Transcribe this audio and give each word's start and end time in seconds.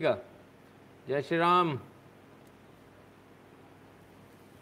जय 0.00 1.22
Shri 1.22 1.36
Ram. 1.38 1.68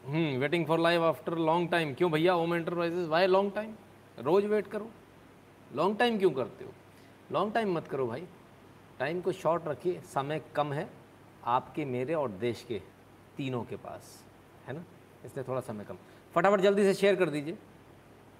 Hmm 0.06 0.38
waiting 0.38 0.66
for 0.66 0.78
live 0.78 1.04
after 1.04 1.36
long 1.38 1.70
time 1.70 1.94
क्यों 1.94 2.10
भैया? 2.10 2.34
Om 2.34 2.54
enterprises 2.54 3.08
why 3.08 3.26
long 3.26 3.52
time 3.54 3.74
rose 4.18 4.44
wait 4.44 4.66
करो। 4.66 4.90
Long 5.74 5.98
time 5.98 6.18
क्यों 6.18 6.30
करते 6.30 6.64
हो? 6.64 6.72
लॉन्ग 7.32 7.54
टाइम 7.54 7.72
मत 7.74 7.88
करो 7.88 8.06
भाई। 8.06 8.26
टाइम 8.98 9.20
को 9.20 9.32
शॉर्ट 9.32 9.68
रखिए। 9.68 10.00
समय 10.00 10.42
कम 10.54 10.72
है 10.72 10.88
आपके, 11.44 11.84
मेरे 11.84 12.14
और 12.14 12.30
देश 12.30 12.64
के 12.68 12.82
तीनों 13.36 13.64
के 13.64 13.76
पास। 13.76 14.24
है 14.66 14.74
ना? 14.74 14.84
इसलिए 15.24 15.44
थोड़ा 15.48 15.60
समय 15.60 15.84
कम। 15.84 15.98
फटाफट 16.34 16.60
जल्दी 16.60 16.82
से 16.82 16.94
शेयर 16.94 17.16
कर 17.16 17.30
दीजिए। 17.30 17.58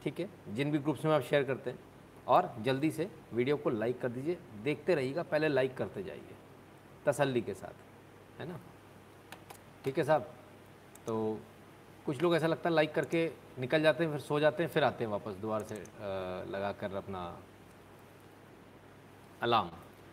ठीक 0.04 0.20
है? 0.20 0.28
जिन 0.48 0.70
भी 0.70 0.78
ग्रुप्स 0.78 1.04
में 1.04 1.12
आप 1.12 1.22
शेयर 1.22 1.44
करते 1.44 1.70
हैं। 1.70 1.78
और 2.26 2.54
जल्दी 2.62 2.90
से 2.90 3.10
वीडियो 3.32 3.56
को 3.56 3.70
लाइक 3.70 4.00
कर 4.00 4.08
दीजिए। 4.08 4.38
देखते 4.62 4.94
रहिएगा, 4.94 5.22
पहले 5.22 5.48
लाइक 5.48 5.76
करते 5.76 6.02
जाइए। 6.02 6.34
तसल्ली 7.06 7.40
के 7.40 7.54
साथ, 7.54 8.40
है 8.40 8.48
ना? 8.48 8.58
ठीक 9.84 9.98
है 9.98 10.04
साहब? 10.04 10.28
तो 11.06 11.38
कुछ 12.06 12.22
लोग 12.22 12.34
ऐसा 12.36 12.46
लगता 12.46 12.68
है 12.68 12.74
लाइक 12.74 12.92
करके 12.94 13.30
निकल 13.58 13.82
जाते 13.82 14.04
हैं, 14.04 14.10
फिर 14.10 14.20
सो 14.20 14.40
जाते 14.40 14.62
हैं, 14.62 14.70
फिर 14.70 14.84
आते 14.84 15.04
हैं 15.04 15.10
वापस 15.10 15.34
दोबारा 15.34 15.64
से 15.64 15.74
लगा 16.52 16.72
कर 16.72 16.94
अपना 16.96 17.20
अलार्म। 19.42 19.70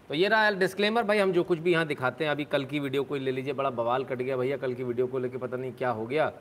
तो 0.10 0.16
ये 0.16 0.28
रहा 0.28 0.52
डिस्क्लेमर 0.52 1.04
भाई 1.04 1.18
हम 1.18 1.32
जो 1.32 1.44
कुछ 1.44 1.60
भी 1.60 1.72
यहाँ 1.72 1.86
दिखाते 1.88 2.24
हैं, 2.24 2.32
अभी 2.32 2.46
कल 2.46 2.66
की 2.66 2.80
वीडियो 2.80 3.04
को 3.04 3.16
ले 3.16 3.32
लीजिए, 3.32 3.54
बड़ा 3.54 3.70
बवाल 3.70 4.04
कट 4.04 4.18
गया 4.18 4.38
भैया, 4.38 4.58
कल 4.58 4.74
की 4.74 4.84
वीडियो 4.84 5.08
को 5.08 5.20
लेके 5.20 5.38
पता 5.38 5.58
नहीं 5.58 5.72
क्या 5.72 5.90
हो 5.90 6.06
गया। 6.06 6.32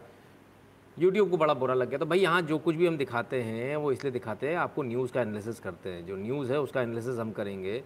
यूट्यूब 0.96 1.30
को 1.30 1.36
बड़ा 1.36 1.54
बुरा 1.54 1.74
लग 1.74 1.88
गया। 1.88 1.98
तो 1.98 2.06
भाई 2.06 2.18
यहाँ 2.18 2.42
जो 2.42 2.58
कुछ 2.58 2.76
भी 2.76 2.86
हम 2.86 2.96
दिखाते 2.96 3.42
हैं, 3.42 3.76
वो 3.76 3.92
इसलिए 3.92 4.12
दिखाते 4.12 4.48
हैं, 4.48 4.56
आपको 4.56 4.82
न्यूज़ 4.82 5.12
का 5.12 5.20
एनालिसिस 5.20 5.60
करते 5.60 5.90
हैं। 5.90 6.06
जो 6.06 6.16
न्यूज़ 6.16 6.52
है, 6.52 6.60
उसका 6.60 6.82
एनालिसिस 6.82 7.18
हम 7.18 7.32
करेंगे। 7.32 7.82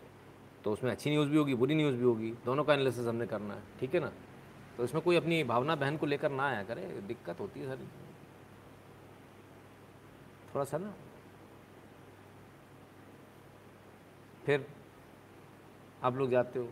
तो 0.65 0.73
उसमें 0.73 0.91
अच्छी 0.91 1.11
न्यूज़ 1.11 1.31
भी 1.31 1.37
होगी, 1.37 1.55
बुरी 1.55 1.75
न्यूज़ 1.75 1.97
भी 1.97 2.05
होगी। 2.05 2.35
दोनों 2.45 2.65
का 2.65 2.75
एनालिसिस 2.75 3.07
हमने 3.07 3.27
करना 3.27 3.55
है, 3.55 3.63
ठीक 3.81 3.95
है 3.95 4.01
ना? 4.01 4.13
तो 4.77 4.85
इसमें 4.85 5.05
कोई 5.05 5.17
अपनी 5.17 5.45
भावना 5.45 5.77
बहन 5.77 5.97
को 5.97 6.07
लेकर 6.07 6.31
ना 6.31 6.47
आया 6.47 6.63
करे, 6.63 6.83
दिक्कत 6.83 7.41
होती 7.41 7.61
है 7.61 7.77
सर। 7.77 7.85
थोड़ा 10.55 10.65
सा 10.65 10.79
ना। 10.79 10.95
फिर 14.47 14.67
आप 16.03 16.17
लोग 16.17 16.31
जाते 16.31 16.59
हो। 16.59 16.69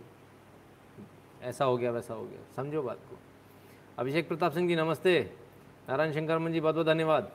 ऐसा 1.42 1.64
हो 1.64 1.76
गया, 1.76 1.90
वैसा 1.90 2.14
हो 2.14 2.24
गया। 2.24 2.38
समझो 2.56 2.82
बात 2.82 2.98
को। 3.10 3.18
अभिषेक 3.98 4.28
प्रताप 4.28 4.52
सिंह 4.52 4.68
जी, 4.68 4.76
नमस्ते। 4.76 5.36
नारायण 5.88 6.12
शंकर 6.12 6.50
जी, 6.50 6.60
बहुत 6.60 6.74
बहुत 6.74 6.86
धन्यवाद। 6.86 7.32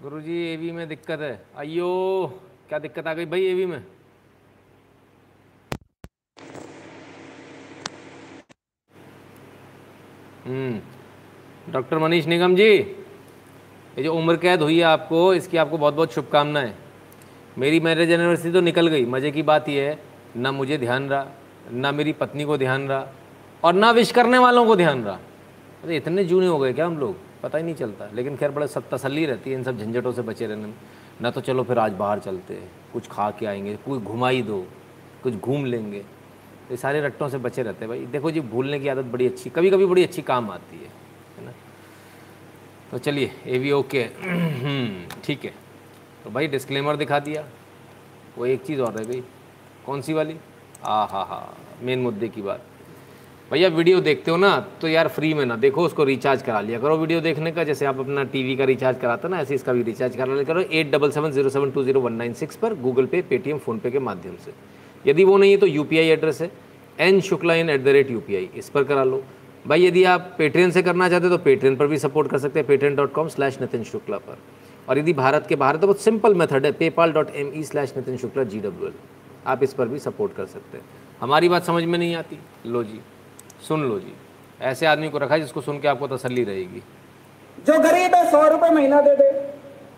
गुरु 0.00 0.20
जी 0.20 0.52
एवी 0.52 0.72
में 0.72 0.88
दिक्कत 0.88 1.20
है। 1.20 1.46
अयो 1.56 2.26
क्या 2.68 2.78
दिक्कत 2.78 3.06
आ 3.06 3.14
गई 3.14 3.26
भाई 3.26 3.44
एवी 3.44 3.66
में? 3.66 3.93
डॉक्टर 10.46 11.98
मनीष 11.98 12.26
निगम 12.26 12.54
जी, 12.56 12.70
ये 13.96 14.02
जो 14.02 14.14
उम्र 14.14 14.36
कैद 14.36 14.62
हुई 14.62 14.78
है 14.78 14.84
आपको, 14.84 15.34
इसकी 15.34 15.56
आपको 15.56 15.78
बहुत 15.78 15.94
बहुत 15.94 16.12
शुभकामनाएँ। 16.12 16.74
मेरी 17.58 17.80
मैरिज 17.80 18.10
एनिवर्सरी 18.10 18.52
तो 18.52 18.60
निकल 18.60 18.86
गई, 18.86 19.04
मज़े 19.06 19.30
की 19.30 19.42
बात 19.42 19.68
यह 19.68 19.82
है, 19.82 19.98
ना 20.36 20.52
मुझे 20.52 20.78
ध्यान 20.78 21.08
रहा, 21.08 21.26
ना 21.72 21.92
मेरी 21.92 22.12
पत्नी 22.12 22.44
को 22.44 22.58
ध्यान 22.58 22.88
रहा, 22.88 23.06
और 23.64 23.74
ना 23.74 23.90
विश 23.90 24.12
करने 24.12 24.38
वालों 24.38 24.64
को 24.66 24.76
ध्यान 24.76 25.04
रहा। 25.04 25.18
अरे, 25.84 25.96
इतने 25.96 26.24
जूने 26.24 26.46
हो 26.46 26.58
गए 26.58 26.72
क्या 26.72 26.86
हम 26.86 26.98
लोग? 26.98 27.16
पता 27.42 27.58
ही 27.58 27.64
नहीं 27.64 27.74
चलता, 27.74 28.08
लेकिन 28.14 28.36
खैर 28.36 28.50
बड़े 28.50 28.66
सब 28.66 28.88
तसली 28.90 29.26
रहती 29.26 29.50
है 29.50 29.56
इन 29.56 29.64
सब 29.64 29.78
झंझटों 29.78 30.12
से 30.12 30.22
बचे 30.22 30.46
रहने 30.46 30.66
में। 30.66 30.74
ना 31.20 31.30
तो 31.30 31.40
चलो 31.40 31.62
फिर 31.62 31.78
आज 31.78 31.92
बाहर 31.92 32.18
चलते 32.18 32.54
कुछ 32.92 33.08
खा 33.08 33.30
के 33.30 33.46
आएँगे 33.46 33.76
कोई 33.76 33.98
घुमाई 33.98 34.42
दो, 34.42 34.66
कुछ 35.22 35.34
घूम 35.34 35.64
लेंगे। 35.64 36.04
ये 36.70 36.76
सारे 36.76 37.00
रट्टों 37.00 37.28
से 37.28 37.38
बचे 37.38 37.62
रहते 37.62 37.84
हैं 37.84 37.88
भाई। 37.88 38.06
देखो 38.06 38.30
जी, 38.30 38.40
भूलने 38.42 38.78
की 38.80 38.88
आदत 38.88 39.04
बड़ी 39.12 39.26
अच्छी 39.26 39.50
कभी 39.50 39.70
कभी 39.70 39.86
बड़ी 39.86 40.04
अच्छी 40.04 40.22
काम 40.22 40.50
आती 40.50 40.76
है 40.76 40.90
है 41.38 41.44
ना? 41.46 41.52
तो 42.90 42.98
चलिए 42.98 43.30
ए 43.46 43.58
वी 43.58 43.70
ओके। 43.72 44.04
ठीक 45.24 45.44
है। 45.44 45.52
तो 46.24 46.30
भाई 46.30 46.46
डिस्क्लेमर 46.48 46.96
दिखा 46.96 47.18
दिया। 47.20 47.44
वो 48.38 48.46
एक 48.46 48.62
चीज़ 48.62 48.80
और 48.80 48.92
रह 48.92 49.04
गई 49.04 49.22
कौन 49.86 50.00
सी 50.00 50.12
वाली? 50.12 50.36
आ 50.84 51.04
हा 51.04 51.22
हा 51.24 51.42
मेन 51.82 51.98
मुद्दे 51.98 52.28
की 52.28 52.42
बात। 52.42 52.62
भैया, 53.50 53.68
वीडियो 53.68 54.00
देखते 54.00 54.30
हो 54.30 54.36
ना 54.36 54.58
तो 54.80 54.88
यार 54.88 55.08
फ्री 55.08 55.32
में 55.34 55.44
ना, 55.46 55.56
देखो 55.56 55.84
उसको 55.84 56.04
रिचार्ज 56.04 56.42
करा 56.42 56.60
लिया 56.60 56.78
करो 56.78 56.96
वीडियो 56.98 57.20
देखने 57.20 57.52
का। 57.52 57.64
जैसे 57.64 57.86
आप 57.86 57.98
अपना 58.00 58.24
टीवी 58.26 58.56
का 58.56 58.64
रिचार्ज 58.64 58.98
कराते 59.00 59.28
ना, 59.28 59.40
ऐसे 59.40 59.54
इसका 59.54 59.72
भी 59.72 59.82
रिचार्ज 59.82 60.16
करा 60.16 60.32
लिया 60.32 60.44
करो। 60.44 60.60
Eight 60.60 60.90
double 60.92 61.10
seven 61.10 61.30
zero 61.32 61.50
seven 61.50 61.70
two 61.70 61.84
zero 61.84 62.00
one 62.00 62.12
nine 62.12 62.32
six 62.34 62.56
पर 62.56 62.74
गूगल 62.80 63.06
पे 63.06 63.22
पेटीएम 63.22 63.58
फ़ोनपे 63.58 63.90
के 63.90 63.98
माध्यम 64.00 64.36
से। 64.44 64.52
यदि 65.06 65.24
वो 65.24 65.36
नहीं 65.36 65.50
है 65.50 65.56
तो 65.56 65.66
यूपीआई 65.66 66.08
एड्रेस 66.08 66.40
है। 66.42 66.50
N 66.98 67.20
Shukla 67.20 67.54
in 67.54 67.70
at 67.70 67.84
the 67.84 67.88
rate 67.88 68.10
U 68.10 68.22
इस 68.54 68.68
पर 68.68 68.84
करा 68.84 69.04
लो। 69.04 69.22
भाई, 69.66 69.86
यदि 69.86 70.04
आप 70.04 70.34
पेट्रियन 70.38 70.70
से 70.70 70.82
करना 70.82 71.08
चाहते 71.08 71.28
तो 71.28 71.38
पेट्रियन 71.38 71.76
पर 71.76 71.86
भी 71.86 71.98
सपोर्ट 71.98 72.30
कर 72.30 72.38
सकते 72.38 72.58
हैं 72.58 72.66
Patreon 72.68 72.96
dot 72.96 73.12
com 73.12 73.28
slash 73.28 73.60
Nitin 73.60 73.84
Shukla 73.84 74.18
पर। 74.18 74.38
और 74.88 74.98
यदि 74.98 75.12
भारत 75.12 75.46
के 75.48 75.56
बाहर 75.56 75.76
तो 75.76 75.86
बहुत 75.86 76.00
सिंपल 76.00 76.34
मेथड 76.34 76.66
है 76.66 76.72
PayPal 76.72 77.12
dot 77.12 77.30
M 77.36 77.52
E 77.56 77.62
slash 77.62 77.94
Nitin 77.96 78.16
Shukla 78.16 78.44
G 78.44 78.60
W 78.60 78.88
L 78.88 78.94
आप 79.46 79.62
इस 79.62 79.72
पर 79.74 79.88
भी 79.88 79.98
सपोर्ट 79.98 80.34
कर 80.34 80.46
सकते 80.46 80.78
हैं। 80.78 80.84
हमारी 81.20 81.48
बात 81.48 81.64
समझ 81.64 81.84
में 81.84 81.98
नहीं 81.98 82.14
आती। 82.14 82.38
लो 82.66 82.82
जी, 82.84 83.00
सुन 83.68 83.82
लो 83.82 83.98
जी। 83.98 84.12
ऐसे 84.62 84.86
आदमी 84.86 85.08
को 85.08 85.18
रखा 85.18 85.34
है 85.34 85.40
जिसको 85.40 85.60
सुन 85.60 85.80
के 85.80 85.88
आपको 85.88 86.06
तसली 86.08 86.44
रहेगी। 86.44 86.82
जो 87.58 87.78
गरीब 87.80 88.14
है, 88.14 88.30
सौ 88.30 88.46
रुपये 88.48 88.70
महीना 88.70 89.00
दे 89.00 89.14
दे। 89.16 89.30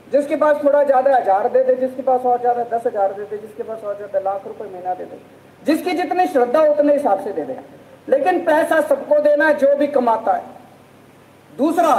जिसके 0.07 0.37
पास 0.37 0.63
थोड़ा 0.65 0.83
ज़्यादा 0.85 1.17
हज़ार 1.17 1.49
दे 1.49 1.63
दे, 1.65 1.75
जिसके 1.77 2.03
पास 2.03 2.21
और 2.23 2.41
ज़्यादा 2.41 2.65
दस 2.67 2.87
हज़ार 2.87 3.13
दे 3.13 3.25
दे, 3.25 3.39
जिसके 3.39 3.63
पास 3.63 3.85
और 3.85 3.97
ज़्यादा 3.97 4.19
लाख 4.21 4.47
रुपए 4.47 4.65
महीना 4.65 4.95
दे 4.95 5.05
दे, 5.05 5.19
जिसकी 5.63 5.93
जितनी 5.93 6.27
श्रद्धा 6.29 6.61
उतने 6.65 6.93
हिसाब 6.93 7.25
से 7.25 7.33
दे 7.33 7.45
दे। 7.45 7.59
लेकिन 8.09 8.45
पैसा 8.45 8.81
सबको 8.83 9.19
देना 9.21 9.51
जो 9.55 9.75
भी 9.77 9.87
कमाता 9.89 10.33
है। 10.33 10.45
दूसरा, 11.51 11.93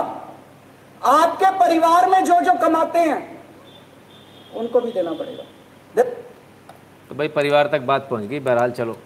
आपके 1.01 1.51
परिवार 1.59 2.09
में 2.09 2.23
जो 2.25 2.39
जो 2.41 2.53
कमाते 2.59 2.99
हैं, 2.99 3.21
उनको 4.55 4.81
भी 4.81 4.91
देना 4.91 5.13
पड़ेगा। 5.13 5.43
तो 7.09 7.15
भाई, 7.15 7.27
परिवार 7.29 7.67
तक 7.67 7.81
बात 7.83 8.07
पहुँच 8.09 8.23
गई, 8.23 8.39
बहरहाल 8.39 8.71
चलो, 8.71 8.97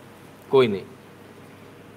कोई 0.51 0.67
नहीं। 0.67 0.83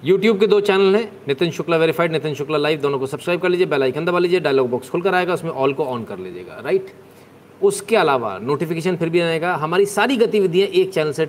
यूट्यूब 0.04 0.38
के 0.40 0.46
दो 0.46 0.58
चैनल 0.60 0.96
हैं, 0.96 1.10
नितिन 1.28 1.50
शुक्ला 1.50 1.76
वेरीफाइड 1.76 2.12
नितिन 2.12 2.34
शुक्ला 2.34 2.58
लाइव 2.58 2.80
दोनों 2.80 2.98
को 2.98 3.06
सब्सक्राइब 3.06 3.40
कर 3.40 3.48
लीजिए 3.48 3.66
बेल 3.66 3.82
आइकन 3.82 4.04
दबा 4.04 4.18
लीजिए 4.18 4.40
डायलॉग 4.40 4.68
बॉक्स 4.70 4.90
खुलकर 4.90 5.14
आएगा, 5.14 5.34
उसमें 5.34 5.50
ऑल 5.50 5.72
को 5.74 5.84
ऑन 5.84 6.02
कर 6.04 6.18
लीजिएगा 6.18 6.60
राइट 6.64 6.90
उसके 7.62 7.96
अलावा 7.96 8.36
नोटिफिकेशन 8.42 8.96
फिर 8.96 9.08
भी 9.08 9.20
आएगा, 9.20 9.54
हमारी 9.54 9.86
सारी 9.86 10.16
गतिविधियाँ 10.16 10.68
एक 10.68 10.92
चैनल 10.92 11.12
से 11.12 11.26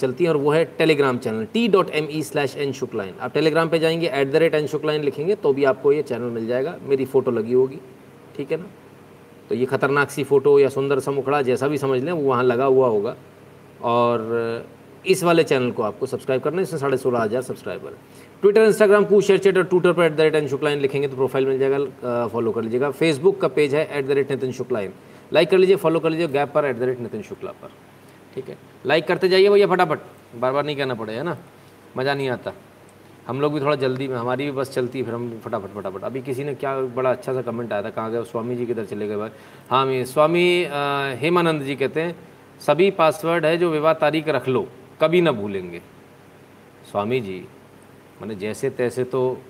चलती 0.00 0.24
हैं 0.24 0.30
और 0.30 0.36
वो 0.36 0.50
है 0.52 0.64
Telegram 0.78 1.18
channel 1.18 1.44
T 1.52 1.66
dot 1.68 1.90
M 1.90 2.08
E 2.10 2.22
slash 2.22 2.56
N 2.56 2.72
Shukla in 2.72 3.14
आप 3.20 3.34
टेलीग्राम 3.34 3.68
पे 3.68 3.78
जाएँगे 3.78 4.10
at 4.10 4.32
the 4.32 4.36
rate 4.36 4.54
N 4.54 4.66
Shukla in 4.66 5.02
लिखेंगे 5.02 5.34
तो 5.36 5.52
भी 5.52 5.64
आपको 5.64 5.92
ये 5.92 6.02
चैनल 6.02 6.30
मिल 6.30 6.46
जाएगा, 6.46 6.76
मेरी 6.88 7.04
फ़ोटो 7.06 7.30
लगी 7.30 7.52
होगी, 7.52 7.78
ठीक 8.36 8.52
है 8.52 8.58
ना? 8.58 8.66
तो 9.48 9.54
ये 9.54 9.66
खतरनाक 9.66 10.10
सी 10.10 10.24
फ़ोटो 10.24 10.58
या 10.58 10.68
सुंदर 10.68 11.00
सा 11.00 11.10
मुखड़ा, 11.12 11.42
जैसा 11.42 11.68
भी 11.68 11.78
समझ 11.78 12.02
लें, 12.02 12.12
वो 12.12 12.22
वहाँ 12.22 12.44
लगा 12.44 12.64
हुआ 12.66 12.88
होगा, 12.88 13.16
और 13.82 14.66
इस 15.06 15.22
वाले 15.24 15.44
चैनल 15.44 15.70
को 15.70 15.82
आपको 15.82 16.06
सब्सक्राइब 16.06 16.42
करना 16.42 16.56
है, 16.56 16.62
इसमें 16.62 16.80
साढ़े 16.80 16.96
सोलह 16.96 17.20
हज़ार 17.20 17.42
subscriber 17.42 17.96
Twitter 18.42 18.62
Instagram 18.62 19.04
Koo 19.04 19.20
ShareChat 19.38 19.56
और 19.58 19.64
ट्विटर 19.64 19.92
पर 19.92 20.04
at 20.04 20.12
the 20.12 20.20
rate 20.20 20.34
N 20.34 20.48
Shukla in 20.48 20.78
लिखेंगे 20.80 21.08
तो 21.08 21.16
प्रोफ़ाइल 21.16 21.46
मिल 21.46 21.58
जाएगा 21.58 22.26
फॉलो 22.28 22.52
कर 22.52 22.62
लीजिएगा। 22.62 22.90
फेसबुक 22.92 23.40
का 23.40 23.48
पेज 23.48 23.74
है 23.74 23.88
at 23.98 24.06
the 24.06 24.10
rate 24.10 24.30
Nitin 24.30 24.52
Shukla in 24.52 24.92
like 25.32 25.50
कर 25.50 25.58
लीजिए 25.58 25.76
फॉलो 25.76 26.00
कर 26.00 26.10
लीजिए 26.10 26.28
गैप 26.28 26.52
पर 26.54 26.64
at 26.64 26.76
the 26.76 26.82
rate 26.82 27.00
Nitin 27.00 27.22
Shukla 27.22 27.50
पर। 27.52 27.70
ठीक 28.34 28.48
है? 28.48 28.56
लाइक 28.86 29.06
करते 29.06 29.28
जाइए 29.28 29.48
भैया 29.48 29.66
फटाफट। 29.66 29.98
बार 30.36 30.52
बार 30.52 30.64
नहीं 30.64 30.76
कहना 30.76 30.94
पड़ेगा 30.94 31.22
ना? 31.22 31.36
मज़ा 31.96 32.14
नहीं 32.14 32.28
आता। 32.30 32.52
हम 33.26 33.40
लोग 33.40 33.52
भी 33.54 33.60
थोड़ा 33.60 33.74
जल्दी 33.76 34.06
में 34.08 34.16
हमारी 34.16 34.44
भी 34.44 34.50
बस 34.52 34.70
चलती 34.70 34.98
है, 34.98 35.04
फिर 35.04 35.14
हम 35.14 35.40
फटाफट 35.44 35.74
फटाफट। 35.74 36.04
अभी 36.04 36.20
किसी 36.22 36.44
ने 36.44 36.54
क्या 36.54 36.74
बड़ा 36.96 37.10
अच्छा 37.10 37.32
सा 37.34 37.42
कमेंट 37.42 37.72
आया 37.72 37.82
था, 37.82 37.90
कहाँ 37.90 38.10
गए? 38.12 38.22
स्वामी 38.24 38.56
जी 38.56 38.66
किधर 38.66 38.84
चले 38.84 39.08
गए 39.08 39.16
भाई। 39.16 39.30
हाँ 39.70 39.84
मैं 39.86 40.04
स्वामी 40.04 40.46
हेमानंद 41.20 41.62
जी 41.62 41.76
कहते 41.76 42.00
हैं, 42.00 42.16
सभी 42.60 42.90
पासवर्ड 42.92 43.46
है 43.46 43.56
जो 43.58 43.70
विवाह 43.70 43.92
तारीख 43.94 44.28
रख 44.28 44.48
लो। 44.48 44.66
कभी 45.00 45.20
ना 45.20 45.32
भूलेंगे। 45.32 45.82
स्वामी 46.90 47.20
जी, 47.20 47.46
मैंने 48.20 48.34
जैसे 48.34 48.70
तैसे 48.70 49.04
तो 49.04 49.42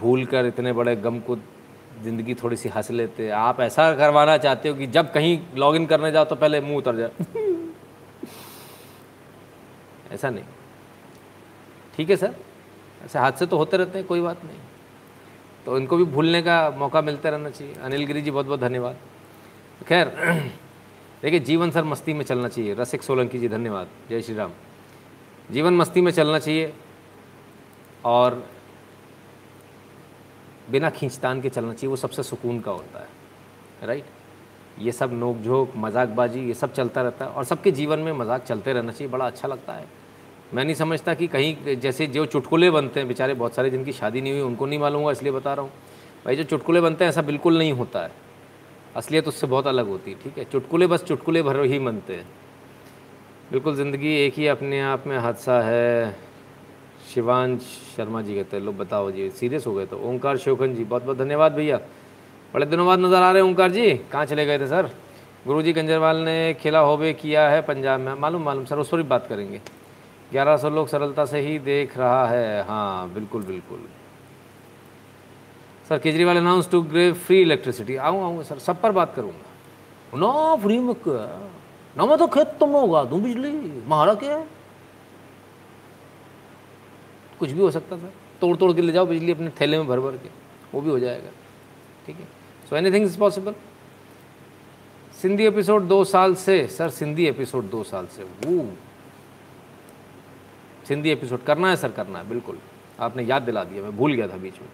भूल 0.00 0.26
कर 0.26 0.46
इतने 0.46 0.72
बड़े 0.72 0.96
गम 0.96 1.20
को 1.20 1.36
ज़िंदगी 2.02 2.34
थोड़ी 2.34 2.56
सी 2.56 2.68
हंस 2.68 2.90
लेते। 2.90 3.30
आप 3.30 3.60
ऐसा 3.60 3.94
करवाना 3.94 4.38
चाहते 4.38 4.68
हो 4.68 4.74
कि 4.74 4.86
जब 4.86 5.12
कहीं 5.12 5.40
लॉगिन 5.56 5.86
करने 5.86 6.12
जाओ 6.12 6.24
तो 6.24 6.36
पहले 6.36 6.60
मुँह 6.60 6.76
उतर 6.76 6.96
जाए। 6.96 7.10
ऐसा 10.12 10.30
नहीं। 10.30 10.44
ठीक 11.96 12.10
है 12.10 12.16
सर, 12.16 12.34
ऐसे 13.04 13.18
हादसे 13.18 13.46
तो 13.46 13.56
होते 13.56 13.76
रहते 13.76 13.98
हैं, 13.98 14.06
कोई 14.06 14.20
बात 14.20 14.44
नहीं। 14.44 14.58
तो 15.66 15.78
इनको 15.78 15.96
भी 15.96 16.04
भूलने 16.04 16.42
का 16.42 16.70
मौका 16.70 17.02
मिलता 17.02 17.28
रहना 17.28 17.50
चाहिए। 17.50 17.74
अनिल 17.74 18.06
गिरी 18.06 18.22
जी 18.22 18.30
बहुत 18.30 18.46
बहुत 18.46 18.60
धन्यवाद। 18.60 18.96
खैर 19.88 20.08
देखिए, 21.22 21.40
जीवन 21.40 21.70
सर 21.70 21.84
मस्ती 21.84 22.12
में 22.12 22.24
चलना 22.24 22.48
चाहिए। 22.48 22.74
रसिक 22.74 23.02
सोलंकी 23.02 23.38
जी, 23.38 23.48
धन्यवाद। 23.48 23.88
जय 24.10 24.22
श्री 24.22 24.34
राम। 24.34 24.52
जीवन 25.50 25.74
मस्ती 25.74 26.00
में 26.00 26.10
चलना 26.12 26.38
चाहिए 26.38 26.72
और 28.04 28.44
बिना 30.70 30.90
खींचतान 30.90 31.40
के 31.40 31.48
चलना 31.48 31.72
चाहिए, 31.72 31.90
वो 31.90 31.96
सबसे 31.96 32.22
सुकून 32.22 32.60
का 32.60 32.70
होता 32.70 32.98
है 32.98 33.86
राइट 33.86 34.04
ये 34.78 34.92
सब 34.92 35.12
नोक 35.12 35.36
झोंक 35.36 35.72
मजाकबाजी, 35.76 36.40
ये 36.40 36.54
सब 36.54 36.72
चलता 36.72 37.02
रहता 37.02 37.24
है 37.24 37.30
और 37.30 37.44
सबके 37.44 37.70
जीवन 37.70 37.98
में 37.98 38.12
मज़ाक 38.12 38.42
चलते 38.42 38.72
रहना 38.72 38.92
चाहिए, 38.92 39.12
बड़ा 39.12 39.26
अच्छा 39.26 39.48
लगता 39.48 39.72
है। 39.72 39.86
मैं 40.54 40.64
नहीं 40.64 40.74
समझता 40.74 41.14
कि 41.14 41.26
कहीं 41.26 41.76
जैसे 41.76 42.06
जो 42.06 42.24
चुटकुले 42.26 42.70
बनते 42.70 43.00
हैं, 43.00 43.08
बेचारे 43.08 43.34
बहुत 43.34 43.54
सारे 43.54 43.70
जिनकी 43.70 43.92
शादी 43.92 44.20
नहीं 44.20 44.32
हुई, 44.32 44.42
उनको 44.42 44.66
नहीं 44.66 44.78
मालूम 44.78 45.02
हुआ 45.02 45.12
इसलिए 45.12 45.32
बता 45.32 45.54
रहा 45.54 45.62
हूँ। 45.62 45.72
भाई, 46.24 46.36
जो 46.36 46.44
चुटकुले 46.44 46.80
बनते 46.80 47.04
हैं, 47.04 47.08
ऐसा 47.08 47.22
बिल्कुल 47.22 47.58
नहीं 47.58 47.72
होता 47.72 48.02
है। 48.02 48.10
असलियत 48.96 49.28
उससे 49.28 49.46
बहुत 49.46 49.66
अलग 49.66 49.88
होती 49.88 50.10
है 50.10 50.18
ठीक 50.22 50.38
है? 50.38 50.44
चुटकुले 50.44 50.86
बस 50.86 51.04
चुटकुले 51.04 51.42
भर 51.42 51.60
ही 51.64 51.78
बनते 51.78 52.14
हैं। 52.14 52.26
बिल्कुल 53.52 53.76
ज़िंदगी 53.76 54.14
एक 54.16 54.34
ही 54.34 54.46
अपने 54.46 54.80
आप 54.82 55.06
में 55.06 55.16
हादसा 55.18 55.60
है। 55.62 56.16
शिवांश 57.14 57.60
शर्मा 57.96 58.22
जी 58.22 58.34
कहते 58.34 58.56
हैं 58.56 58.64
लोग 58.64 58.76
बताओ 58.76 59.10
जी, 59.10 59.28
सीरियस 59.30 59.66
हो 59.66 59.74
गए 59.74 59.86
तो? 59.86 59.96
ओंकार 59.98 60.36
शोखन 60.38 60.74
जी 60.74 60.84
बहुत 60.84 61.04
बहुत 61.04 61.18
धन्यवाद 61.18 61.52
भैया। 61.52 61.80
बड़े 62.54 62.66
दिनों 62.66 62.86
बाद 62.86 62.98
नज़र 62.98 63.22
आ 63.22 63.30
रहे 63.32 63.42
हैं, 63.42 63.50
ओंकार 63.50 63.70
जी। 63.70 63.94
कहाँ 64.12 64.24
चले 64.26 64.46
गए 64.46 64.58
थे, 64.58 64.66
सर? 64.66 64.90
गुरु 65.46 65.62
जी 65.62 65.72
कंजरवाल 65.72 66.16
ने 66.16 66.54
खेला 66.54 66.80
होबे 66.80 67.12
किया 67.12 67.48
है 67.48 67.60
पंजाब 67.62 68.00
में। 68.00 68.14
मालूम 68.14 68.42
मालूम, 68.42 68.64
सर, 68.64 68.78
उस 68.78 68.88
पर 68.88 68.96
भी 68.96 69.02
बात 69.08 69.26
करेंगे। 69.26 69.60
ग्यारह 70.32 70.56
सौ 70.56 70.70
लोग 70.70 70.88
सरलता 70.88 71.24
से 71.24 71.40
ही 71.40 71.58
देख 71.58 71.96
रहा 71.98 72.26
है। 72.28 72.62
हाँ 72.62 73.12
बिल्कुल 73.14 73.42
बिल्कुल। 73.42 73.78
Sir, 75.90 75.98
Kejriwal 75.98 76.36
announce 76.36 76.70
to 76.70 76.80
grey 76.82 77.12
free 77.12 77.40
electricity 77.42 77.96
आऊँ 77.96 78.22
आऊँगा 78.22 78.42
सर, 78.42 78.58
सब 78.58 78.80
पर 78.80 78.92
बात 78.92 79.14
करूँगा। 79.14 80.18
ना 80.18 80.56
फ्री 80.56 80.78
में 80.78 80.94
ना 81.96 82.06
मैं 82.06 82.18
तो 82.18 82.26
खेत 82.26 82.46
तुम 82.60 82.70
होगा 82.70 83.04
दूँ 83.04 83.20
बिजली। 83.20 83.82
महारा 83.86 84.14
क्या 84.14 84.36
है? 84.36 84.46
कुछ 87.38 87.50
भी 87.50 87.60
हो 87.60 87.70
सकता 87.70 87.96
था। 87.96 88.12
तोड़ 88.40 88.56
तोड़ 88.56 88.72
के 88.72 88.82
ले 88.82 88.92
जाओ 88.92 89.06
बिजली 89.06 89.32
अपने 89.32 89.50
थैले 89.60 89.78
में 89.78 89.86
भर 89.86 90.00
भर 90.00 90.16
के। 90.16 90.28
वो 90.74 90.80
भी 90.80 90.90
हो 90.90 90.98
जाएगा। 90.98 91.30
ठीक 92.06 92.16
है? 92.16 92.28
So 92.70 92.76
anything 92.90 93.04
is 93.04 93.18
possible 93.18 93.54
Sindhi 95.22 95.46
episode 95.46 95.82
दो 95.82 96.04
साल 96.04 96.34
से, 96.34 96.66
सर, 96.66 96.90
सिंधी 96.90 97.26
एपिसोड 97.26 97.70
दो 97.70 97.82
साल 97.84 98.06
से। 98.06 98.22
वो 98.22 98.72
सिंधी 100.88 101.10
एपिसोड 101.10 101.42
करना 101.42 101.68
है, 101.68 101.76
सर, 101.76 101.92
करना 101.92 102.18
है, 102.18 102.28
बिल्कुल। 102.28 102.58
आपने 103.00 103.22
याद 103.22 103.42
दिला 103.42 103.64
दिया, 103.64 103.82
मैं 103.82 103.96
भूल 103.96 104.12
गया 104.12 104.28
था 104.28 104.36
बीच 104.36 104.60
में। 104.60 104.68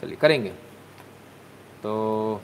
चलिए, 0.00 0.16
करेंगे। 0.16 0.50
तो 1.82 2.40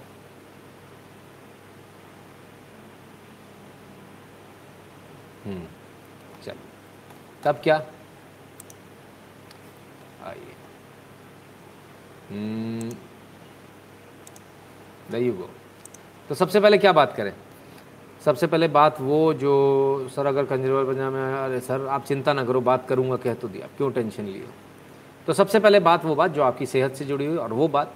हम्म 5.44 5.64
चलिए। 6.44 6.72
तब 7.44 7.60
क्या? 7.62 7.76
आइए। 10.24 10.52
दही 15.10 15.30
गो 15.30 15.48
तो 16.28 16.34
सबसे 16.34 16.60
पहले 16.60 16.78
क्या 16.78 16.92
बात 16.92 17.14
करें? 17.16 17.32
सबसे 18.24 18.46
पहले 18.46 18.68
बात 18.68 19.00
वो 19.00 19.34
जो, 19.34 20.08
सर, 20.08 20.26
अगर 20.26 20.44
कंजरवाल 20.44 20.84
पंजाब 20.84 21.12
में 21.12 21.34
अरे 21.34 21.60
सर, 21.60 21.86
आप 21.86 22.04
चिंता 22.04 22.32
ना 22.32 22.44
करो, 22.44 22.60
बात 22.60 22.86
करूँगा, 22.88 23.16
कह 23.16 23.34
तो 23.34 23.48
दिया। 23.48 23.66
क्यों 23.76 23.90
टेंशन 23.92 24.24
लिए 24.24 24.46
तो 25.26 25.32
सबसे 25.32 25.58
पहले 25.60 25.80
बात 25.80 26.04
वो 26.04 26.14
बात 26.14 26.30
जो 26.30 26.42
आपकी 26.42 26.66
सेहत 26.66 26.94
से 26.94 27.04
जुड़ी 27.04 27.26
हुई 27.26 27.36
और 27.36 27.52
वो 27.52 27.68
बात 27.68 27.94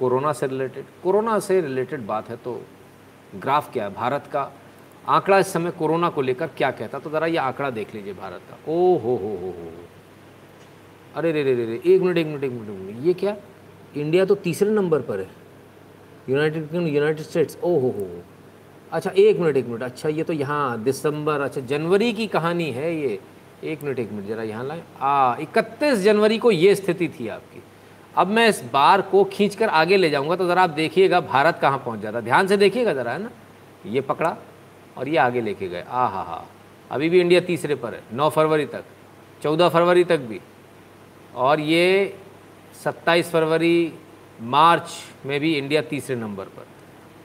कोरोना 0.00 0.32
से 0.32 0.46
रिलेटेड 0.46 0.84
कोरोना 1.02 1.38
से 1.40 1.60
रिलेटेड 1.60 2.06
बात 2.06 2.28
है 2.30 2.36
तो 2.36 2.60
ग्राफ 3.36 3.72
क्या 3.72 3.84
है? 3.84 3.94
भारत 3.94 4.28
का 4.32 4.50
आंकड़ा 5.08 5.38
इस 5.38 5.52
समय 5.52 5.70
कोरोना 5.70 6.08
को 6.10 6.22
लेकर 6.22 6.46
क्या 6.56 6.70
कहता 6.70 6.98
तो 6.98 7.10
ज़रा 7.10 7.26
ये 7.26 7.36
आंकड़ा 7.38 7.70
देख 7.70 7.94
लीजिए 7.94 8.12
भारत 8.14 8.40
का। 8.50 8.56
ओ 8.68 8.96
हो 8.96 9.16
हो 9.16 9.28
हो 9.36 9.50
हो 9.52 9.70
अरे 11.14 11.32
रे 11.32 11.42
रे 11.42 11.54
रे 11.54 11.64
रे, 11.66 11.80
एक 11.84 12.02
मिनट 12.02 12.18
एक 12.18 12.26
मिनट 12.26 12.44
एक 12.44 12.52
मिनट 12.52 12.68
एक 12.70 12.80
मिनट। 12.80 13.04
ये 13.06 13.14
क्या? 13.14 13.36
इंडिया 13.96 14.24
तो 14.24 14.34
तीसरे 14.36 14.70
नंबर 14.70 15.00
पर 15.02 15.20
है। 15.20 15.28
United 16.28 16.68
Kingdom, 16.70 16.86
United 16.86 17.24
States. 17.26 17.58
ओ 17.64 17.78
हो 17.80 17.90
हो। 17.90 18.08
अच्छा 18.92 19.10
एक 19.10 19.38
मिनट 19.40 19.56
एक 19.56 19.66
मिनट। 19.66 19.82
अच्छा 19.82 20.08
ये 20.08 20.24
तो 20.24 20.32
यहाँ 20.32 20.82
दिसंबर 20.82 21.40
अच्छा 21.40 21.60
जनवरी 21.62 22.12
की 22.12 22.26
कहानी 22.26 22.70
है 22.72 22.94
ये। 22.94 23.18
एक 23.64 23.82
मिनट 23.82 23.98
एक 23.98 24.12
मिनट, 24.12 24.26
जरा 24.28 24.42
यहाँ 24.42 24.64
लाए। 24.64 24.82
आ, 25.00 25.36
इकतीस 25.40 25.98
जनवरी 25.98 26.38
को 26.38 26.50
ये 26.50 26.74
स्थिति 26.74 27.08
थी 27.08 27.28
आपकी। 27.28 27.62
अब 28.16 28.26
मैं 28.26 28.48
इस 28.48 28.64
बार 28.72 29.02
को 29.02 29.24
खींच 29.24 29.54
कर 29.54 29.68
आगे 29.68 29.96
ले 29.96 30.10
जाऊँगा 30.10 30.36
तो 30.36 30.46
ज़रा 30.46 30.62
आप 30.62 30.70
देखिएगा 30.70 31.20
भारत 31.20 31.58
कहाँ 31.62 31.78
पहुँच 31.78 32.00
जाता 32.00 32.20
ध्यान 32.20 32.46
से 32.46 32.56
देखिएगा 32.56 32.94
ज़रा, 32.94 33.12
है 33.12 33.22
ना? 33.22 33.30
ये 33.86 34.00
पकड़ा 34.00 34.36
और 34.96 35.08
ये 35.08 35.16
आगे 35.16 35.40
लेके 35.40 35.68
गए। 35.68 35.84
आ, 35.88 36.06
हा 36.06 36.22
हा। 36.22 36.44
अभी 36.90 37.08
भी 37.08 37.20
इंडिया 37.20 37.40
तीसरे 37.40 37.74
पर 37.74 37.94
है, 37.94 38.02
नौ 38.12 38.30
फरवरी 38.30 38.66
तक, 38.66 38.84
चौदह 39.42 39.68
फरवरी 39.68 40.04
तक 40.04 40.18
भी। 40.18 40.40
और 41.34 41.60
ये 41.60 42.16
सत्ताईस 42.84 43.30
फरवरी, 43.30 43.92
मार्च 44.40 44.90
में 45.26 45.40
भी 45.40 45.58
इंडिया 45.58 45.82
तीसरे 45.82 46.16
नंबर 46.16 46.44
पर। 46.44 46.66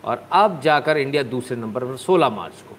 और 0.03 0.27
अब 0.31 0.61
जाकर 0.61 0.97
इंडिया 0.97 1.23
दूसरे 1.23 1.57
नंबर 1.57 1.83
पर 1.83 1.95
16 1.95 2.29
मार्च 2.29 2.53
को। 2.53 2.70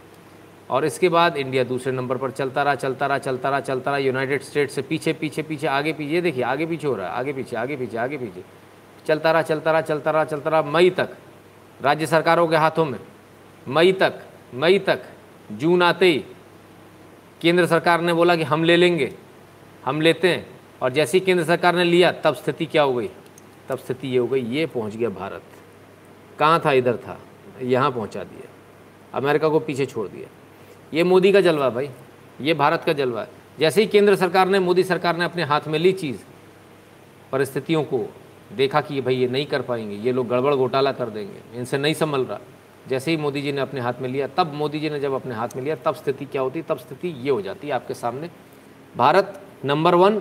और 0.72 0.84
इसके 0.84 1.08
बाद 1.08 1.36
इंडिया 1.36 1.62
दूसरे 1.64 1.92
नंबर 1.92 2.16
पर 2.16 2.30
चलता 2.30 2.62
रहा 2.62 2.74
चलता 2.74 3.06
रहा 3.06 3.18
चलता 3.18 3.48
रहा 3.48 3.60
चलता 3.60 3.90
रहा। 3.90 3.98
यूनाइटेड 3.98 4.42
स्टेट्स 4.42 4.74
से 4.74 4.82
पीछे 4.82 5.12
पीछे 5.12 5.42
पीछे, 5.42 5.66
आगे 5.66 5.92
पीछे। 5.92 6.20
देखिए, 6.20 6.44
आगे 6.44 6.66
पीछे 6.66 6.86
हो 6.86 6.94
रहा 6.96 7.06
है, 7.06 7.12
आगे 7.12 7.32
पीछे 7.32 7.56
आगे 7.56 7.76
पीछे 7.76 7.96
आगे 7.96 8.18
पीछे। 8.18 8.44
चलता 9.06 9.32
रहा 9.32 9.42
चलता 9.42 9.72
रहा 9.72 9.80
चलता 9.80 10.10
रहा 10.10 10.24
चलता 10.24 10.50
रहा। 10.50 10.62
मई 10.62 10.90
तक, 10.90 11.16
राज्य 11.80 12.06
सरकारों 12.06 12.48
के 12.48 12.56
हाथों 12.56 12.84
में, 12.84 12.98
मई 13.68 13.92
तक 13.92 14.20
मई 14.54 14.78
तक, 14.78 15.02
जून 15.52 15.82
आते 15.82 16.06
ही 16.06 16.24
केंद्र 17.40 17.66
सरकार 17.66 18.00
ने 18.00 18.12
बोला 18.12 18.36
कि 18.36 18.42
हम 18.42 18.64
ले 18.64 18.76
लेंगे, 18.76 19.12
हम 19.84 20.00
लेते 20.00 20.28
हैं। 20.28 20.46
और 20.82 20.92
जैसे 20.92 21.18
ही 21.18 21.24
केंद्र 21.24 21.44
सरकार 21.44 21.74
ने 21.74 21.84
लिया, 21.84 22.12
तब 22.12 22.34
स्थिति 22.34 22.66
क्या 22.66 22.82
हो 22.82 22.94
गई? 22.94 23.10
तब 23.68 23.78
स्थिति 23.78 24.08
ये 24.08 24.18
हो 24.18 24.26
गई, 24.26 24.44
ये 24.44 24.66
पहुँच 24.66 24.96
गया 24.96 25.08
भारत। 25.08 25.42
कहाँ 26.38 26.62
था? 26.64 26.72
इधर 26.72 26.96
था, 26.96 27.18
यहाँ 27.62 27.90
पहुँचा 27.90 28.24
दिया। 28.24 28.48
अमेरिका 29.14 29.48
को 29.48 29.60
पीछे 29.60 29.86
छोड़ 29.86 30.08
दिया। 30.08 30.28
ये 30.94 31.04
मोदी 31.04 31.32
का 31.32 31.40
जलवा 31.40 31.70
भाई, 31.70 31.90
ये 32.40 32.54
भारत 32.54 32.82
का 32.84 32.92
जलवा 32.92 33.20
है। 33.20 33.28
जैसे 33.58 33.80
ही 33.80 33.86
केंद्र 33.86 34.16
सरकार 34.16 34.48
ने, 34.48 34.58
मोदी 34.58 34.82
सरकार 34.82 35.16
ने 35.16 35.24
अपने 35.24 35.42
हाथ 35.42 35.60
में 35.66 35.78
ली 35.78 35.92
चीज़, 35.92 36.18
परिस्थितियों 37.32 37.82
को 37.84 38.06
देखा 38.56 38.80
कि 38.80 39.00
भाई 39.00 39.14
ये 39.14 39.28
नहीं 39.28 39.46
कर 39.46 39.62
पाएँगे, 39.62 39.96
ये 39.96 40.12
लोग 40.12 40.28
गड़बड़ 40.28 40.54
घोटाला 40.54 40.92
कर 40.92 41.10
देंगे, 41.10 41.58
इनसे 41.58 41.78
नहीं 41.78 41.94
संभल 41.94 42.24
रहा। 42.24 42.40
जैसे 42.88 43.10
ही 43.10 43.16
मोदी 43.16 43.42
जी 43.42 43.52
ने 43.52 43.60
अपने 43.60 43.80
हाथ 43.80 43.94
में 44.00 44.08
लिया, 44.08 44.26
तब 44.26 44.52
मोदी 44.54 44.80
जी 44.80 44.90
ने 44.90 45.00
जब 45.00 45.12
अपने 45.12 45.34
हाथ 45.34 45.48
में 45.56 45.62
लिया, 45.62 45.76
तब 45.76 45.94
स्थिति 45.94 46.24
क्या 46.24 46.42
होती? 46.42 46.62
तब 46.62 46.78
स्थिति 46.78 47.08
ये 47.08 47.30
हो 47.30 47.40
जाती 47.42 47.68
है 47.68 47.74
आपके 47.74 47.94
सामने। 47.94 48.30
भारत 48.96 49.40
नंबर 49.64 49.94
वन, 49.94 50.18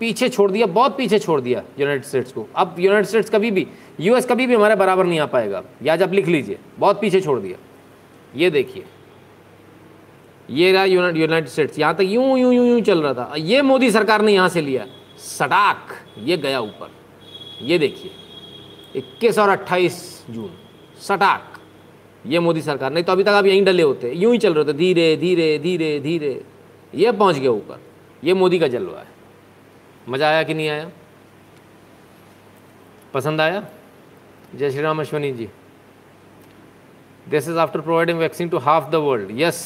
पीछे 0.00 0.28
छोड़ 0.28 0.50
दिया, 0.50 0.66
बहुत 0.66 0.96
पीछे 0.96 1.18
छोड़ 1.18 1.40
दिया 1.40 1.62
यूनाइटेड 1.80 2.04
स्टेट्स 2.04 2.32
को। 2.32 2.46
अब 2.56 2.76
यूनाइटेड 2.78 3.06
स्टेट्स 3.06 3.30
कभी 3.30 3.50
भी, 3.50 3.66
यूएस 4.00 4.26
कभी 4.26 4.46
भी 4.46 4.54
हमारे 4.54 4.76
बराबर 4.76 5.06
नहीं 5.06 5.20
आ 5.20 5.26
पाएगा। 5.26 5.62
या 5.82 5.96
जब 5.96 6.12
लिख 6.12 6.26
लीजिए, 6.26 6.58
बहुत 6.78 7.00
पीछे 7.00 7.20
छोड़ 7.20 7.38
दिया। 7.40 7.58
ये 8.36 8.50
देखिए 8.50 8.84
ये 10.50 10.70
रहा 10.72 10.84
यूनाइटेड 10.84 11.48
स्टेट्स। 11.48 11.78
यहाँ 11.78 11.94
तक 11.94 12.00
यूँ 12.02 12.38
यूँ 12.38 12.52
यूँ 12.54 12.66
यूँ 12.66 12.80
चल 12.80 13.02
रहा 13.02 13.12
था। 13.14 13.34
ये 13.36 13.62
मोदी 13.62 13.90
सरकार 13.90 14.22
ने 14.22 14.32
यहाँ 14.32 14.48
से 14.48 14.60
लिया। 14.60 14.86
सटाक 15.18 15.94
ये 16.18 16.36
गया 16.36 16.60
ऊपर। 16.60 16.90
ये 17.62 17.78
देखिए, 17.78 18.10
इक्कीस 18.96 19.38
और 19.38 19.48
अट्ठाईस 19.48 20.24
जून। 20.30 20.50
सटाक 21.00 21.58
ये 22.24 22.38
मोदी 22.38 22.62
सरकार। 22.62 22.92
नहीं 22.92 23.04
तो 23.04 23.12
अभी 23.12 23.24
तक 23.24 23.28
आप 23.30 23.46
यहीं 23.46 23.64
डले 23.64 23.82
होते। 23.82 24.12
यूँ 24.12 24.32
ही 24.32 24.38
चल 24.38 24.54
रहे 24.54 24.64
थे 24.64 24.72
धीरे 24.72 25.16
धीरे 25.16 25.58
धीरे 25.58 25.98
धीरे। 26.00 26.42
ये 26.92 27.12
पहुँच 27.12 27.36
गया 27.36 27.50
ऊपर। 27.50 27.80
ये 28.22 28.34
मोदी 28.34 28.58
का 28.58 28.68
जलवा 28.68 28.98
है। 28.98 29.06
मज़ा 30.08 30.28
आया 30.28 30.42
कि 30.42 30.54
नहीं 30.54 30.68
आया? 30.68 30.90
पसंद 33.14 33.40
आया? 33.40 33.62
जय 34.54 34.70
Shri 34.70 34.82
Ram 34.82 35.00
Ashwani 35.00 35.32
ji. 35.32 35.48
This 37.26 37.48
is 37.48 37.58
after 37.58 37.80
providing 37.80 38.18
vaccine 38.18 38.48
to 38.48 38.58
half 38.58 38.90
the 38.90 38.94
world 38.96 39.30
yes 39.40 39.58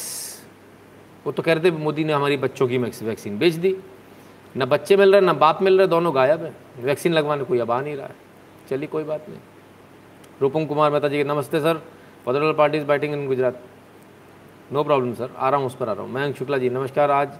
वो 1.25 1.31
तो 1.31 1.43
कह 1.43 1.53
रहे 1.53 1.63
थे, 1.63 1.71
मोदी 1.73 2.03
ने 2.03 2.13
हमारी 2.13 2.37
बच्चों 2.37 2.67
की 2.67 2.77
वैक्सीन 2.77 3.37
बेच 3.37 3.53
दी। 3.55 3.75
ना 4.55 4.65
बच्चे 4.65 4.95
मिल 4.97 5.11
रहे, 5.11 5.21
ना 5.21 5.33
बाप 5.35 5.61
मिल 5.61 5.77
रहे, 5.77 5.87
दोनों 5.87 6.13
गायब 6.15 6.43
है। 6.43 6.53
वैक्सीन 6.81 7.13
लगवाने 7.13 7.43
कोई 7.43 7.59
अब 7.59 7.71
आ 7.71 7.79
नहीं 7.81 7.95
रहा 7.95 8.07
है। 8.07 8.15
चलिए, 8.69 8.87
कोई 8.87 9.03
बात 9.03 9.29
नहीं। 9.29 9.39
रूपम 10.41 10.65
कुमार 10.65 10.91
मेहता 10.91 11.07
जी 11.07 11.23
नमस्ते 11.23 11.59
sir. 11.59 11.81
Federal 12.25 12.53
party 12.53 12.77
is 12.77 12.85
batting 12.85 13.13
in 13.13 13.27
Gujarat. 13.27 13.61
No 14.73 14.83
problem 14.83 15.13
sir 15.13 15.29
आ 15.37 15.49
रहा 15.49 15.59
हूँ, 15.59 15.67
उस 15.67 15.75
पर 15.75 15.89
आ 15.89 15.93
रहा 15.93 16.03
हूँ। 16.03 16.11
मयंक 16.13 16.35
शुक्ला 16.35 16.57
जी, 16.57 16.69
नमस्कार। 16.69 17.11
आज 17.11 17.37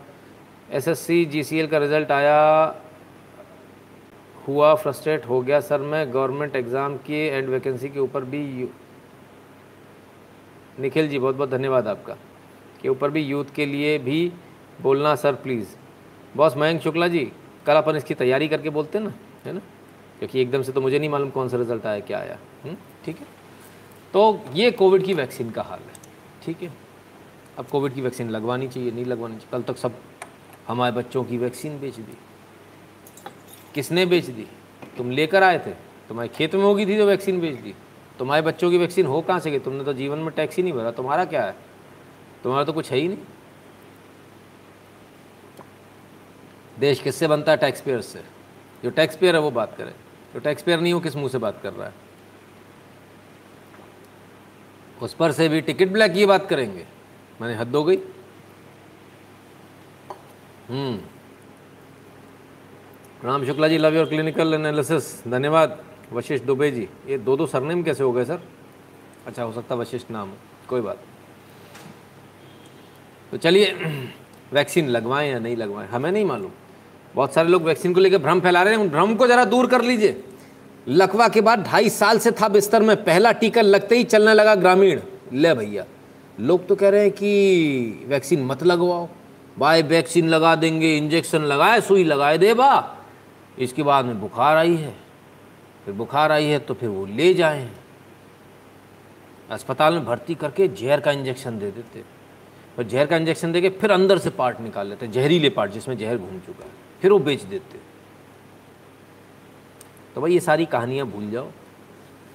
एसएससी 0.71 1.23
जीसीएल 1.25 1.67
का 1.67 1.77
रिज़ल्ट 1.77 2.11
आया। 2.11 2.75
हुआ 4.47 4.73
फ्रस्ट्रेट 4.75 5.25
हो 5.25 5.41
गया 5.41 5.59
सर 5.61 5.81
मैं। 5.83 6.11
गवर्नमेंट 6.13 6.55
एग्ज़ाम 6.55 6.97
की 6.97 7.25
एंड 7.27 7.49
वैकेंसी 7.49 7.89
के 7.89 7.99
ऊपर 7.99 8.23
भी 8.25 8.69
निखिल 10.79 11.07
जी 11.09 11.19
बहुत 11.19 11.35
बहुत 11.35 11.49
धन्यवाद 11.49 11.87
आपका। 11.87 12.15
के 12.85 12.89
ऊपर 12.89 13.09
भी 13.11 13.21
यूथ 13.23 13.45
के 13.55 13.65
लिए 13.65 13.97
भी 13.99 14.31
बोलना 14.81 15.15
sir 15.15 15.35
please 15.43 15.67
boss 16.37 16.57
Mayank 16.57 16.81
Shukla 16.81 17.07
ji 17.07 17.31
कल 17.65 17.75
अपन 17.75 17.95
इसकी 17.95 18.13
तैयारी 18.13 18.47
करके 18.47 18.69
बोलते 18.69 18.97
हैं 18.97 19.05
ना 19.05 19.13
है 19.45 19.53
ना? 19.53 19.61
क्योंकि 20.19 20.41
एकदम 20.41 20.61
से 20.61 20.71
तो 20.71 20.81
मुझे 20.81 20.99
नहीं 20.99 21.09
मालूम 21.09 21.29
कौन 21.29 21.49
सा 21.49 21.57
रिज़ल्ट 21.57 21.85
आया 21.85 21.99
क्या 21.99 22.19
आया 22.19 22.37
हम्म, 22.63 22.75
ठीक 23.05 23.19
है? 23.19 23.25
तो 24.13 24.41
ये 24.53 24.71
कोविड 24.71 25.03
की 25.03 25.13
वैक्सीन 25.13 25.49
का 25.51 25.61
हाल 25.61 25.79
है 25.79 25.93
ठीक 26.45 26.61
है? 26.63 26.71
अब 27.59 27.67
कोविड 27.67 27.93
की 27.93 28.01
वैक्सीन 28.01 28.29
लगवानी 28.29 28.67
चाहिए 28.67 28.91
नहीं 28.91 29.05
लगवानी 29.05 29.35
चाहिए। 29.35 29.51
कल 29.51 29.63
तक 29.63 29.77
सब 29.77 29.97
हमारे 30.67 30.95
बच्चों 30.95 31.23
की 31.23 31.37
वैक्सीन 31.37 31.79
बेच 31.79 31.95
दी। 31.95 32.17
किसने 33.75 34.05
बेच 34.05 34.25
दी? 34.25 34.47
तुम 34.97 35.11
लेकर 35.11 35.43
आए 35.43 35.59
थे 35.59 35.71
तुम्हारे 36.07 36.29
खेत 36.29 36.55
में 36.55 36.63
होगी 36.63 36.85
थी 36.85 36.97
तो 36.97 37.05
वैक्सीन 37.05 37.39
बेच 37.41 37.59
दी। 37.59 37.73
तुम्हारे 38.19 38.41
बच्चों 38.41 38.69
की 38.71 38.77
वैक्सीन 38.77 39.05
हो 39.05 39.21
कहाँ 39.21 39.39
से 39.39 39.51
गई? 39.51 39.59
तुमने 39.59 39.83
तो 39.83 39.93
जीवन 39.93 40.19
में 40.19 40.33
टैक्स 40.35 40.57
ही 40.57 40.63
नहीं 40.63 40.73
भरा 40.73 40.91
तुम्हारा 40.91 41.25
क्या 41.25 41.43
है? 41.43 41.55
तुम्हारा 42.45 42.65
तो 42.65 42.73
कुछ 42.73 42.91
है 42.91 42.97
ही 42.97 43.07
नहीं। 43.07 43.17
देश 46.79 46.99
किससे 46.99 47.27
बनता 47.27 47.51
है? 47.51 47.57
टैक्स 47.57 47.81
पेयर 47.81 48.01
से। 48.01 48.23
जो 48.83 48.89
टैक्स 48.89 49.17
पेयर 49.17 49.35
है, 49.35 49.41
वो 49.41 49.51
बात 49.51 49.77
करे। 49.77 49.91
जो 50.33 50.39
टैक्स 50.39 50.63
पेयर 50.63 50.79
नहीं 50.79 50.93
हो 50.93 50.99
किस 50.99 51.15
मुँह 51.15 51.29
से 51.29 51.37
बात 51.37 51.61
कर 51.63 51.73
रहा 51.73 51.87
है? 51.87 51.93
उस 55.01 55.13
पर 55.13 55.31
से 55.31 55.49
भी 55.49 55.61
टिकट 55.61 55.87
ब्लैक 55.87 56.13
की 56.13 56.25
बात 56.25 56.49
करेंगे। 56.49 56.87
मैंने 57.41 57.55
हद 57.55 57.75
हो 57.75 57.83
गई। 57.83 57.97
हम्म। 60.69 61.01
Ram 63.27 63.45
Shukla 63.45 63.67
ji 63.67 63.77
love 63.77 63.95
your 63.95 64.05
clinical 64.05 64.53
analysis 64.53 65.27
धन्यवाद। 65.27 65.85
वशिष्ठ 66.11 66.45
दुबे 66.45 66.71
जी, 66.71 66.89
ये 67.07 67.17
दो 67.17 67.37
दो 67.37 67.47
सरनेम 67.47 67.83
कैसे 67.83 68.03
हो 68.03 68.11
गए, 68.11 68.25
सर? 68.25 68.39
अच्छा 69.25 69.43
हो 69.43 69.53
सकता 69.53 69.75
वशिष्ठ 69.75 70.11
नाम 70.11 70.33
कोई 70.69 70.81
बात 70.81 70.99
तो 73.31 73.37
चलिए, 73.37 73.73
वैक्सीन 74.53 74.87
लगवाएँ 74.87 75.31
या 75.31 75.39
नहीं 75.39 75.55
लगवाएँ, 75.57 75.87
हमें 75.87 76.11
नहीं 76.11 76.25
मालूम। 76.25 76.51
बहुत 77.15 77.33
सारे 77.33 77.49
लोग 77.49 77.63
वैक्सीन 77.63 77.93
को 77.93 77.99
लेकर 77.99 78.17
भ्रम 78.17 78.39
फैला 78.39 78.63
रहे 78.63 78.73
हैं, 78.73 78.81
उन 78.81 78.89
भ्रम 78.89 79.15
को 79.15 79.27
जरा 79.27 79.45
दूर 79.45 79.67
कर 79.67 79.81
लीजिए। 79.81 80.23
लकवा 80.87 81.27
के 81.27 81.41
बाद 81.41 81.63
ढाई 81.63 81.89
साल 81.89 82.19
से 82.19 82.31
था 82.31 82.47
बिस्तर 82.47 82.81
में, 82.81 82.95
पहला 83.03 83.31
टीका 83.31 83.61
लगते 83.61 83.97
ही 83.97 84.03
चलने 84.03 84.33
लगा 84.33 84.55
ग्रामीण। 84.55 84.99
ले 85.33 85.53
भैया, 85.53 85.85
लोग 86.39 86.67
तो 86.67 86.75
कह 86.75 86.89
रहे 86.89 87.01
हैं 87.01 87.11
कि 87.11 88.05
वैक्सीन 88.07 88.43
मत 88.45 88.63
लगवाओ। 88.63 89.07
बाय, 89.59 89.81
वैक्सीन 89.81 90.27
लगा 90.29 90.55
देंगे, 90.55 90.97
इंजेक्शन 90.97 91.41
लगाए, 91.41 91.81
सुई 91.81 92.03
लगाए 92.03 92.37
दे 92.37 92.53
बा। 92.53 92.97
इसके 93.59 93.83
बाद 93.83 94.05
में 94.05 94.19
बुखार 94.21 94.57
आई 94.57 94.75
है। 94.75 94.93
फिर 95.85 95.93
बुखार 95.93 96.31
आई 96.31 96.45
है 96.45 96.59
तो 96.59 96.73
फिर 96.73 96.89
वो 96.89 97.05
ले 97.05 97.33
जाए। 97.33 97.69
अस्पताल 99.49 99.93
में 99.93 100.05
भर्ती 100.05 100.35
करके 100.35 100.67
जहर 100.67 100.99
का 100.99 101.11
इंजेक्शन 101.11 101.59
दे 101.59 101.71
देते। 101.71 102.14
और 102.77 102.83
जहर 102.83 103.05
का 103.05 103.17
इंजेक्शन 103.17 103.51
देके 103.51 103.69
फिर 103.71 103.91
अंदर 103.91 104.17
से 104.17 104.29
पार्ट 104.29 104.59
निकाल 104.61 104.87
लेते 104.87 105.05
हैं, 105.05 105.13
जहरीले 105.13 105.49
पार्ट 105.49 105.71
जिसमें 105.71 105.97
जहर 105.97 106.17
घूम 106.17 106.39
चुका 106.39 106.63
है। 106.63 106.71
फिर 107.01 107.11
वो 107.11 107.19
बेच 107.19 107.43
देते 107.43 107.79
तो 110.15 110.21
भाई 110.21 110.33
ये 110.33 110.39
सारी 110.39 110.65
कहानियाँ 110.65 111.07
भूल 111.07 111.29
जाओ। 111.31 111.47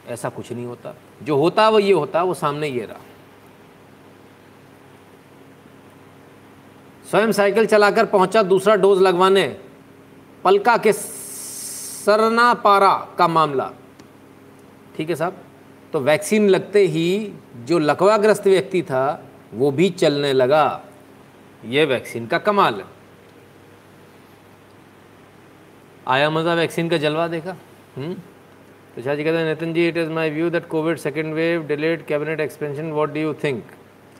ऐसा 0.09 0.29
कुछ 0.29 0.53
नहीं 0.53 0.67
होता। 0.67 0.95
जो 1.23 1.37
होता 1.37 1.69
वो 1.69 1.79
ये 1.79 1.93
होता, 1.93 2.23
वो 2.23 2.35
सामने 2.35 2.69
ये 2.69 2.85
रहा। 2.87 3.01
स्वयं 7.11 7.33
साइकिल 7.33 7.67
चलाकर 7.67 8.07
पहुँचा 8.07 8.43
दूसरा 8.43 8.75
डोज 8.77 9.01
लगवाने। 9.03 9.47
पलका 10.45 10.77
के 10.77 10.93
सरना 10.93 12.53
पारा 12.55 12.93
का 13.19 13.29
मामला। 13.29 13.71
ठीक 14.97 15.11
है 15.11 15.17
साहब? 15.17 15.37
तो 15.93 16.01
वैक्सीन 16.01 16.49
लगते 16.49 16.87
ही 16.87 17.33
जो 17.57 17.79
लकवाग्रस्त 17.79 18.47
व्यक्ति 18.47 18.83
था 18.83 19.30
वो 19.53 19.71
भी 19.71 19.89
चलने 19.91 20.33
लगा। 20.33 20.65
ये 21.65 21.85
वैक्सीन 21.85 22.27
का 22.27 22.39
कमाल 22.41 22.75
है। 22.75 22.85
आया 26.07 26.31
मज़ा 26.31 26.55
वैक्सीन 26.55 26.89
का 26.89 26.97
जलवा 26.97 27.27
देखा। 27.29 27.57
हम्म? 27.97 28.15
तो 28.95 29.03
शाह 29.03 29.15
जी 29.15 29.25
कहते 29.25 29.37
हैं, 29.37 29.49
Nitin 29.49 29.73
ji 29.75 29.87
it 29.89 29.97
is 29.97 30.11
my 30.11 30.31
view 30.31 30.51
that 30.51 30.67
covid 30.69 30.99
second 30.99 31.35
wave 31.35 31.67
delayed 31.67 32.05
cabinet 32.07 32.41
expansion 32.41 32.91
what 32.93 33.13
do 33.15 33.21
you 33.21 33.35
think 33.45 33.65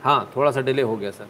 हाँ 0.03 0.31
थोड़ा 0.35 0.51
सा 0.51 0.61
डिले 0.61 0.81
हो 0.81 0.95
गया 0.95 1.11
सर 1.11 1.27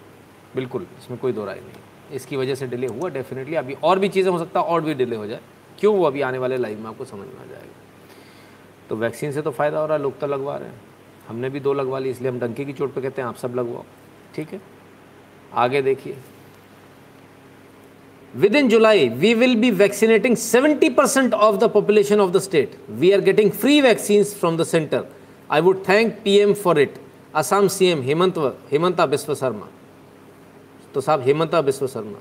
बिल्कुल, 0.55 0.85
इसमें 0.99 1.19
कोई 1.19 1.31
दो 1.31 1.45
राय 1.45 1.59
नहीं। 1.59 2.15
इसकी 2.15 2.37
वजह 2.37 2.55
से 2.55 2.67
डिले 2.67 2.87
हुआ 2.87 3.09
डेफिनेटली 3.09 3.55
अभी 3.55 3.75
और 3.83 3.99
भी 3.99 4.09
चीज़ें 4.09 4.31
हो 4.31 4.37
सकता 4.39 4.61
और 4.61 4.81
भी 4.81 4.93
डिले 4.93 5.15
हो 5.15 5.27
जाए। 5.27 5.39
क्यों 5.79 5.95
वो 5.95 6.05
अभी 6.05 6.21
आने 6.21 6.37
वाले 6.37 6.57
लाइव 6.57 6.79
में 6.79 6.87
आपको 6.89 7.05
समझ 7.05 7.27
में 7.27 7.41
आ 7.41 7.45
जाएगा? 7.45 7.73
तो 8.89 8.95
वैक्सीन 8.95 9.31
से 9.31 9.41
तो 9.41 9.51
फ़ायदा 9.51 9.79
हो 9.79 9.85
रहा 9.85 9.97
है, 9.97 10.03
लोग 10.03 10.19
तो 10.19 10.27
लगवा 10.27 10.57
रहे 10.57 10.69
हैं। 10.69 10.79
हमने 11.31 11.49
भी 11.49 11.59
दो 11.59 11.73
लगवा 11.73 11.99
ली, 11.99 12.09
इसलिए 12.09 12.31
हम 12.31 12.39
डंके 12.39 12.65
की 12.65 12.73
चोट 12.73 12.93
पे 12.93 13.01
कहते 13.01 13.21
हैं 13.21 13.27
आप 13.29 13.35
सब 13.37 13.55
लगवाओ। 13.55 13.83
ठीक 14.35 14.53
है? 14.53 14.61
आगे 15.53 15.81
देखिए। 15.81 16.15
Within 18.55 18.69
July 18.69 19.07
we 19.09 19.33
will 19.33 19.55
be 19.55 19.69
vaccinating 19.71 20.35
70 20.37 20.89
percent 20.95 21.33
of 21.33 21.55
the 21.55 21.69
population 21.71 22.19
of 22.19 22.31
the 22.31 22.39
state 22.39 22.77
we 22.89 23.11
are 23.11 23.21
getting 23.21 23.51
free 23.51 23.79
vaccine 23.81 24.23
from 24.23 24.57
the 24.57 24.63
centre 24.63 25.05
I 25.51 25.61
would 25.61 25.83
thank 25.89 26.13
PM 26.23 26.53
for 26.53 26.79
it 26.79 26.93
Assam 27.35 27.67
CM 27.67 28.01
Hemant 28.01 28.37
Hemanta 28.71 29.05
Biswa 29.05 29.33
Sharma 29.35 29.67
तो 30.93 31.01
साहब 31.01 31.21
Hemanta 31.21 31.61
Biswa 31.61 31.87
Sharma 31.87 32.19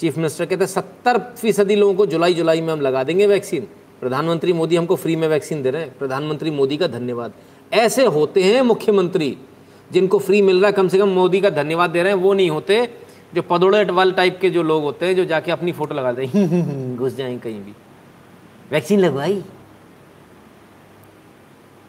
chief 0.00 0.16
minister 0.16 0.46
कहते 0.46 0.64
हैं, 0.64 0.66
सत्तर 0.66 1.18
फ़ीसदी 1.40 1.76
लोगों 1.76 1.94
को 1.94 2.06
जुलाई 2.06 2.34
जुलाई 2.34 2.60
में 2.60 2.72
हम 2.72 2.80
लगा 2.80 3.04
देंगे 3.04 3.26
वैक्सीन 3.26 3.66
प्रधानमंत्री 4.00 4.52
मोदी 4.52 4.76
हमको 4.76 4.96
फ्री 4.96 5.16
में 5.16 5.26
वैक्सीन 5.28 5.62
दे 5.62 5.70
रहे 5.70 5.82
हैं। 5.82 5.98
प्रधानमंत्री 5.98 6.50
मोदी 6.50 6.76
का 6.76 6.86
धन्यवाद। 6.86 7.32
ऐसे 7.72 8.06
होते 8.06 8.42
हैं 8.42 8.62
मुख्यमंत्री 8.62 9.38
जिनको 9.92 10.18
फ्री 10.18 10.42
मिल 10.42 10.56
रहा 10.56 10.66
है, 10.66 10.72
कम 10.72 10.88
से 10.88 10.98
कम 10.98 11.08
मोदी 11.08 11.40
का 11.40 11.50
धन्यवाद 11.50 11.90
दे 11.90 12.02
रहे 12.02 12.12
हैं, 12.12 12.20
वो 12.20 12.32
नहीं 12.34 12.50
होते, 12.50 12.94
जो 13.34 13.42
पदोड़े 13.42 13.84
वाल 13.84 14.12
टाइप 14.12 14.38
के 14.40 14.50
जो 14.50 14.62
लोग 14.62 14.82
होते 14.82 15.06
हैं, 15.06 15.16
जो 15.16 15.24
जाके 15.24 15.52
अपनी 15.52 15.72
फ़ोटो 15.72 15.94
लगा 15.94 16.12
दे 16.12 16.26
घुस 16.96 17.14
जाए 17.14 17.38
कहीं 17.38 17.60
भी। 17.60 17.72
वैक्सीन 18.70 19.00
लगवाई? 19.00 19.44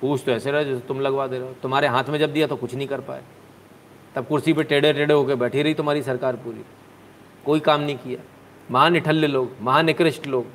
पूछ 0.02 0.22
तो 0.25 0.32
ऐसे 0.32 0.52
रहे, 0.52 0.66
जैसे 0.66 0.82
तुम 0.88 1.00
लगवा 1.00 1.28
दे 1.28 1.38
रहे 1.38 1.48
हो। 1.48 1.56
तुम्हारे 1.63 1.88
हाथ 1.88 2.04
में 2.10 2.20
जब 2.20 2.34
दिया 2.34 2.48
तो 2.48 2.56
कुछ 2.56 2.75
नहीं 2.75 2.88
कर 2.88 3.02
पाए। 3.02 3.22
तब 4.16 4.28
कुर्सी 4.28 4.54
पे 4.54 4.63
टेढ़े 4.63 4.94
टेढ़े 4.94 5.13
होकर 5.13 5.36
बैठी 5.36 5.62
रही 5.62 5.74
तुम्हारी 5.74 6.02
सरकार 6.02 6.36
पूरी। 6.36 6.66
कोई 7.46 7.60
काम 7.60 7.82
नहीं 7.82 7.98
किया। 7.98 8.20
महानिठल्ले 8.72 9.28
लोग, 9.28 9.52
महानिकृष्ट 9.62 10.28
लोग। 10.28 10.46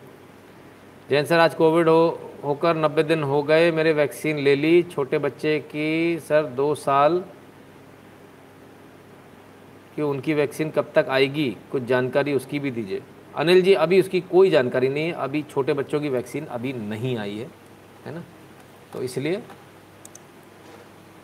जैन 1.11 1.25
सर, 1.25 1.39
आज 1.39 1.55
कोविड 1.55 1.89
हो 1.89 2.28
होकर 2.45 2.77
नब्बे 2.77 3.03
दिन 3.03 3.23
हो 3.23 3.43
गए, 3.43 3.71
मेरे 3.73 3.93
वैक्सीन 3.93 4.39
ले 4.39 4.55
ली। 4.57 4.83
छोटे 4.85 5.19
बच्चे 5.19 5.59
की 5.61 6.19
सर 6.19 6.47
दो 6.57 6.75
साल 6.77 7.19
कि 9.97 10.03
उनकी 10.03 10.35
वैक्सीन 10.35 10.71
कब 10.71 10.93
तक 10.95 11.07
आएगी, 11.11 11.51
कुछ 11.73 11.83
जानकारी 11.85 12.33
उसकी 12.35 12.59
भी 12.59 12.71
दीजिए। 12.71 13.03
अनिल 13.35 13.63
जी, 13.63 13.75
अभी 13.75 14.01
उसकी 14.01 14.21
कोई 14.23 14.51
जानकारी 14.51 14.89
नहीं 14.89 15.07
है। 15.07 15.13
अभी 15.15 15.43
छोटे 15.45 15.73
बच्चों 15.75 16.01
की 16.01 16.09
वैक्सीन 16.09 16.45
अभी 16.47 16.73
नहीं 16.73 17.17
आई 17.19 17.37
है 17.37 17.51
है 18.07 18.15
ना? 18.15 18.23
तो 18.93 19.03
इसलिए 19.03 19.43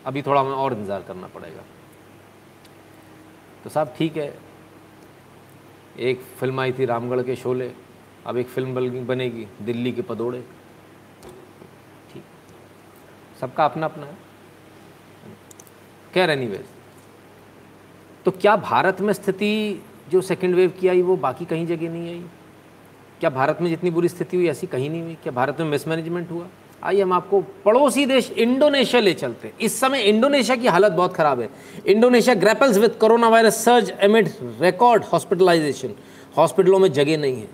अभी 0.07 0.23
थोड़ा 0.23 0.41
हमें 0.41 0.53
और 0.53 0.73
इंतज़ार 0.73 1.03
करना 1.03 1.27
पड़ेगा। 1.27 1.63
तो 3.65 3.71
साहब, 3.71 3.95
ठीक 3.99 4.17
है। 4.17 4.35
एक 6.01 6.21
फ़िल्म 6.41 6.61
आई 6.61 6.73
थी 6.73 6.85
रामगढ़ 6.85 7.23
के 7.23 7.37
शोले। 7.37 7.71
अब 8.27 8.37
एक 8.37 8.49
फ़िल्म 8.49 9.05
बनेगी 9.07 9.47
दिल्ली 9.63 9.93
के 9.93 10.03
पदोड़े। 10.03 10.43
सबका 13.41 13.65
अपना 13.65 13.87
अपना 13.87 14.07
है। 14.07 14.17
कह 16.15 16.21
एनी 16.21 16.47
तो 18.25 18.31
क्या 18.31 18.57
भारत 18.57 19.01
में 19.01 19.13
स्थिति 19.13 19.83
जो 20.11 20.21
सेकेंड 20.21 20.55
वेव 20.55 20.73
की 20.81 20.89
आई, 20.89 21.03
वो 21.03 21.17
बाकी 21.17 21.45
कहीं 21.45 21.67
जगह 21.67 21.91
नहीं 21.91 22.09
आई? 22.09 22.25
क्या 23.21 23.31
भारत 23.31 23.59
में 23.61 23.69
जितनी 23.69 23.91
बुरी 23.91 24.09
स्थिति 24.09 24.37
हुई, 24.37 24.49
ऐसी 24.49 24.67
कहीं 24.67 24.91
नहीं 24.91 25.03
हुई? 25.03 25.15
क्या 25.15 25.33
भारत 25.33 25.61
में 25.61 25.67
मिसमैनेजमेंट 25.67 26.31
हुआ? 26.31 26.47
आइए 26.83 27.03
हम 27.03 27.13
आपको 27.13 27.41
पड़ोसी 27.41 28.07
देश 28.07 28.31
इंडोनेशिया 28.31 29.03
ले 29.03 29.15
चलते 29.15 29.49
हैं। 29.49 29.55
इस 29.59 29.81
समय 29.81 30.01
इंडोनेशिया 30.01 30.57
की 30.57 30.67
हालत 30.67 30.93
बहुत 30.93 31.15
खराब 31.15 31.41
है। 31.41 31.51
Indonesia 31.87 32.35
grapples 32.35 32.79
with 32.79 32.91
corona 32.91 33.29
virus 33.29 33.65
surge 33.65 33.91
amid 34.01 34.31
record 34.43 35.05
hospitalisation 35.05 35.95
हॉस्पिटलों 36.37 36.79
में 36.79 36.93
जगह 36.93 37.17
नहीं 37.19 37.37
है। 37.37 37.49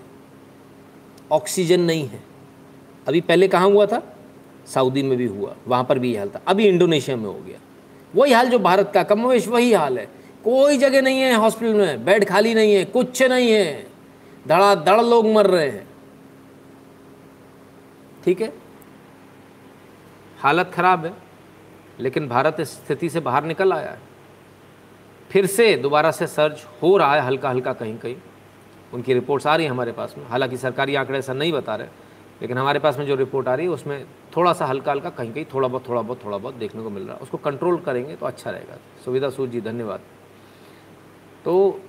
ऑक्सीजन 1.31 1.79
नहीं 1.79 2.07
है। 2.07 2.23
अभी 3.07 3.21
पहले 3.21 3.47
कहाँ 3.47 3.69
हुआ 3.69 3.85
था? 3.85 4.20
सऊदी 4.67 5.03
में 5.03 5.17
भी 5.17 5.25
हुआ, 5.25 5.55
वहाँ 5.67 5.83
पर 5.83 5.99
भी 5.99 6.07
यही 6.07 6.17
हाल 6.17 6.29
था। 6.29 6.41
अभी 6.47 6.67
इंडोनेशिया 6.67 7.17
में 7.17 7.25
हो 7.25 7.33
गया। 7.33 7.59
वही 8.15 8.33
हाल 8.33 8.49
जो 8.49 8.59
भारत 8.59 8.91
का 8.93 9.03
कमोवेश 9.03 9.47
वही 9.47 9.73
हाल 9.73 9.99
है। 9.99 10.05
कोई 10.43 10.77
जगह 10.77 11.01
नहीं 11.01 11.19
है 11.19 11.33
हॉस्पिटल 11.33 11.73
में, 11.73 12.05
बेड 12.05 12.25
खाली 12.25 12.53
नहीं 12.53 12.75
है, 12.75 12.85
कुछ 12.85 13.23
नहीं 13.23 13.51
है। 13.51 13.87
धड़ा 14.47 14.75
धड़ 14.75 15.01
लोग 15.01 15.27
मर 15.27 15.47
रहे 15.47 15.69
हैं। 15.69 15.87
ठीक 18.25 18.41
है? 18.41 18.53
हालत 20.39 20.71
ख़राब 20.73 21.05
है, 21.05 21.13
लेकिन 21.99 22.27
भारत 22.27 22.57
इस 22.59 22.69
स्थिति 22.69 23.09
से 23.09 23.19
बाहर 23.19 23.43
निकल 23.43 23.73
आया 23.73 23.91
है। 23.91 23.99
फिर 25.29 25.45
से 25.45 25.75
दोबारा 25.75 26.11
से 26.11 26.27
सर्च 26.27 26.65
हो 26.81 26.97
रहा 26.97 27.15
है 27.15 27.21
हल्का 27.21 27.49
हल्का 27.49 27.73
कहीं 27.73 27.97
कहीं 27.97 28.15
उनकी 28.93 29.13
रिपोर्ट्स 29.13 29.47
आ 29.47 29.55
रही 29.55 29.65
हैं 29.65 29.71
हमारे 29.71 29.91
पास 29.91 30.15
में। 30.17 30.27
हालाँकि 30.27 30.57
सरकारी 30.57 30.95
आंकड़े 30.95 31.19
ऐसा 31.19 31.33
नहीं 31.33 31.51
बता 31.51 31.75
रहे। 31.75 31.87
लेकिन 32.41 32.57
हमारे 32.57 32.79
पास 32.79 32.97
में 32.97 33.05
जो 33.05 33.15
रिपोर्ट 33.15 33.47
आ 33.47 33.55
रही 33.55 33.65
है, 33.65 33.71
उसमें 33.71 34.05
थोड़ा 34.37 34.53
सा 34.53 34.65
हल्का 34.65 34.91
हल्का 34.91 35.09
कहीं 35.09 35.33
कहीं 35.33 35.45
थोड़ा 35.53 35.67
बहुत 35.67 35.87
थोड़ा 35.89 36.01
बहुत 36.01 36.25
थोड़ा 36.25 36.37
बहुत 36.37 36.55
देखने 36.55 36.83
को 36.83 36.89
मिल 36.89 37.03
रहा 37.03 37.13
है। 37.13 37.19
उसको 37.19 37.37
कंट्रोल 37.37 37.77
करेंगे 37.77 38.15
तो 38.15 38.25
अच्छा 38.25 38.51
रहेगा। 38.51 38.77
सुविधा 39.05 39.29
सूद 39.29 39.49
जी, 39.49 39.61
धन्यवाद। 39.61 39.99
तो 41.45 41.81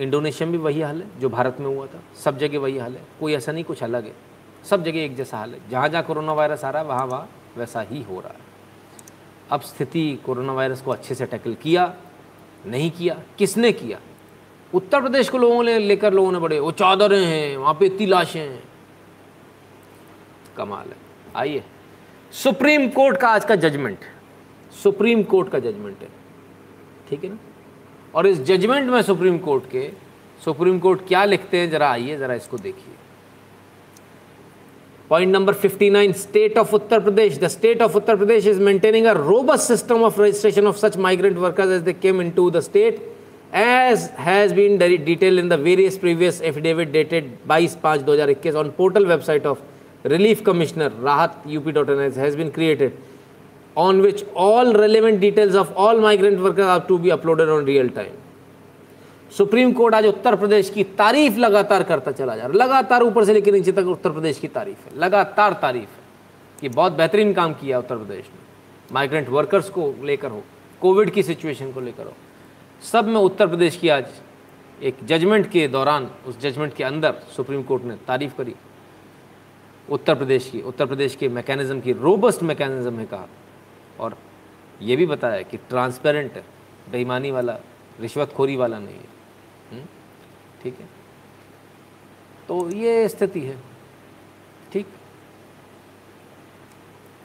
इंडोनेशिया 0.00 0.48
में 0.48 0.58
भी 0.58 0.64
वही 0.64 0.80
हाल 0.80 1.02
है, 1.02 1.20
जो 1.20 1.28
भारत 1.28 1.56
में 1.60 1.66
हुआ 1.66 1.86
था, 1.86 2.00
सब 2.24 2.38
जगह 2.38 2.58
वही 2.58 2.78
हाल 2.78 2.94
है। 2.94 3.02
कोई 3.20 3.34
ऐसा 3.34 3.52
नहीं, 3.52 3.64
कुछ 3.64 3.82
अलग 3.82 4.04
है। 4.04 4.14
सब 4.64 4.82
जगह 4.84 4.98
एक 4.98 5.16
जैसा 5.16 5.38
हाल 5.38 5.54
है। 5.54 5.70
जहाँ 5.70 5.88
जहाँ 5.88 6.02
कोरोना 6.02 6.32
वायरस 6.32 6.64
आ 6.64 6.70
रहा 6.70 6.82
है, 6.82 6.88
वहाँ 6.88 7.06
वहाँ 7.06 7.30
वैसा 7.56 7.80
ही 7.80 8.02
हो 8.02 8.20
रहा 8.20 8.32
है। 8.32 8.40
अब 9.50 9.60
स्थिति 9.60 10.18
कोरोना 10.26 10.52
वायरस 10.52 10.82
को 10.82 10.90
अच्छे 10.90 11.14
से 11.14 11.26
टैकल 11.26 11.54
किया, 11.54 11.94
नहीं 12.66 12.90
किया, 12.90 13.22
किसने 13.38 13.72
किया? 13.72 14.00
उत्तर 14.74 15.00
प्रदेश 15.00 15.28
को 15.28 15.38
लोगों 15.38 15.62
ने 15.62 15.78
लेकर 15.78 16.12
लोगों 16.12 16.32
ने 16.32 16.38
बड़े 16.38 16.60
वो 16.60 16.70
चादरें 16.70 17.26
हैं, 17.26 17.56
वहाँ 17.56 17.74
पे 17.74 17.86
इतनी 17.86 18.06
लाशें 18.06 18.40
हैं। 18.40 18.62
कमाल 20.56 20.88
है। 20.88 20.96
आइए। 21.36 21.62
सुप्रीम 22.32 22.88
कोर्ट 22.88 23.16
का 23.16 23.28
आज 23.28 23.44
का 23.44 23.56
जजमेंट। 23.56 23.98
सुप्रीम 24.82 25.22
कोर्ट 25.22 25.48
का 25.48 25.58
जजमेंट 25.58 25.98
है। 26.00 26.08
ठीक 27.10 27.24
है 27.24 27.30
ना? 27.30 27.38
और 28.14 28.26
इस 28.26 28.42
जजमेंट 28.42 28.90
में 28.90 29.02
सुप्रीम 29.02 29.38
कोर्ट 29.38 29.70
के, 29.70 29.92
सुप्रीम 30.44 30.78
कोर्ट 30.78 31.00
क्या 31.08 31.24
लिखते 31.24 31.56
हैं, 31.56 31.70
जरा 31.70 31.90
आइए, 31.90 32.18
जरा 32.18 32.34
इसको 32.34 32.56
देखिए। 32.58 32.94
Point 35.08 35.32
number 35.32 35.54
59 35.54 36.12
state 36.12 36.58
of 36.58 36.74
Uttar 36.74 37.00
Pradesh. 37.00 37.38
The 37.38 37.48
state 37.48 37.82
of 37.82 37.96
Uttar 37.96 38.16
Pradesh 38.16 38.46
is 38.46 38.60
maintaining 38.60 39.06
a 39.06 39.12
robust 39.12 39.64
system 39.64 40.02
of 40.02 40.20
registration 40.20 40.66
of 40.66 40.76
such 40.76 40.96
migrant 40.96 41.36
workers 41.36 41.68
as 41.68 41.82
they 41.82 41.92
came 41.92 42.22
into 42.22 42.50
the 42.50 42.60
state. 42.60 43.17
As 43.54 44.10
has 44.18 44.54
been 44.54 44.76
detail 44.78 45.38
in 45.38 45.48
the 45.48 45.52
various 45.60 45.96
previous 45.98 46.40
affidavit 46.42 46.90
dated 46.92 47.30
22 47.48 47.74
पाँच 47.82 48.00
2021 48.04 48.54
on 48.54 48.70
portal 48.78 49.06
website 49.06 49.46
of 49.46 49.58
relief 50.06 50.42
commissioner 50.46 50.92
Rahat 51.02 51.42
U 51.46 51.60
P 51.60 51.72
dot 51.72 51.90
N 51.90 52.00
S 52.00 52.16
has 52.18 52.36
been 52.36 52.50
created 52.50 52.98
on 53.76 54.00
which 54.00 54.24
all 54.36 54.72
relevant 54.72 55.18
details 55.20 55.54
of 55.54 55.72
all 55.72 56.00
migrant 56.00 56.38
worker 56.40 56.62
are 56.62 56.80
to 56.88 56.98
be 56.98 57.10
uploaded 57.10 57.48
on 57.48 57.64
real 57.64 57.88
time 57.88 58.12
Supreme 59.32 59.72
Court 59.72 59.94
आज 59.94 60.06
उत्तर 60.06 60.36
प्रदेश 60.36 60.70
की 60.70 60.84
तारीफ़ 60.98 61.38
लगातार 61.38 61.82
करता 61.82 62.12
चला 62.12 62.36
जा 62.36 62.46
रहा 62.46 62.64
लगातार 62.64 63.02
ऊपर 63.02 63.24
से 63.24 63.34
लेकर 63.34 63.52
नीचे 63.52 63.72
तक 63.72 63.86
उत्तर 63.86 64.10
प्रदेश 64.10 64.38
की 64.38 64.48
तारीफ़ 64.48 64.86
है। 64.86 65.00
लगातार 65.00 65.58
तारीफ़ 65.62 65.88
है 65.88 66.06
कि 66.60 66.68
बहुत 66.68 66.92
बेहतरीन 66.92 67.32
काम 67.32 67.52
किया 67.54 67.78
उत्तर 67.78 67.96
प्रदेश 67.96 68.24
ने। 68.24 68.94
माइग्रेंट 68.94 69.28
वर्कर्स 69.28 69.68
को 69.70 69.94
लेकर 70.04 70.30
हो 70.30 70.42
कोविड 70.80 71.10
की 71.10 71.22
सिचुएशन 71.22 71.72
को 71.72 71.80
लेकर 71.80 72.04
हो। 72.04 72.12
सब 72.82 73.04
में 73.04 73.20
उत्तर 73.20 73.46
प्रदेश 73.46 73.76
की 73.76 73.88
आज 73.88 74.04
एक 74.82 74.96
जजमेंट 75.04 75.50
के 75.50 75.68
दौरान, 75.68 76.10
उस 76.26 76.38
जजमेंट 76.40 76.74
के 76.74 76.84
अंदर 76.84 77.12
सुप्रीम 77.36 77.62
कोर्ट 77.62 77.82
ने 77.82 77.96
तारीफ़ 77.96 78.36
करी। 78.36 78.54
उत्तर 79.90 80.14
प्रदेश 80.14 80.50
की, 80.50 80.62
उत्तर 80.62 80.86
प्रदेश 80.86 81.16
के 81.16 81.28
मैकेनिज़्म 81.28 81.80
की 81.80 81.92
रोबस्ट 81.92 82.42
मैकेनिज़्म 82.42 82.98
है 82.98 83.06
कहा। 83.06 83.28
और 84.00 84.16
ये 84.82 84.96
भी 84.96 85.06
बताया 85.06 85.42
कि 85.42 85.56
ट्रांसपेरेंट 85.56 86.32
है 86.32 86.44
बेईमानी 86.90 87.30
वाला, 87.30 87.58
रिश्वतखोरी 88.00 88.56
वाला 88.56 88.78
नहीं 88.78 88.96
है। 88.96 89.08
हम्म? 89.72 89.86
ठीक 90.62 90.80
है? 90.80 90.88
तो 92.48 92.70
ये 92.70 93.08
स्थिति 93.08 93.40
है। 93.40 93.58
ठीक? 94.72 94.86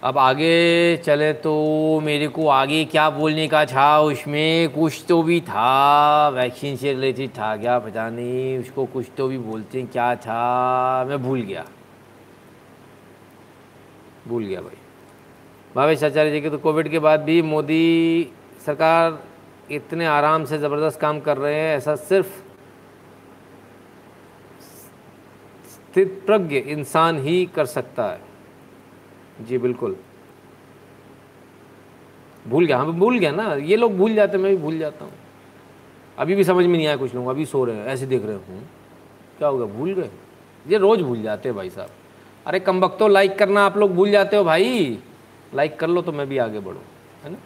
अब 0.04 0.18
आगे 0.18 0.98
चले 0.98 1.32
तो 1.34 2.00
मेरे 2.04 2.28
को 2.28 2.48
आगे 2.48 2.84
क्या 2.86 3.10
बोलने 3.10 3.48
का 3.48 3.66
था? 3.66 4.00
उसमें 4.00 4.70
कुछ 4.70 5.06
तो 5.10 5.22
भी 5.24 5.40
था। 5.42 6.30
वैक्सीन 6.30 6.76
से 6.78 6.94
रिलेटेड 6.94 7.30
था 7.30 7.56
क्या? 7.58 7.78
पता 7.80 8.10
नहीं। 8.10 8.58
उसको 8.60 8.86
कुछ 8.86 9.06
तो 9.18 9.28
भी 9.28 9.38
बोलते 9.38 9.80
हैं, 9.80 9.88
क्या 9.88 10.16
था? 10.16 11.06
मैं 11.06 11.22
भूल 11.24 11.42
गया। 11.42 11.66
भूल 14.28 14.46
गया 14.46 14.62
भाई। 14.62 14.78
भावेश 15.76 16.04
आचार्य 16.04 16.32
जी 16.32 16.42
के 16.42 16.50
तो 16.50 16.58
कोविड 16.58 16.90
के 16.90 17.00
बाद 17.00 17.24
भी 17.24 17.42
मोदी 17.42 18.34
सरकार 18.66 19.20
इतने 19.72 20.06
आराम 20.06 20.46
से 20.46 20.58
ज़बरदस्त 20.58 21.00
काम 21.00 21.20
कर 21.20 21.38
रहे 21.38 21.56
हैं, 21.56 21.78
ऐसा 21.78 21.96
सिर्फ़ 21.96 22.28
स्थित 25.70 26.24
प्रज्ञ 26.26 26.58
इंसान 26.58 27.24
ही 27.24 27.46
कर 27.46 27.66
सकता 27.66 28.06
है। 28.06 28.33
जी, 29.42 29.58
बिल्कुल। 29.58 29.96
भूल 32.48 32.66
गया 32.66 32.78
हम 32.78 32.92
भूल 32.92 33.18
गया 33.20 33.32
ना, 33.32 33.54
ये 33.54 33.76
लोग 33.76 33.98
भूल 33.98 34.16
जाते 34.16 34.38
मैं 34.38 34.56
भी 34.56 34.62
भूल 34.62 34.78
जाता 34.80 35.06
हूँ। 35.06 35.14
अभी 36.18 36.36
भी 36.36 36.44
समझ 36.44 36.66
में 36.66 36.78
नहीं 36.78 36.88
आया 36.88 36.96
कुछ 36.96 37.16
लोग 37.16 37.28
अभी 37.28 37.46
सो 37.46 37.64
रहे 37.66 37.76
हैं, 37.76 37.86
ऐसे 37.86 38.06
देख 38.06 38.26
रहे 38.26 38.36
हूँ। 38.36 38.68
क्या 39.38 39.48
होगा, 39.48 39.66
भूल 39.66 39.94
गए? 39.94 40.10
ये 40.66 40.78
रोज़ 40.78 41.02
भूल 41.02 41.22
जाते 41.22 41.50
हैं 41.50 41.56
भाई 41.56 41.70
साहब। 41.70 41.90
अरे, 42.46 42.60
कम 42.60 42.80
वक्त 42.80 43.00
तो 43.00 43.08
लाइक 43.08 43.38
करना, 43.38 43.66
आप 43.66 43.78
लोग 43.78 43.94
भूल 43.96 44.12
जाते 44.12 44.36
हो 44.36 44.44
भाई। 44.44 45.00
लाइक 45.54 45.80
कर 45.80 45.88
लो 45.88 46.02
तो 46.02 46.12
मैं 46.12 46.28
भी 46.28 46.38
आगे 46.38 46.60
बढ़ूँ, 46.60 46.82
है 47.24 47.30
ना? 47.30 47.38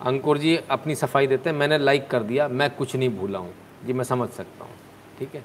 अंकुर 0.00 0.38
जी, 0.38 0.56
अपनी 0.70 0.94
सफ़ाई 0.94 1.26
देते 1.26 1.50
हैं, 1.50 1.56
मैंने 1.56 1.78
लाइक 1.78 2.08
कर 2.08 2.22
दिया, 2.22 2.48
मैं 2.48 2.70
कुछ 2.70 2.96
नहीं 2.96 3.08
भूला 3.08 3.38
हूँ। 3.38 3.52
जी, 3.86 3.92
मैं 3.92 4.04
समझ 4.04 4.28
सकता 4.28 4.64
हूँ, 4.64 4.74
ठीक 5.18 5.34
है? 5.34 5.44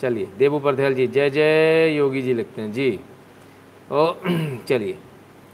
चलिए 0.00 0.28
देवू 0.38 0.58
परधेल 0.58 0.94
जी, 0.94 1.06
जय 1.06 1.30
जय, 1.30 1.94
योगी 1.96 2.22
जी 2.22 2.34
लिखते 2.34 2.62
हैं। 2.62 2.72
जी, 2.72 3.00
ओ, 3.92 4.12
चलिए, 4.68 4.98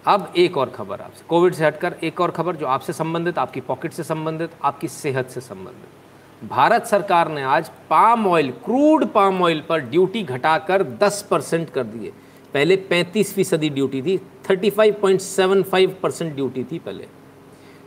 अब 0.07 0.33
एक 0.37 0.57
और 0.57 0.71
खबर 0.71 1.01
आपसे। 1.01 1.25
कोविड 1.29 1.55
से 1.55 1.65
हटकर 1.65 1.95
एक 2.05 2.21
और 2.21 2.31
खबर 2.31 2.57
जो 2.57 2.67
आपसे 2.67 2.93
संबंधित, 2.93 3.39
आपकी 3.39 3.61
पॉकेट 3.61 3.93
से 3.93 4.03
संबंधित, 4.03 4.51
आपकी 4.65 4.89
सेहत 4.89 5.31
से 5.31 5.41
संबंधित। 5.41 6.49
भारत 6.49 6.87
सरकार 6.87 7.29
ने 7.29 7.43
आज 7.43 7.69
palm 7.69 8.27
oil, 8.27 8.51
crude 8.51 9.07
palm 9.07 9.43
oil 9.43 9.63
पर 9.69 9.79
ड्यूटी 9.79 10.23
घटाकर 10.23 10.83
10 10.83 11.23
परसेंट 11.31 11.71
कर 11.71 11.85
दिए 11.85 12.13
पहले 12.55 12.77
35 12.77 13.35
फ़ीसदी 13.35 13.71
ड्यूटी 13.71 14.03
थी 14.03 14.21
35.75 14.49 15.91
परसेंट 16.03 16.35
ड्यूटी 16.35 16.65
थी 16.65 16.79
पहले। 16.79 17.07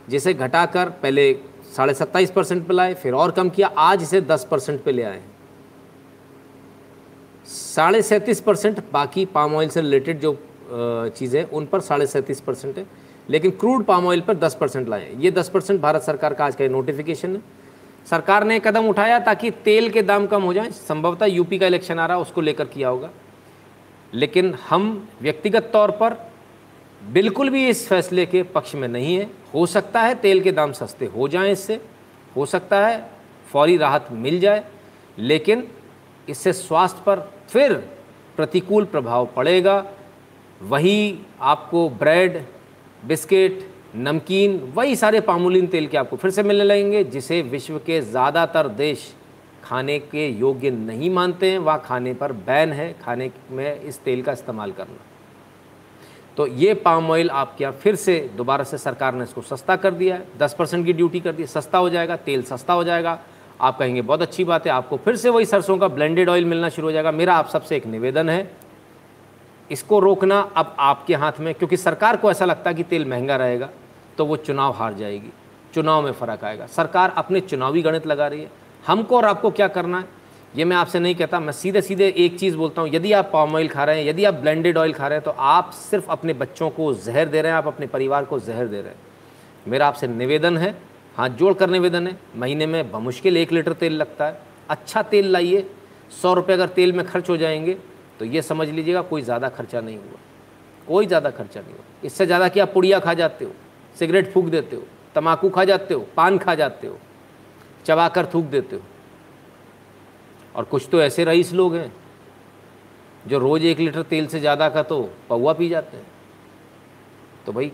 जिसे 0.08 0.34
घटाकर 0.34 0.88
पहले 0.90 1.32
साढ़े 1.76 1.94
सत्ताईस 1.94 2.30
परसेंट 2.30 2.66
पर 2.66 2.74
लाए, 2.74 2.94
फिर 2.94 3.14
और 3.14 3.30
कम 3.30 3.50
किया, 3.50 3.66
आज 3.66 4.02
इसे 4.02 4.20
10 4.20 4.48
परसेंट 4.50 4.84
पर 4.84 4.92
ले 4.92 5.02
आए 5.02 5.22
साढ़े 7.48 8.00
सैंतीस 8.02 8.40
परसेंट 8.40 8.82
बाकी 8.92 9.24
पाम 9.24 9.54
ऑयल 9.56 9.68
से 9.68 9.80
रिलेटेड 9.80 10.20
जो 10.20 10.38
चीज़ें, 11.16 11.44
उन 11.44 11.66
पर 11.66 11.80
साढ़े 11.80 12.06
सैंतीस 12.06 12.40
परसेंट 12.40 12.78
है। 12.78 12.86
लेकिन 13.28 13.50
क्रूड 13.50 13.84
पाम 13.84 14.06
ऑयल 14.06 14.20
पर 14.20 14.34
दस 14.34 14.54
परसेंट 14.54 14.88
लाए। 14.88 15.12
ये 15.16 15.30
दस 15.30 15.48
परसेंट 15.48 15.80
भारत 15.80 16.02
सरकार 16.02 16.34
का 16.34 16.46
आज 16.46 16.56
का 16.56 16.68
नोटिफिकेशन 16.68 17.36
है। 17.36 17.42
सरकार 18.06 18.44
ने 18.44 18.58
कदम 18.60 18.88
उठाया 18.88 19.18
ताकि 19.18 19.50
तेल 19.64 19.90
के 19.90 20.02
दाम 20.02 20.26
कम 20.26 20.42
हो 20.42 20.52
जाएँ। 20.54 20.70
संभवतः 20.70 21.26
यूपी 21.26 21.58
का 21.58 21.66
इलेक्शन 21.66 21.98
आ 21.98 22.06
रहा, 22.06 22.18
उसको 22.18 22.40
लेकर 22.40 22.64
किया 22.64 22.88
होगा। 22.88 23.10
लेकिन 24.14 24.54
हम 24.68 25.08
व्यक्तिगत 25.22 25.70
तौर 25.72 25.90
पर 25.90 26.16
बिल्कुल 27.02 27.50
भी 27.50 27.68
इस 27.68 27.86
फैसले 27.88 28.26
के 28.26 28.42
पक्ष 28.42 28.74
में 28.74 28.88
नहीं 28.88 29.14
है। 29.16 29.30
हो 29.54 29.66
सकता 29.66 30.00
है 30.00 30.14
तेल 30.14 30.40
के 30.40 30.52
दाम 30.52 30.72
सस्ते 30.72 31.06
हो 31.06 31.28
जाएँ 31.28 31.52
इससे। 31.52 31.80
हो 32.36 32.46
सकता 32.46 32.86
है 32.86 33.10
फौरी 33.52 33.76
राहत 33.76 34.08
मिल 34.12 34.40
जाए। 34.40 34.64
लेकिन 35.18 35.66
इससे 36.28 36.52
स्वास्थ्य 36.52 37.02
पर 37.06 37.28
फिर 37.48 37.72
प्रतिकूल 38.36 38.84
प्रभाव 38.84 39.28
पड़ेगा। 39.36 39.84
वही 40.60 41.18
आपको 41.40 41.88
ब्रेड, 41.90 42.42
बिस्किट, 43.04 43.66
नमकीन, 43.96 44.58
वही 44.74 44.96
सारे 44.96 45.20
पामोलिन 45.20 45.66
तेल 45.66 45.86
के 45.86 45.96
आपको 45.96 46.16
फिर 46.16 46.30
से 46.30 46.42
मिलने 46.42 46.64
लगेंगे, 46.64 47.04
जिसे 47.04 47.40
विश्व 47.44 47.78
के 47.78 48.00
ज़्यादातर 48.00 48.68
देश 48.68 49.12
खाने 49.64 49.98
के 50.00 50.28
योग्य 50.28 50.70
नहीं 50.70 51.10
मानते 51.10 51.50
हैं। 51.50 51.58
वह 51.58 51.76
खाने 51.76 52.14
पर 52.14 52.32
बैन 52.32 52.72
है, 52.72 52.92
खाने 53.02 53.30
में 53.50 53.80
इस 53.80 53.98
तेल 53.98 54.22
का 54.22 54.32
इस्तेमाल 54.32 54.72
करना। 54.72 55.04
तो 56.36 56.46
ये 56.46 56.74
पाम 56.76 57.10
ऑयल 57.10 57.30
आपके 57.30 57.64
यहाँ 57.64 57.74
फिर 57.74 57.94
से 57.96 58.18
दोबारा 58.36 58.64
से 58.64 58.78
सरकार 58.78 59.14
ने 59.14 59.24
इसको 59.24 59.42
सस्ता 59.42 59.76
कर 59.76 59.94
दिया 59.94 60.16
है। 60.16 60.26
दस 60.38 60.54
परसेंट 60.54 60.84
की 60.86 60.92
ड्यूटी 60.92 61.20
कर 61.20 61.32
दी, 61.32 61.46
सस्ता 61.46 61.78
हो 61.78 61.90
जाएगा, 61.90 62.16
तेल 62.18 62.42
सस्ता 62.42 62.72
हो 62.72 62.84
जाएगा। 62.84 63.18
आप 63.60 63.78
कहेंगे, 63.78 64.02
बहुत 64.02 64.22
अच्छी 64.22 64.44
बात 64.44 64.66
है। 64.66 64.72
आपको 64.72 64.96
फिर 64.96 65.16
से 65.16 65.28
वही 65.28 65.44
सरसों 65.44 65.76
का 65.78 65.88
ब्लेंडेड 65.88 66.28
ऑयल 66.28 66.44
मिलना 66.44 66.68
शुरू 66.68 66.88
हो 66.88 66.92
जाएगा। 66.92 67.10
मेरा 67.12 67.34
आप 67.34 67.48
सबसे 67.48 67.76
एक 67.76 67.86
निवेदन 67.86 68.28
है, 68.28 68.50
इसको 69.70 69.98
रोकना 69.98 70.38
अब 70.56 70.76
आपके 70.80 71.14
हाथ 71.14 71.40
में, 71.40 71.54
क्योंकि 71.54 71.76
सरकार 71.76 72.16
को 72.16 72.30
ऐसा 72.30 72.44
लगता 72.44 72.70
है 72.70 72.76
कि 72.76 72.82
तेल 72.82 73.04
महँगा 73.04 73.36
रहेगा 73.36 73.68
तो 74.18 74.24
वो 74.26 74.36
चुनाव 74.36 74.72
हार 74.72 74.94
जाएगी। 74.94 75.32
चुनाव 75.74 76.02
में 76.02 76.12
फ़र्क 76.12 76.44
आएगा। 76.44 76.66
सरकार 76.66 77.12
अपने 77.16 77.40
चुनावी 77.40 77.82
गणित 77.82 78.06
लगा 78.06 78.26
रही 78.26 78.40
है। 78.40 78.50
हमको 78.84 79.16
और 79.16 79.24
आपको 79.24 79.50
क्या 79.50 79.68
करना 79.68 79.98
है? 79.98 80.04
ये 80.56 80.64
मैं 80.64 80.76
आपसे 80.76 80.98
नहीं 81.00 81.14
कहता, 81.14 81.40
मैं 81.40 81.52
सीधे 81.52 81.80
सीधे 81.82 82.08
एक 82.16 82.38
चीज़ 82.38 82.56
बोलता 82.56 82.82
हूँ। 82.82 82.90
यदि 82.92 83.12
आप 83.12 83.30
पाम 83.32 83.54
ऑयल 83.54 83.68
खा 83.68 83.84
रहे 83.84 84.00
हैं, 84.00 84.08
यदि 84.08 84.24
आप 84.24 84.34
ब्लेंडेड 84.34 84.78
ऑयल 84.78 84.92
खा 84.92 85.08
रहे 85.08 85.18
हैं 85.18 85.24
तो 85.24 85.30
आप 85.30 85.70
सिर्फ़ 85.72 86.10
अपने 86.10 86.32
बच्चों 86.34 86.70
को 86.70 86.92
जहर 86.94 87.28
दे 87.28 87.42
रहे 87.42 87.52
हैं, 87.52 87.58
आप 87.58 87.66
अपने 87.66 87.86
परिवार 87.86 88.24
को 88.24 88.38
जहर 88.40 88.66
दे 88.66 88.80
रहे 88.80 88.90
हैं। 88.90 89.00
मेरा 89.68 89.86
आपसे 89.86 90.06
निवेदन 90.06 90.56
है 90.58 90.74
हाथ 91.18 91.30
जोड़ 91.30 91.52
कर 91.54 91.70
निवेदन 91.70 92.06
है। 92.06 92.18
महीने 92.36 92.66
में 92.66 92.90
बमुश्किल 92.90 93.36
एक 93.36 93.52
लीटर 93.52 93.72
तेल 93.74 93.92
लगता 93.94 94.26
है। 94.26 94.40
अच्छा 94.70 95.02
तेल 95.04 95.30
लाइए। 95.32 95.66
सौ 96.12 96.32
रुपये 96.34 96.54
अगर 96.54 96.68
तेल 96.70 96.92
में 96.92 97.06
खर्च 97.06 97.28
हो 97.30 97.36
जाएँगे 97.36 97.74
तो 98.18 98.24
ये 98.24 98.42
समझ 98.42 98.68
लीजिएगा 98.68 99.02
कोई 99.04 99.22
ज़्यादा 99.22 99.48
खर्चा 99.50 99.80
नहीं 99.80 99.96
हुआ। 99.96 100.18
कोई 100.88 101.06
ज़्यादा 101.06 101.30
खर्चा 101.30 101.60
नहीं 101.60 101.72
हुआ। 101.72 101.84
इससे 102.04 102.26
ज़्यादा 102.26 102.48
कि 102.48 102.60
आप 102.60 102.72
पुड़िया 102.72 102.98
खा 103.00 103.14
जाते 103.14 103.44
हो, 103.44 103.52
सिगरेट 103.96 104.32
फूक 104.32 104.44
देते 104.46 104.76
हो 104.76 104.82
तम्बाकू 105.14 105.48
खा 105.50 105.64
जाते 105.64 105.94
हो, 105.94 106.06
पान 106.16 106.38
खा 106.38 106.54
जाते 106.54 106.86
हो 106.86 106.98
चबा 107.86 108.08
कर 108.08 108.26
थूक 108.26 108.44
देते 108.46 108.76
हो। 108.76 108.82
और 110.54 110.64
कुछ 110.64 110.88
तो 110.92 111.00
ऐसे 111.02 111.24
रईस 111.24 111.52
लोग 111.52 111.74
हैं, 111.74 111.92
जो 113.24 113.38
रोज़ 113.38 113.64
एक 113.64 113.78
लीटर 113.80 114.02
तेल 114.04 114.26
से 114.26 114.40
ज़्यादा 114.40 114.68
का 114.68 114.82
तो 114.84 115.00
पौवा 115.28 115.52
पी 115.52 115.68
जाते 115.68 115.96
हैं। 115.96 116.06
तो 117.46 117.52
भाई, 117.52 117.72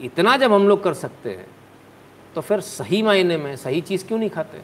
इतना 0.00 0.36
जब 0.36 0.52
हम 0.52 0.68
लोग 0.68 0.82
कर 0.84 0.94
सकते 0.96 1.30
हैं 1.30 1.46
तो 2.34 2.40
फिर 2.40 2.60
सही 2.60 3.02
मायने 3.02 3.36
में 3.36 3.54
सही 3.56 3.80
चीज़ 3.80 4.06
क्यों 4.06 4.18
नहीं 4.18 4.30
खाते? 4.30 4.60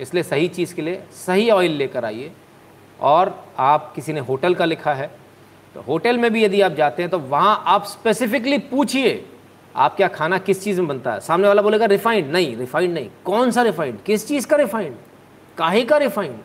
इसलिए 0.00 0.22
सही 0.22 0.48
चीज़ 0.48 0.74
के 0.74 0.82
लिए 0.82 1.02
सही 1.16 1.48
ऑयल 1.50 1.72
लेकर 1.72 2.04
आइए। 2.04 2.32
और 3.00 3.34
आप 3.58 3.92
किसी 3.94 4.12
ने 4.12 4.20
होटल 4.20 4.54
का 4.54 4.64
लिखा 4.64 4.94
है 4.94 5.06
तो 5.74 5.80
होटल 5.82 6.18
में 6.18 6.32
भी 6.32 6.44
यदि 6.44 6.60
आप 6.60 6.72
जाते 6.72 7.02
हैं 7.02 7.10
तो 7.10 7.18
वहाँ 7.18 7.62
आप 7.66 7.84
स्पेसिफिकली 7.84 8.58
पूछिए, 8.60 9.24
आप 9.74 9.96
क्या 9.96 10.08
खाना 10.08 10.38
किस 10.38 10.62
चीज़ 10.64 10.80
में 10.80 10.88
बनता 10.88 11.12
है? 11.12 11.20
सामने 11.20 11.48
वाला 11.48 11.62
बोलेगा 11.62 11.86
रिफाइंड 11.86 12.30
नहीं 12.32 12.56
रिफाइंड 12.56 12.94
नहीं। 12.94 13.08
कौन 13.24 13.50
सा 13.50 13.62
रिफाइंड 13.62 13.98
किस 14.06 14.26
चीज़ 14.28 14.46
का 14.46 14.56
रिफाइंड 14.56 14.96
काहे 15.58 15.82
का 15.82 15.96
रिफाइंड 15.96 16.38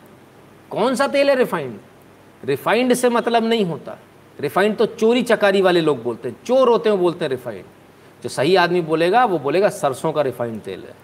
कौन 0.70 0.94
सा 0.94 1.06
तेल 1.08 1.30
है 1.30 1.36
रिफाइंड 1.36 1.78
रिफाइंड 2.44 2.94
से 2.94 3.08
मतलब 3.08 3.44
नहीं 3.44 3.64
होता। 3.64 3.98
रिफाइंड 4.38 4.76
तो 4.76 4.86
चोरी 4.86 5.22
चकारी 5.22 5.62
वाले 5.62 5.80
लोग 5.80 6.02
बोलते 6.02 6.28
हैं। 6.28 6.36
चोर 6.44 6.68
होते 6.68 6.90
हैं 6.90 6.98
बोलते 6.98 7.24
हैं 7.24 7.30
रिफाइंड 7.30 7.64
जो 8.22 8.28
सही 8.28 8.56
आदमी 8.56 8.80
बोलेगा, 8.80 9.24
वो 9.24 9.38
बोलेगा, 9.38 9.68
सरसों 9.68 10.12
का 10.12 10.22
रिफाइंड 10.22 10.62
तेल 10.62 10.80
है। 10.80 10.94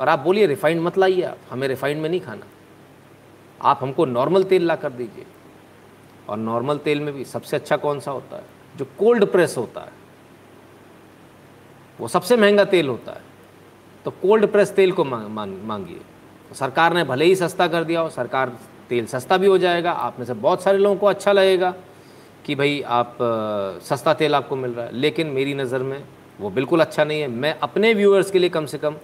और 0.00 0.08
आप 0.08 0.18
बोलिए, 0.18 0.46
रिफाइंड 0.46 0.80
मत 0.80 0.98
लाइए 0.98 1.22
आप, 1.22 1.38
हमें 1.50 1.68
रिफाइंड 1.68 2.02
में 2.02 2.10
नहीं 2.10 2.20
खाना। 2.20 2.46
आप 3.62 3.78
हमको 3.82 4.04
नॉर्मल 4.04 4.44
तेल 4.44 4.66
ला 4.66 4.76
कर 4.76 4.90
दीजिए। 4.90 5.26
और 6.28 6.36
नॉर्मल 6.36 6.78
तेल 6.78 7.00
में 7.00 7.14
भी 7.14 7.24
सबसे 7.24 7.56
अच्छा 7.56 7.76
कौन 7.76 8.00
सा 8.00 8.10
होता 8.10 8.36
है? 8.36 8.44
जो 8.76 8.84
कोल्ड 8.84 9.24
प्रेस 9.24 9.54
होता 9.58 9.80
है, 9.80 9.92
वो 12.00 12.08
सबसे 12.08 12.36
महँगा 12.36 12.64
तेल 12.64 12.88
होता 12.88 13.12
है। 13.12 13.20
तो 14.04 14.10
कोल्ड 14.10 14.46
प्रेस 14.46 14.70
तेल 14.70 14.92
को 14.92 15.04
मांग 15.04 15.62
मांगिए। 15.62 16.00
तो 16.48 16.54
सरकार 16.54 16.94
ने 16.94 17.04
भले 17.04 17.24
ही 17.24 17.36
सस्ता 17.36 17.68
कर 17.68 17.84
दिया 17.84 18.00
हो, 18.00 18.10
सरकार 18.10 18.58
तेल 18.88 19.06
सस्ता 19.06 19.36
भी 19.36 19.46
हो 19.46 19.58
जाएगा, 19.58 19.92
आप 19.92 20.18
में 20.18 20.26
से 20.26 20.32
बहुत 20.32 20.62
सारे 20.62 20.78
लोगों 20.78 20.96
को 20.96 21.06
अच्छा 21.06 21.32
लगेगा। 21.32 21.74
कि 22.44 22.54
भाई 22.54 22.80
आप 22.90 23.18
सस्ता 23.84 24.14
तेल 24.14 24.34
आपको 24.34 24.56
मिल 24.56 24.70
रहा 24.70 24.84
है। 24.86 24.94
लेकिन 24.94 25.26
मेरी 25.28 25.54
नज़र 25.54 25.82
में 25.82 26.02
वो 26.40 26.50
बिल्कुल 26.50 26.80
अच्छा 26.80 27.04
नहीं 27.04 27.20
है। 27.20 27.28
मैं 27.28 27.54
अपने 27.60 27.92
व्यूअर्स 27.94 28.30
के 28.30 28.38
लिए 28.38 28.50
कम 28.50 28.66
से 28.66 28.78
कम 28.78 28.96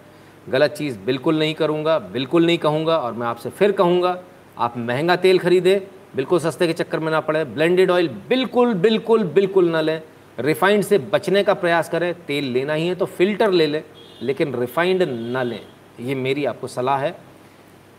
गलत 0.46 0.72
चीज़ 0.72 0.98
बिल्कुल 0.98 1.38
नहीं 1.38 1.55
करूँगा, 1.55 1.98
बिल्कुल 1.98 2.46
नहीं 2.46 2.59
कहूँगा 2.59 2.96
और 2.96 3.12
मैं 3.12 3.27
आपसे 3.27 3.51
फिर 3.51 3.72
कहूँगा, 3.72 4.18
आप 4.59 4.77
महँगा 4.79 5.16
तेल 5.16 5.38
खरीदें, 5.38 5.81
बिल्कुल 6.16 6.38
सस्ते 6.40 6.66
के 6.66 6.72
चक्कर 6.72 6.98
में 6.98 7.11
ना 7.12 7.20
पड़े, 7.20 7.44
ब्लेंडेड 7.44 7.90
ऑयल 7.90 8.09
बिल्कुल 8.29 8.74
बिल्कुल 8.77 9.24
बिल्कुल 9.24 9.68
ना 9.68 9.81
लें। 9.81 10.01
रिफाइंड 10.38 10.83
से 10.85 10.98
बचने 11.12 11.42
का 11.42 11.55
प्रयास 11.55 11.88
करें, 11.88 12.12
तेल 12.27 12.44
लेना 12.44 12.72
ही 12.72 12.87
है 12.88 12.94
तो 12.94 13.07
फ़िल्टर 13.07 13.51
ले 13.51 13.66
लें, 13.66 13.83
लेकिन 14.22 14.55
रिफाइंड 14.55 15.03
ना 15.03 15.42
लें। 15.42 15.61
ये 16.01 16.14
मेरी 16.14 16.44
आपको 16.44 16.66
सलाह 16.66 16.98
है। 16.98 17.16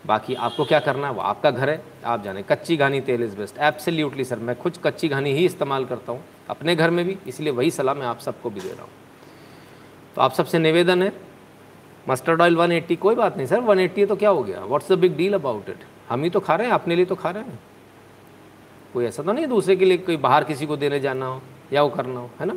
बाकी 0.03 0.35
आपको 0.35 0.65
क्या 0.65 0.79
करना 0.79 1.07
है? 1.07 1.13
वो 1.13 1.21
आपका 1.21 1.51
घर 1.51 1.69
है, 1.69 1.81
आप 2.05 2.23
जाने। 2.23 2.43
कच्ची 2.43 2.77
घानी 2.77 3.01
तेल 3.01 3.23
इज़ 3.23 3.35
बेस्ट 3.38 3.57
एब्सोल्युटली 3.59 4.23
सर 4.23 4.39
मैं 4.39 4.55
खुद 4.57 4.77
कच्ची 4.83 5.07
घानी 5.09 5.33
ही 5.33 5.45
इस्तेमाल 5.45 5.85
करता 5.85 6.12
हूँ, 6.12 6.23
अपने 6.49 6.75
घर 6.75 6.89
में 6.89 7.05
भी, 7.05 7.17
इसलिए 7.27 7.51
वही 7.51 7.71
सलाह 7.71 7.95
मैं 7.95 8.05
आप 8.07 8.19
सबको 8.19 8.49
भी 8.49 8.59
दे 8.62 8.69
रहा 8.69 8.81
हूँ। 8.81 8.91
तो 10.15 10.21
आप 10.21 10.33
सबसे 10.33 10.59
निवेदन 10.59 11.03
है 11.03 11.12
मस्टर्ड 12.07 12.41
ऑयल 12.41 12.55
180 12.55 12.95
कोई 12.97 13.15
बात 13.15 13.38
नहीं 13.38 13.47
सर 13.47 13.62
180 13.62 13.99
है 13.99 14.05
तो 14.05 14.15
क्या 14.15 14.29
हो 14.29 14.43
गया? 14.43 14.59
What's 14.62 14.91
the 14.91 14.97
big 14.99 15.15
deal 15.17 15.33
about 15.33 15.69
it 15.69 15.83
हम 16.09 16.23
ही 16.23 16.29
तो 16.29 16.39
खा 16.39 16.55
रहे 16.55 16.67
हैं, 16.67 16.73
अपने 16.73 16.95
लिए 16.95 17.05
तो 17.05 17.15
खा 17.15 17.29
रहे 17.29 17.43
हैं। 17.43 17.59
कोई 18.93 19.05
ऐसा 19.05 19.23
तो 19.23 19.33
नहीं 19.33 19.47
दूसरे 19.47 19.75
के 19.75 19.85
लिए 19.85 19.97
कोई 19.99 20.17
बाहर 20.19 20.43
किसी 20.43 20.65
को 20.65 20.77
देने 20.77 20.99
जाना 20.99 21.25
हो, 21.25 21.41
या 21.73 21.81
वो 21.83 21.89
करना 21.89 22.19
हो, 22.19 22.29
है 22.39 22.45
ना? 22.45 22.55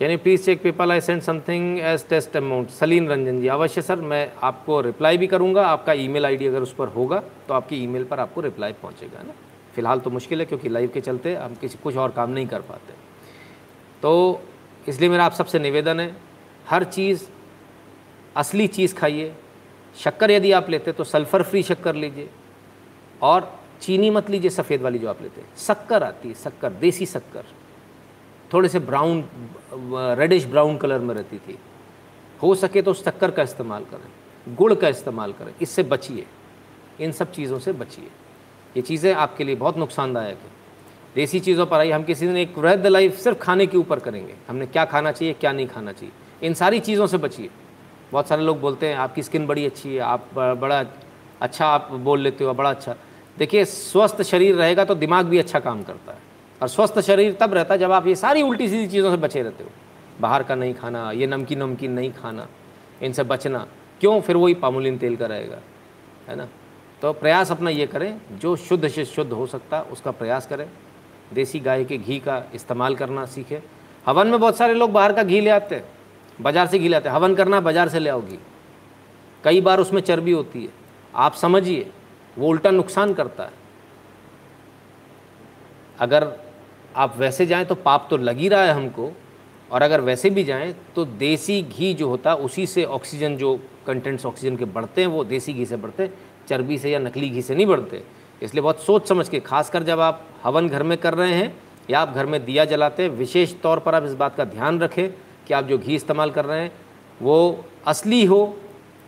Can 0.00 0.10
you 0.10 0.18
please 0.18 0.44
check 0.44 0.62
PayPal 0.62 0.92
I 0.92 1.00
send 1.00 1.20
something 1.22 1.78
as 1.78 2.06
test 2.08 2.36
amount 2.36 2.68
Salin 2.70 3.08
Ranjan 3.08 3.40
ji, 3.40 3.48
अवश्य 3.48 3.82
सर 3.82 4.00
मैं 4.00 4.32
आपको 4.42 4.80
रिप्लाई 4.80 5.18
भी 5.18 5.26
करूँगा। 5.26 5.66
आपका 5.66 5.92
ईमेल 5.94 6.26
आईडी 6.26 6.46
अगर 6.46 6.62
उस 6.62 6.72
पर 6.74 6.88
होगा 6.88 7.18
तो 7.48 7.54
आपकी 7.54 7.82
ईमेल 7.84 8.04
पर 8.04 8.20
आपको 8.20 8.40
रिप्लाई 8.40 8.72
पहुँचेगा 8.72 9.22
ना? 9.22 9.32
फ़िलहाल 9.74 10.00
तो 10.00 10.10
मुश्किल 10.10 10.40
है, 10.40 10.46
क्योंकि 10.46 10.68
लाइव 10.68 10.90
के 10.94 11.00
चलते 11.00 11.34
हम 11.34 11.54
किसी, 11.54 11.78
कुछ 11.82 11.96
और 11.96 12.10
काम 12.10 12.30
नहीं 12.30 12.46
कर 12.46 12.60
पाते। 12.62 12.94
तो 14.02 14.42
इसलिए 14.88 15.10
मेरा 15.10 15.24
आप 15.24 15.32
सबसे 15.32 15.58
निवेदन 15.58 16.00
है, 16.00 16.16
हर 16.68 16.84
चीज़, 16.86 17.28
असली 18.36 18.66
चीज़ 18.68 18.94
खाइए। 18.94 19.32
शक्कर 19.96 20.30
यदि 20.30 20.52
आप 20.52 20.70
लेते 20.70 20.92
तो 20.92 21.04
सल्फ़र 21.04 21.42
फ्री 21.42 21.62
शक्कर 21.62 21.94
लीजिए। 21.96 22.28
और 23.22 23.52
चीनी 23.82 24.10
मत 24.10 24.30
लीजिए, 24.30 24.50
सफ़ेद 24.50 24.82
वाली 24.82 24.98
जो 24.98 25.08
आप 25.08 25.22
लेते 25.22 25.40
हैं। 25.40 25.48
शक्कर 25.58 26.02
आती 26.02 26.28
है, 26.28 26.34
शक्कर, 26.44 26.72
देसी 26.80 27.06
शक्कर। 27.06 27.59
थोड़े 28.50 28.68
से 28.68 28.78
ब्राउन 28.80 29.24
रेडिश 30.18 30.46
ब्राउन 30.46 30.76
कलर 30.76 30.98
में 30.98 31.14
रहती 31.14 31.38
थी। 31.38 31.58
हो 32.40 32.54
सके 32.54 32.82
तो 32.82 32.94
शक्कर 32.94 33.30
का 33.30 33.42
इस्तेमाल 33.42 33.84
करें, 33.84 34.54
गुड़ 34.56 34.74
का 34.74 34.88
इस्तेमाल 34.88 35.32
करें, 35.32 35.52
इससे 35.62 35.82
बचिए, 35.84 36.26
इन 37.00 37.12
सब 37.12 37.32
चीज़ों 37.32 37.58
से 37.58 37.72
बचिए। 37.74 38.08
ये 38.76 38.82
चीज़ें 38.82 39.12
आपके 39.14 39.44
लिए 39.44 39.54
बहुत 39.56 39.78
नुकसानदायक 39.78 40.38
है। 40.38 40.58
देसी 41.14 41.40
चीज़ों 41.40 41.66
पर 41.66 41.78
आई 41.78 41.90
हम 41.90 42.02
किसी 42.04 42.26
दिन 42.26 42.36
एक 42.36 42.58
वृद्ध 42.58 42.86
लाइफ 42.86 43.18
सिर्फ़ 43.18 43.38
खाने 43.38 43.66
के 43.66 43.78
ऊपर 43.78 43.98
करेंगे। 44.00 44.34
हमने 44.48 44.66
क्या 44.66 44.84
खाना 44.86 45.12
चाहिए, 45.12 45.34
क्या 45.34 45.52
नहीं 45.52 45.66
खाना 45.68 45.92
चाहिए, 45.92 46.12
इन 46.42 46.54
सारी 46.54 46.80
चीज़ों 46.80 47.06
से 47.06 47.18
बचिए। 47.18 47.50
बहुत 48.12 48.28
सारे 48.28 48.42
लोग 48.42 48.60
बोलते 48.60 48.88
हैं, 48.88 48.96
आपकी 48.96 49.22
स्किन 49.22 49.46
बड़ी 49.46 49.66
अच्छी 49.66 49.94
है, 49.94 50.00
आप 50.00 50.28
बड़ा 50.34 50.84
अच्छा 51.40 51.66
आप 51.66 51.88
बोल 51.92 52.20
लेते 52.20 52.44
हो, 52.44 52.54
बड़ा 52.54 52.70
अच्छा। 52.70 52.94
देखिए, 53.36 53.64
स्वस्थ 53.64 54.22
शरीर 54.22 54.54
रहेगा 54.54 54.84
तो 54.84 54.94
दिमाग 54.96 55.26
भी 55.26 55.38
अच्छा 55.38 55.60
काम 55.60 55.82
करता 55.82 56.12
है। 56.12 56.28
और 56.60 56.68
स्वस्थ 56.68 56.98
शरीर 57.00 57.36
तब 57.40 57.54
रहता 57.54 57.74
है 57.74 57.80
जब 57.80 57.92
आप 57.92 58.06
ये 58.06 58.14
सारी 58.16 58.42
उल्टी 58.42 58.68
सीधी 58.68 58.86
चीज़ों 58.86 59.10
से 59.10 59.16
बचे 59.16 59.42
रहते 59.42 59.64
हो। 59.64 59.70
बाहर 60.20 60.42
का 60.42 60.54
नहीं 60.54 60.74
खाना, 60.74 61.10
ये 61.12 61.26
नमकीन 61.26 61.58
नमकीन 61.58 61.92
नहीं 61.92 62.12
खाना 62.12 62.46
इनसे 63.02 63.22
बचना, 63.24 63.66
क्यों? 64.00 64.20
फिर 64.20 64.36
वही 64.36 64.54
पामुलिन 64.54 64.98
तेल 64.98 65.16
का 65.16 65.26
रहेगा, 65.26 65.58
है 66.28 66.36
ना? 66.36 66.48
तो 67.02 67.12
प्रयास 67.12 67.50
अपना 67.50 67.70
ये 67.70 67.86
करें, 67.86 68.20
जो 68.32 68.54
शुद्ध 68.58 68.88
से 68.88 69.04
शुद्ध 69.04 69.32
हो 69.32 69.46
सकता, 69.46 69.80
उसका 69.82 70.10
प्रयास 70.10 70.46
करें। 70.46 70.68
देसी 71.34 71.60
गाय 71.60 71.84
के 71.84 71.98
घी 71.98 72.18
का 72.18 72.42
इस्तेमाल 72.54 72.94
करना 72.94 73.24
सीखें। 73.26 73.60
हवन 74.06 74.26
में 74.26 74.38
बहुत 74.40 74.56
सारे 74.56 74.74
लोग 74.74 74.92
बाहर 74.92 75.12
का 75.12 75.22
घी 75.22 75.40
ले 75.40 75.50
आते 75.50 75.74
हैं, 75.74 75.84
बाज़ार 76.38 76.66
से 76.66 76.78
घी 76.78 76.88
ले 76.88 76.96
आते 76.96 77.08
हैं। 77.08 77.16
हवन 77.16 77.34
करना, 77.34 77.60
बाज़ार 77.60 77.88
से 77.88 77.98
ले 77.98 78.10
आओ 78.10 78.22
घी। 78.22 78.38
कई 79.44 79.60
बार 79.60 79.80
उसमें 79.80 80.00
चर्बी 80.02 80.32
होती 80.32 80.62
है। 80.62 80.72
आप 81.14 81.34
समझिए, 81.34 81.90
वो 82.38 82.48
उल्टा 82.48 82.70
नुकसान 82.70 83.14
करता 83.14 83.44
है। 83.44 83.58
अगर 85.98 86.24
आप 86.96 87.16
वैसे 87.18 87.46
जाएँ 87.46 87.64
तो 87.64 87.74
पाप 87.74 88.06
तो 88.10 88.16
लग 88.16 88.38
ही 88.38 88.48
रहा 88.48 88.62
है 88.62 88.72
हमको, 88.72 89.10
और 89.70 89.82
अगर 89.82 90.00
वैसे 90.00 90.30
भी 90.30 90.44
जाएँ 90.44 90.74
तो 90.96 91.04
देसी 91.04 91.60
घी 91.62 91.92
जो 91.94 92.08
होता 92.08 92.30
है 92.30 92.36
उसी 92.38 92.66
से 92.66 92.84
ऑक्सीजन 92.84 93.36
जो 93.36 93.58
कंटेंट्स 93.86 94.26
ऑक्सीजन 94.26 94.56
के 94.56 94.64
बढ़ते 94.66 95.00
हैं, 95.00 95.08
वो 95.08 95.24
देसी 95.24 95.52
घी 95.52 95.66
से 95.66 95.76
बढ़ते 95.76 96.02
हैं, 96.02 96.12
चर्बी 96.48 96.78
से 96.78 96.90
या 96.90 96.98
नकली 96.98 97.28
घी 97.28 97.42
से 97.42 97.54
नहीं 97.54 97.66
बढ़ते। 97.66 98.02
इसलिए 98.42 98.62
बहुत 98.62 98.80
सोच 98.80 99.08
समझ 99.08 99.28
के, 99.28 99.40
खासकर 99.40 99.82
जब 99.82 100.00
आप 100.00 100.26
हवन 100.44 100.68
घर 100.68 100.82
में 100.82 100.96
कर 100.98 101.14
रहे 101.14 101.34
हैं 101.34 101.54
या 101.90 102.00
आप 102.00 102.14
घर 102.14 102.26
में 102.26 102.44
दिया 102.44 102.64
जलाते 102.64 103.02
हैं, 103.02 103.10
विशेष 103.10 103.54
तौर 103.62 103.78
पर 103.78 103.94
आप 103.94 104.04
इस 104.04 104.14
बात 104.14 104.36
का 104.36 104.44
ध्यान 104.44 104.80
रखें 104.80 105.08
कि 105.46 105.54
आप 105.54 105.64
जो 105.64 105.78
घी 105.78 105.94
इस्तेमाल 105.94 106.30
कर 106.30 106.44
रहे 106.44 106.60
हैं, 106.62 106.72
वो 107.20 107.64
असली 107.86 108.24
हो, 108.24 108.56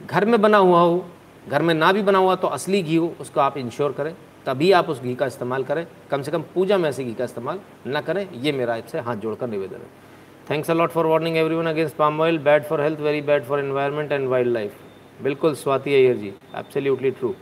घर 0.02 0.24
में 0.24 0.40
बना 0.40 0.58
हुआ 0.58 0.80
हो, 0.80 1.04
घर 1.48 1.62
में 1.62 1.74
ना 1.74 1.92
भी 1.92 2.02
बना 2.02 2.18
हुआ 2.18 2.34
तो 2.34 2.48
असली 2.48 2.82
घी 2.82 2.96
हो, 2.96 3.14
उसको 3.20 3.40
आप 3.40 3.56
इंश्योर 3.58 3.92
करें। 3.92 4.14
तभी 4.46 4.70
आप 4.72 4.88
उस 4.88 5.00
घी 5.02 5.14
का 5.14 5.26
इस्तेमाल 5.26 5.64
करें। 5.64 5.86
कम 6.10 6.22
से 6.22 6.30
कम 6.30 6.42
पूजा 6.54 6.78
में 6.78 6.88
ऐसे 6.88 7.04
घी 7.04 7.14
का 7.14 7.24
इस्तेमाल 7.24 7.60
ना 7.86 8.00
करें, 8.00 8.28
ये 8.32 8.52
मेरा 8.52 8.74
आपसे 8.74 9.00
हाथ 9.00 9.16
जोड़कर 9.16 9.48
निवेदन 9.48 9.76
है। 9.76 9.90
Thanks 10.50 10.70
a lot 10.70 10.90
for 10.90 11.06
warning 11.06 11.36
everyone 11.54 11.66
against 11.66 11.96
palm 11.96 12.20
oil 12.20 12.38
bad 12.40 12.64
for 12.64 12.80
health 12.80 13.00
very 13.00 13.20
bad 13.22 13.44
for 13.44 13.58
environment 13.58 14.12
and 14.12 14.28
wildlife 14.52 14.72
बिल्कुल, 15.22 15.54
स्वाति 15.54 15.94
अय्यर 15.94 16.16
जी 16.16 16.32
एब्सोल्युटली 16.56 17.10
ट्रू 17.10 17.34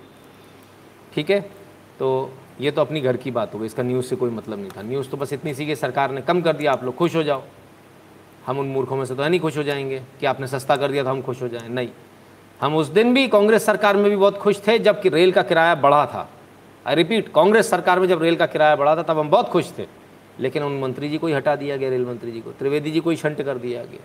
ठीक 1.15 1.31
है? 1.31 1.41
तो 1.99 2.33
ये 2.61 2.71
तो 2.71 2.81
अपनी 2.81 3.01
घर 3.01 3.17
की 3.17 3.31
बात 3.31 3.55
हो 3.55 3.59
गई, 3.59 3.67
इसका 3.67 3.83
न्यूज़ 3.83 4.07
से 4.07 4.17
कोई 4.17 4.31
मतलब 4.31 4.59
नहीं 4.59 4.71
था। 4.77 4.83
न्यूज़ 4.83 5.09
तो 5.11 5.17
बस 5.17 5.33
इतनी 5.33 5.55
सी 5.55 5.67
कि 5.67 5.77
सरकार 5.77 6.11
ने 6.11 6.21
कम 6.21 6.41
कर 6.43 6.57
दिया, 6.57 6.73
आप 6.73 6.85
लोग 6.85 6.95
खुश 6.97 7.15
हो 7.17 7.23
जाओ। 7.23 7.43
हम 8.47 8.59
उन 8.59 8.67
मूर्खों 8.67 8.97
में 8.97 9.05
से 9.05 9.15
तो 9.15 9.23
है 9.23 9.29
नहीं 9.29 9.41
खुश 9.41 9.57
हो 9.57 9.63
जाएँगे 9.63 10.03
कि 10.21 10.27
आपने 10.27 10.47
सस्ता 10.47 10.77
कर 10.77 10.91
दिया 10.91 11.03
तो 11.05 11.11
हम 11.11 11.23
खुश 11.23 11.43
हो 11.43 11.49
जाएँ। 11.49 11.69
नहीं। 11.69 11.89
हम 12.61 12.77
उस 12.77 12.87
दिन 12.89 13.15
भी 13.15 13.27
कांग्रेस 13.29 13.67
सरकार 13.67 13.97
में 13.97 14.11
भी 14.11 14.17
बहुत 14.17 14.39
खुश 14.39 14.61
थे, 14.67 14.79
जबकि 14.79 15.09
रेल 15.09 15.33
का 15.33 15.43
किराया 15.43 15.75
बढ़ा 15.75 16.05
था। 16.07 16.29
आई 16.87 16.95
रिपीट 16.95 17.33
कांग्रेस 17.35 17.71
सरकार 17.71 18.01
में 18.01 18.09
जब 18.09 18.23
रेल 18.23 18.37
का 18.37 18.47
किराया 18.47 18.77
बढ़ा 18.77 18.97
था, 18.97 19.03
तब 19.03 19.19
हम 19.19 19.31
बहुत 19.31 19.49
खुश 19.49 19.73
थे। 19.79 19.87
लेकिन 20.41 20.63
उन 20.63 20.81
मंत्री 20.81 21.09
जी 21.09 21.19
को 21.19 21.27
ही 21.27 21.33
हटा 21.33 21.57
दिया 21.57 21.77
गया, 21.77 21.91
रेल 21.91 22.07
मंत्री 22.07 22.33
जी 22.33 22.41
को। 22.41 22.53
त्रिवेदी 22.53 22.91
जी 22.91 23.01
को 23.01 23.11
ही 23.11 23.17
शंट 23.17 23.43
कर 23.43 23.59
दिया 23.59 23.85
गया। 23.85 24.01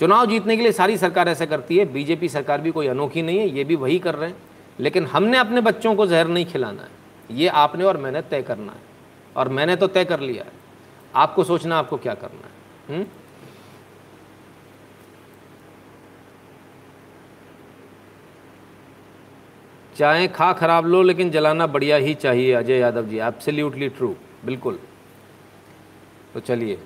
चुनाव 0.00 0.26
जीतने 0.26 0.56
के 0.56 0.62
लिए 0.62 0.72
सारी 0.72 0.96
सरकार 0.96 1.28
ऐसा 1.28 1.46
करती 1.46 1.76
है, 1.76 1.84
बीजेपी 1.84 2.28
सरकार 2.28 2.60
भी 2.60 2.70
कोई 2.70 2.86
अनोखी 2.86 3.22
नहीं 3.22 3.38
है, 3.38 3.48
ये 3.48 3.64
भी 3.64 3.74
वही 3.74 3.98
कर 3.98 4.14
रहे 4.14 4.30
हैं। 4.30 4.36
लेकिन 4.80 5.06
हमने 5.06 5.38
अपने 5.38 5.60
बच्चों 5.60 5.94
को 5.94 6.06
जहर 6.06 6.28
नहीं 6.28 6.46
खिलाना 6.46 6.82
है। 6.82 6.88
ये 7.30 7.48
आपने 7.48 7.84
और 7.84 7.96
मैंने 7.96 8.22
तय 8.22 8.42
करना 8.42 8.72
है। 8.72 8.78
और 9.36 9.48
मैंने 9.48 9.76
तो 9.76 9.86
तय 9.86 10.04
कर 10.04 10.20
लिया 10.20 10.44
है। 10.44 10.52
आपको 11.14 11.44
सोचना, 11.44 11.78
आपको 11.78 11.96
क्या 11.96 12.14
करना 12.14 12.46
है? 12.46 12.98
हुँ? 12.98 13.06
चाहे 19.96 20.26
खा 20.28 20.52
खराब 20.52 20.86
लो, 20.86 21.02
लेकिन 21.02 21.30
जलाना 21.30 21.66
बढ़िया 21.66 21.96
ही 21.96 22.14
चाहिए, 22.14 22.52
अजय 22.52 22.78
यादव 22.78 23.06
जी। 23.06 23.18
एब्सोल्युटली 23.18 23.88
ट्रू 23.88 24.14
बिल्कुल। 24.44 24.78
तो 26.34 26.40
चलिए। 26.40 26.78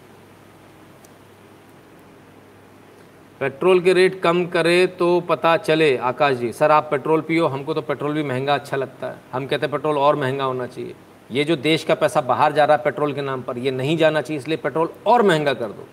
पेट्रोल 3.41 3.81
के 3.81 3.93
रेट 3.93 4.21
कम 4.21 4.45
करे 4.47 4.87
तो 4.87 5.21
पता 5.21 5.57
चले। 5.57 5.97
आकाश 5.97 6.37
जी, 6.37 6.53
सर, 6.53 6.71
आप 6.71 6.89
पेट्रोल 6.91 7.21
पियो, 7.21 7.47
हमको 7.47 7.75
तो 7.75 7.83
पेट्रोल 7.83 8.13
भी 8.13 8.23
महँगा 8.23 8.55
अच्छा 8.55 8.77
लगता 8.77 9.07
है। 9.07 9.17
हम 9.33 9.47
कहते 9.47 9.67
हैं 9.67 9.73
पेट्रोल 9.73 9.99
और 9.99 10.17
महँगा 10.17 10.45
होना 10.45 10.67
चाहिए। 10.67 10.95
ये 11.31 11.45
जो 11.45 11.57
देश 11.57 11.85
का 11.85 11.95
पैसा 11.95 12.21
बाहर 12.21 12.53
जा 12.53 12.65
रहा 12.65 12.77
है 12.77 12.83
पेट्रोल 12.83 13.13
के 13.13 13.23
नाम 13.23 13.43
पर, 13.43 13.59
ये 13.59 13.71
नहीं 13.71 13.97
जाना 13.97 14.21
चाहिए, 14.21 14.39
इसलिए 14.39 14.57
पेट्रोल 14.57 14.89
और 15.07 15.23
महँगा 15.23 15.55
कर 15.55 15.69
दो, 15.69 15.87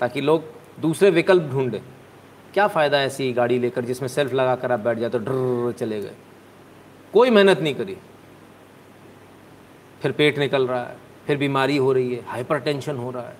ताकि 0.00 0.20
लोग 0.20 0.44
दूसरे 0.80 1.10
विकल्प 1.10 1.50
ढूंढें। 1.52 1.80
क्या 2.54 2.66
फ़ायदा 2.68 3.02
ऐसी 3.02 3.32
गाड़ी 3.32 3.58
लेकर, 3.58 3.84
जिसमें 3.84 4.08
सेल्फ 4.08 4.32
लगा 4.34 4.54
कर 4.56 4.72
आप 4.72 4.80
बैठ 4.80 4.98
जाए 4.98 5.10
तो 5.10 5.18
ड्र 5.18 5.72
चले 5.72 6.00
गए। 6.00 6.14
कोई 7.14 7.30
मेहनत 7.30 7.60
नहीं 7.60 7.74
करी। 7.74 7.96
फिर 10.00 10.12
पेट 10.12 10.38
निकल 10.38 10.66
रहा 10.66 10.82
है, 10.82 10.96
फिर 11.26 11.36
बीमारी 11.36 11.76
हो 11.76 11.92
रही 11.92 12.14
है 12.14 12.22
हाइपरटेंशन 12.26 12.96
हो 12.96 13.10
रहा 13.10 13.22
है। 13.22 13.36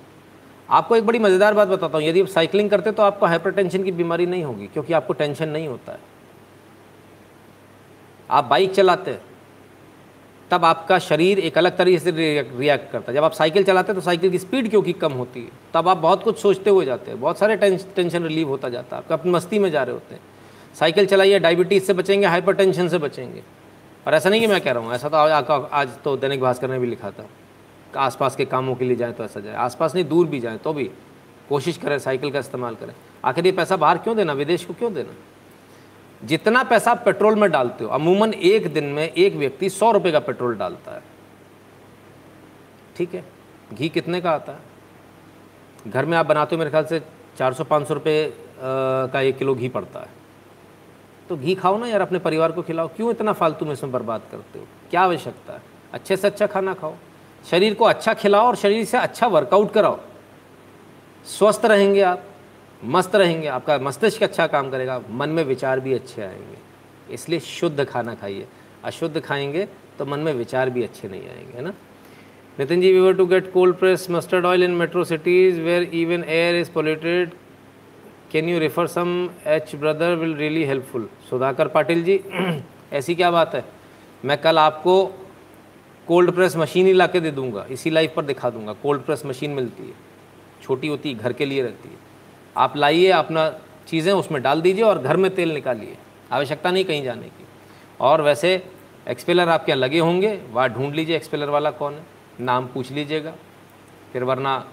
आपको 0.69 0.97
एक 0.97 1.07
बड़ी 1.07 1.19
मज़ेदार 1.19 1.55
बात 1.55 1.69
बताता 1.69 1.99
हूँ, 1.99 2.07
यदि 2.07 2.21
आप 2.21 2.27
साइकिलिंग 2.29 2.71
करते 2.71 2.93
तो 2.93 3.03
आपको 3.03 3.27
हाइपरटेंशन 3.27 3.83
की 3.85 3.93
बीमारी 3.93 4.27
नहीं 4.27 4.45
होगी, 4.45 4.67
क्योंकि 4.67 4.93
आपको 4.93 5.13
टेंशन 5.15 5.49
नहीं 5.49 5.69
होता 5.69 5.93
है। 5.93 5.99
आप 8.31 8.45
बाइक 8.45 8.73
चलाते 8.73 9.19
तब 10.51 10.65
आपका 10.65 10.99
शरीर 10.99 11.39
एक 11.39 11.59
अलग 11.59 11.77
तरीके 11.77 11.99
से 11.99 12.11
रिएक्ट 12.11 12.91
करता 12.93 13.11
है। 13.11 13.15
जब 13.15 13.25
आप 13.25 13.33
साइकिल 13.33 13.65
चलाते 13.65 13.95
तो 13.95 14.01
साइकिल 14.01 14.31
की 14.31 14.39
स्पीड 14.39 14.69
क्योंकि 14.71 14.93
कम 14.95 15.13
होती 15.13 15.41
है, 15.41 15.51
तब 15.75 15.89
आप 15.89 15.97
बहुत 15.99 16.23
कुछ 16.23 16.39
सोचते 16.39 16.71
हुए 16.71 16.85
जाते 16.85 17.11
हैं। 17.11 17.21
बहुत 17.21 17.39
सारे 17.39 17.57
टेंशन 17.57 18.23
रिलीव 18.23 18.49
होता 18.49 18.69
जाता 18.69 18.97
है, 18.97 19.03
आप 19.03 19.13
अपनी 19.13 19.33
मस्ती 19.33 19.59
में 19.59 19.71
जा 19.71 19.83
रहे 19.83 19.95
होते 19.95 20.15
हैं। 20.15 20.21
साइकिल 20.75 21.07
चलाइए 21.07 21.39
डायबिटीज़ 21.39 21.85
से 21.85 21.93
बचेंगे 21.95 22.27
हाइपर 22.27 22.73
से 22.89 22.99
बचेंगे। 22.99 23.43
और 24.07 24.15
ऐसा 24.15 24.31
नहीं 24.31 24.41
कि 24.41 24.47
मैं 24.47 24.61
कह 24.61 24.73
रहा 24.73 24.83
हूँ 24.83 24.95
ऐसा 24.95 25.09
तो 25.09 25.17
आज, 25.17 25.69
आज 25.73 25.99
तो 26.05 26.17
दैनिक 26.17 26.41
भास्कर 26.41 26.71
ने 26.71 26.79
भी 26.79 26.87
लिखा 26.87 27.11
था 27.11 27.27
आसपास 27.97 28.37
के 28.37 28.45
कामों 28.45 28.75
के 28.75 28.85
लिए 28.85 28.97
जाएँ 28.97 29.13
तो 29.13 29.25
ऐसा 29.25 29.41
जाए 29.41 29.55
आसपास 29.57 29.95
नहीं 29.95 30.05
दूर 30.05 30.27
भी 30.27 30.41
जाएँ 30.41 30.59
तो 30.59 30.73
भी 30.73 30.85
कोशिश 31.49 31.77
करें 31.77 31.99
साइकिल 31.99 32.31
का 32.31 32.39
इस्तेमाल 32.39 32.75
करें। 32.75 32.95
आखिर 33.25 33.47
ये 33.47 33.53
पैसा 33.53 33.77
बाहर 33.77 33.99
क्यों 33.99 34.17
देना 34.17 34.33
विदेश 34.33 34.65
को 34.65 34.75
क्यों 34.75 34.93
देना? 34.95 35.15
जितना 36.23 36.63
पैसा 36.65 36.91
आप 36.91 37.03
पेट्रोल 37.05 37.35
में 37.35 37.51
डालते 37.51 37.85
हो 37.85 37.91
अमूमन 37.91 38.33
एक 38.35 38.73
दिन 38.75 38.85
में 38.85 39.03
एक 39.05 39.37
व्यक्ति 39.37 39.71
सौ 39.71 39.91
रुपये 39.93 40.13
का 40.13 40.21
पेट्रोल 40.21 40.57
डालता 40.57 40.95
है। 40.95 41.03
ठीक 42.97 43.15
है 43.15 43.25
घी 43.73 43.89
कितने 43.89 44.21
का 44.21 44.31
आता 44.31 44.53
है? 44.53 44.59
घर 45.87 46.07
में 46.07 46.17
आप 46.19 46.27
बनाते 46.27 46.57
हो 46.57 46.59
मेरे 46.59 46.71
ख्याल 46.71 46.85
से 46.85 47.01
चार 47.39 47.55
सौ 47.55 47.65
पाँच 47.65 47.89
सौ 47.89 47.95
रुपये 47.95 48.33
का 48.61 49.21
एक 49.21 49.39
किलो 49.39 49.55
घी 49.55 49.69
पड़ता 49.69 50.01
है। 50.01 50.17
तो 51.29 51.37
घी 51.37 51.55
खाओ 51.55 51.79
ना 51.79 51.87
यार, 51.87 52.01
अपने 52.01 52.19
परिवार 52.19 52.53
को 52.53 52.63
खिलाओ। 52.63 52.89
क्यों 52.89 53.11
इतना 53.11 53.33
फालतू 53.33 53.67
में 53.67 53.73
इसमें 53.73 53.93
बर्बाद 53.93 54.23
करते 54.31 54.59
हो? 54.59 54.67
क्या 54.91 55.01
आवश्यकता 55.01 55.53
है? 55.53 55.63
अच्छे 55.93 56.17
से 56.17 56.27
अच्छा 56.29 56.47
खाना 56.47 56.75
खाओ। 56.75 56.95
शरीर 57.51 57.75
को 57.75 57.85
अच्छा 57.85 58.15
खिलाओ 58.15 58.47
और 58.47 58.57
शरीर 58.57 58.85
से 58.85 58.99
अच्छा 58.99 59.27
वर्कआउट 59.27 59.73
कराओ। 59.73 59.99
स्वस्थ 61.27 61.65
रहेंगे 61.65 62.01
आप, 62.03 62.25
मस्त 62.85 63.15
रहेंगे। 63.17 63.49
आपका 63.49 63.79
मस्तिष्क 63.79 64.23
अच्छा 64.23 64.47
काम 64.47 64.71
करेगा, 64.71 65.01
मन 65.11 65.29
में 65.29 65.43
विचार 65.45 65.81
भी 65.81 65.93
अच्छे 65.95 66.23
आएँगे। 66.23 67.15
इसलिए 67.15 67.41
शुद्ध 67.41 67.85
खाना 67.85 68.15
खाइए। 68.15 68.47
अशुद्ध 68.85 69.21
खाएँगे 69.21 69.69
तो 69.99 70.07
मन 70.07 70.21
में 70.21 70.33
विचार 70.35 70.71
भी 70.71 70.83
अच्छे 70.83 71.09
नहीं 71.09 71.29
आएँगे, 71.29 71.57
है 71.57 71.65
ना? 71.65 71.73
Nitin 72.59 72.81
ji 72.81 72.93
we 72.93 73.01
where 73.01 73.15
to 73.15 73.27
get 73.27 73.53
cold 73.53 73.77
press 73.77 74.07
mustard 74.11 74.47
oil 74.47 74.63
in 74.65 74.71
metro 74.71 75.05
cities 75.05 75.61
where 75.61 75.83
even 75.83 76.25
air 76.25 76.57
is 76.57 76.71
polluted 76.71 77.33
can 78.33 78.49
you 78.49 78.59
refer 78.59 78.87
some 78.87 79.31
each 79.47 79.75
brother 79.75 80.15
will 80.15 80.35
really 80.35 80.65
helpful 80.65 81.09
Sudhakar 81.31 81.69
Patil 81.69 82.03
ji 82.05 82.21
ऐसी 82.93 83.15
क्या 83.15 83.31
बात 83.31 83.55
है? 83.55 83.65
मैं 84.25 84.37
कल 84.39 84.59
आपको 84.59 85.05
कोल्ड 86.09 86.31
प्रेस 86.31 86.57
मशीन 86.57 86.87
ही 86.87 86.93
ला 86.93 87.07
के 87.07 87.21
दे 87.21 87.31
दूँगा। 87.31 87.67
इसी 87.71 87.91
लाइफ 87.91 88.13
पर 88.17 88.25
दिखा 88.25 88.51
दूँगा। 88.51 88.73
कोल्ड 88.73 89.03
प्रेस 89.03 89.23
मशीन 89.27 89.51
मिलती 89.51 89.83
है। 89.83 89.95
छोटी 90.63 90.89
होती 90.89 91.13
है, 91.13 91.19
घर 91.19 91.33
के 91.33 91.47
लिए 91.47 91.63
रहती 91.63 91.89
है। 91.89 91.97
आप 92.57 92.77
लाइए, 92.77 93.11
अपना 93.11 93.49
चीज़ें 93.87 94.13
उसमें 94.13 94.43
डाल 94.43 94.63
दीजिए 94.63 94.85
और 94.85 94.99
घर 94.99 95.17
में 95.17 95.35
तेल 95.35 95.53
निकालिए। 95.55 95.97
आवश्यकता 96.33 96.71
नहीं 96.71 96.85
कहीं 96.85 97.03
जाने 97.03 97.27
की। 97.27 97.47
और 98.01 98.23
वैसे 98.23 98.71
एक्सपेलर 99.09 99.49
आपके 99.49 99.73
यहाँ 99.73 99.81
लगे 99.81 99.99
होंगे। 99.99 100.41
वहाँ 100.51 100.69
ढूंढ 100.69 100.95
लीजिए 100.95 101.17
एक्सपेलर 101.17 101.49
वाला 101.49 101.71
कौन 101.71 101.95
है? 101.95 102.07
नाम 102.41 102.67
पूछ 102.67 102.91
लीजिएगा। 102.93 103.35
फिर 104.13 104.25
वरना 104.25 104.65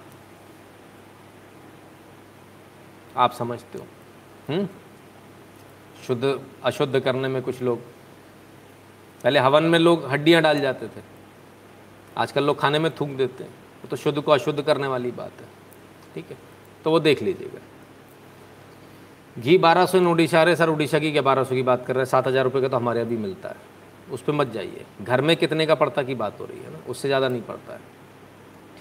आप 3.16 3.32
समझते 3.32 3.78
हो। 3.78 3.86
हुँ? 4.48 4.68
शुद्ध, 6.06 6.38
अशुद्ध 6.64 7.00
करने 7.00 7.28
में 7.28 7.42
कुछ 7.42 7.62
लोग, 7.62 7.78
पहले 9.20 9.38
हवन 9.38 9.64
में 9.64 9.78
लोग 9.78 10.04
हड्डियाँ 10.06 10.42
डाल 10.42 10.60
जाते 10.60 10.86
थे। 10.86 11.02
आजकल 12.16 12.44
लोग 12.44 12.58
खाने 12.58 12.78
में 12.78 12.90
थूक 12.90 13.08
देते 13.10 13.44
हैं। 13.44 13.50
वो 13.50 13.88
तो 13.88 13.96
शुद्ध 13.96 14.20
को 14.20 14.32
अशुद्ध 14.32 14.62
करने 14.62 14.86
वाली 14.86 15.10
बात 15.12 15.40
है। 15.40 15.48
ठीक 16.14 16.30
है? 16.30 16.36
तो 16.84 16.90
वो 16.90 17.00
देख 17.00 17.22
लीजिएगा 17.22 17.60
घी 19.36 19.56
बारह 19.58 19.86
सौ 19.86 19.98
इन 19.98 20.06
उड़ीसा 20.06 20.42
रहे 20.42 20.56
सर 20.56 20.68
उड़ीसा 20.68 20.98
की 20.98 21.10
क्या 21.12 21.22
बारह 21.22 21.44
सौ 21.44 21.54
की 21.54 21.62
बात 21.62 21.84
कर 21.86 21.94
रहे 21.94 22.00
हैं? 22.00 22.10
सात 22.10 22.26
हज़ार 22.26 22.44
रुपये 22.44 22.62
का 22.62 22.68
तो 22.68 22.76
हमारे 22.76 23.00
अभी 23.00 23.16
मिलता 23.16 23.48
है। 23.48 23.56
उस 24.12 24.22
पर 24.22 24.32
मत 24.32 24.52
जाइए। 24.52 24.84
घर 25.02 25.20
में 25.20 25.36
कितने 25.36 25.66
का 25.66 25.74
पड़ता 25.74 26.02
की 26.02 26.14
बात 26.14 26.40
हो 26.40 26.44
रही 26.44 26.58
है 26.58 26.72
ना? 26.72 26.78
उससे 26.88 27.08
ज़्यादा 27.08 27.28
नहीं 27.28 27.42
पड़ता 27.42 27.72
है। 27.72 27.80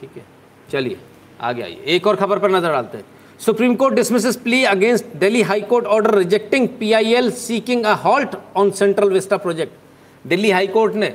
ठीक 0.01 0.17
है? 0.17 0.23
चलिए, 0.71 0.99
आगे 1.41 1.61
आइए। 1.61 1.83
एक 1.87 2.07
और 2.07 2.15
खबर 2.15 2.39
पर 2.39 2.51
नज़र 2.51 2.71
डालते 2.71 2.97
हैं। 2.97 3.05
Supreme 3.39 3.75
Court 3.75 3.95
dismisses 3.95 4.35
plea 4.35 4.63
against 4.63 5.05
Delhi 5.15 5.41
High 5.41 5.61
Court 5.61 5.85
order 5.85 6.15
rejecting 6.15 6.67
PIL 6.79 7.31
seeking 7.31 7.85
a 7.85 7.93
halt 7.93 8.35
on 8.55 8.71
Central 8.71 9.09
Vista 9.09 9.37
project 9.37 10.27
Delhi 10.27 10.51
High 10.51 10.67
Court 10.67 10.93
ने 10.95 11.13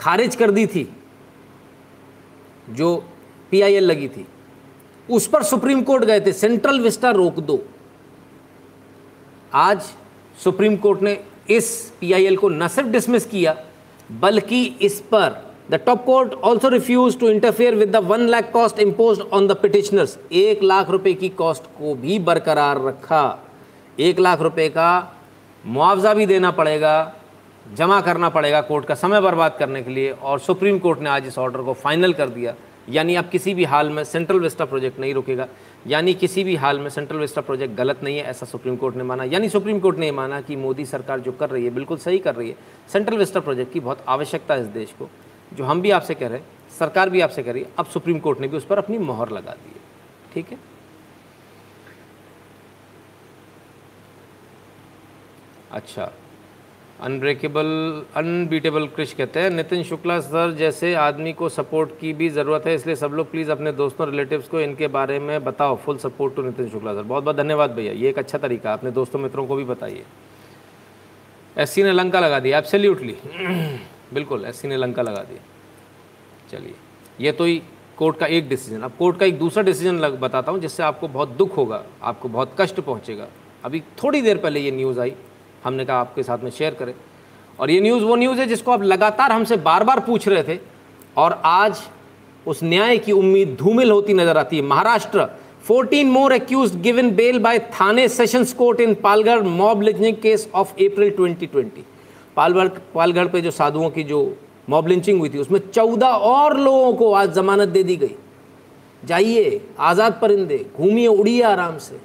खारिज 0.00 0.36
कर 0.36 0.50
दी 0.50 0.66
थी 0.66 0.88
जो 2.70 2.96
पीआईएल 3.50 3.84
लगी 3.84 4.08
थी। 4.08 4.26
उस 5.08 5.26
पर 5.26 5.42
सुप्रीम 5.42 5.82
कोर्ट 5.82 6.04
गए 6.04 6.20
थे। 6.20 6.32
सेंट्रल 6.32 6.80
विस्टा 6.80 7.10
रोक 7.10 7.38
दो। 7.40 7.62
आज 9.54 9.82
सुप्रीम 10.44 10.76
कोर्ट 10.76 11.02
ने 11.02 11.18
इस 11.50 11.92
पीआईएल 12.00 12.36
को 12.36 12.48
न 12.48 12.68
सिर्फ़ 12.68 12.88
डिसमिस 12.88 13.26
किया, 13.26 13.56
बल्कि 14.10 14.64
इस 14.82 15.00
पर 15.00 15.45
the 15.70 15.74
top 15.76 16.04
court 16.04 16.34
also 16.44 16.68
refuse 16.68 17.18
to 17.20 17.28
interfere 17.28 17.74
with 17.74 17.90
the 17.90 17.96
one 18.04 18.20
lakh 18.28 18.50
cost 18.52 18.78
impose 18.78 19.20
on 19.20 19.46
the 19.46 19.56
petitioners 19.56 20.18
एक 20.32 20.62
लाख 20.62 20.90
रुपए 20.90 21.12
की 21.14 21.28
कॉस्ट 21.38 21.64
को 21.78 21.94
भी 21.94 22.18
बरकरार 22.20 22.82
रखा। 22.84 23.38
एक 23.98 24.18
लाख 24.18 24.40
रुपए 24.40 24.68
का 24.68 24.90
मुआवजा 25.64 26.14
भी 26.14 26.26
देना 26.26 26.50
पड़ेगा, 26.50 27.12
जमा 27.66 28.00
करना 28.00 28.28
पड़ेगा 28.28 28.60
कोर्ट 28.60 28.84
का 28.86 28.94
समय 28.94 29.20
बर्बाद 29.20 29.56
करने 29.58 29.82
के 29.82 29.90
लिए 29.90 30.10
और 30.12 30.38
सुप्रीम 30.38 30.78
कोर्ट 30.78 31.00
ने 31.00 31.10
आज 31.10 31.26
इस 31.26 31.38
ऑर्डर 31.38 31.62
को 31.62 31.72
फाइनल 31.74 32.12
कर 32.12 32.28
दिया। 32.28 32.54
यानी 32.88 33.14
अब 33.16 33.28
किसी 33.28 33.54
भी 33.54 33.64
हाल 33.64 33.90
में 33.90 34.02
सेंट्रल 34.04 34.40
वेस्टा 34.40 34.64
प्रोजेक्ट 34.64 34.98
नहीं 35.00 35.14
रुकेगा। 35.14 35.46
यानी 35.86 36.14
किसी 36.14 36.44
भी 36.44 36.54
हाल 36.56 36.78
में 36.80 36.88
सेंट्रल 36.90 37.18
वेस्टा 37.18 37.40
प्रोजेक्ट 37.40 37.74
गलत 37.74 38.04
नहीं 38.04 38.16
है, 38.18 38.24
ऐसा 38.24 38.46
सुप्रीम 38.46 38.76
कोर्ट 38.76 38.96
ने 38.96 39.02
माना। 39.02 39.24
यानी 39.24 39.48
सुप्रीम 39.48 39.80
कोर्ट 39.80 39.98
ने 39.98 40.10
माना 40.12 40.40
कि 40.40 40.56
मोदी 40.56 40.84
सरकार 40.86 41.20
जो 41.20 41.32
कर 41.32 41.50
रही 41.50 41.64
है, 41.64 41.70
बिल्कुल 41.70 41.98
सही 41.98 42.18
कर 42.18 42.34
रही 42.34 42.48
है। 42.48 42.56
सेंट्रल 42.92 43.16
वेस्टा 43.18 43.40
प्रोजेक्ट 43.40 43.72
की 43.72 43.80
बहुत 43.80 44.04
आवश्यकता 44.08 44.54
है 44.54 44.60
इस 44.60 44.66
देश 44.68 44.94
को। 44.98 45.08
जो 45.52 45.64
हम 45.64 45.80
भी 45.80 45.90
आपसे 45.90 46.14
कह 46.14 46.28
रहे 46.28 46.38
हैं, 46.38 46.46
सरकार 46.78 47.10
भी 47.10 47.20
आपसे 47.20 47.42
कह 47.42 47.52
रही 47.52 47.62
है, 47.62 47.68
अब 47.78 47.86
सुप्रीम 47.86 48.18
कोर्ट 48.18 48.40
ने 48.40 48.48
भी 48.48 48.56
उस 48.56 48.64
पर 48.66 48.78
अपनी 48.78 48.98
मोहर 49.00 49.30
लगा 49.30 49.52
दी 49.52 49.70
है। 49.70 50.32
ठीक 50.34 50.52
है? 50.52 50.58
अच्छा। 55.72 56.12
अनब्रेकेबल 57.02 57.66
अनबीटेबल 58.16 58.86
क्रिश 58.88 59.12
कहते 59.12 59.40
हैं, 59.40 59.48
नितिन 59.50 59.82
शुक्ला 59.84 60.18
सर 60.20 60.52
जैसे 60.58 60.92
आदमी 60.96 61.32
को 61.32 61.48
सपोर्ट 61.48 61.90
की 62.00 62.12
भी 62.12 62.28
ज़रूरत 62.30 62.66
है, 62.66 62.74
इसलिए 62.74 62.96
सब 62.96 63.12
लोग 63.12 63.30
प्लीज़ 63.30 63.50
अपने 63.50 63.72
दोस्तों 63.72 64.08
रिलेटिव्स 64.10 64.48
को 64.48 64.60
इनके 64.60 64.88
बारे 64.88 65.18
में 65.18 65.44
बताओ 65.44 65.76
full 65.76 65.98
support 65.98 66.36
to 66.36 66.42
Nitin 66.42 66.68
Shukla 66.70 66.94
sir. 66.94 67.02
बहुत 67.02 67.24
बहुत 67.24 67.36
धन्यवाद 67.36 67.70
भैया, 67.70 67.92
ये 67.92 68.08
एक 68.08 68.18
अच्छा 68.18 68.38
तरीका 68.38 68.72
अपने 68.72 68.90
दोस्तों 68.90 69.18
मित्रों 69.18 69.46
को 69.46 69.56
भी 69.56 69.64
बताइए। 69.64 70.04
एस 71.56 71.76
ने 71.78 71.92
लंका 71.92 72.20
लगा 72.20 72.40
दिया 72.40 72.58
एब्सोल्यूटली 72.58 73.16
बिल्कुल 74.14 74.44
एस 74.44 74.64
ने 74.64 74.76
लंका 74.76 75.02
लगा 75.02 75.22
दिया। 75.22 75.42
चलिए, 76.50 76.74
ये 77.20 77.32
तो 77.32 77.44
ही 77.44 77.62
कोर्ट 77.98 78.16
का 78.18 78.26
एक 78.28 78.48
डिसीज़न 78.48 78.82
अब 78.82 78.92
कोर्ट 78.98 79.18
का 79.18 79.26
एक 79.26 79.38
दूसरा 79.38 79.62
डिसीज़न 79.62 79.98
लग, 79.98 80.18
बताता 80.20 80.52
हूँ, 80.52 80.60
जिससे 80.60 80.82
आपको 80.82 81.08
बहुत 81.08 81.28
दुख 81.28 81.56
होगा, 81.56 81.82
आपको 82.02 82.28
बहुत 82.28 82.54
कष्ट 82.60 82.80
पहुँचेगा। 82.80 83.26
अभी 83.64 83.80
थोड़ी 84.02 84.20
देर 84.22 84.38
पहले 84.38 84.60
ये 84.60 84.70
न्यूज़ 84.70 85.00
आई, 85.00 85.12
हमने 85.64 85.84
कहा 85.84 85.96
आपके 85.96 86.22
साथ 86.22 86.38
में 86.38 86.50
शेयर 86.50 86.74
करें। 86.74 86.94
और 87.58 87.70
ये 87.70 87.80
न्यूज़ 87.80 88.04
वो 88.04 88.16
न्यूज़ 88.16 88.40
है 88.40 88.46
जिसको 88.46 88.72
आप 88.72 88.82
लगातार 88.84 89.32
हमसे 89.32 89.56
बार 89.58 89.84
बार 89.84 90.00
पूछ 90.00 90.28
रहे 90.28 90.42
थे, 90.44 90.58
और 91.16 91.40
आज 91.44 91.82
उस 92.46 92.62
न्याय 92.62 92.98
की 92.98 93.12
उम्मीद 93.12 93.56
धूमिल 93.60 93.90
होती 93.90 94.14
नज़र 94.14 94.38
आती 94.38 94.56
है। 94.56 94.62
Maharashtra 94.64 95.28
14 95.64 96.04
more 96.04 96.32
accused 96.32 96.76
given 96.82 97.10
bail 97.14 97.38
by 97.38 97.58
Thane 97.72 98.08
sessions 98.10 98.52
court 98.54 98.80
in 98.80 98.94
Palghar 98.96 99.42
mob 99.42 99.82
lynching 99.82 100.16
case 100.16 100.48
of 100.54 100.72
April 100.74 101.10
2020 101.16 101.84
Palghar 102.36 102.68
Palghar 102.94 103.28
पे 103.28 103.40
जो 103.40 103.50
साधुओं 103.52 103.90
की 103.90 104.02
जो 104.04 104.36
मॉब 104.68 104.88
लिंचिंग 104.88 105.18
हुई 105.20 105.28
थी, 105.28 105.38
उसमें 105.38 105.60
14 105.62 106.06
और 106.06 106.56
लोगों 106.58 106.92
को 106.94 107.12
आज 107.14 107.32
जमानत 107.32 107.68
दे 107.68 107.82
दी 107.82 107.96
गई। 107.96 108.14
जाइए, 109.02 109.60
आज़ाद 109.80 110.18
परिंदे, 110.22 110.64
घूमिए, 110.76 111.06
उड़िए 111.06 111.42
आराम 111.44 111.78
से। 111.78 112.00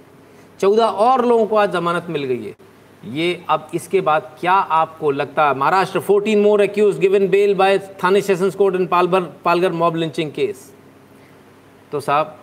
चौदह 0.60 0.86
और 0.86 1.26
लोगों 1.26 1.46
को 1.46 1.56
आज 1.56 1.72
जमानत 1.72 2.08
मिल 2.10 2.24
गई 2.24 2.46
है। 2.46 2.56
ये 3.04 3.44
अब 3.50 3.68
इसके 3.74 4.02
बाद 4.02 4.30
क्या 4.40 4.54
आपको 4.54 5.12
लगता 5.12 5.48
है? 5.48 5.58
Maharashtra 5.58 6.00
14 6.02 6.38
more 6.38 6.62
accused 6.62 7.00
given 7.00 7.28
bail 7.28 7.54
by 7.56 7.78
Thane 8.04 8.22
sessions 8.22 8.56
court 8.56 8.76
in 8.76 8.86
Palghar 8.88 9.22
Palghar 9.46 9.72
mob 9.74 9.96
lynching 9.96 10.32
case 10.32 10.72
तो 11.92 12.00
साहब, 12.00 12.38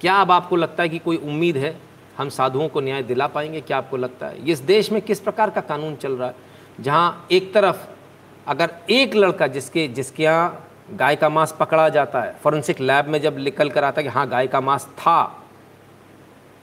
क्या 0.00 0.14
अब 0.14 0.30
आपको 0.30 0.56
लगता 0.56 0.82
है 0.82 0.88
कि 0.88 0.98
कोई 0.98 1.16
उम्मीद 1.18 1.56
है? 1.56 1.76
हम 2.18 2.28
साधुओं 2.28 2.68
को 2.68 2.80
न्याय 2.80 3.02
दिला 3.02 3.26
पाएँगे? 3.26 3.60
क्या 3.60 3.76
आपको 3.76 3.96
लगता 3.96 4.26
है? 4.26 4.50
इस 4.50 4.58
देश 4.60 4.90
में 4.92 5.00
किस 5.02 5.20
प्रकार 5.20 5.50
का 5.50 5.60
कानून 5.62 5.94
चल 5.96 6.12
रहा 6.12 6.28
है? 6.28 6.34
जहाँ 6.78 7.26
एक 7.32 7.52
तरफ़ 7.54 7.86
अगर 8.46 8.70
एक 8.90 9.14
लड़का 9.14 9.46
जिसके 9.46 9.86
जिसके 9.88 10.22
यहाँ 10.22 10.68
गाय 10.92 11.16
का 11.16 11.28
मांस 11.28 11.54
पकड़ा 11.60 11.88
जाता 11.88 12.20
है 12.22 12.34
फॉरेंसिक 12.42 12.80
लैब 12.80 13.06
में 13.08 13.20
जब 13.20 13.38
निकल 13.38 13.70
कर 13.70 13.84
आता 13.84 14.00
है 14.00 14.02
कि 14.04 14.10
हाँ 14.10 14.28
गाय 14.28 14.46
का 14.46 14.60
मांस 14.60 14.86
था, 14.98 15.38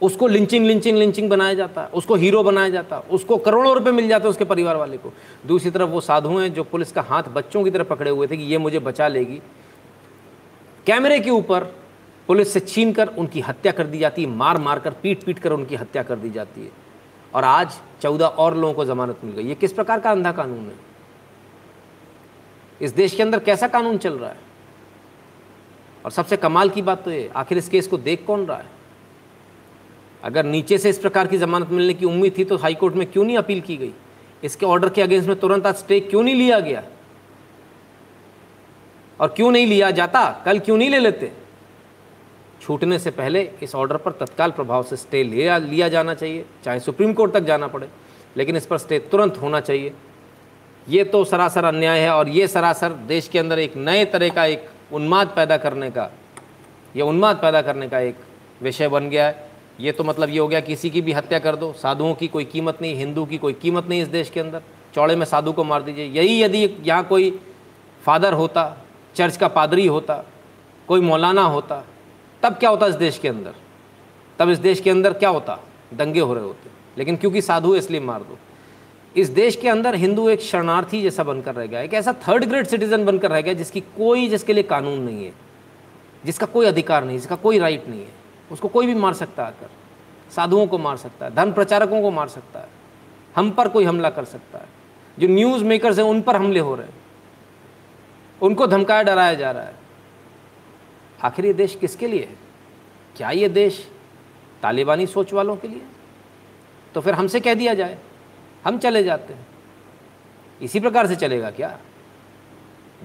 उसको 0.01 0.27
लिंचिंग 0.27 0.65
लिंचिंग 0.65 0.97
लिंचिंग 0.97 1.29
बनाया 1.29 1.53
जाता 1.53 1.81
है, 1.81 1.87
उसको 1.89 2.15
हीरो 2.15 2.43
बनाया 2.43 2.69
जाता 2.69 2.95
है, 2.95 3.01
उसको 3.03 3.37
करोड़ों 3.37 3.73
रुपए 3.75 3.91
मिल 3.91 4.07
जाते 4.07 4.23
हैं 4.23 4.29
उसके 4.29 4.45
परिवार 4.45 4.75
वाले 4.75 4.97
को। 4.97 5.13
दूसरी 5.45 5.71
तरफ़ 5.71 5.89
वो 5.89 6.01
साधु 6.01 6.37
हैं 6.37 6.53
जो 6.53 6.63
पुलिस 6.63 6.91
का 6.91 7.01
हाथ 7.01 7.23
बच्चों 7.33 7.63
की 7.63 7.71
तरफ़ 7.71 7.87
पकड़े 7.87 8.11
हुए 8.11 8.27
थे 8.27 8.37
कि 8.37 8.43
ये 8.43 8.57
मुझे 8.57 8.79
बचा 8.79 9.07
लेगी। 9.07 9.41
कैमरे 10.87 11.19
के 11.19 11.29
ऊपर 11.29 11.63
पुलिस 12.29 12.53
से 12.53 12.59
छीन 12.59 12.91
कर 12.93 13.07
उनकी 13.09 13.41
हत्या 13.41 13.71
कर 13.71 13.87
दी 13.87 13.99
जाती 13.99 14.23
है 14.23 14.29
मार 14.29 14.57
मार 14.57 14.79
कर 14.79 14.91
पीट 15.03 15.23
पीट 15.23 15.39
कर 15.39 15.51
उनकी 15.51 15.75
हत्या 15.75 16.03
कर 16.03 16.15
दी 16.15 16.29
जाती 16.29 16.61
है। 16.61 16.71
और 17.35 17.43
आज 17.43 17.79
चौदह 18.01 18.25
और 18.25 18.57
लोगों 18.57 18.73
को 18.73 18.85
जमानत 18.85 19.19
मिल 19.23 19.35
गई। 19.35 19.43
ये 19.43 19.55
किस 19.55 19.73
प्रकार 19.73 19.99
का 19.99 20.11
अंधा 20.11 20.31
कानून 20.31 20.65
है? 20.65 20.75
इस 22.81 22.91
देश 22.91 23.15
के 23.15 23.23
अंदर 23.23 23.39
कैसा 23.39 23.67
कानून 23.67 23.97
चल 23.97 24.13
रहा 24.13 24.29
है? 24.29 24.37
और 26.05 26.11
सबसे 26.11 26.37
कमाल 26.37 26.69
की 26.69 26.81
बात 26.81 27.03
तो 27.03 27.11
ये, 27.11 27.31
आखिर 27.35 27.57
इस 27.57 27.69
केस 27.69 27.87
को 27.87 27.97
देख 27.97 28.25
कौन 28.25 28.45
रहा 28.45 28.57
है? 28.57 28.65
अगर 30.23 30.45
नीचे 30.45 30.77
से 30.77 30.89
इस 30.89 30.99
प्रकार 30.99 31.27
की 31.27 31.37
जमानत 31.37 31.69
मिलने 31.69 31.93
की 31.93 32.05
उम्मीद 32.05 32.37
थी 32.37 32.45
तो 32.45 32.57
हाईकोर्ट 32.57 32.95
में 32.95 33.11
क्यों 33.11 33.23
नहीं 33.23 33.37
अपील 33.37 33.61
की 33.61 33.77
गई? 33.77 33.93
इसके 34.43 34.65
ऑर्डर 34.65 34.89
के 34.89 35.01
अगेंस्ट 35.01 35.27
में 35.27 35.39
तुरंत 35.39 35.67
आज 35.67 35.75
स्टे 35.75 35.99
क्यों 35.99 36.23
नहीं 36.23 36.35
लिया 36.35 36.59
गया? 36.59 36.83
और 39.19 39.27
क्यों 39.27 39.51
नहीं 39.51 39.67
लिया 39.67 39.91
जाता? 39.91 40.41
कल 40.45 40.59
क्यों 40.59 40.77
नहीं 40.77 40.89
ले 40.89 40.99
लेते? 40.99 41.38
छूटने 42.61 42.99
से 42.99 43.11
पहले 43.11 43.41
इस 43.63 43.75
ऑर्डर 43.75 43.97
पर 43.97 44.11
तत्काल 44.11 44.51
प्रभाव 44.51 44.83
से 44.83 44.95
स्टे 44.95 45.23
लिया 45.23 45.57
लिया 45.57 45.87
जाना 45.89 46.13
चाहिए, 46.13 46.45
चाहे 46.63 46.79
सुप्रीम 46.79 47.13
कोर्ट 47.13 47.33
तक 47.33 47.43
जाना 47.43 47.67
पड़े, 47.67 47.87
लेकिन 48.35 48.55
इस 48.55 48.65
पर 48.65 48.77
स्टे 48.77 48.99
तुरंत 49.01 49.37
होना 49.37 49.59
चाहिए। 49.61 49.93
ये 50.87 51.03
तो 51.03 51.23
सरासर 51.25 51.65
अन्याय 51.65 51.99
है, 51.99 52.09
और 52.09 52.29
ये 52.29 52.47
सरासर 52.47 52.93
देश 53.07 53.27
के 53.27 53.39
अंदर 53.39 53.59
एक 53.59 53.77
नए 53.77 54.05
तरह 54.05 54.29
का 54.29 54.45
एक 54.45 54.67
उन्माद 54.91 55.33
पैदा 55.35 55.57
करने 55.57 55.89
का, 55.91 56.09
ये 56.95 57.01
उन्माद 57.03 57.37
पैदा 57.37 57.61
करने 57.61 57.87
का 57.89 57.99
एक 57.99 58.15
विषय 58.61 58.87
बन 58.87 59.09
गया 59.09 59.27
है। 59.27 59.47
ये 59.79 59.91
तो 59.91 60.03
मतलब 60.03 60.29
ये 60.29 60.39
हो 60.39 60.47
गया, 60.47 60.59
किसी 60.61 60.89
की 60.89 61.01
भी 61.01 61.11
हत्या 61.11 61.39
कर 61.39 61.55
दो, 61.55 61.71
साधुओं 61.73 62.13
की 62.13 62.27
कोई 62.27 62.45
कीमत 62.45 62.81
नहीं, 62.81 62.95
हिंदू 62.95 63.25
की 63.25 63.37
कोई 63.37 63.53
कीमत 63.55 63.87
नहीं 63.87 64.01
इस 64.01 64.07
देश 64.09 64.29
के 64.29 64.39
अंदर। 64.39 64.61
चौड़े 64.95 65.15
में 65.15 65.25
साधु 65.25 65.51
को 65.51 65.63
मार 65.63 65.83
दीजिए। 65.83 66.05
यही 66.07 66.41
यदि 66.43 66.63
यहाँ 66.83 67.03
कोई 67.03 67.29
फादर 68.01 68.33
होता, 68.33 68.65
चर्च 69.15 69.37
का 69.37 69.47
पादरी 69.49 69.85
होता, 69.87 70.23
कोई 70.87 71.01
मौलाना 71.01 71.43
होता 71.43 71.83
तब 72.43 72.53
क्या 72.53 72.69
होता 72.69 72.85
इस 72.85 72.95
देश 72.95 73.17
के 73.17 73.27
अंदर? 73.27 73.53
तब 74.39 74.49
इस 74.49 74.57
देश 74.57 74.79
के 74.79 74.89
अंदर 74.89 75.13
क्या 75.13 75.29
होता? 75.29 75.59
दंगे 75.93 76.19
हो 76.19 76.33
रहे 76.33 76.43
होते। 76.43 76.69
लेकिन 76.97 77.15
क्योंकि 77.15 77.41
साधु 77.41 77.75
इसलिए 77.75 77.99
मार 77.99 78.19
दो। 78.19 78.37
इस 79.17 79.29
देश 79.29 79.55
के 79.55 79.69
अंदर 79.69 79.95
हिंदू 79.95 80.29
एक 80.29 80.41
शरणार्थी 80.41 81.01
जैसा 81.01 81.23
बनकर 81.23 81.55
रह 81.55 81.65
गया, 81.65 81.81
एक 81.81 81.93
ऐसा 81.93 82.15
थर्ड 82.27 82.45
ग्रेड 82.45 82.67
सिटीजन 82.67 83.05
बनकर 83.05 83.31
रह 83.31 83.41
गया, 83.41 83.53
जिसकी 83.53 83.81
कोई, 83.81 84.29
जिसके 84.29 84.53
लिए 84.53 84.63
कानून 84.63 84.99
नहीं 84.99 85.25
है, 85.25 85.31
जिसका 86.25 86.45
कोई 86.45 86.65
अधिकार 86.65 87.03
नहीं, 87.03 87.17
जिसका 87.17 87.35
कोई 87.35 87.59
राइट 87.59 87.87
नहीं 87.87 88.01
है। 88.01 88.11
उसको 88.51 88.67
कोई 88.67 88.85
भी 88.85 88.93
मार 88.93 89.13
सकता 89.13 89.43
है 89.43 89.49
आकर। 89.49 89.69
साधुओं 90.35 90.67
को 90.67 90.77
मार 90.77 90.97
सकता 90.97 91.25
है, 91.25 91.35
धर्म 91.35 91.53
प्रचारकों 91.53 92.01
को 92.01 92.11
मार 92.11 92.27
सकता 92.27 92.59
है। 92.59 92.67
हम 93.35 93.51
पर 93.51 93.67
कोई 93.67 93.83
हमला 93.83 94.09
कर 94.09 94.23
सकता 94.23 94.57
है। 94.57 94.65
जो 95.19 95.27
न्यूज़ 95.27 95.63
मेकर्स 95.63 95.97
हैं, 95.97 96.05
उन 96.05 96.21
पर 96.21 96.35
हमले 96.35 96.59
हो 96.59 96.75
रहे 96.75 96.85
हैं। 96.85 96.97
उनको 98.41 98.67
धमकाया, 98.67 99.03
डराया 99.03 99.33
जा 99.33 99.51
रहा 99.51 99.63
है। 99.63 99.78
आखिर 101.23 101.45
ये 101.45 101.53
देश 101.53 101.75
किसके 101.75 102.07
लिए 102.07 102.19
है? 102.19 102.35
क्या 103.17 103.31
ये 103.31 103.49
देश 103.49 103.91
तालिबानी 104.61 105.07
सोच 105.07 105.33
वालों 105.33 105.55
के 105.55 105.67
लिए? 105.67 105.81
तो 106.93 107.01
फिर 107.01 107.13
हमसे 107.13 107.39
कह 107.39 107.53
दिया 107.53 107.73
जाए। 107.73 107.97
हम 108.65 108.79
चले 108.79 109.03
जाते 109.03 109.33
हैं। 109.33 109.47
इसी 110.61 110.79
प्रकार 110.79 111.07
से 111.07 111.15
चलेगा 111.15 111.51
क्या? 111.51 111.79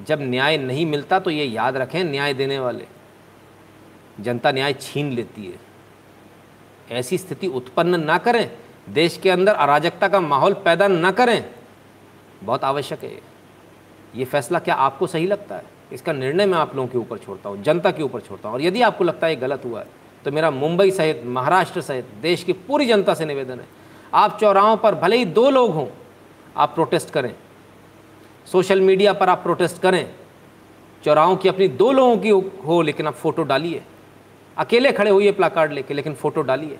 जब 0.07 0.19
न्याय 0.21 0.59
नहीं 0.59 0.87
मिलता 0.87 1.19
तो 1.19 1.31
ये 1.31 1.45
याद 1.45 1.77
रखें, 1.77 2.05
न्याय 2.05 2.35
देने 2.35 2.59
वाले। 2.59 2.87
जनता 4.21 4.53
न्याय 4.53 4.73
छीन 4.73 5.13
लेती 5.13 5.47
है। 5.47 5.59
ऐसी 6.91 7.19
स्थिति 7.19 7.47
उत्पन्न 7.47 8.05
ना 8.05 8.19
करें। 8.19 8.57
देश 8.89 9.19
के 9.23 9.31
अंदर 9.31 9.55
अराजकता 9.55 10.09
का 10.09 10.21
माहौल 10.21 10.55
पैदा 10.55 10.89
ना 10.89 11.11
करें। 11.11 11.51
बहुत 12.43 12.65
आवश्यक 12.65 13.05
है। 13.05 13.21
ये 14.15 14.25
फैसला 14.25 14.59
क्या 14.59 14.75
आपको 14.75 15.07
सही 15.07 15.27
लगता 15.27 15.57
है? 15.57 15.74
इसका 15.95 16.13
निर्णय 16.13 16.47
मैं 16.47 16.59
आप 16.59 16.75
लोगों 16.77 16.89
के 16.89 16.99
ऊपर 16.99 17.19
छोड़ता 17.19 17.49
हूँ, 17.49 17.63
जनता 17.63 17.91
के 17.91 18.03
ऊपर 18.03 18.21
छोड़ता 18.21 18.49
हूँ। 18.49 18.55
और 18.55 18.63
यदि 18.63 18.83
आपको 18.83 19.05
लगता 19.05 19.27
है 19.27 19.37
गलत 19.37 19.65
हुआ 19.65 19.81
है 19.81 20.03
तो 20.25 20.33
मेरा 20.33 20.51
मुंबई 20.51 20.91
सहित, 20.91 21.23
महाराष्ट्र 21.27 21.81
सहित, 21.83 22.07
देश 22.23 22.45
की 22.45 22.53
पूरी 22.53 22.87
जनता 22.87 23.15
से 23.15 23.25
निवेदन 23.25 23.61
है। 23.61 23.67
आप 24.15 24.39
चौराहों 24.41 24.77
पर 24.77 24.95
भले 24.95 25.17
ही 25.17 25.25
दो 25.27 25.49
लोग 25.51 25.71
हों, 25.71 25.87
आप 26.57 26.75
प्रोटेस्ट 26.75 27.11
करें। 27.11 27.35
सोशल 28.47 28.81
मीडिया 28.81 29.13
पर 29.13 29.29
आप 29.29 29.43
प्रोटेस्ट 29.43 29.81
करें। 29.83 30.15
चौराहों 31.05 31.37
की 31.37 31.49
अपनी 31.49 31.69
दो 31.71 31.91
लोगों 31.93 32.17
की 32.19 32.29
हो, 32.61 32.81
लेकिन 32.83 33.07
आप 33.07 33.15
फ़ोटो 33.15 33.43
डालिए। 33.45 33.83
अकेले 34.57 34.93
खड़े 34.93 35.11
हुए 35.11 35.33
प्लाकार्ड 35.33 35.73
लेके, 35.73 35.95
लेकिन 35.95 36.15
फ़ोटो 36.15 36.43
डालिए। 36.43 36.79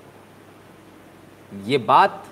ये 1.65 1.79
बात 1.81 2.25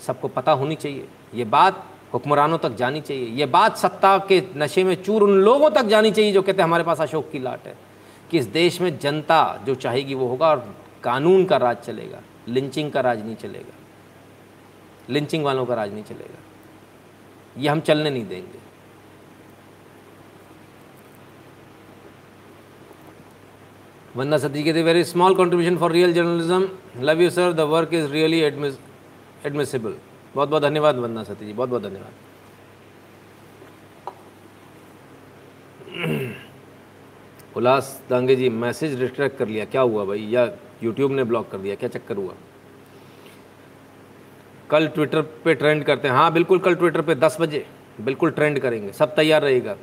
सबको 0.00 0.28
पता 0.28 0.52
होनी 0.52 0.74
चाहिए। 0.76 1.08
ये 1.34 1.44
बात 1.46 1.84
हुक्मरानों 2.16 2.58
तक 2.58 2.76
जानी 2.76 3.00
चाहिए। 3.00 3.26
ये 3.38 3.46
बात 3.48 3.76
सत्ता 3.76 4.16
के 4.28 4.42
नशे 4.56 4.84
में 4.84 4.94
चूर 5.02 5.22
उन 5.22 5.38
लोगों 5.40 5.70
तक 5.70 5.84
जानी 5.86 6.10
चाहिए 6.10 6.32
जो 6.32 6.42
कहते 6.42 6.62
हैं 6.62 6.64
हमारे 6.64 6.84
पास 6.84 7.00
अशोक 7.00 7.30
की 7.32 7.38
लाट 7.40 7.66
है 7.66 7.74
कि 8.30 8.38
इस 8.38 8.46
देश 8.52 8.80
में 8.80 8.98
जनता 8.98 9.40
जो 9.66 9.74
चाहेगी 9.76 10.14
वो 10.14 10.28
होगा 10.28 10.50
और 10.50 10.74
कानून 11.02 11.44
का 11.44 11.56
राज 11.58 11.76
चलेगा, 11.78 12.20
लिंचिंग 12.48 12.90
का 12.92 13.00
राज 13.00 13.24
नहीं 13.24 13.36
चलेगा, 13.36 13.74
लिंचिंग 15.10 15.44
वालों 15.44 15.66
का 15.66 15.74
राज 15.74 15.92
नहीं 15.92 16.04
चलेगा। 16.04 16.38
ये 17.56 17.68
हम 17.68 17.80
चलने 17.80 18.10
नहीं 18.10 18.26
देंगे। 18.26 18.64
वंदा 24.16 24.38
सती 24.38 24.62
कहते 24.64 24.82
very 24.82 25.04
small 25.04 25.34
contribution 25.34 25.76
for 25.78 25.92
real 25.92 26.12
journalism 26.14 26.68
love 27.04 27.20
you 27.22 27.30
sir 27.30 27.52
the 27.52 27.60
work 27.70 27.94
is 27.94 28.10
really 28.12 28.40
admissible 28.42 29.94
बहुत 30.36 30.48
बहुत 30.48 30.62
धन्यवाद 30.62 30.96
वंदना 30.98 31.22
सती 31.24 31.46
जी, 31.46 31.52
बहुत 31.52 31.68
बहुत 31.68 31.82
धन्यवाद। 31.82 32.12
उल्लास 37.56 37.86
दांगे 38.10 38.36
जी, 38.36 38.48
मैसेज 38.48 39.00
रिस्ट्रैक्ट 39.00 39.38
कर 39.38 39.48
लिया, 39.48 39.64
क्या 39.64 39.80
हुआ 39.82 40.04
भाई? 40.04 40.26
या 40.30 40.44
यूट्यूब 40.82 41.12
ने 41.12 41.24
ब्लॉक 41.24 41.50
कर 41.50 41.58
दिया, 41.58 41.74
क्या 41.74 41.88
चक्कर 41.88 42.16
हुआ? 42.16 42.34
कल 44.70 44.86
ट्विटर 44.88 45.22
पे 45.44 45.54
ट्रेंड 45.54 45.84
करते 45.84 46.08
हैं। 46.08 46.14
हाँ 46.14 46.32
बिल्कुल 46.32 46.58
कल 46.58 46.74
ट्विटर 46.74 47.00
पे 47.00 47.14
10 47.16 47.36
बजे 47.40 47.64
बिल्कुल 48.00 48.30
ट्रेंड 48.30 48.58
करेंगे, 48.60 48.92
सब 48.92 49.14
तैयार 49.16 49.42
रहेगा। 49.42 49.76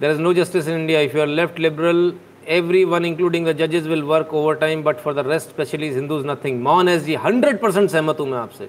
There 0.00 0.10
is 0.10 0.20
no 0.20 0.32
justice 0.34 0.68
in 0.68 0.80
India 0.80 1.00
if 1.00 1.16
you 1.16 1.22
are 1.22 1.28
left 1.28 1.58
liberal 1.60 2.12
everyone 2.84 3.04
including 3.04 3.46
the 3.46 3.52
जजेस 3.56 3.86
will 3.86 4.02
work 4.04 4.34
overtime 4.58 4.82
but 4.82 4.96
for 4.98 5.14
the 5.14 5.26
rest 5.28 5.48
specially 5.48 5.88
Hindus 5.94 6.26
nothing 6.26 6.62
मॉन 6.62 6.88
S 6.88 7.02
ji 7.04 7.14
hundred 7.24 7.60
percent 7.60 7.90
सहमत 7.90 8.20
हूँ 8.20 8.28
मैं 8.28 8.38
आपसे। 8.38 8.68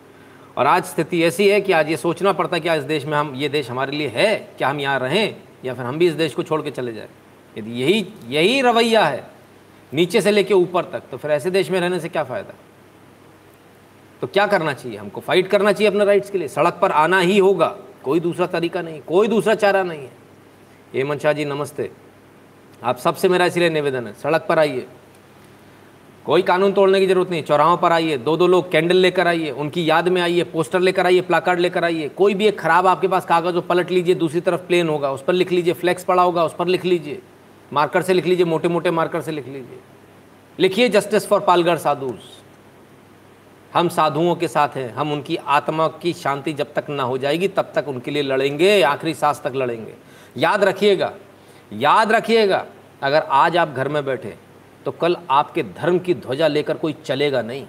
और 0.61 0.67
आज 0.67 0.83
स्थिति 0.83 1.23
ऐसी 1.23 1.47
है 1.49 1.59
कि 1.61 1.71
आज 1.71 1.89
ये 1.89 1.95
सोचना 1.97 2.31
पड़ता 2.33 2.55
है 2.55 2.59
कि 2.61 2.69
इस 2.69 2.83
देश 2.83 3.05
में 3.05 3.17
हम, 3.17 3.33
ये 3.35 3.47
देश 3.49 3.69
हमारे 3.69 3.91
लिए 3.91 4.07
है, 4.07 4.35
क्या 4.57 4.69
हम 4.69 4.79
यहाँ 4.79 4.99
रहें, 4.99 5.35
या 5.65 5.73
फिर 5.73 5.85
हम 5.85 5.97
भी 5.97 6.07
इस 6.07 6.13
देश 6.13 6.33
को 6.33 6.43
छोड़ 6.43 6.61
के 6.61 6.71
चले 6.71 6.93
जाए? 6.93 7.07
यदि 7.57 7.71
यही 7.71 8.05
यही 8.27 8.61
रवैया 8.61 9.05
है, 9.05 9.23
नीचे 9.93 10.21
से 10.21 10.31
लेके 10.31 10.53
ऊपर 10.53 10.83
तक 10.83 11.03
तो 11.11 11.17
फिर 11.17 11.31
ऐसे 11.31 11.51
देश 11.51 11.71
में 11.71 11.79
रहने 11.79 11.99
से 11.99 12.09
क्या 12.09 12.23
फ़ायदा? 12.23 12.53
तो 14.21 14.27
क्या 14.27 14.47
करना 14.47 14.73
चाहिए? 14.73 14.97
हमको 14.97 15.21
फाइट 15.21 15.47
करना 15.47 15.71
चाहिए 15.71 15.89
अपने 15.89 16.05
राइट्स 16.05 16.29
के 16.29 16.37
लिए। 16.37 16.47
सड़क 16.47 16.77
पर 16.81 16.91
आना 16.91 17.19
ही 17.19 17.37
होगा। 17.37 17.75
कोई 18.03 18.19
दूसरा 18.19 18.45
तरीका 18.47 18.81
नहीं, 18.81 19.01
कोई 19.01 19.27
दूसरा 19.27 19.55
चारा 19.55 19.83
नहीं 19.83 20.01
है। 20.01 20.11
हेमंत 20.93 21.21
शाह 21.21 21.33
जी, 21.33 21.45
नमस्ते। 21.45 21.91
आप 22.83 22.97
सबसे 22.97 23.29
मेरा 23.29 23.45
इसलिए 23.45 23.69
निवेदन 23.69 24.07
है, 24.07 24.13
सड़क 24.13 24.45
पर 24.49 24.59
आइए। 24.59 24.87
कोई 26.25 26.41
कानून 26.41 26.73
तोड़ने 26.73 26.99
की 26.99 27.05
ज़रूरत 27.07 27.29
नहीं, 27.29 27.43
चौराहों 27.43 27.77
पर 27.77 27.91
आइए 27.91 28.17
दो 28.17 28.35
दो 28.37 28.47
लोग 28.47 28.71
कैंडल 28.71 28.95
लेकर 28.95 29.27
आइए, 29.27 29.51
उनकी 29.51 29.89
याद 29.89 30.07
में 30.07 30.21
आइए, 30.21 30.43
पोस्टर 30.43 30.79
लेकर 30.79 31.05
आइए 31.05 31.21
प्लाकार्ड 31.21 31.59
लेकर 31.59 31.83
आइए, 31.83 32.09
कोई 32.09 32.33
भी 32.33 32.47
एक 32.47 32.59
खराब 32.59 32.87
आपके 32.87 33.07
पास 33.07 33.25
कागज़ 33.25 33.55
हो, 33.55 33.61
पलट 33.61 33.91
लीजिए, 33.91 34.15
दूसरी 34.15 34.41
तरफ़ 34.41 34.61
प्लेन 34.61 34.89
होगा, 34.89 35.11
उस 35.11 35.23
पर 35.23 35.33
लिख 35.33 35.51
लीजिए 35.51 35.73
फ्लैक्स 35.73 36.03
पड़ा 36.03 36.23
होगा, 36.23 36.43
उस 36.45 36.55
पर 36.55 36.67
लिख 36.67 36.85
लीजिए 36.85 37.21
मार्कर 37.71 38.01
से 38.01 38.13
लिख 38.13 38.25
लीजिए 38.25 38.45
मोटे 38.45 38.67
मोटे 38.67 38.91
मार्कर 38.91 39.21
से 39.21 39.31
लिख 39.31 39.47
लीजिए। 39.47 39.79
लिखिए 40.59 40.89
जस्टिस 40.89 41.27
फॉर 41.27 41.39
पालगढ़ 41.39 41.77
साधुस 41.77 42.29
हम 43.71 43.89
साधुओं 43.89 44.35
के 44.35 44.47
साथ 44.47 44.75
हैं, 44.75 44.93
हम 44.93 45.11
उनकी 45.13 45.35
आत्मा 45.35 45.87
की 46.01 46.13
शांति 46.13 46.53
जब 46.53 46.73
तक 46.73 46.89
ना 46.89 47.03
हो 47.03 47.17
जाएगी, 47.17 47.47
तब 47.47 47.71
तक 47.75 47.87
उनके 47.87 48.11
लिए 48.11 48.23
लड़ेंगे, 48.23 48.81
आखिरी 48.83 49.13
सांस 49.13 49.41
तक 49.43 49.55
लड़ेंगे। 49.55 49.93
याद 50.35 50.63
रखिएगा 50.63 51.11
याद 51.71 52.11
रखिएगा, 52.11 52.65
अगर 53.01 53.21
आज 53.21 53.57
आप 53.57 53.69
घर 53.69 53.87
में 53.87 54.03
बैठे 54.05 54.35
तो 54.85 54.91
कल 54.91 55.17
आपके 55.29 55.63
धर्म 55.63 55.99
की 55.99 56.13
ध्वजा 56.13 56.47
लेकर 56.47 56.77
कोई 56.77 56.93
चलेगा 56.93 57.41
नहीं। 57.41 57.67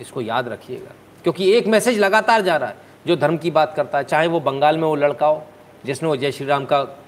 इसको 0.00 0.20
याद 0.20 0.48
रखिएगा। 0.48 0.90
क्योंकि 1.22 1.52
एक 1.52 1.66
मैसेज 1.66 1.98
लगातार 1.98 2.40
जा 2.40 2.56
रहा 2.56 2.70
है, 2.70 2.76
जो 3.06 3.16
धर्म 3.16 3.36
की 3.36 3.50
बात 3.50 3.74
करता 3.76 3.98
है, 3.98 4.04
चाहे 4.04 4.26
वो 4.26 4.40
बंगाल 4.40 4.78
में 4.78 4.88
वो 4.88 4.94
लड़का 4.94 5.26
हो, 5.26 5.46
जिसने 5.84 6.08
वो 6.08 6.16
जय 6.16 6.32
श्री 6.32 6.46
राम 6.46 6.64
का 6.64 6.98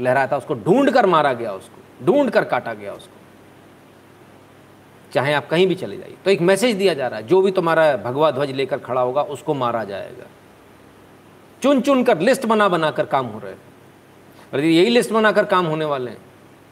लहराया 0.00 0.26
था, 0.26 0.36
उसको 0.36 0.54
ढूंढ 0.54 0.90
कर 0.90 1.06
मारा 1.06 1.32
गया 1.32 1.52
उसको, 1.52 2.06
ढूंढ 2.06 2.30
कर 2.30 2.44
काटा 2.44 2.74
गया 2.74 2.92
उसको। 2.92 3.16
चाहे 5.12 5.32
आप 5.32 5.48
कहीं 5.48 5.66
भी 5.66 5.74
चले 5.74 5.96
जाइए। 5.96 6.16
तो 6.24 6.30
एक 6.30 6.40
मैसेज 6.40 6.76
दिया 6.76 6.94
जा 6.94 7.08
रहा 7.08 7.20
है, 7.20 7.26
जो 7.26 7.42
भी 7.42 7.50
तुम्हारा 7.50 7.96
भगवा 7.96 8.30
ध्वज 8.30 8.50
लेकर 8.50 8.78
खड़ा 8.78 9.00
होगा, 9.00 9.22
उसको 9.22 9.54
मारा 9.54 9.84
जाएगा। 9.84 10.26
चुन 11.62 11.80
चुन 11.80 12.04
कर 12.04 12.18
लिस्ट 12.18 12.46
बना 12.46 12.68
बनाकर 12.68 13.06
काम 13.06 13.26
हो 13.26 13.38
रहे 13.38 13.52
हैं। 13.52 13.60
यही 14.54 14.90
लिस्ट 14.90 15.12
बनाकर 15.12 15.44
काम 15.44 15.66
होने 15.66 15.84
वाले 15.84 16.10
हैं। 16.10 16.18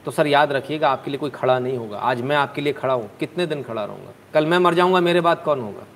तो 0.04 0.10
सर 0.10 0.26
याद 0.26 0.52
रखिएगा, 0.52 0.88
आपके 0.88 1.10
लिए 1.10 1.18
कोई 1.18 1.30
खड़ा 1.30 1.58
नहीं 1.58 1.76
होगा। 1.78 1.98
आज 1.98 2.20
मैं 2.20 2.36
आपके 2.36 2.60
लिए 2.60 2.72
खड़ा 2.72 2.94
हूँ, 2.94 3.10
कितने 3.20 3.46
दिन 3.46 3.62
खड़ा 3.62 3.84
रहूँगा? 3.84 4.12
कल 4.34 4.46
मैं 4.46 4.58
मर 4.58 4.74
जाऊँगा, 4.74 5.00
मेरे 5.00 5.20
बाद 5.20 5.42
कौन 5.44 5.60
होगा? 5.60 5.86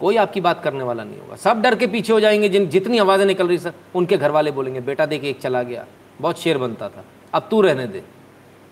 कोई 0.00 0.16
आपकी 0.16 0.40
बात 0.40 0.62
करने 0.64 0.84
वाला 0.84 1.04
नहीं 1.04 1.20
होगा। 1.20 1.36
सब 1.36 1.60
डर 1.62 1.74
के 1.74 1.86
पीछे 1.86 2.12
हो 2.12 2.20
जाएँगे, 2.20 2.48
जिन, 2.48 2.66
जितनी 2.66 2.98
आवाज़ें 2.98 3.24
निकल 3.26 3.48
रही 3.48 3.58
सर, 3.58 3.72
उनके 3.94 4.16
घर 4.16 4.30
वाले 4.30 4.50
बोलेंगे, 4.50 4.80
बेटा 4.80 5.06
देख, 5.06 5.24
एक 5.24 5.40
चला 5.40 5.62
गया, 5.62 5.86
बहुत 6.20 6.40
शेर 6.40 6.58
बनता 6.58 6.88
था, 6.88 7.04
अब 7.34 7.48
तू 7.50 7.60
रहने 7.60 7.86
दे। 7.86 8.02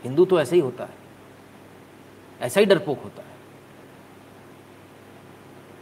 हिंदू 0.04 0.24
तो 0.24 0.40
ऐसे 0.40 0.56
ही 0.56 0.62
होता 0.62 0.84
है। 0.84 1.02
ऐसा 2.40 2.60
ही 2.60 2.66
डरपोक 2.66 3.02
होता 3.04 3.22
है। 3.22 3.32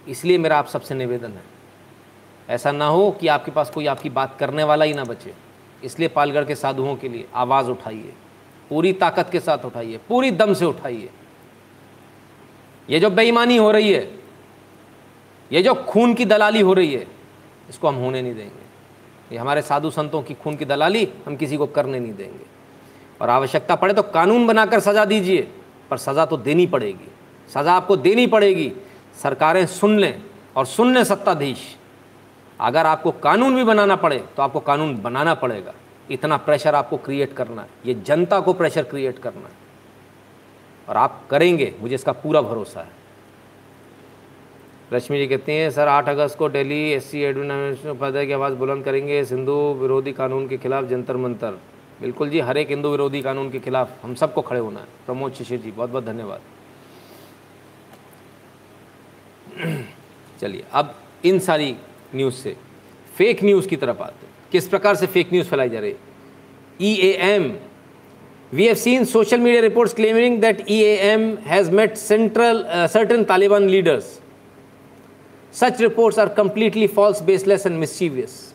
इसलिए 0.08 0.38
मेरा 0.38 0.58
आप 0.58 0.66
सबसे 0.66 0.94
निवेदन 0.94 1.30
है, 1.30 1.42
ऐसा 2.48 2.72
ना 2.72 2.86
हो 2.86 3.10
कि 3.10 3.28
आपके 3.28 3.50
पास 3.50 3.70
कोई 3.70 3.86
आपकी 3.86 4.10
बात 4.10 4.36
करने 4.38 4.64
वाला 4.64 4.84
ही 4.84 4.94
ना 4.94 5.04
बचे। 5.04 5.34
इसलिए 5.84 6.08
पालगढ़ 6.08 6.44
के 6.44 6.54
साधुओं 6.54 6.96
के 6.96 7.08
लिए 7.08 7.26
आवाज़ 7.34 7.70
उठाइए। 7.70 8.12
पूरी 8.72 8.92
ताकत 8.94 9.28
के 9.32 9.40
साथ 9.40 9.64
उठाइए, 9.64 9.98
पूरी 10.08 10.30
दम 10.32 10.52
से 10.54 10.64
उठाइए। 10.64 11.08
ये 12.88 13.00
जो 13.00 13.10
बेईमानी 13.10 13.56
हो 13.56 13.70
रही 13.70 13.92
है, 13.92 14.08
ये 15.50 15.62
जो 15.62 15.74
खून 15.84 16.14
की 16.14 16.24
दलाली 16.24 16.60
हो 16.60 16.72
रही 16.72 16.94
है, 16.94 17.06
इसको 17.68 17.88
हम 17.88 17.94
होने 17.94 18.22
नहीं 18.22 18.34
देंगे। 18.34 19.32
ये 19.32 19.38
हमारे 19.38 19.62
साधु 19.62 19.90
संतों 19.90 20.22
की 20.22 20.34
खून 20.34 20.56
की 20.56 20.64
दलाली 20.64 21.08
हम 21.26 21.36
किसी 21.36 21.56
को 21.56 21.66
करने 21.68 22.00
नहीं 22.00 22.14
देंगे। 22.14 22.46
और 23.20 23.30
आवश्यकता 23.30 23.76
पड़े 23.76 23.94
तो 23.94 24.02
कानून 24.04 24.46
बनाकर 24.46 24.80
सज़ा 24.80 25.04
दीजिए, 25.04 25.42
पर 25.90 25.98
सज़ा 25.98 26.26
तो 26.26 26.36
देनी 26.38 26.66
पड़ेगी। 26.66 27.08
सज़ा 27.50 27.72
आपको 27.72 27.96
देनी 27.98 28.26
पड़ेगी। 28.26 28.72
सरकारें 29.22 29.66
सुन 29.68 29.98
लें 29.98 30.22
और 30.56 30.66
सुन 30.66 30.94
लें 30.94 31.04
सत्ताधीश। 31.04 31.76
अगर 32.60 32.86
आपको 32.86 33.10
कानून 33.12 33.56
भी 33.56 33.64
बनाना 33.64 33.96
पड़े 33.98 34.18
तो 34.36 34.42
आपको 34.42 34.60
कानून 34.62 34.96
बनाना 35.02 35.34
पड़ेगा। 35.36 35.74
इतना 36.10 36.36
प्रेशर 36.36 36.74
आपको 36.74 36.96
क्रिएट 36.96 37.32
करना 37.32 37.62
है। 37.62 37.68
ये 37.86 37.94
जनता 37.94 38.40
को 38.40 38.52
प्रेशर 38.52 38.82
क्रिएट 38.82 39.18
करना 39.18 39.48
है। 39.48 39.62
और 40.88 40.96
आप 40.96 41.28
करेंगे, 41.30 41.74
मुझे 41.80 41.94
इसका 41.94 42.12
पूरा 42.12 42.40
भरोसा 42.40 42.80
है। 42.80 43.02
रश्मि 44.92 45.18
जी 45.18 45.26
कहती 45.26 45.52
हैं, 45.52 45.70
सर, 45.70 45.88
आठ 45.88 46.08
अगस्त 46.08 46.38
को 46.38 46.48
Delhi 46.48 46.90
S 46.90 47.10
C 47.10 47.20
administration 47.20 47.90
Upadhyay 47.90 48.26
की 48.26 48.32
आवाज़ 48.32 48.54
बुलंद 48.54 48.84
करेंगे। 48.84 49.24
सिंधु 49.24 49.52
विरोधी 49.52 50.12
कानून 50.12 50.48
के 50.48 50.58
खिलाफ 50.58 50.84
जंतर 50.84 51.16
मंतर। 51.16 51.50
बिल्कुल 52.00 52.30
जी, 52.30 52.40
हर 52.40 52.56
एक 52.56 52.68
हिंदू 52.68 52.90
विरोधी 52.90 53.22
कानून 53.22 53.50
के 53.50 53.58
खिलाफ 53.58 54.04
हम 54.04 54.14
सबको 54.14 54.40
खड़े 54.40 54.60
होना 54.60 54.80
है। 54.80 54.86
प्रमोद 55.06 55.32
शिशिर 55.32 55.60
जी, 55.60 55.70
बहुत 55.70 55.90
बहुत 55.90 56.04
धन्यवाद। 56.04 56.40
चलिए, 60.40 60.64
अब 60.72 60.94
इन 61.24 61.38
सारी 61.38 61.76
न्यूज़ 62.14 62.34
से 62.34 62.56
फेक 63.16 63.44
न्यूज़ 63.44 63.68
की 63.68 63.76
तरफ़ 63.76 64.02
आते 64.02 64.26
हैं। 64.26 64.31
किस 64.52 64.68
प्रकार 64.68 64.94
से 64.96 65.06
फेक 65.06 65.32
न्यूज़ 65.32 65.48
फैलाई 65.48 65.68
जा 65.68 65.80
रही 65.80 65.90
है? 65.90 65.96
E 66.80 67.10
M 67.10 67.52
we 68.52 68.66
have 68.66 68.74
seen 68.74 69.04
social 69.04 69.40
media 69.40 69.60
report 69.62 69.94
claiming 69.96 70.40
that 70.40 70.64
E 70.70 70.80
M 70.82 71.22
has 71.42 71.70
met 71.70 71.96
central 71.96 72.64
certain 72.92 73.24
Taliban 73.24 73.68
leaders 73.68 74.18
such 75.54 75.80
reports 75.80 76.18
are 76.18 76.28
completely 76.34 76.86
false 76.86 77.22
baseless 77.22 77.66
and 77.66 77.78
mischievous 77.78 78.54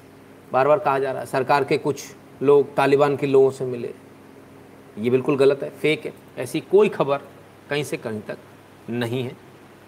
बार 0.54 0.68
बार 0.68 0.80
कहा 0.80 1.00
जा 1.00 1.12
रहा 1.12 1.22
है, 1.22 1.26
सरकार 1.26 1.64
के 1.64 1.78
कुछ 1.78 2.04
लोग 2.42 2.76
तालिबान 2.76 3.16
के 3.18 3.28
लोगों 3.28 3.52
से 3.52 3.66
मिले। 3.66 3.94
ये 4.98 5.10
बिल्कुल 5.10 5.38
गलत 5.38 5.64
है 5.64 5.70
फेक 5.82 6.06
है। 6.06 6.14
ऐसी 6.38 6.60
कोई 6.62 6.90
खबर 6.90 7.22
कहीं 7.70 7.84
से 7.84 7.98
कहीं 7.98 8.22
तक 8.22 8.38
नहीं 8.90 9.24
है। 9.24 9.36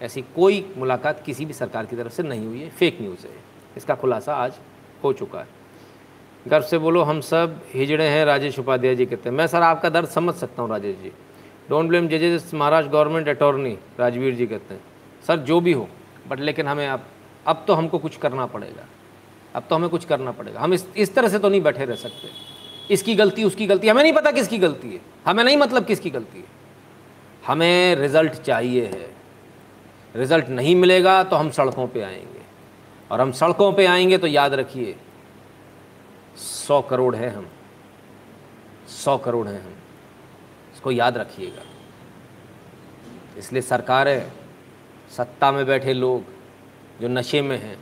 ऐसी 0.02 0.22
कोई 0.36 0.64
मुलाकात 0.76 1.22
किसी 1.26 1.44
भी 1.44 1.52
सरकार 1.52 1.86
की 1.86 1.96
तरफ़ 1.96 2.12
से 2.12 2.22
नहीं 2.22 2.46
हुई 2.46 2.60
है 2.60 2.68
फेक 2.70 2.98
न्यूज़ 3.00 3.26
है। 3.26 3.32
इसका 3.76 3.94
खुलासा 3.94 4.34
आज 4.34 4.52
हो 5.04 5.12
चुका 5.12 5.38
है। 5.38 5.59
गर्व 6.48 6.64
से 6.64 6.78
बोलो, 6.78 7.02
हम 7.02 7.20
सब 7.20 7.60
हिजड़े 7.74 8.04
हैं 8.04 8.24
राजेश 8.24 8.58
उपाध्याय 8.58 8.94
जी 8.94 9.06
कहते 9.06 9.28
हैं 9.28 9.36
मैं 9.36 9.46
सर 9.46 9.62
आपका 9.62 9.88
दर्द 9.88 10.08
समझ 10.08 10.34
सकता 10.34 10.62
हूँ, 10.62 10.70
राजेश 10.70 10.96
जी। 11.02 11.12
डोंट 11.70 11.88
ब्लेम 11.88 12.06
जजेस 12.08 12.50
महाराष्ट्र 12.54 12.92
गवर्नमेंट 12.92 13.28
अटॉर्नी 13.28 13.76
राजवीर 14.00 14.34
जी 14.34 14.46
कहते 14.46 14.74
हैं 14.74 14.80
सर, 15.26 15.36
जो 15.36 15.60
भी 15.60 15.72
हो 15.72 15.88
बट 16.28 16.40
लेकिन 16.40 16.66
हमें 16.66 16.86
अब 16.88 17.04
अब 17.46 17.64
तो 17.66 17.74
हमको 17.74 17.98
कुछ 17.98 18.16
करना 18.16 18.46
पड़ेगा। 18.46 18.86
अब 19.54 19.62
तो 19.70 19.74
हमें 19.74 19.88
कुछ 19.90 20.04
करना 20.04 20.32
पड़ेगा। 20.32 20.60
हम 20.60 20.74
इस 20.74 20.86
इस 20.96 21.14
तरह 21.14 21.28
से 21.28 21.38
तो 21.38 21.48
नहीं 21.48 21.60
बैठे 21.60 21.84
रह 21.84 21.94
सकते। 21.94 22.28
इसकी 22.94 23.14
गलती, 23.14 23.44
उसकी 23.44 23.66
गलती, 23.66 23.88
हमें 23.88 24.02
नहीं 24.02 24.12
पता 24.12 24.30
किसकी 24.30 24.58
गलती 24.58 24.88
है। 24.88 25.00
हमें 25.26 25.42
नहीं 25.44 25.56
मतलब 25.56 25.84
किसकी 25.84 26.10
गलती 26.10 26.38
है। 26.38 26.44
हमें 27.46 27.96
रिज़ल्ट 27.96 28.32
चाहिए 28.42 28.84
है। 28.86 29.10
रिज़ल्ट 30.16 30.48
नहीं 30.48 30.74
मिलेगा 30.76 31.22
तो 31.24 31.36
हम 31.36 31.50
सड़कों 31.50 31.86
पे 31.86 32.02
आएँगे। 32.02 32.42
और 33.10 33.20
हम 33.20 33.32
सड़कों 33.32 33.72
पे 33.72 33.86
आएँगे 33.86 34.18
तो 34.18 34.26
याद 34.26 34.54
रखिए 34.54 34.94
सौ 36.36 36.82
करोड़ 36.82 37.16
है 37.16 37.30
हम। 37.30 37.48
सौ 38.88 39.18
करोड़ 39.18 39.48
हैं 39.48 39.64
हम। 39.64 39.74
इसको 40.74 40.90
याद 40.90 41.16
रखिएगा। 41.16 41.62
इसलिए 43.38 43.62
सरकारें 43.62 44.32
सत्ता 45.10 45.52
में 45.52 45.66
बैठे 45.66 45.92
लोग 45.92 46.24
जो 47.00 47.08
नशे 47.08 47.42
में 47.42 47.62
हैं, 47.62 47.78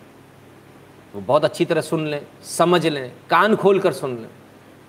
वो 1.14 1.20
बहुत 1.20 1.44
अच्छी 1.44 1.64
तरह 1.64 1.80
सुन 1.80 2.06
लें, 2.06 2.26
समझ 2.42 2.86
लें, 2.86 3.12
कान 3.30 3.56
खोल 3.56 3.80
कर 3.80 3.92
सुन 3.92 4.18
लें। 4.18 4.28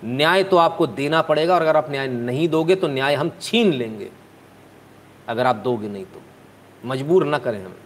न्याय 0.04 0.44
तो 0.44 0.56
आपको 0.56 0.86
देना 0.86 1.22
पड़ेगा 1.22 1.54
और 1.54 1.62
अगर 1.62 1.76
आप 1.76 1.90
न्याय 1.90 2.08
नहीं 2.08 2.48
दोगे 2.48 2.74
तो 2.74 2.88
न्याय 2.88 3.14
हम 3.14 3.30
छीन 3.40 3.72
लेंगे। 3.72 4.10
अगर 5.28 5.46
आप 5.46 5.56
दोगे 5.56 5.88
नहीं 5.88 6.04
तो। 6.04 6.22
मजबूर 6.84 7.24
ना 7.24 7.38
करें 7.38 7.64
हमें। 7.64 7.76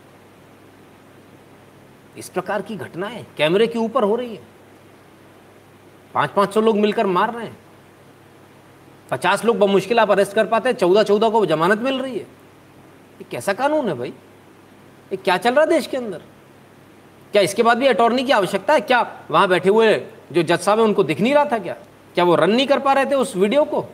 इस 2.19 2.29
प्रकार 2.29 2.63
की 2.63 2.77
घटनाएँ 2.77 3.27
कैमरे 3.37 3.67
के 3.67 3.79
ऊपर 3.79 4.03
हो 4.03 4.17
रही 4.17 4.37
है। 4.37 4.54
पाँच 6.15 6.31
पाँच 6.31 6.55
सौ 6.55 6.61
लोग 6.61 6.77
मिलकर 6.77 7.07
मार 7.07 7.35
रहे 7.35 7.47
हैं। 7.47 7.57
पचास 9.11 9.45
लोग 9.45 9.59
बमुश्किल 9.59 9.99
आप 9.99 10.11
अरेस्ट 10.11 10.33
कर 10.33 10.47
पाते 10.47 10.69
हैं 10.69 10.77
चौदह 10.77 11.03
चौदह 11.03 11.29
को 11.29 11.47
जमानत 11.47 11.79
मिल 11.79 12.01
रही 12.01 12.13
है। 12.13 12.27
ये 13.15 13.25
कैसा 13.31 13.53
कानून 13.53 13.89
है 13.89 13.95
भाई? 13.95 14.09
ये 14.09 15.17
क्या 15.17 15.37
चल 15.37 15.55
रहा 15.55 15.65
है 15.65 15.71
देश 15.71 15.87
के 15.87 15.97
अंदर? 15.97 16.23
क्या 17.33 17.43
इसके 17.43 17.63
बाद 17.63 17.79
भी 17.79 17.87
अटॉर्नी 17.87 18.25
की 18.25 18.33
आवश्यकता 18.33 18.75
है? 18.75 18.81
क्या 18.81 19.01
वहाँ 19.31 19.49
बैठे 19.49 19.69
हुए 19.69 19.97
जो 20.33 20.43
जज 20.43 20.61
साहब 20.61 20.79
है, 20.79 20.85
उनको 20.85 21.03
दिख 21.05 21.21
नहीं 21.21 21.35
रहा 21.35 21.45
था 21.45 21.59
क्या? 21.59 21.77
क्या 22.15 22.25
वो 22.25 22.35
रन 22.35 22.51
नहीं 22.51 22.67
कर 22.67 22.79
पा 22.79 22.93
रहे 22.93 23.07
थे 23.07 23.15
उस 23.15 23.37
वीडियो 23.37 23.65
को? 23.65 23.85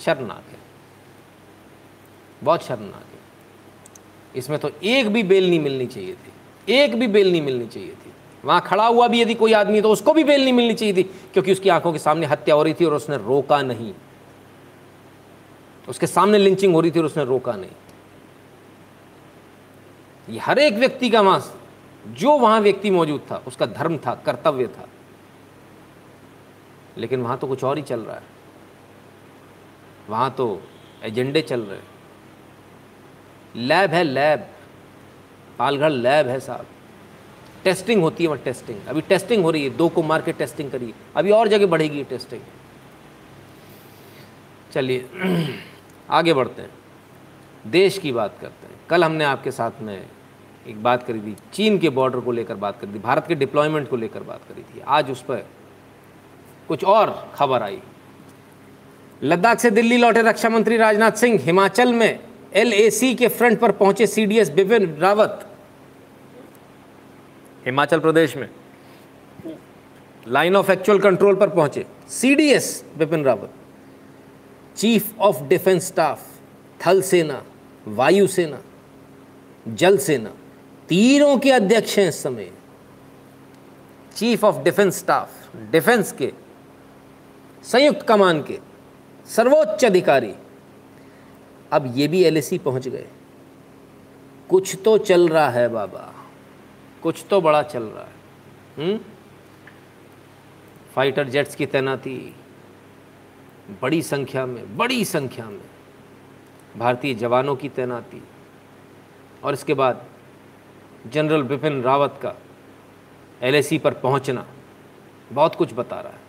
शर्मनाक 0.00 0.50
है। 0.50 0.58
बहुत 2.44 2.64
शर्मनाक 2.64 3.06
है। 3.12 3.18
इसमें 4.36 4.58
तो 4.58 4.70
एक 4.82 5.08
भी 5.08 5.22
बेल 5.22 5.48
नहीं 5.48 5.60
मिलनी 5.60 5.86
चाहिए 5.86 6.14
थी। 6.14 6.74
एक 6.74 6.98
भी 6.98 7.06
बेल 7.06 7.30
नहीं 7.32 7.42
मिलनी 7.42 7.66
चाहिए 7.66 7.94
वहाँ 8.44 8.60
खड़ा 8.66 8.86
हुआ 8.86 9.06
भी 9.08 9.20
यदि 9.20 9.34
कोई 9.34 9.52
आदमी 9.52 9.80
तो 9.80 9.90
उसको 9.90 10.12
भी 10.14 10.24
बेल 10.24 10.42
नहीं 10.42 10.52
मिलनी 10.52 10.74
चाहिए 10.74 10.94
थी, 10.94 11.02
क्योंकि 11.02 11.52
उसकी 11.52 11.68
आँखों 11.68 11.92
के 11.92 11.98
सामने 11.98 12.26
हत्या 12.26 12.54
हो 12.54 12.62
रही 12.62 12.74
थी 12.74 12.84
और 12.84 12.94
उसने 12.94 13.16
रोका 13.16 13.60
नहीं। 13.62 13.92
उसके 15.88 16.06
सामने 16.06 16.38
लिंचिंग 16.38 16.74
हो 16.74 16.80
रही 16.80 16.90
थी 16.90 16.98
और 16.98 17.04
उसने 17.04 17.24
रोका 17.24 17.52
नहीं। 17.52 17.70
ये 20.28 20.38
हर 20.38 20.58
एक 20.58 20.74
व्यक्ति 20.74 21.10
का 21.10 21.20
वहाँ, 21.20 21.54
जो 22.06 22.36
वहाँ 22.38 22.60
व्यक्ति 22.60 22.90
मौजूद 22.90 23.20
था, 23.30 23.42
उसका 23.46 23.66
धर्म 23.66 23.98
था, 23.98 24.14
कर्तव्य 24.26 24.66
था। 24.68 24.88
लेकिन 26.98 27.22
वहाँ 27.22 27.38
तो 27.38 27.46
कुछ 27.46 27.64
और 27.64 27.76
ही 27.76 27.82
चल 27.82 28.00
रहा 28.00 28.16
है। 28.16 28.22
वहाँ 30.08 30.30
तो 30.30 30.60
एजेंडे 31.04 31.40
चल 31.42 31.60
रहे 31.60 31.78
लैब 33.56 33.90
है 33.90 34.02
लैब, 34.04 34.46
पालघर 35.58 35.90
लैब 35.90 36.28
है 36.28 36.40
साहब। 36.40 36.66
टेस्टिंग 37.64 38.02
होती 38.02 38.24
है, 38.24 38.30
वहाँ 38.30 38.42
टेस्टिंग। 38.44 38.86
अभी 38.88 39.00
टेस्टिंग 39.00 39.42
हो 39.42 39.50
रही 39.50 39.64
है, 39.64 39.70
दो 39.70 39.88
को 39.88 40.02
मार 40.02 40.22
के 40.22 40.32
टेस्टिंग 40.32 40.70
करिए। 40.70 40.92
अभी 41.16 41.30
और 41.30 41.48
जगह 41.48 41.66
बढ़ेगी 41.66 42.04
टेस्टिंग। 42.04 42.40
चलिए, 44.72 45.06
आगे 46.10 46.34
बढ़ते 46.34 46.62
हैं। 46.62 46.70
देश 47.66 47.98
की 47.98 48.12
बात 48.12 48.34
करते 48.40 48.66
हैं। 48.66 48.80
कल 48.90 49.04
हमने 49.04 49.24
आपके 49.24 49.50
साथ 49.50 49.70
में 49.80 50.06
एक 50.66 50.82
बात 50.82 51.02
करी 51.02 51.20
थी, 51.20 51.36
चीन 51.52 51.78
के 51.78 51.88
बॉर्डर 51.88 52.20
को 52.20 52.32
लेकर 52.32 52.54
बात 52.54 52.80
करी 52.80 52.94
थी, 52.94 52.98
भारत 52.98 53.24
के 53.28 53.34
डिप्लॉयमेंट 53.34 53.90
को 53.90 53.96
लेकर 53.96 54.22
बात 54.22 54.40
करी 54.48 54.62
थी। 54.62 54.82
आज 54.88 55.10
उस 55.10 55.22
पर 55.22 55.46
कुछ 56.68 56.84
और 56.84 57.32
खबर 57.34 57.62
आई। 57.62 57.80
लद्दाख 59.22 59.58
से 59.58 59.70
दिल्ली 59.70 59.96
लौटे 59.96 60.22
रक्षा 60.22 60.48
मंत्री 60.48 60.76
राजनाथ 60.76 61.12
सिंह, 61.12 61.40
हिमाचल 61.40 61.92
में 61.92 62.20
एलएसी 62.54 63.14
के 63.14 63.28
फ्रंट 63.28 63.60
पर 63.60 63.70
पहुँचे 63.70 64.06
सीडीएस 64.06 64.50
बिपिन 64.50 64.94
रावत। 64.94 65.47
हिमाचल 67.68 68.00
प्रदेश 68.00 68.36
में। 68.36 68.48
लाइन 70.28 70.56
ऑफ़ 70.56 70.70
एक्चुअल 70.72 70.98
कंट्रोल 70.98 71.34
पर 71.36 71.48
पहुँचे। 71.48 71.84
CDS 72.08 72.84
Bipin 72.98 73.24
Rawat. 73.24 73.50
Chief 74.76 75.18
of 75.18 75.42
defence 75.42 75.86
staff 75.86 76.22
थल 76.80 77.02
सेना 77.02 77.42
वायुसेना 77.88 78.62
जल 79.68 79.98
सेना 79.98 80.32
तीनों 80.88 81.38
के 81.38 81.50
अध्यक्ष 81.50 81.98
हैं 81.98 82.08
इस 82.08 82.22
समय। 82.22 82.50
Chief 84.16 84.44
of 84.44 84.62
defence 84.62 84.98
staff 84.98 85.56
defence 85.70 86.12
के, 86.12 86.32
संयुक्त 87.64 88.02
कमान 88.02 88.42
के, 88.42 88.58
सर्वोच्च 89.26 89.84
अधिकारी। 89.84 90.34
अब 91.72 91.92
ये 91.96 92.08
भी 92.08 92.24
एलएसी 92.24 92.58
पहुँच 92.58 92.88
गए। 92.88 93.06
कुछ 94.48 94.76
तो 94.84 94.98
चल 94.98 95.28
रहा 95.28 95.50
है 95.50 95.68
बाबा। 95.68 96.14
कुछ 97.02 97.24
तो 97.30 97.40
बड़ा 97.40 97.62
चल 97.62 97.82
रहा 97.82 98.04
है। 98.04 98.16
हुँ? 98.78 98.98
फाइटर 100.94 101.28
जेट्स 101.28 101.54
की 101.54 101.66
तैनाती, 101.66 102.34
बड़ी 103.82 104.02
संख्या 104.02 104.46
में, 104.46 104.76
बड़ी 104.76 105.04
संख्या 105.04 105.44
में 105.46 105.60
भारतीय 106.76 107.14
जवानों 107.14 107.56
की 107.56 107.68
तैनाती 107.68 108.22
और 109.44 109.52
इसके 109.52 109.74
बाद 109.74 110.04
जनरल 111.06 111.42
बिपिन 111.42 111.82
रावत 111.82 112.18
का 112.22 112.34
एलएसी 113.42 113.78
पर 113.78 113.94
पहुँचना, 113.94 114.46
बहुत 115.32 115.54
कुछ 115.54 115.74
बता 115.74 116.00
रहा 116.00 116.12
है। 116.12 116.20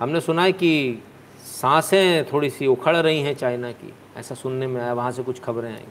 हमने 0.00 0.20
सुना 0.20 0.42
है 0.42 0.52
कि 0.52 1.02
साँसें 1.38 2.32
थोड़ी 2.32 2.50
सी 2.50 2.66
उखड़ 2.66 2.96
रही 2.96 3.20
हैं 3.20 3.34
चाइना 3.34 3.72
की, 3.72 3.94
ऐसा 4.16 4.34
सुनने 4.34 4.66
में 4.66 4.80
आया, 4.80 4.92
वहाँ 4.92 5.10
से 5.10 5.22
कुछ 5.22 5.40
खबरें 5.40 5.72
आई। 5.72 5.86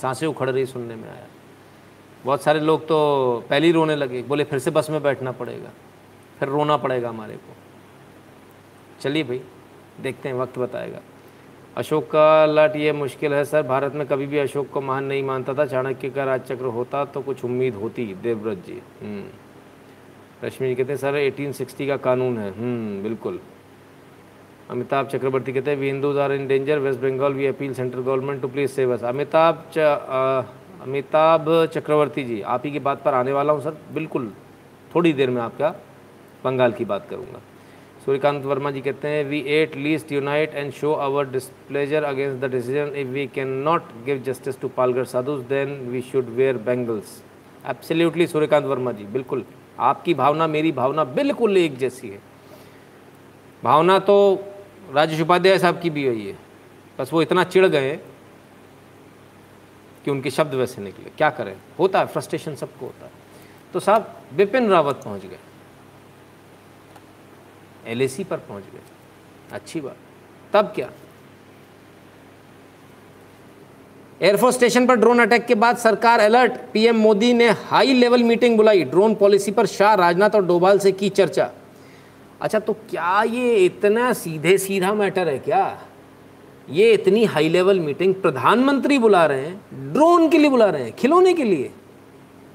साँसें 0.00 0.26
उखड़ 0.26 0.50
रही 0.50 0.66
सुनने 0.66 0.94
में 0.94 1.10
आया। 1.10 1.26
बहुत 2.26 2.42
सारे 2.42 2.60
लोग 2.60 2.86
तो 2.86 2.96
पहले 3.50 3.66
ही 3.66 3.72
रोने 3.72 3.96
लगे। 3.96 4.22
बोले, 4.22 4.44
फिर 4.44 4.58
से 4.58 4.70
बस 4.70 4.90
में 4.90 5.02
बैठना 5.02 5.32
पड़ेगा। 5.32 5.70
फिर 6.40 6.48
रोना 6.48 6.76
पड़ेगा 6.76 7.08
हमारे 7.08 7.34
को। 7.34 7.56
चलिए 9.00 9.22
भाई, 9.22 9.40
देखते 10.00 10.28
हैं, 10.28 10.36
वक्त 10.36 10.58
बताएगा। 10.58 11.00
अशोक 11.76 12.04
का 12.04 12.46
लट 12.46 12.76
ये 12.76 12.92
मुश्किल 12.92 13.34
है, 13.34 13.44
सर, 13.44 13.62
भारत 13.62 13.94
में 13.94 14.06
कभी 14.06 14.26
भी 14.26 14.38
अशोक 14.38 14.70
को 14.70 14.80
महान 14.80 15.04
नहीं 15.04 15.22
मानता 15.22 15.54
था। 15.54 15.66
चाणक्य 15.66 16.10
का 16.10 16.24
राजचक्र 16.24 16.64
होता 16.64 17.04
तो 17.04 17.20
कुछ 17.20 17.44
उम्मीद 17.44 17.74
होती। 17.74 18.14
देवव्रत 18.22 18.58
जी 18.58 18.82
हम्म। 19.02 19.24
रश्मि 20.46 20.68
जी 20.68 20.74
कहते 20.74 20.92
हैं, 20.92 20.98
सर 20.98 21.14
1860 21.14 21.86
का 21.86 21.96
कानून 21.96 22.38
है। 22.38 22.50
हम्म 22.50 23.02
बिल्कुल। 23.02 23.40
अमिताभ 24.70 25.06
चक्रवर्ती 25.06 25.52
कहते 25.52 25.70
हैं 25.70 25.78
we 25.78 25.86
Hindus 25.86 26.18
are 26.18 26.32
in 26.32 26.46
danger 26.46 26.78
West 26.78 27.00
Bengal 27.00 27.32
we 27.32 27.46
appeal 27.46 27.74
central 27.74 28.00
government 28.00 28.42
to 28.42 28.48
please 28.48 28.70
save 28.70 28.94
us 28.94 29.04
Amitabh 29.04 29.64
Amitabh 30.86 31.48
Chakraborty 31.74 32.24
ji, 32.24 32.40
आप 32.42 32.62
ही 32.64 32.70
की 32.72 32.78
बात 32.80 33.02
पर 33.04 33.14
आने 33.14 33.32
वाला 33.32 33.52
हूँ 33.52 33.60
सर। 33.62 33.76
बिल्कुल, 33.94 34.32
थोड़ी 34.94 35.12
देर 35.12 35.30
में 35.30 35.40
आपका 35.42 35.74
बंगाल 36.44 36.72
की 36.72 36.84
बात 36.84 37.06
करूँगा। 37.10 37.40
सूर्यकांत 38.04 38.44
वर्मा 38.44 38.70
जी 38.70 38.80
कहते 38.80 39.08
हैं 39.08 39.24
we 39.24 39.38
at 39.52 39.76
least 39.76 40.12
unite 40.12 40.54
and 40.54 40.72
show 40.72 40.92
our 40.94 41.26
displeasure 41.30 42.04
against 42.04 42.40
the 42.40 42.50
decision 42.50 42.94
if 42.96 43.08
we 43.08 43.26
can 43.34 43.48
not 43.64 43.82
give 44.06 44.22
justice 44.26 44.60
to 44.60 44.68
Palghar 44.76 45.04
sadhus 45.06 45.42
then 45.46 45.74
we 45.90 46.02
should 46.02 46.28
wear 46.36 46.56
bangles 46.66 47.22
absolutely 47.66 48.26
Suryakant 48.26 48.64
Verma 48.66 48.92
ji, 48.92 49.04
बिल्कुल। 49.06 49.44
आपकी 49.80 50.14
भावना 50.14 50.46
मेरी 50.46 50.72
भावना 50.72 51.04
बिल्कुल 51.04 51.56
एक 51.56 51.76
जैसी 51.78 52.08
है। 52.08 52.20
भावना 53.62 53.98
तो 54.00 54.16
राजेश 54.94 55.20
उपाध्याय 55.20 55.58
साहब 55.58 55.80
की 55.80 55.90
भी 55.90 56.06
हुई 56.06 56.26
है 56.26 56.36
बस 56.98 57.12
वो 57.12 57.22
इतना 57.22 57.44
चिढ़ 57.46 57.66
गए 57.66 57.98
कि 60.06 60.10
उनके 60.10 60.30
शब्द 60.30 60.54
वैसे 60.54 60.82
निकले। 60.82 61.10
क्या 61.10 61.30
करें? 61.30 61.56
होता 61.78 61.98
है 61.98 62.06
फ्रस्ट्रेशन 62.06 62.54
सबको 62.54 62.86
होता 62.86 63.06
है। 63.06 63.12
तो 63.72 63.80
साहब 63.80 64.22
बिपिन 64.34 64.68
रावत 64.68 65.00
पहुँच 65.04 65.22
गए। 65.22 65.38
एलएसी 67.86 68.24
पर 68.24 68.36
पहुँच 68.36 68.62
गए। 68.62 68.80
अच्छी 69.52 69.80
बात। 69.80 69.96
तब 70.52 70.72
क्या? 70.74 70.90
एयरफोर्स 74.22 74.54
स्टेशन 74.54 74.86
पर 74.86 74.94
ड्रोन 74.94 75.18
अटैक 75.18 75.46
के 75.46 75.54
बाद 75.54 75.76
सरकार 75.76 76.20
अलर्ट 76.20 76.52
पीएम 76.72 76.96
मोदी 76.96 77.32
ने 77.32 77.48
हाई 77.48 77.92
लेवल 77.92 78.22
मीटिंग 78.22 78.56
बुलाई। 78.56 78.84
ड्रोन 78.84 79.14
पॉलिसी 79.14 79.50
पर 79.50 79.66
शाह 79.66 79.94
राजनाथ 79.94 80.30
और 80.30 80.44
डोभाल 80.46 80.78
से 80.78 80.92
की 80.92 81.08
चर्चा। 81.08 81.50
अच्छा 82.40 82.58
तो 82.58 82.72
क्या 82.72 83.22
ये 83.22 83.56
इतना 83.56 84.12
सीधे 84.12 84.58
सीधा 84.58 84.94
मैटर 84.94 85.28
है 85.28 85.38
क्या? 85.38 85.85
ये 86.68 86.92
इतनी 86.92 87.24
हाई 87.24 87.48
लेवल 87.48 87.80
मीटिंग 87.80 88.14
प्रधानमंत्री 88.14 88.98
बुला 88.98 89.24
रहे 89.26 89.40
हैं 89.40 89.92
ड्रोन 89.92 90.28
के 90.28 90.38
लिए 90.38 90.50
बुला 90.50 90.68
रहे 90.70 90.82
हैं 90.82 90.92
खिलौने 90.92 91.34
के 91.34 91.44
लिए। 91.44 91.70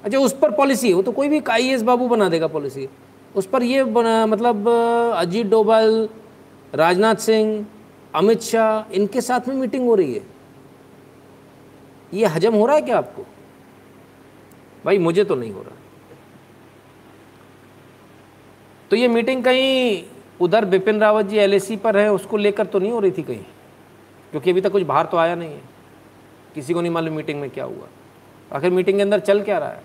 अच्छा 0.03 0.19
उस 0.19 0.33
पर 0.37 0.51
पॉलिसी 0.51 0.91
हो 0.91 1.01
तो 1.01 1.11
कोई 1.11 1.27
भी 1.29 1.41
आई 1.51 1.77
बाबू 1.77 2.07
बना 2.07 2.29
देगा 2.29 2.47
पॉलिसी 2.47 2.87
उस 3.35 3.45
पर 3.45 3.63
ये 3.63 3.83
बना, 3.83 4.25
मतलब 4.25 4.67
अजीत 5.17 5.47
डोभाल 5.47 6.09
राजनाथ 6.75 7.15
सिंह 7.15 7.65
अमित 8.15 8.41
शाह 8.41 8.93
इनके 8.93 9.21
साथ 9.21 9.47
में 9.47 9.55
मीटिंग 9.55 9.85
हो 9.87 9.95
रही 9.95 10.13
है। 10.13 10.21
ये 12.13 12.25
हजम 12.25 12.53
हो 12.53 12.65
रहा 12.65 12.75
है 12.75 12.81
क्या 12.81 12.97
आपको? 12.97 13.25
भाई 14.85 14.97
मुझे 14.97 15.23
तो 15.23 15.35
नहीं 15.35 15.51
हो 15.51 15.61
रहा। 15.61 15.75
तो 18.91 18.95
ये 18.95 19.07
मीटिंग 19.07 19.43
कहीं 19.43 20.03
उधर 20.41 20.65
बिपिन 20.65 20.99
रावत 20.99 21.25
जी 21.25 21.37
एलएसी 21.37 21.75
पर 21.77 21.97
है 21.97 22.11
उसको 22.13 22.37
लेकर 22.37 22.65
तो 22.65 22.79
नहीं 22.79 22.91
हो 22.91 22.99
रही 22.99 23.11
थी 23.11 23.23
कहीं? 23.23 23.43
क्योंकि 24.31 24.51
अभी 24.51 24.61
तक 24.61 24.71
कुछ 24.71 24.83
बाहर 24.83 25.05
तो 25.05 25.17
आया 25.17 25.35
नहीं 25.35 25.53
है। 25.53 25.61
किसी 26.55 26.73
को 26.73 26.81
नहीं 26.81 26.91
मालूम 26.91 27.15
मीटिंग 27.15 27.41
में 27.41 27.49
क्या 27.49 27.63
हुआ। 27.63 27.87
आखिर 28.51 28.71
मीटिंग 28.71 28.97
के 28.97 29.01
अंदर 29.01 29.19
चल 29.19 29.41
क्या 29.43 29.57
रहा 29.57 29.69
है? 29.69 29.83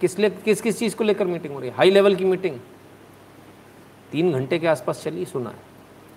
किस 0.00 0.18
ले, 0.18 0.30
किस 0.30 0.60
किस 0.60 0.78
चीज़ 0.78 0.96
को 0.96 1.04
लेकर 1.04 1.26
मीटिंग 1.26 1.54
हो 1.54 1.60
रही 1.60 1.70
है? 1.70 1.76
हाई 1.76 1.90
लेवल 1.90 2.16
की 2.16 2.24
मीटिंग 2.24 2.58
तीन 4.12 4.32
घंटे 4.32 4.58
के 4.58 4.66
आसपास 4.66 5.02
चली, 5.04 5.24
सुना 5.24 5.50
है। 5.50 5.58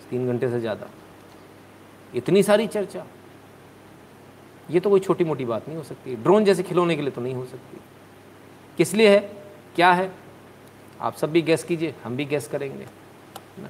तीन 0.10 0.28
घंटे 0.28 0.50
से 0.50 0.60
ज़्यादा। 0.60 0.90
इतनी 2.16 2.44
सारी 2.44 2.68
चर्चा। 2.68 3.06
ये 4.72 4.80
तो 4.80 4.90
कोई 4.90 5.00
छोटी 5.00 5.24
मोटी 5.24 5.46
बात 5.46 5.68
नहीं 5.68 5.78
हो 5.78 5.84
सकती। 5.84 6.16
ड्रोन 6.16 6.46
जैसे 6.46 6.64
खिलौने 6.64 6.96
के 6.96 7.02
लिए 7.02 7.12
तो 7.12 7.22
नहीं 7.22 7.34
हो 7.34 7.46
सकती। 7.46 7.80
किस 8.78 8.94
लिए 8.94 9.10
है? 9.10 9.20
क्या 9.76 9.92
है? 9.92 10.12
आप 11.02 11.16
सब 11.16 11.32
भी 11.32 11.42
गैस 11.42 11.64
कीजिए। 11.64 11.94
हम 12.04 12.16
भी 12.18 12.26
गैस 12.26 12.48
करेंगे। 12.48 12.86
ना? 13.60 13.70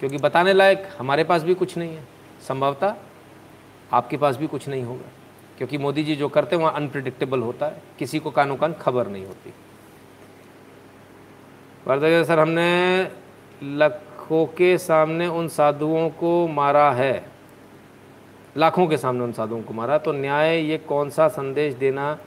क्योंकि 0.00 0.18
बताने 0.18 0.52
लायक 0.52 0.88
हमारे 0.98 1.24
पास 1.24 1.42
भी 1.42 1.54
कुछ 1.54 1.76
नहीं 1.78 1.94
है। 1.96 2.04
संभवतः 2.48 2.94
आपके 3.92 4.16
पास 4.16 4.36
भी 4.36 4.46
कुछ 4.46 4.68
नहीं 4.68 4.82
होगा। 4.82 5.10
क्योंकि 5.58 5.78
मोदी 5.78 6.04
जी 6.04 6.16
जो 6.16 6.28
करते 6.28 6.56
हैं, 6.56 6.62
वहाँ 6.62 6.74
अनप्रिडिक्टेबल 6.74 7.40
होता 7.40 7.66
है। 7.66 7.82
किसी 7.98 8.18
को 8.18 8.30
कानों 8.30 8.56
कान 8.56 8.72
खबर 8.72 9.08
नहीं 9.08 9.26
होती। 9.26 9.54
वर्धा 11.86 12.22
सर, 12.22 12.38
हमने 12.38 13.10
लखों 13.62 14.46
के 14.46 14.78
सामने 14.78 15.26
उन 15.26 15.48
साधुओं 15.48 16.10
को 16.10 16.48
मारा 16.48 16.90
है। 16.92 17.24
लाखों 18.56 18.86
के 18.86 18.96
सामने 18.96 19.24
उन 19.24 19.32
साधुओं 19.32 19.62
को 19.62 19.74
मारा। 19.74 19.98
तो 19.98 20.12
न्याय 20.12 20.58
ये 20.60 20.78
कौन 20.78 21.10
सा 21.10 21.28
संदेश 21.28 21.74
देना 21.74 22.18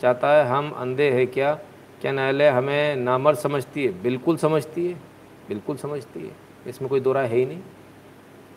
चाहता 0.00 0.32
है? 0.32 0.44
हम 0.46 0.70
अंधे 0.70 1.10
हैं 1.10 1.26
क्या? 1.26 1.54
क्या 2.00 2.12
न्यायालय 2.12 2.48
हमें 2.48 2.96
नामर 2.96 3.34
समझती 3.34 3.86
है? 3.86 4.02
बिल्कुल 4.02 4.36
समझती 4.36 4.86
है। 4.86 4.94
बिल्कुल 5.48 5.76
समझती 5.76 6.20
है। 6.20 6.36
इसमें 6.66 6.88
कोई 6.88 7.00
दो 7.00 7.12
राय 7.12 7.26
है 7.26 7.36
ही 7.36 7.46
नहीं। 7.46 7.60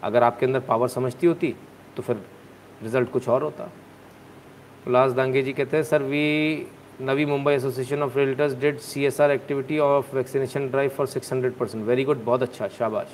अगर 0.04 0.24
आपके 0.24 0.46
अंदर 0.46 0.60
पावर 0.60 0.88
समझती 0.88 1.28
होती 1.28 1.56
तो 1.96 2.04
फिर 2.04 2.26
रिज़ल्ट 2.86 3.12
कुछ 3.12 3.28
और 3.30 3.44
होता। 3.44 3.70
उल्लास 4.88 5.12
दांगे 5.12 5.42
जी 5.42 5.54
कहते 5.54 5.78
हैं, 5.78 5.84
sir 5.84 6.04
we 6.04 6.68
Navi 7.02 7.26
Mumbai 7.26 7.54
association 7.54 8.04
of 8.04 8.18
realtors 8.18 8.54
did 8.54 8.78
C 8.80 9.06
S 9.06 9.20
R 9.22 9.32
activity 9.32 9.80
of 9.80 10.16
vaccination 10.16 10.68
drive 10.70 10.90
for 10.90 11.08
six 11.08 11.32
hundred 11.34 11.54
percent 11.54 11.86
very 11.86 12.04
good 12.04 12.24
बहुत 12.24 12.44
अच्छा 12.44 12.68
शाबाश, 12.68 13.08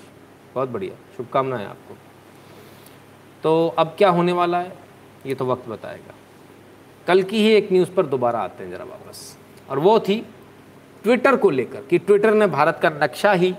बहुत 0.56 0.70
बढ़िया, 0.70 0.96
शुभकामनाएँ 1.18 1.66
आपको। 1.66 1.96
तो 3.44 3.68
अब 3.78 3.96
क्या 3.98 4.10
होने 4.10 4.32
वाला 4.32 4.60
है? 4.60 4.74
ये 5.26 5.36
तो 5.36 5.46
वक्त 5.46 5.68
बताएगा। 5.70 6.14
कल 7.08 7.24
की 7.24 7.38
ही 7.38 7.54
एक 7.54 7.72
न्यूज़ 7.72 7.92
पर 7.92 8.06
दोबारा 8.06 8.40
आते 8.40 8.64
हैं 8.64 8.72
ज़रा 8.72 8.86
वापस। 8.86 9.38
और 9.70 9.80
वो 9.80 10.00
थी 10.00 10.20
ट्विटर 11.04 11.36
को 11.36 11.50
लेकर 11.50 11.82
कि 11.82 11.98
ट्विटर 11.98 12.34
ने 12.34 12.48
भारत 12.48 12.80
का 12.84 12.90
नक्शा 12.90 13.32
ही 13.34 13.54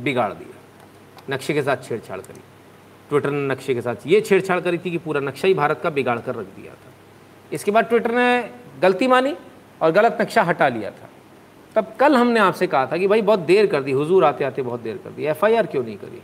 बिगाड़ 0.00 0.32
दिया। 0.32 1.34
नक्शे 1.34 1.54
के 1.54 1.62
साथ 1.62 1.76
छेड़छाड़ 1.84 2.20
करी। 2.20 2.40
ट्विटर 3.08 3.30
ने 3.30 3.46
नक्शे 3.48 3.74
के 3.74 3.82
साथ 3.82 4.06
ये 4.06 4.20
छेड़छाड़ 4.20 4.60
करी 4.60 4.78
थी 4.78 4.90
कि 4.90 4.98
पूरा 4.98 5.20
नक्शा 5.20 5.48
ही 5.48 5.54
भारत 5.54 5.80
का 5.82 5.90
बिगाड़ 5.90 6.18
कर 6.18 6.34
रख 6.34 6.46
दिया 6.46 6.74
था। 6.74 6.92
इसके 7.52 7.70
बाद 7.70 7.84
ट्विटर 7.84 8.14
ने 8.14 8.50
गलती 8.80 9.06
मानी 9.06 9.36
और 9.82 9.90
गलत 9.90 10.18
नक्शा 10.20 10.42
हटा 10.42 10.68
लिया 10.68 10.90
था। 10.90 11.08
तब 11.74 11.94
कल 12.00 12.16
हमने 12.16 12.40
आपसे 12.40 12.66
कहा 12.66 12.86
था 12.86 12.96
कि 12.96 13.06
भाई 13.06 13.22
बहुत 13.22 13.38
देर 13.38 13.66
कर 13.66 13.82
दी, 13.82 13.92
हुजूर 13.92 14.24
आते 14.24 14.44
आते 14.44 14.62
बहुत 14.62 14.80
देर 14.80 14.96
कर 14.96 15.10
दी। 15.10 15.24
एफआईआर 15.24 15.66
क्यों 15.66 15.84
नहीं 15.84 15.96
करी? 15.96 16.22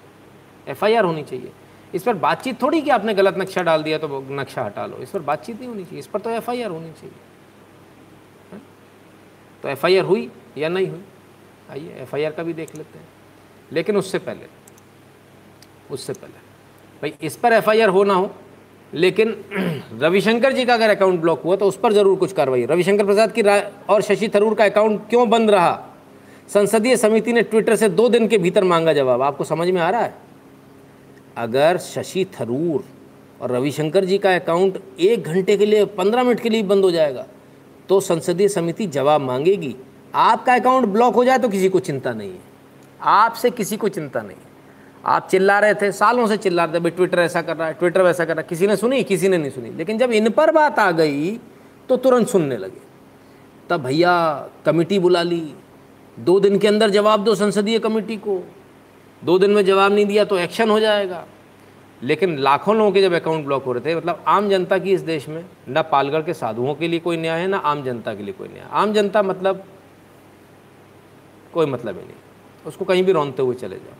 एफआईआर 0.68 1.04
होनी 1.04 1.22
चाहिए। 1.22 1.52
इस 1.94 2.02
पर 2.02 2.14
बातचीत 2.14 2.62
थोड़ी 2.62 2.82
कि 2.82 2.90
आपने 2.90 3.14
गलत 3.14 3.38
नक्शा 3.38 3.62
डाल 3.62 3.82
दिया 3.82 3.98
तो 3.98 4.26
नक्शा 4.30 4.64
हटा 4.64 4.86
लो। 4.86 4.96
इस 4.96 5.10
पर 5.10 5.20
बातचीत 5.20 5.58
नहीं 5.58 5.68
होनी 5.68 5.84
चाहिए। 5.84 5.98
इस 5.98 6.06
पर 6.06 6.20
तो 6.20 6.30
एफआईआर 6.30 6.70
होनी 6.70 6.92
चाहिए। 6.92 8.60
तो 9.62 9.68
एफआईआर 9.68 10.04
हुई 10.04 10.30
या 10.58 10.68
नहीं 10.68 10.88
हुई? 10.88 11.02
आइए, 11.70 11.96
एफआईआर 12.00 12.32
का 12.32 12.42
भी 12.42 12.52
देख 12.52 12.74
लेते 12.76 12.98
हैं। 12.98 13.08
लेकिन 13.72 13.96
उससे 13.96 14.18
पहले 14.18 14.46
उससे 15.90 16.12
पहले। 16.12 16.43
भाई, 17.02 17.12
इस 17.22 17.36
पर 17.36 17.52
एफआईआर 17.52 17.88
हो 17.88 18.04
ना 18.04 18.14
हो, 18.14 18.30
लेकिन 18.92 19.34
रविशंकर 20.00 20.52
जी 20.52 20.64
का 20.64 20.74
अगर 20.74 20.90
अकाउंट 20.90 21.20
ब्लॉक 21.20 21.42
हुआ 21.42 21.56
तो 21.56 21.66
उस 21.66 21.76
पर 21.76 21.92
ज़रूर 21.92 22.18
कुछ 22.18 22.32
कार्रवाई। 22.32 22.64
रविशंकर 22.66 23.04
प्रसाद 23.06 23.32
की 23.32 23.42
और 23.92 24.02
शशि 24.02 24.28
थरूर 24.28 24.54
का 24.54 24.64
अकाउंट 24.64 25.08
क्यों 25.10 25.28
बंद 25.30 25.50
रहा? 25.50 25.78
संसदीय 26.48 26.96
समिति 26.96 27.32
ने 27.32 27.42
ट्विटर 27.42 27.76
से 27.76 27.88
दो 27.90 28.08
दिन 28.08 28.28
के 28.28 28.38
भीतर 28.38 28.64
मांगा 28.64 28.92
जवाब। 28.92 29.22
आपको 29.22 29.44
समझ 29.44 29.68
में 29.68 29.80
आ 29.80 29.90
रहा 29.90 30.00
है? 30.00 30.14
अगर 31.36 31.78
शशि 31.78 32.24
थरूर 32.34 32.84
और 33.40 33.50
रविशंकर 33.50 34.04
जी 34.04 34.18
का 34.18 34.34
अकाउंट 34.34 34.78
एक 35.00 35.22
घंटे 35.22 35.56
के 35.56 35.66
लिए, 35.66 35.84
पंद्रह 35.84 36.22
मिनट 36.22 36.40
के 36.40 36.48
लिए 36.48 36.62
बंद 36.64 36.84
हो 36.84 36.90
जाएगा 36.90 37.26
तो 37.88 38.00
संसदीय 38.02 38.48
समिति 38.48 38.86
जवाब 38.88 39.20
मांगेगी। 39.20 39.74
आपका 40.14 40.54
अकाउंट 40.54 40.86
ब्लॉक 40.86 41.14
हो 41.14 41.24
जाए 41.24 41.38
तो 41.38 41.48
किसी 41.48 41.68
को 41.68 41.80
चिंता 41.80 42.12
नहीं 42.12 42.30
है। 42.30 42.52
आपसे 43.00 43.50
किसी 43.50 43.76
को 43.76 43.88
चिंता 43.90 44.20
नहीं 44.22 44.36
आप 45.06 45.28
चिल्ला 45.28 45.58
रहे 45.58 45.74
थे, 45.74 45.92
सालों 45.92 46.26
से 46.26 46.36
चिल्ला 46.36 46.64
रहे 46.64 46.74
थे, 46.74 46.80
भाई 46.80 46.90
ट्विटर 46.90 47.18
ऐसा 47.18 47.42
कर 47.42 47.56
रहा 47.56 47.68
है 47.68 47.74
ट्विटर 47.74 48.02
वैसा 48.02 48.24
कर 48.24 48.34
रहा 48.34 48.40
है। 48.40 48.46
किसी 48.48 48.66
ने 48.66 48.76
सुनी, 48.76 49.02
किसी 49.04 49.28
ने 49.28 49.38
नहीं 49.38 49.50
सुनी। 49.50 49.70
लेकिन 49.70 49.98
जब 49.98 50.10
इन 50.10 50.30
पर 50.30 50.50
बात 50.50 50.78
आ 50.78 50.90
गई 50.90 51.36
तो 51.88 51.96
तुरंत 51.96 52.28
सुनने 52.28 52.56
लगे। 52.56 52.80
तब 53.70 53.82
भैया 53.82 54.48
कमेटी 54.66 54.98
बुला 54.98 55.22
ली। 55.22 55.54
दो 56.18 56.40
दिन 56.40 56.58
के 56.58 56.68
अंदर 56.68 56.90
जवाब 56.90 57.24
दो 57.24 57.34
संसदीय 57.34 57.78
कमेटी 57.78 58.16
को। 58.16 58.48
दो 59.24 59.38
दिन 59.38 59.50
में 59.50 59.64
जवाब 59.64 59.92
नहीं 59.92 60.06
दिया 60.06 60.24
तो 60.24 60.38
एक्शन 60.38 60.70
हो 60.70 60.80
जाएगा। 60.80 61.26
लेकिन 62.02 62.38
लाखों 62.38 62.76
लोगों 62.76 62.92
के 62.92 63.02
जब 63.02 63.12
अकाउंट 63.12 63.44
ब्लॉक 63.44 63.64
हो 63.64 63.72
रहे 63.72 63.84
थे 63.86 63.96
मतलब 63.96 64.24
आम 64.28 64.48
जनता 64.50 64.78
की 64.78 64.92
इस 64.92 65.00
देश 65.00 65.28
में, 65.28 65.44
ना 65.68 65.82
पालगढ़ 65.82 66.22
के 66.22 66.34
साधुओं 66.34 66.74
के 66.74 66.88
लिए 66.88 67.00
कोई 67.00 67.16
न्याय 67.16 67.40
है, 67.40 67.46
ना 67.46 67.56
आम 67.56 67.82
जनता 67.82 68.14
के 68.14 68.22
लिए 68.22 68.34
कोई 68.34 68.48
न्याय। 68.48 68.66
आम 68.72 68.92
जनता 68.92 69.22
मतलब 69.22 69.64
कोई 71.54 71.66
मतलब 71.66 71.96
ही 71.96 72.02
नहीं। 72.02 72.16
उसको 72.66 72.84
कहीं 72.84 73.04
भी 73.04 73.12
रौनते 73.12 73.42
हुए 73.42 73.54
चले 73.54 73.76
जाओ। 73.76 73.94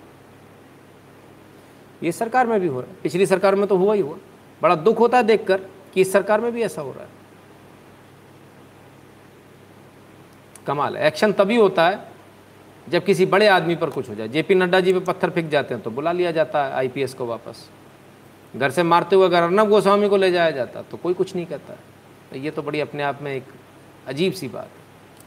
ये 2.05 2.13
सरकार 2.13 2.47
में 2.47 2.59
भी 2.61 2.67
हो 2.67 2.81
रहा 2.81 2.91
है। 2.91 2.97
पिछली 3.03 3.27
सरकार 3.27 3.55
में 3.55 3.67
तो 3.67 3.77
हुआ 3.77 3.95
ही 3.95 4.01
हुआ। 4.01 4.17
बड़ा 4.63 4.75
दुख 4.77 4.99
होता 4.99 5.17
है 5.17 5.25
देखकर 5.25 5.61
कि 5.95 6.01
इस 6.01 6.13
सरकार 6.13 6.41
में 6.41 6.51
भी 6.53 6.63
ऐसा 6.63 6.83
हो 6.83 6.93
रहा 6.93 7.03
है। 7.03 7.23
कमाल 10.67 10.97
है। 10.97 11.07
एक्शन 11.07 11.33
तभी 11.33 11.57
होता 11.57 11.89
है 11.89 12.13
जब 12.87 13.05
किसी 13.05 13.27
बड़े 13.27 13.47
आदमी 13.49 13.75
पर 13.77 13.91
कुछ 13.91 14.09
हो 14.09 14.15
जाए। 14.15 14.29
जेपी 14.29 14.55
नड्डा 14.55 14.81
जी 14.81 14.93
पे 14.93 15.01
पत्थर 15.03 15.31
फेंक 15.31 15.49
जाते 15.51 15.75
हैं 15.75 15.83
तो 15.83 15.91
बुला 15.91 16.13
लिया 16.13 16.31
जाता 16.31 16.65
है 16.65 16.73
आईपीएस 16.73 17.15
को 17.15 17.27
वापस। 17.27 17.69
घर 18.57 18.71
से 18.71 18.83
मारते 18.83 19.17
हुए 19.17 19.27
अगर 19.27 19.43
अर्नब 19.43 19.69
गोस्वामी 19.69 20.09
को 20.09 20.17
ले 20.17 20.31
जाया 20.31 20.51
जाता 20.51 20.83
तो 20.83 20.97
कोई 20.97 21.15
कुछ 21.15 21.35
नहीं 21.37 21.47
कहता। 21.47 21.75
तो 22.31 22.37
ये 22.37 22.51
तो 22.51 22.63
बड़ी 22.63 22.81
अपने 22.81 23.03
आप 23.03 23.23
में 23.23 23.35
एक 23.35 23.45
अजीब 24.07 24.33
सी 24.33 24.49
बात 24.49 24.65
है। 24.65 24.83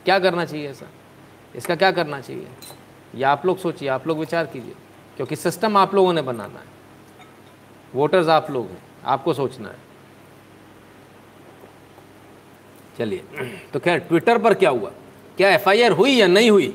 क्या 0.05 0.19
करना 0.19 0.45
चाहिए 0.45 0.69
ऐसा? 0.69 0.85
इसका 1.55 1.75
क्या 1.75 1.91
करना 1.91 2.19
चाहिए? 2.21 2.47
या 3.15 3.29
आप 3.29 3.45
लोग 3.45 3.57
सोचिए, 3.57 3.89
आप 3.89 4.07
लोग 4.07 4.19
विचार 4.19 4.45
कीजिए। 4.45 4.73
क्योंकि 5.17 5.35
सिस्टम 5.35 5.77
आप 5.77 5.95
लोगों 5.95 6.13
ने 6.13 6.21
बनाना 6.21 6.59
है। 6.59 6.65
वोटर्स 7.95 8.27
आप 8.29 8.51
लोग 8.51 8.65
हैं, 8.65 8.81
आपको 9.05 9.33
सोचना 9.33 9.69
है। 9.69 9.85
चलिए 12.97 13.21
तो 13.73 13.79
खैर 13.79 13.99
ट्विटर 13.99 14.37
पर 14.37 14.53
क्या 14.53 14.69
हुआ? 14.69 14.91
क्या 15.37 15.49
एफआईआर 15.53 15.91
हुई 15.91 16.11
या 16.11 16.27
नहीं 16.27 16.49
हुई? 16.51 16.67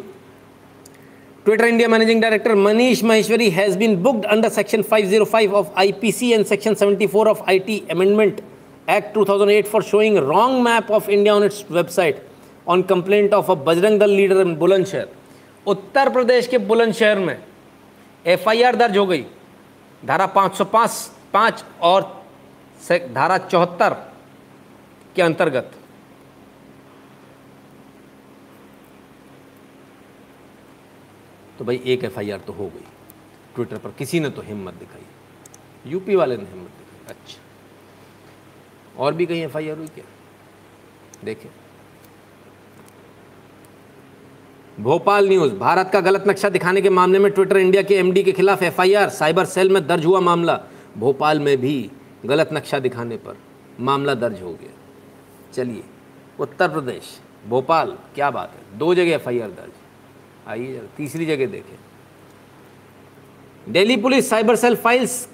Twitter 1.45 1.65
India 1.65 1.89
managing 1.89 2.21
director 2.23 2.55
Manish 2.55 3.03
Maheshwari 3.05 3.49
has 3.51 3.79
been 3.79 3.97
booked 4.03 4.25
under 4.25 4.49
section 4.49 4.83
505 4.83 5.53
of 5.53 5.71
IPC 5.79 6.31
and 6.33 6.45
section 6.47 6.75
74 6.75 7.27
of 7.29 7.43
IT 7.49 7.83
amendment 7.91 8.41
act 8.91 9.17
2008 9.17 9.67
for 9.67 9.83
showing 9.83 10.19
wrong 10.19 10.63
map 10.65 10.91
of 10.91 11.11
India 11.11 11.35
on 11.35 11.45
its 11.45 11.65
website 11.71 12.23
on 12.69 12.83
complaint 12.93 13.35
of 13.35 13.51
a 13.51 13.55
Bajrang 13.65 14.01
Dal 14.01 14.11
leader 14.11 14.41
in 14.41 14.55
Bulandshahr 14.57 15.09
Uttar 15.67 16.11
Pradesh 16.11 16.47
के 16.47 16.59
बुलंदशहर 16.71 17.19
में 17.19 17.37
FIR 18.27 18.77
दर्ज 18.77 18.99
हो 18.99 19.07
गई। 19.07 19.27
धारा 20.05 20.27
505 20.27 21.13
पाँच 21.33 21.65
और 21.81 22.27
धारा 22.91 23.39
चौहत्तर 23.39 23.95
के 25.17 25.23
अंतर्गत। 25.23 25.73
तो 31.59 31.65
भाई, 31.65 31.83
एक 31.85 32.05
एफआईआर 32.05 32.39
तो 32.39 32.53
हो 32.53 32.69
गई। 32.69 32.85
ट्विटर 33.55 33.79
पर 33.79 33.91
किसी 33.91 34.21
ने 34.21 34.31
तो 34.31 34.43
हिम्मत 34.43 34.75
दिखाई। 34.75 35.07
यूपी 35.87 36.17
वाले 36.17 36.37
ने 36.37 36.45
हिम्मत 36.45 36.71
दिखाई। 36.71 37.07
अच्छा। 37.09 37.41
और 38.99 39.15
भी 39.15 39.27
कहीं 39.27 39.43
एफआईआर 39.43 39.77
हुई 39.77 39.87
क्या? 39.87 40.05
देखिए। 41.25 41.51
भोपाल 44.83 45.29
न्यूज़। 45.29 45.55
भारत 45.55 45.91
का 45.93 46.01
गलत 46.01 46.25
नक्शा 46.29 46.49
दिखाने 46.49 46.81
के 46.81 46.91
मामले 46.91 47.19
में 47.19 47.33
ट्विटर 47.33 47.57
इंडिया 47.57 47.83
के 47.83 47.95
एमडी 47.95 48.23
के 48.23 48.33
खिलाफ 48.33 48.63
एफआईआर, 48.63 49.09
साइबर 49.09 49.45
सेल 49.45 49.71
में 49.71 49.87
दर्ज 49.87 50.05
हुआ 50.05 50.21
मामला। 50.21 50.61
भोपाल 50.99 51.41
में 51.41 51.57
भी 51.57 51.91
गलत 52.27 52.49
नक्शा 52.53 52.79
दिखाने 52.79 53.17
पर 53.17 53.37
मामला 53.81 54.15
दर्ज 54.15 54.43
हो 54.43 54.53
गया। 54.53 54.73
चलिए, 55.55 55.83
उत्तर 56.41 56.69
प्रदेश, 56.69 57.21
भोपाल, 57.49 57.97
क्या 58.15 58.31
बात 58.31 58.53
है? 58.55 58.79
दो 58.79 58.95
जगह 58.95 59.11
एफआईआर 59.11 59.49
दर्ज। 59.49 59.73
आइए 60.49 60.83
तीसरी 60.97 61.27
जगह 61.27 61.47
देखें। 61.47 61.79
Delhi 63.73 63.97
police 63.97 64.31
cyber 64.31 64.57
cell 64.57 64.77
files 64.77 65.29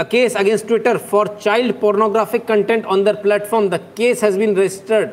a 0.00 0.04
case 0.04 0.36
against 0.36 0.66
Twitter 0.68 0.98
for 1.10 1.24
child 1.46 1.72
pornographic 1.80 2.44
content 2.46 2.86
on 2.86 3.02
their 3.06 3.18
platform. 3.22 3.64
The 3.70 3.80
case 3.96 4.22
has 4.22 4.38
been 4.42 4.54
registered 4.56 5.10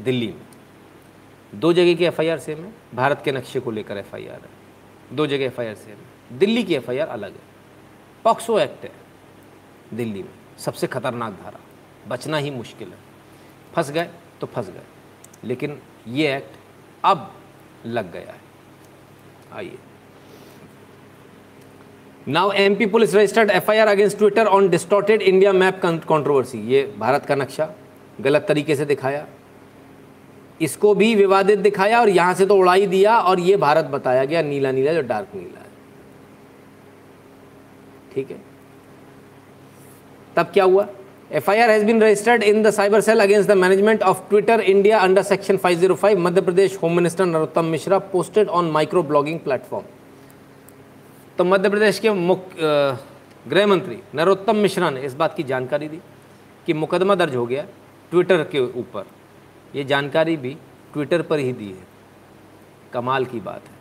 Delhi 0.00 0.26
में। 0.26 0.46
दो 1.54 1.72
जगह 1.72 1.94
की 1.94 2.04
एफआईआर 2.04 2.38
सेम 2.38 2.64
है। 2.64 2.72
भारत 2.94 3.22
के 3.24 3.32
नक्शे 3.32 3.60
को 3.60 3.70
लेकर 3.70 3.96
एफआईआर 3.96 4.40
है। 4.40 4.50
दो 5.16 5.26
जगह 5.26 5.44
एफआईआर 5.44 5.74
सेम 5.74 5.96
है। 5.96 6.38
दिल्ली 6.38 6.62
की 6.62 6.74
एफआईआर 6.74 7.08
अलग 7.08 7.32
है। 7.32 7.40
पॉक्सो 8.24 8.58
एक्ट 8.58 8.84
है 8.84 8.92
दिल्ली 9.94 10.22
में। 10.22 10.58
सबसे 10.58 10.86
खतरनाक 10.86 11.32
धारा। 11.32 11.60
बचना 12.08 12.36
ही 12.36 12.50
मुश्किल 12.50 12.88
है। 12.88 12.98
फंस 13.74 13.90
गए 13.90 14.10
तो 14.40 14.46
फंस 14.46 14.70
गए। 14.70 14.82
लेकिन 15.44 15.82
ये 16.08 16.36
एक्ट 16.36 16.57
अब 17.04 17.30
लग 17.86 18.12
गया 18.12 18.32
है। 18.32 18.40
आइए। 19.52 19.78
Now 22.28 22.50
MP 22.52 22.86
police 22.86 23.14
registered 23.14 23.50
FIR 23.50 23.88
against 23.88 24.18
Twitter 24.18 24.46
on 24.46 24.68
distorted 24.68 25.22
India 25.22 25.52
map 25.52 25.80
controversy 25.82 26.58
ये 26.68 26.82
भारत 26.98 27.26
का 27.26 27.34
नक्शा, 27.34 27.68
गलत 28.20 28.44
तरीके 28.48 28.76
से 28.76 28.84
दिखाया। 28.84 29.26
इसको 30.60 30.94
भी 30.94 31.14
विवादित 31.14 31.58
दिखाया 31.58 32.00
और 32.00 32.08
यहाँ 32.08 32.34
से 32.34 32.46
तो 32.46 32.56
उड़ाई 32.56 32.86
दिया 32.86 33.18
और 33.20 33.40
ये 33.40 33.56
भारत 33.56 33.84
बताया 33.84 34.24
गया 34.24 34.42
नीला 34.42 34.72
नीला 34.72 34.92
जो 34.92 35.02
डार्क 35.02 35.34
नीला 35.34 35.60
है। 35.60 35.66
ठीक 38.14 38.30
है? 38.30 38.40
तब 40.36 40.50
क्या 40.52 40.64
हुआ? 40.64 40.86
F 41.30 41.50
I 41.50 41.58
R 41.60 41.70
has 41.70 41.84
been 41.84 42.02
registered 42.02 42.42
in 42.42 42.62
the 42.62 42.70
cyber 42.70 43.00
cell 43.00 43.20
against 43.20 43.48
the 43.48 43.52
management 43.52 44.02
of 44.02 44.20
Twitter 44.28 44.60
India 44.60 44.98
under 44.98 45.22
section 45.22 45.56
505 45.56 46.16
Madhya 46.16 46.40
Pradesh 46.40 46.78
home 46.82 46.94
minister 46.96 47.26
Narottam 47.26 47.64
Mishra 47.64 47.98
posted 48.12 48.48
on 48.48 48.70
microblogging 49.02 49.40
platform 49.40 49.86
तो 51.38 51.44
मध्य 51.44 51.70
प्रदेश 51.70 51.98
के 51.98 52.10
मुख्य 52.10 52.98
गृह 53.48 53.66
मंत्री 53.66 53.98
नरोत्तम 54.14 54.56
मिश्रा 54.56 54.90
ने 54.90 55.00
इस 55.00 55.14
बात 55.14 55.36
की 55.36 55.42
जानकारी 55.42 55.88
दी 55.88 56.00
कि 56.66 56.72
मुकदमा 56.72 57.14
दर्ज 57.14 57.36
हो 57.36 57.46
गया 57.46 57.64
ट्विटर 58.10 58.42
के 58.44 58.60
ऊपर। 58.60 59.04
ये 59.74 59.84
जानकारी 59.84 60.36
भी 60.36 60.56
ट्विटर 60.92 61.22
पर 61.22 61.38
ही 61.38 61.52
दी 61.52 61.66
है। 61.66 61.86
कमाल 62.92 63.24
की 63.24 63.40
बात 63.40 63.62
है। 63.62 63.76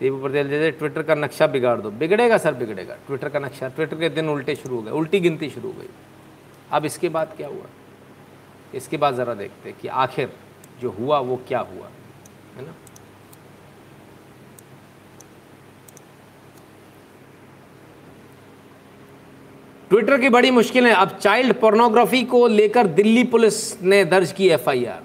देवी 0.00 0.22
पटेल 0.22 0.48
जैसे 0.48 0.70
ट्विटर 0.70 1.02
का 1.02 1.14
नक्शा 1.14 1.46
बिगाड़ 1.46 1.80
दो। 1.80 1.90
बिगड़ेगा 1.90 2.38
सर, 2.38 2.54
बिगड़ेगा। 2.54 2.94
ट्विटर 3.06 3.28
का 3.28 3.38
नक्शा 3.38 3.68
ट्विटर 3.68 3.96
के 3.96 4.08
दिन 4.08 4.28
उल्टे 4.28 4.54
शुरू 4.54 4.76
हो 4.76 4.82
गए, 4.82 4.90
उल्टी 4.90 5.20
गिनती 5.20 5.50
शुरू 5.50 5.68
हो 5.68 5.74
गई। 5.78 5.88
अब 6.70 6.84
इसके 6.84 7.08
बाद 7.08 7.34
क्या 7.36 7.48
हुआ? 7.48 7.66
इसके 8.74 8.96
बाद 8.96 9.14
ज़रा 9.14 9.34
देखते 9.34 9.72
कि 9.72 9.88
आखिर 9.88 10.32
जो 10.80 10.90
हुआ, 10.90 11.18
वो 11.18 11.36
क्या 11.48 11.58
हुआ? 11.60 11.88
है 12.56 12.64
ना? 12.66 12.74
ट्विटर 19.90 20.20
की 20.20 20.28
बड़ी 20.28 20.50
मुश्किल। 20.50 20.86
है 20.86 20.92
अब 20.92 21.08
चाइल्ड 21.18 21.54
पोर्नोग्राफी 21.54 22.22
को 22.24 22.46
लेकर 22.48 22.86
दिल्ली 22.86 23.24
पुलिस 23.24 23.82
ने 23.82 24.04
दर्ज 24.04 24.32
की 24.32 24.48
एफआईआर। 24.48 25.02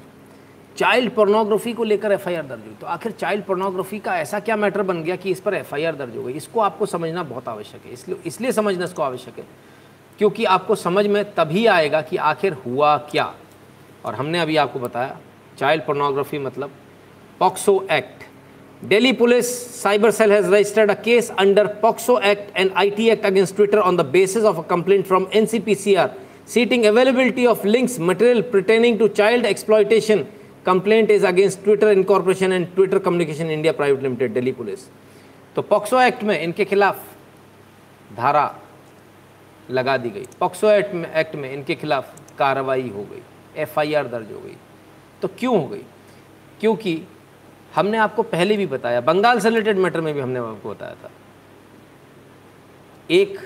चाइल्ड 0.77 1.11
पोर्नोग्राफी 1.11 1.73
को 1.73 1.83
लेकर 1.83 2.11
एफआईआर 2.11 2.45
दर्ज 2.45 2.65
हुई। 2.65 2.75
तो 2.81 2.87
आखिर 2.87 3.11
चाइल्ड 3.11 3.43
पोर्नोग्राफी 3.45 3.99
का 3.99 4.17
ऐसा 4.17 4.39
क्या 4.39 4.55
मैटर 4.57 4.81
बन 4.81 5.03
गया 5.03 5.15
कि 5.15 5.31
इस 5.31 5.39
पर 5.39 5.53
एफआईआर 5.53 5.95
दर्ज 5.95 6.15
हो 6.17 6.23
गई? 6.23 6.33
इसको 6.33 6.59
आपको 6.59 6.85
समझना 6.85 7.23
बहुत 7.23 7.47
आवश्यक 7.47 7.85
है। 7.85 7.93
इसलिए 7.93 8.17
इसलिए 8.25 8.51
समझना 8.51 8.85
इसको 8.85 9.01
आवश्यक 9.01 9.39
है 9.39 9.45
क्योंकि 10.19 10.45
आपको 10.45 10.75
समझ 10.75 11.05
में 11.07 11.23
तभी 11.33 11.65
आएगा 11.67 12.01
कि 12.01 12.17
आखिर 12.29 12.53
हुआ 12.65 12.95
क्या। 13.11 13.33
और 14.05 14.15
हमने 14.15 14.39
अभी 14.39 14.55
आपको 14.57 14.79
बताया 14.79 15.17
चाइल्ड 15.59 15.83
पोर्नोग्राफी 15.85 16.37
मतलब 16.39 16.71
POCSO 17.39 17.85
act 17.91 18.23
Delhi 18.83 19.11
police 19.13 19.47
cyber 19.81 20.11
cell 20.11 20.31
has 20.31 20.49
registered 20.53 20.91
a 20.91 20.93
case 21.03 21.29
under 21.39 21.67
POCSO 21.81 22.19
act 22.25 22.57
and 22.57 22.71
IT 22.77 23.09
act 23.09 23.25
against 23.25 23.55
Twitter 23.55 23.79
on 23.79 23.97
the 23.97 24.05
basis 24.11 24.43
of 24.43 24.57
a 24.57 24.61
complaint 24.69 25.05
from 25.05 25.27
NCPCR 25.33 26.13
citing 26.53 26.85
availability 26.85 27.45
of 27.45 27.65
links 27.67 27.99
material 28.01 28.41
pertaining 28.51 28.99
to 28.99 29.07
child 29.17 29.45
exploitation 29.45 30.25
complaint 30.65 31.11
is 31.11 31.25
against 31.27 31.63
Twitter 31.63 31.91
incorporation 31.91 32.53
and 32.53 32.67
Twitter 32.75 32.99
communication 32.99 33.51
India 33.51 33.73
private 33.73 34.03
limited 34.03 34.33
Delhi 34.33 34.51
police 34.51 34.87
तो 35.55 35.61
POCSO 35.61 36.01
act 36.01 36.23
में 36.23 36.39
इनके 36.41 36.65
खिलाफ 36.65 37.03
धारा 38.17 38.45
लगा 39.69 39.97
दी 39.97 40.09
गई। 40.09 40.25
POCSO 40.39 40.69
act 40.69 41.35
में 41.35 41.53
इनके 41.53 41.75
खिलाफ 41.75 42.21
कार्रवाई 42.37 42.89
हो 42.89 43.03
गई। 43.03 43.21
एफआईआर 43.55 44.07
दर्ज 44.07 44.31
हो 44.31 44.39
गई। 44.39 44.55
तो 45.21 45.27
क्यों 45.27 45.61
हो 45.61 45.67
गई? 45.67 45.83
क्योंकि 46.59 47.03
हमने 47.75 47.97
आपको 47.97 48.23
पहले 48.23 48.57
भी 48.57 48.65
बताया, 48.65 49.01
बंगाल 49.01 49.39
से 49.39 49.49
रिलेटेड 49.49 49.77
मैटर 49.77 50.01
में 50.01 50.13
भी 50.13 50.19
हमने 50.19 50.39
आपको 50.39 50.69
बताया 50.69 50.95
था। 50.95 51.11
एक 53.11 53.39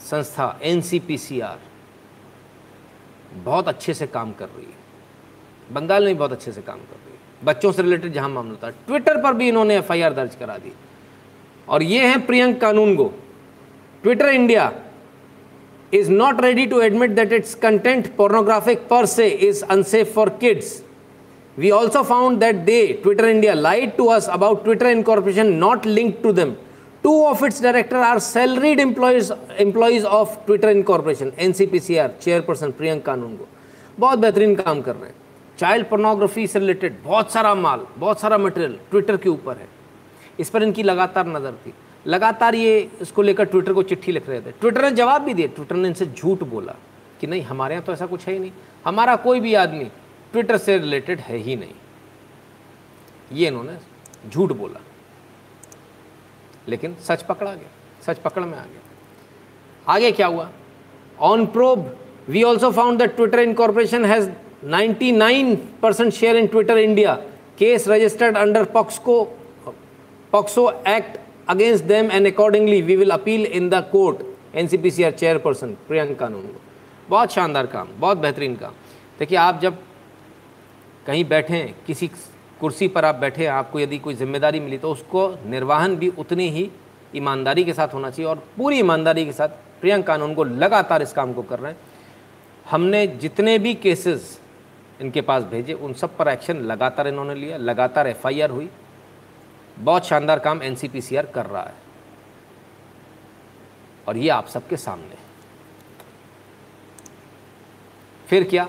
संस्था, 0.00 0.58
एनसीपीसीआर, 0.62 1.58
बहुत 3.34 3.68
अच्छे 3.68 3.94
से 3.94 4.06
काम 4.06 4.32
कर 4.32 4.48
रही 4.48 4.66
है। 4.66 4.80
बंगाल 5.72 6.04
में 6.04 6.16
बहुत 6.16 6.32
अच्छे 6.32 6.52
से 6.52 6.62
काम 6.62 6.78
कर 6.78 6.96
रही 6.96 7.12
है। 7.12 7.44
बच्चों 7.44 7.72
से 7.72 7.82
रिलेटेड 7.82 8.12
जहाँ 8.12 8.28
मामला 8.28 8.56
था, 8.62 8.70
ट्विटर 8.70 9.22
पर 9.22 9.34
भी 9.34 9.48
इन्होंने 9.48 9.76
एफआईआर 9.78 10.12
दर्ज 10.12 10.34
करा 10.34 10.58
दी। 10.58 10.72
और 11.68 11.82
ये 11.82 12.06
हैं 12.06 12.26
Priyank 12.26 12.60
Kanoongo 12.96 13.12
Twitter 14.02 14.28
India 14.28 14.72
is 15.92 16.08
not 16.08 16.40
ready 16.42 16.66
to 16.66 16.80
admit 16.80 17.16
that 17.16 17.32
its 17.32 17.54
content 17.54 18.16
pornographic 18.16 18.88
per 18.88 19.06
se 19.06 19.28
is 19.48 19.64
unsafe 19.68 20.08
for 20.08 20.30
kids. 20.30 20.82
We 21.56 21.72
also 21.72 22.04
found 22.04 22.40
that 22.42 22.64
they, 22.64 22.94
Twitter 22.94 23.28
India, 23.28 23.54
lied 23.54 23.96
to 23.96 24.08
us 24.08 24.28
about 24.28 24.64
Twitter 24.64 24.88
Incorporation 24.88 25.58
not 25.58 25.84
linked 25.84 26.22
to 26.22 26.32
them. 26.32 26.56
Two 27.02 27.26
of 27.26 27.42
its 27.42 27.60
directors 27.60 28.04
are 28.10 28.20
salaried 28.20 28.78
employees, 28.78 29.32
employees 29.58 30.04
of 30.04 30.44
Twitter 30.46 30.70
Incorporation, 30.70 31.32
NCPCR, 31.32 32.16
chairperson 32.18 32.72
Priyank 32.72 33.02
Kanungo. 33.02 33.46
बहुत 33.98 34.18
बेहतरीन 34.18 34.54
काम 34.56 34.80
कर 34.82 34.94
रहे 34.96 35.08
हैं 35.08 35.14
child 35.58 35.86
pornography 35.88 36.46
से 36.46 36.58
related 36.58 36.94
बहुत 37.04 37.32
सारा 37.32 37.54
माल 37.54 37.80
बहुत 37.98 38.20
सारा 38.20 38.36
मटेरियल 38.38 38.78
ट्विटर 38.90 39.16
के 39.24 39.28
ऊपर 39.28 39.56
है 39.56 39.66
इस 40.40 40.50
पर 40.50 40.62
इनकी 40.62 40.82
लगातार 40.82 41.26
नज़र 41.26 41.58
थी 41.66 41.72
लगातार 42.06 42.54
ये 42.54 42.90
इसको 43.00 43.22
लेकर 43.22 43.44
ट्विटर 43.44 43.72
को 43.72 43.82
चिट्ठी 43.82 44.12
लिख 44.12 44.28
रहे 44.28 44.40
थे। 44.40 44.50
ट्विटर 44.50 44.82
ने 44.82 44.90
जवाब 44.90 45.22
भी 45.22 45.34
दिया 45.34 45.46
ट्विटर 45.46 45.76
ने 45.76 45.88
इनसे 45.88 46.06
झूठ 46.06 46.42
बोला 46.42 46.74
कि 47.20 47.26
नहीं 47.26 47.42
हमारे 47.42 47.74
यहाँ 47.74 47.84
तो 47.84 47.92
ऐसा 47.92 48.06
कुछ 48.06 48.26
है 48.26 48.32
ही 48.32 48.38
नहीं। 48.38 48.52
हमारा 48.84 49.16
कोई 49.16 49.40
भी 49.40 49.54
आदमी 49.54 49.84
ट्विटर 50.32 50.56
से 50.56 50.78
रिलेटेड 50.78 51.20
है 51.20 51.36
ही 51.36 51.56
नहीं। 51.56 51.74
ये 53.32 53.46
इन्होंने 53.46 53.76
झूठ 54.30 54.52
बोला। 54.52 54.80
लेकिन 56.68 56.94
सच 56.94 57.22
पकड़ा 57.22 57.54
गया 57.54 57.70
सच 58.06 58.18
पकड़ 58.18 58.42
में 58.42 58.58
आ 58.58 58.62
गया। 58.62 59.92
आगे 59.94 60.12
क्या 60.12 60.26
हुआ? 60.26 60.50
On 61.20 61.46
probe 61.46 61.96
we 62.28 62.42
also 62.42 62.70
found 62.70 62.98
that 62.98 63.16
Twitter 63.16 63.38
incorporation 63.38 64.04
has 64.04 64.30
99% 64.64 66.10
share 66.12 66.36
in 66.38 66.46
Twitter 66.46 66.76
India. 66.78 67.12
Case 67.58 67.86
registered 67.86 68.36
under 68.36 68.64
POXCO, 68.66 69.14
POXO 70.32 70.64
Act 70.84 71.19
against 71.52 71.86
them 71.88 72.10
and 72.10 72.26
accordingly 72.26 72.82
we 72.82 72.96
will 72.96 73.12
appeal 73.12 73.44
in 73.58 73.70
the 73.70 73.82
court. 73.92 74.26
NCPCR 74.54 75.12
chairperson 75.12 75.76
Priyanka 75.88 76.14
Kanoongo 76.20 76.48
बहुत 77.08 77.32
शानदार 77.32 77.66
काम, 77.66 77.88
बहुत 77.98 78.18
बेहतरीन 78.18 78.54
काम। 78.56 78.72
देखिए, 79.18 79.38
आप 79.38 79.60
जब 79.60 79.78
कहीं 81.06 81.24
बैठे 81.24 81.62
किसी 81.86 82.10
कुर्सी 82.60 82.88
पर 82.88 83.04
आप 83.04 83.14
बैठे 83.16 83.46
आपको 83.46 83.80
यदि 83.80 83.98
कोई 83.98 84.14
ज़िम्मेदारी 84.14 84.60
मिली 84.60 84.78
तो 84.78 84.90
उसको 84.92 85.28
निर्वाहन 85.46 85.96
भी 85.96 86.08
उतनी 86.18 86.48
ही 86.50 86.70
ईमानदारी 87.16 87.64
के 87.64 87.72
साथ 87.74 87.94
होना 87.94 88.10
चाहिए 88.10 88.28
और 88.30 88.42
पूरी 88.56 88.78
ईमानदारी 88.78 89.24
के 89.24 89.32
साथ 89.32 89.48
प्रियंका 89.80 90.06
कानून 90.06 90.34
को 90.34 90.44
लगातार 90.44 91.02
इस 91.02 91.12
काम 91.12 91.32
को 91.32 91.42
कर 91.42 91.58
रहे 91.58 91.72
हैं। 91.72 91.78
हमने 92.66 93.06
जितने 93.06 93.58
भी 93.58 93.74
केसेस 93.76 94.38
इनके 95.00 95.20
पास 95.20 95.42
भेजे, 95.44 95.72
उन 95.72 95.92
सब 95.92 96.16
पर 96.16 96.28
एक्शन 96.28 96.56
लगातार 96.62 97.08
इन्होंने 97.08 97.34
लिया, 97.34 97.56
लगातार 97.56 98.06
एफआईआर 98.08 98.50
हुई। 98.50 98.68
बहुत 99.80 100.06
शानदार 100.06 100.38
काम 100.38 100.62
एनसीपीसीआर 100.62 101.26
कर 101.26 101.46
रहा 101.46 101.62
है। 101.62 101.74
और 104.08 104.16
ये 104.16 104.28
आप 104.28 104.46
सबके 104.46 104.76
सामने। 104.76 105.16
फिर 108.28 108.44
क्या? 108.44 108.68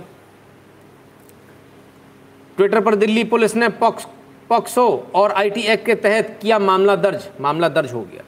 ट्विटर 2.57 2.81
पर 2.81 2.95
दिल्ली 2.95 3.23
पुलिस 3.23 3.55
ने 3.55 3.69
पॉक्स 3.69 4.07
पॉक्सो 4.49 4.87
और 5.15 5.31
आईटी 5.31 5.61
एक्ट 5.61 5.85
के 5.85 5.95
तहत 5.95 6.37
किया 6.41 6.59
मामला 6.59 6.95
दर्ज। 6.95 7.29
मामला 7.41 7.69
दर्ज 7.69 7.93
हो 7.93 8.01
गया। 8.03 8.23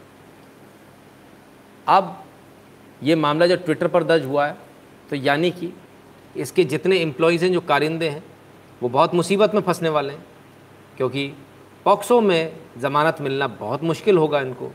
अब 1.88 2.24
ये 3.04 3.16
मामला 3.16 3.48
जब 3.48 3.64
ट्विटर 3.66 3.88
पर 3.88 4.04
दर्ज 4.04 4.26
हुआ 4.26 4.46
है 4.48 4.58
तो 5.10 5.16
यानी 5.16 5.52
कि 5.52 5.72
इसके 6.38 6.64
जितने 6.64 6.98
एम्प्लॉयज़ 6.98 7.44
हैं, 7.46 7.52
जो 7.54 7.62
कारिंदे 7.62 8.10
हैं, 8.10 8.24
वो 8.84 8.90
बहुत 8.90 9.14
मुसीबत 9.14 9.54
में 9.56 9.62
फंसने 9.62 9.90
वाले 9.90 10.14
हैं, 10.14 10.26
क्योंकि 10.98 11.32
पॉक्सो 11.86 12.20
में 12.22 12.54
ज़मानत 12.78 13.18
मिलना 13.22 13.48
बहुत 13.48 13.84
मुश्किल 13.84 14.18
होगा 14.18 14.40
इनको। 14.40 14.72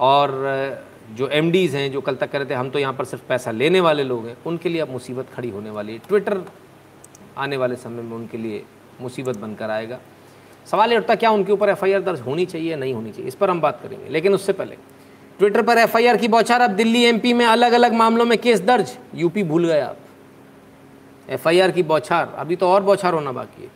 और 0.00 0.84
जो 1.16 1.28
एम 1.28 1.50
हैं, 1.52 1.90
जो 1.92 2.00
कल 2.00 2.14
तक 2.14 2.30
कह 2.30 2.38
रहे 2.38 2.50
थे, 2.50 2.54
हम 2.54 2.70
तो 2.70 2.78
यहाँ 2.78 2.92
पर 2.92 3.04
सिर्फ़ 3.04 3.24
पैसा 3.28 3.50
लेने 3.50 3.80
वाले 3.80 4.04
लोग 4.04 4.26
हैं, 4.26 4.36
उनके 4.46 4.68
लिए 4.68 4.80
अब 4.80 4.90
मुसीबत 4.90 5.26
खड़ी 5.34 5.50
होने 5.50 5.70
वाली 5.70 5.92
है। 5.92 5.98
ट्विटर 5.98 6.44
आने 7.38 7.56
वाले 7.56 7.76
समय 7.76 8.02
में 8.02 8.16
उनके 8.16 8.38
लिए 8.38 8.62
मुसीबत 9.00 9.36
बनकर 9.36 9.70
आएगा। 9.70 9.98
सवाल 10.66 10.90
ये 10.92 10.98
उठता 10.98 11.14
क्या 11.14 11.30
उनके 11.30 11.52
ऊपर 11.52 11.68
एफआईआर 11.68 12.00
दर्ज 12.00 12.20
होनी 12.20 12.46
चाहिए, 12.46 12.76
नहीं 12.76 12.94
होनी 12.94 13.10
चाहिए? 13.10 13.28
इस 13.28 13.34
पर 13.34 13.50
हम 13.50 13.60
बात 13.60 13.80
करेंगे। 13.82 14.08
लेकिन 14.08 14.34
उससे 14.34 14.52
पहले 14.52 14.76
ट्विटर 15.38 15.62
पर 15.62 15.78
एफआईआर 15.78 16.16
की 16.16 16.28
बौछार, 16.28 16.60
अब 16.60 16.70
दिल्ली 16.70 17.02
एमपी 17.04 17.32
में 17.32 17.44
अलग 17.46 17.72
अलग 17.72 17.92
मामलों 17.92 18.24
में 18.24 18.38
केस 18.38 18.60
दर्ज। 18.60 18.96
यूपी 19.14 19.42
भूल 19.42 19.66
गए 19.66 19.80
आप। 19.80 19.96
एफआईआर 21.30 21.70
की 21.70 21.82
बौछार, 21.82 22.34
अभी 22.38 22.56
तो 22.56 22.68
और 22.68 22.82
बौछार 22.82 23.14
होना 23.14 23.32
बाकी 23.32 23.62
है। 23.62 23.70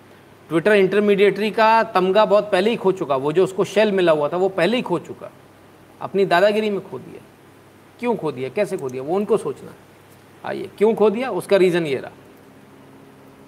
ट्विटर 0.52 0.72
इंटरमीडिएटरी 0.72 1.50
का 1.50 1.82
तमगा 1.82 2.24
बहुत 2.24 2.50
पहले 2.50 2.70
ही 2.70 2.76
खो 2.76 2.90
चुका। 2.92 3.16
वो 3.16 3.30
जो 3.32 3.44
उसको 3.44 3.64
शेल 3.64 3.92
मिला 3.92 4.12
हुआ 4.12 4.28
था, 4.28 4.36
वो 4.36 4.48
पहले 4.48 4.76
ही 4.76 4.82
खो 4.82 4.98
चुका। 4.98 5.30
अपनी 6.00 6.24
दादागिरी 6.26 6.70
में 6.70 6.80
खो 6.80 6.98
दिया। 6.98 7.22
क्यों 8.00 8.14
खो 8.16 8.32
दिया? 8.32 8.48
कैसे 8.48 8.76
खो 8.76 8.88
दिया? 8.88 9.02
वो 9.02 9.16
उनको 9.16 9.36
सोचना 9.36 9.72
आइए, 10.44 10.68
क्यों 10.78 10.94
खो 10.94 11.10
दिया? 11.10 11.30
उसका 11.30 11.56
रीज़न 11.56 11.86
ये 11.86 11.96
रहा। 11.96 12.12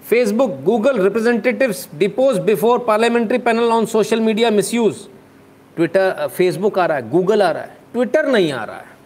Facebook 0.09 0.51
Google 0.65 1.03
representatives 1.03 1.89
depose 1.95 2.39
before 2.39 2.79
parliamentary 2.79 3.39
panel 3.39 3.73
on 3.73 3.87
social 3.87 4.21
media 4.21 4.51
misuse 4.51 5.07
Twitter 5.77 6.27
Facebook 6.29 6.79
आ 6.79 6.87
रहा 6.87 6.97
है 6.97 7.11
गूगल 7.11 7.43
आ 7.43 7.51
रहा 7.51 7.63
है। 7.63 7.77
ट्विटर 7.93 8.29
नहीं 8.29 8.53
आ 8.53 8.65
रहा 8.65 8.77
है। 8.77 8.97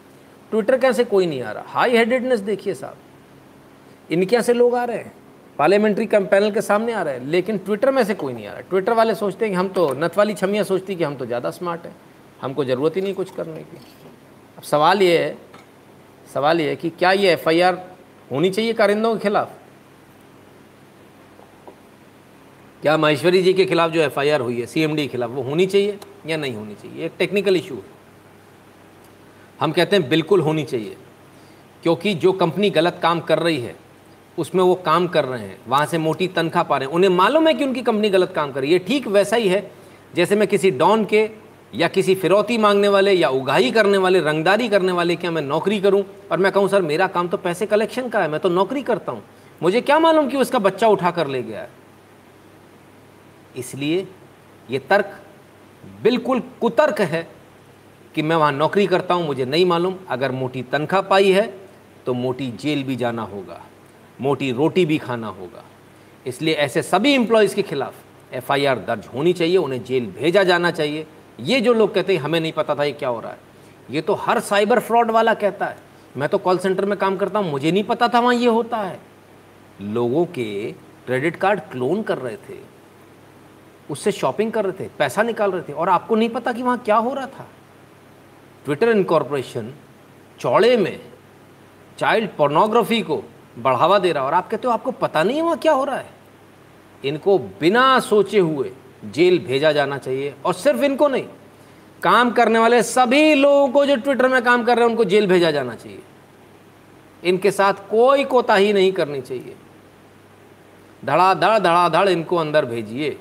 ट्विटर 0.50 0.78
कैसे 0.78 1.04
कोई 1.04 1.26
नहीं 1.26 1.42
आ 1.42 1.52
रहा? 1.52 1.64
हाई 1.68 1.96
हेडेडनेस 1.96 2.40
देखिए 2.40 2.74
साहब। 2.74 4.12
इनके 4.12 4.36
यहाँ 4.36 4.44
से 4.44 4.52
लोग 4.52 4.74
आ 4.74 4.84
रहे 4.84 4.96
हैं। 4.96 5.12
पार्लियामेंट्री 5.58 6.06
पैनल 6.06 6.50
के 6.50 6.60
सामने 6.62 6.92
आ 6.92 7.02
रहे 7.02 7.14
हैं, 7.14 7.26
लेकिन 7.26 7.58
ट्विटर 7.58 7.90
में 7.90 8.02
से 8.04 8.14
कोई 8.14 8.32
नहीं 8.32 8.46
आ 8.46 8.52
रहा। 8.52 8.60
ट्विटर 8.60 8.92
वाले 8.92 9.14
सोचते 9.14 9.44
हैं 9.44 9.52
कि 9.52 9.56
हम 9.56 9.68
तो 9.68 9.92
नत 9.94 10.16
वाली 10.18 10.34
छमियाँ 10.34 10.64
सोचती 10.64 10.96
कि 10.96 11.04
हम 11.04 11.14
तो 11.16 11.26
ज़्यादा 11.26 11.50
स्मार्ट 11.50 11.86
हैं। 11.86 11.94
हमको 12.42 12.64
ज़रूरत 12.64 12.96
ही 12.96 13.00
नहीं 13.02 13.14
कुछ 13.14 13.30
करने 13.30 13.62
की। 13.62 13.76
अब 14.58 14.62
सवाल 14.64 15.02
ये 15.02 15.18
है, 15.18 15.36
सवाल 16.26 16.60
ये 16.60 16.68
है 16.68 16.76
कि 16.76 16.90
क्या 16.90 17.12
ये 17.12 17.32
एफआईआर 17.32 17.82
होनी 18.30 18.50
चाहिए 18.50 18.72
कारिंदों 18.72 19.14
के 19.14 19.22
खिलाफ? 19.22 19.52
क्या 22.82 22.96
महेश्वरी 22.96 23.42
जी 23.42 23.52
के 23.54 23.64
खिलाफ 23.64 23.90
जो 23.90 24.00
एफआईआर 24.00 24.40
हुई 24.40 24.60
है 24.60 24.66
सीएमडी 24.66 25.02
के 25.02 25.08
खिलाफ, 25.08 25.30
वो 25.30 25.42
होनी 25.42 25.66
चाहिए 25.66 25.98
या 26.26 26.36
नहीं 26.36 26.54
होनी 26.54 26.74
चाहिए? 26.74 27.04
एक 27.06 27.12
टेक्निकल 27.18 27.56
इशू 27.56 27.74
है। 27.74 27.96
हम 29.60 29.72
कहते 29.72 29.96
हैं 29.96 30.08
बिल्कुल 30.08 30.40
होनी 30.40 30.64
चाहिए, 30.64 30.96
क्योंकि 31.82 32.14
जो 32.16 32.32
कंपनी 32.34 32.70
गलत 32.70 32.98
काम 33.02 33.20
कर 33.20 33.38
रही 33.38 33.60
है 33.60 33.74
उसमें 34.38 34.62
वो 34.64 34.74
काम 34.76 35.06
कर 35.08 35.24
रहे 35.24 35.40
हैं, 35.40 35.58
वहाँ 35.68 35.86
से 35.86 35.98
मोटी 35.98 36.28
तनख्वाह 36.30 36.64
पा 36.64 36.76
रहे 36.76 36.86
हैं। 36.86 36.94
उन्हें 36.94 37.10
मालूम 37.10 37.46
है 37.48 37.54
कि 37.54 37.64
उनकी 37.64 37.82
कंपनी 37.82 38.10
गलत 38.10 38.32
काम 38.32 38.52
कर 38.52 38.60
रही 38.60 38.72
है। 38.72 38.78
ठीक 38.78 39.06
वैसा 39.08 39.36
ही 39.36 39.48
है, 39.48 39.70
जैसे 40.14 40.36
मैं 40.36 40.48
किसी 40.48 40.70
डॉन 40.72 41.04
के 41.04 41.28
या 41.72 41.88
किसी 41.88 42.14
फिरौती 42.14 42.58
मांगने 42.58 42.88
वाले 42.88 43.12
या 43.12 43.28
उगाही 43.30 43.70
करने 43.70 43.98
वाले, 43.98 44.20
रंगदारी 44.20 44.68
करने 44.68 44.92
वाले 44.92 45.16
क्या 45.16 45.30
मैं 45.30 45.42
नौकरी 45.42 45.80
करूँ 45.80 46.02
और 46.32 46.38
मैं 46.38 46.52
कहूँ, 46.52 46.68
सर, 46.68 46.82
मेरा 46.82 47.06
काम 47.08 47.28
तो 47.28 47.36
पैसे 47.38 47.66
कलेक्शन 47.66 48.08
का 48.08 48.20
है, 48.20 48.28
मैं 48.28 48.40
तो 48.40 48.48
नौकरी 48.48 48.82
करता 48.82 49.12
हूँ। 49.12 49.22
मुझे 49.60 49.80
क्या 49.80 49.98
मालूम 49.98 50.28
कि 50.28 50.36
उसका 50.36 50.58
बच्चा 50.58 50.88
उठा 50.88 51.10
कर 51.10 51.26
ले 51.26 51.42
गया 51.42 51.60
है? 51.60 51.70
इसलिए 53.56 54.06
ये 54.68 54.78
तर्क 54.80 55.18
बिल्कुल 56.02 56.42
कुतर्क 56.60 57.00
है 57.02 57.26
कि 58.14 58.22
मैं 58.22 58.36
वहाँ 58.36 58.52
नौकरी 58.52 58.86
करता 58.86 59.14
हूँ, 59.14 59.26
मुझे 59.26 59.44
नहीं 59.44 59.64
मालूम। 59.66 59.96
अगर 60.08 60.32
मोटी 60.32 60.62
तनख्वाह 60.62 61.02
पाई 61.02 61.30
है 61.32 61.46
तो 62.06 62.14
मोटी 62.14 62.50
जेल 62.52 62.82
भी 62.84 62.96
जाना 62.96 63.22
होगा। 63.24 63.60
मोटी 64.20 64.50
रोटी 64.52 64.86
भी 64.86 64.98
खाना 64.98 65.26
होगा। 65.26 65.64
इसलिए 66.26 66.54
ऐसे 66.54 66.82
सभी 66.82 67.12
एम्प्लॉयज़ 67.14 67.54
के 67.54 67.62
खिलाफ 67.62 67.94
एफआईआर 68.32 68.78
दर्ज 68.78 69.06
होनी 69.14 69.32
चाहिए, 69.32 69.56
उन्हें 69.56 69.84
जेल 69.84 70.06
भेजा 70.06 70.42
जाना 70.42 70.70
चाहिए। 70.70 71.06
ये 71.40 71.60
जो 71.60 71.72
लोग 71.72 71.94
कहते 71.94 72.16
हैं, 72.16 72.20
हमें 72.20 72.40
नहीं 72.40 72.52
पता 72.52 72.74
था 72.74 72.84
ये 72.84 72.92
क्या 72.92 73.08
हो 73.08 73.20
रहा 73.20 73.32
है। 73.32 73.38
ये 73.90 74.00
तो 74.00 74.14
हर 74.14 74.40
साइबर 74.40 74.80
फ्रॉड 74.80 75.10
वाला 75.10 75.34
कहता 75.34 75.66
है। 75.66 75.76
मैं 76.16 76.28
तो 76.28 76.38
कॉल 76.38 76.58
सेंटर 76.58 76.84
में 76.84 76.98
काम 76.98 77.16
करता 77.16 77.38
हूँ, 77.38 77.50
मुझे 77.50 77.72
नहीं 77.72 77.84
पता 77.84 78.08
था 78.08 78.20
वहाँ 78.20 78.34
ये 78.34 78.46
होता 78.46 78.76
है। 78.76 79.00
लोगों 79.80 80.24
के 80.26 80.72
क्रेडिट 81.06 81.36
कार्ड 81.36 81.60
क्लोन 81.60 82.02
कर 82.02 82.18
रहे 82.18 82.36
थे। 82.36 82.58
उससे 83.90 84.12
शॉपिंग 84.12 84.52
कर 84.52 84.64
रहे 84.64 84.84
थे, 84.84 84.90
पैसा 84.98 85.22
निकाल 85.22 85.50
रहे 85.50 85.62
थे, 85.62 85.72
और 85.72 85.88
आपको 85.88 86.16
नहीं 86.16 86.28
पता 86.28 86.52
कि 86.52 86.62
वहाँ 86.62 86.78
क्या 86.78 86.96
हो 86.96 87.14
रहा 87.14 87.26
था। 87.26 87.46
ट्विटर 88.64 88.88
इनकॉर्पोरेशन 88.88 89.72
चौड़े 90.40 90.76
में 90.76 91.00
चाइल्ड 91.98 92.30
पोर्नोग्राफी 92.30 93.02
को 93.02 93.22
बढ़ावा 93.58 93.98
दे 93.98 94.12
रहा 94.12 94.24
और 94.24 94.34
आप 94.34 94.50
कहते 94.50 94.66
हो, 94.68 94.72
आपको 94.72 94.90
पता 94.90 95.22
नहीं 95.22 95.36
है 95.36 95.42
वहाँ 95.42 95.58
क्या 95.58 95.72
हो 95.72 95.84
रहा 95.84 95.96
है? 95.96 96.10
इनको 97.04 97.38
बिना 97.38 98.00
सोचे 98.00 98.38
हुए 98.38 98.72
जेल 99.04 99.38
भेजा 99.38 99.72
जाना 99.72 99.98
चाहिए, 99.98 100.34
और 100.44 100.54
सिर्फ़ 100.54 100.82
इनको 100.82 101.08
नहीं, 101.08 101.24
काम 102.02 102.30
करने 102.30 102.58
वाले 102.58 102.82
सभी 102.82 103.34
लोगों 103.34 103.68
को 103.68 103.84
जो 103.86 103.96
ट्विटर 103.96 104.28
में 104.28 104.42
काम 104.42 104.64
कर 104.64 104.76
रहे 104.76 104.84
हैं, 104.84 104.90
उनको 104.90 105.04
जेल 105.04 105.26
भेजा 105.26 105.50
जाना 105.50 105.74
चाहिए। 105.74 106.02
इनके 107.24 107.50
साथ 107.50 107.74
कोई 107.90 108.24
कोताही 108.24 108.72
नहीं 108.72 108.92
करनी 108.92 109.20
चाहिए। 109.20 109.56
धड़ाधड़ 111.04 111.58
धड़ाधड़ 111.58 112.08
इनको 112.08 112.36
अंदर 112.36 112.64
भेजिए। 112.64 113.18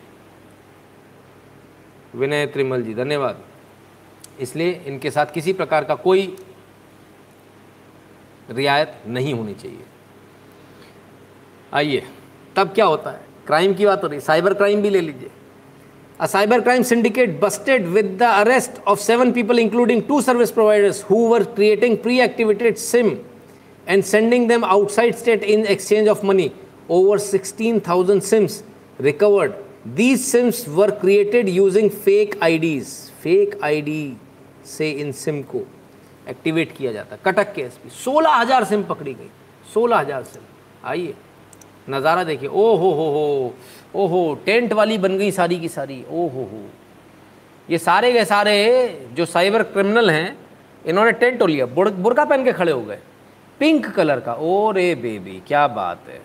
विनय 2.16 2.46
त्रिमल 2.46 2.82
जी, 2.82 2.94
धन्यवाद। 2.94 3.44
इसलिए 4.40 4.72
इनके 4.88 5.12
साथ 5.12 5.26
किसी 5.26 5.54
प्रकार 5.54 5.84
का 5.84 5.96
कोई 5.96 6.36
रियायत 8.50 9.02
नहीं 9.08 9.34
होनी 9.34 9.54
चाहिए। 9.54 9.86
आइए। 11.74 12.04
तब 12.56 12.74
क्या 12.76 12.86
होता 12.86 13.12
है? 13.12 13.26
क्राइम 13.48 13.74
की 13.74 13.86
बात 13.86 14.04
हो 14.04 14.08
रही 14.08 14.20
साइबर 14.20 14.54
क्राइम 14.54 14.82
भी 14.82 14.90
ले 14.90 15.02
लीजिए। 15.02 15.30
A 16.20 16.26
cyber 16.26 16.62
crime 16.62 16.84
syndicate 16.84 17.40
busted 17.40 17.86
with 17.88 18.06
the 18.20 18.24
arrest 18.24 18.82
of 18.88 19.00
seven 19.00 19.32
people 19.32 19.60
including 19.60 20.02
two 20.04 20.22
service 20.22 20.52
providers 20.52 21.04
who 21.10 21.18
were 21.28 21.44
creating 21.56 21.98
pre 21.98 22.20
activated 22.22 22.78
SIM 22.78 23.16
and 23.88 24.04
sending 24.04 24.48
them 24.48 24.66
outside 24.66 25.16
state 25.16 25.44
in 25.44 25.66
exchange 25.66 26.08
of 26.10 26.26
money 26.26 26.50
over 26.90 27.18
sixteen 27.20 27.80
thousand 27.88 28.22
SIMs 28.24 28.64
recovered 29.02 29.52
these 29.96 30.20
SIMs 30.22 30.68
were 30.70 30.92
created 31.02 31.50
using 31.50 31.90
fake 32.06 32.36
IDs 32.58 32.88
fake 33.24 33.60
ID 33.82 34.18
से 34.68 34.90
इन 34.92 35.12
SIM 35.16 35.42
को 35.52 35.62
activate 36.30 36.76
किया 36.78 36.92
जाता 36.92 37.18
कटक 37.26 37.54
के 37.54 37.62
S 37.62 37.78
P 37.84 37.90
सोलह 37.96 38.36
हज़ार 38.36 38.64
SIM 38.66 38.84
पकड़ी 38.84 39.14
गई। 39.14 39.30
सोलह 39.74 39.98
हज़ार 39.98 40.24
सिम 40.24 40.42
आइए। 40.86 41.14
नज़ारा 41.90 42.24
देखिए 42.24 42.50
ओ 42.50 42.76
हो 42.76 42.92
हो 42.92 43.10
हो 43.12 43.54
ओहो 43.96 44.34
टेंट 44.46 44.74
वाली 44.74 44.98
बन 44.98 45.18
गई 45.18 45.32
सारी 45.32 45.60
की 45.60 45.68
सारी 45.70 46.04
ओ 46.04 46.28
हो 46.28 46.44
हो। 46.44 46.64
ये 47.70 47.78
सारे 47.78 48.12
के 48.14 48.24
सारे 48.26 48.56
जो 49.14 49.26
साइबर 49.28 49.64
क्रिमिनल 49.66 50.10
हैं 50.10 50.38
इन्होंने 50.86 51.12
टेंट 51.14 51.42
हो 51.42 51.48
लिया 51.48 51.66
बुर, 51.68 51.90
बुरका 51.92 52.26
पहन 52.26 52.44
के 52.44 52.52
खड़े 52.54 52.72
हो 52.72 52.82
गए 52.82 53.00
पिंक 53.60 53.86
कलर 53.92 54.20
का 54.20 54.34
ओ 54.34 54.72
रे 54.72 54.94
बेबी 54.96 55.42
क्या 55.48 55.68
बात 55.70 56.10
है। 56.10 56.22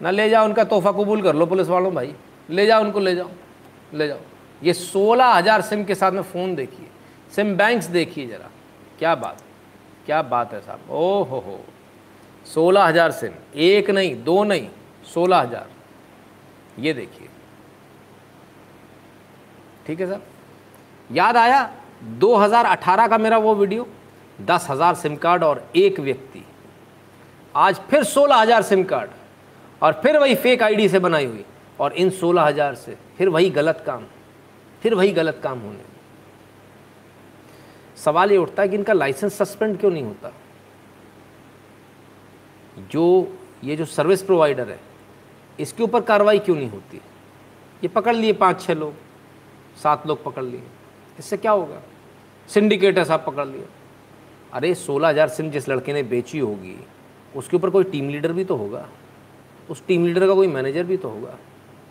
ना 0.00 0.10
ले 0.10 0.28
जाओ 0.30 0.44
उनका 0.44 0.64
तोहफा 0.64 0.92
कबूल 0.92 1.22
कर 1.22 1.34
लो 1.34 1.46
पुलिस 1.46 1.68
वालों 1.68 1.94
भाई। 1.94 2.14
ले 2.48 2.66
जाओ 2.66 2.82
उनको 2.82 3.00
ले 3.00 3.14
जाओ 3.14 3.30
ले 3.94 4.08
जाओ। 4.08 4.18
ये 4.62 4.72
सोलह 4.72 5.26
हज़ार 5.26 5.62
सिम 5.62 5.84
के 5.84 5.94
साथ 5.94 6.12
में 6.12 6.22
फ़ोन 6.22 6.54
देखिए 6.54 6.86
सिम 7.32 7.54
बैंक्स 7.56 7.86
देखिए 7.88 8.26
ज़रा 8.26 8.50
क्या 8.98 9.14
बात 9.16 9.42
क्या 10.06 10.22
बात 10.24 10.52
है 10.52 10.60
साहब 10.60 10.90
ओ 10.90 11.22
हो 11.22 11.38
हो। 11.40 11.58
सोलह 12.46 12.84
हज़ार 12.84 13.10
सिम 13.12 13.32
एक 13.56 13.90
नहीं 13.90 14.14
दो 14.24 14.42
नहीं 14.44 14.68
सोलह 15.04 15.36
हज़ार। 15.36 15.68
ये 16.78 16.92
देखिए। 16.94 17.28
ठीक 19.86 20.00
है 20.00 20.06
सर? 20.06 20.20
याद 21.10 21.36
आया? 21.36 21.70
2018 22.18 23.08
का 23.08 23.18
मेरा 23.18 23.38
वो 23.38 23.54
वीडियो, 23.54 23.86
दस 24.40 24.66
हज़ार 24.70 24.94
सिम 24.94 25.16
कार्ड 25.16 25.42
और 25.44 25.66
एक 25.76 26.00
व्यक्ति। 26.00 26.44
आज 27.54 27.80
फिर 27.90 28.04
सोलह 28.04 28.36
हज़ार 28.36 28.62
सिम 28.62 28.84
कार्ड 28.84 29.10
और 29.82 29.92
फिर 30.02 30.18
वही 30.18 30.34
फेक 30.34 30.62
आईडी 30.62 30.88
से 30.88 30.98
बनाई 30.98 31.26
हुई 31.26 31.44
और 31.80 31.92
इन 31.92 32.10
सोलह 32.12 32.42
हज़ार 32.42 32.74
से 32.74 32.96
फिर 33.18 33.28
वही 33.28 33.50
गलत 33.50 33.82
काम, 33.86 34.04
फिर 34.82 34.94
वही 34.94 35.12
गलत 35.12 35.40
काम 35.42 35.58
होने। 35.60 35.92
सवाल 37.96 38.30
ये 38.30 38.36
उठता 38.36 38.62
है 38.62 38.68
कि 38.68 38.76
इनका 38.76 38.92
लाइसेंस 38.92 39.34
सस्पेंड 39.34 39.78
क्यों 39.80 39.90
नहीं 39.90 40.04
होता? 40.04 40.32
जो 42.82 43.36
ये 43.64 43.76
जो 43.76 43.84
सर्विस 43.86 44.22
प्रोवाइडर 44.22 44.68
है 44.70 44.78
इसके 45.58 45.82
ऊपर 45.82 46.00
कार्रवाई 46.00 46.38
क्यों 46.38 46.56
नहीं 46.56 46.70
होती? 46.70 47.00
ये 47.82 47.88
पकड़ 47.88 48.14
लिए 48.14 48.32
पाँच 48.32 48.60
छः 48.62 48.74
लोग। 48.74 48.94
सात 49.82 50.06
लोग 50.06 50.22
पकड़ 50.24 50.44
लिए। 50.44 50.62
इससे 51.18 51.36
क्या 51.36 51.52
होगा? 51.52 51.80
सिंडिकेट 52.48 52.98
है 52.98 53.04
साहब 53.04 53.24
पकड़ 53.26 53.46
लिया। 53.46 53.66
अरे, 54.52 54.74
सोलह 54.74 55.08
हज़ार 55.08 55.28
सिम 55.28 55.50
जिस 55.50 55.68
लड़के 55.68 55.92
ने 55.92 56.02
बेची 56.02 56.38
होगी, 56.38 56.76
उसके 57.36 57.56
ऊपर 57.56 57.70
कोई 57.70 57.84
टीम 57.84 58.08
लीडर 58.08 58.32
भी 58.32 58.44
तो 58.44 58.56
होगा। 58.56 58.88
उस 59.70 59.82
टीम 59.86 60.06
लीडर 60.06 60.26
का 60.26 60.34
कोई 60.34 60.46
मैनेजर 60.46 60.84
भी 60.84 60.96
तो 60.96 61.08
होगा। 61.08 61.36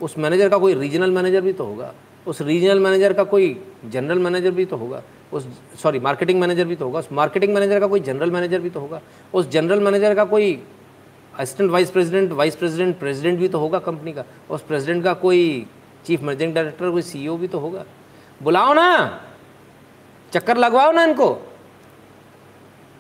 उस 0.01 0.17
मैनेजर 0.17 0.49
का 0.49 0.57
कोई 0.57 0.73
रीजनल 0.73 1.11
मैनेजर 1.11 1.41
भी 1.41 1.53
तो 1.53 1.65
होगा। 1.65 1.93
उस 2.27 2.41
रीजनल 2.41 2.79
मैनेजर 2.79 3.13
का 3.13 3.23
कोई 3.23 3.63
जनरल 3.85 4.19
मैनेजर 4.19 4.51
भी 4.51 4.65
तो 4.65 4.77
होगा। 4.77 5.01
उस, 5.33 5.47
सॉरी, 5.81 5.99
मार्केटिंग 5.99 6.39
मैनेजर 6.39 6.65
भी 6.65 6.75
तो 6.75 6.85
होगा। 6.85 6.99
उस 6.99 7.11
मार्केटिंग 7.11 7.53
मैनेजर 7.53 7.79
का 7.79 7.87
कोई 7.87 7.99
जनरल 7.99 8.31
मैनेजर 8.31 8.59
भी 8.59 8.69
तो 8.69 8.79
होगा। 8.79 9.01
उस 9.33 9.49
जनरल 9.49 9.79
मैनेजर 9.79 10.15
का 10.15 10.25
कोई 10.25 10.53
assistant 11.33 11.71
vice 11.71 11.91
president 11.91 12.31
vice 12.31 12.55
president 12.55 12.97
president 12.99 13.39
भी 13.39 13.47
तो 13.47 13.59
होगा 13.59 13.79
कंपनी 13.79 14.11
का। 14.13 14.23
उस 14.49 14.61
प्रेसिडेंट 14.61 15.03
का 15.03 15.13
कोई 15.15 15.65
चीफ 16.05 16.21
मैनेजिंग 16.21 16.53
डायरेक्टर 16.55 16.89
कोई 16.91 17.01
सीईओ 17.01 17.37
भी 17.37 17.47
तो 17.47 17.59
होगा। 17.59 17.83
बुलाओ 18.41 18.73
ना। 18.73 19.19
चक्कर 20.33 20.57
लगवाओ 20.57 20.91
ना 20.91 21.03
इनको। 21.03 21.35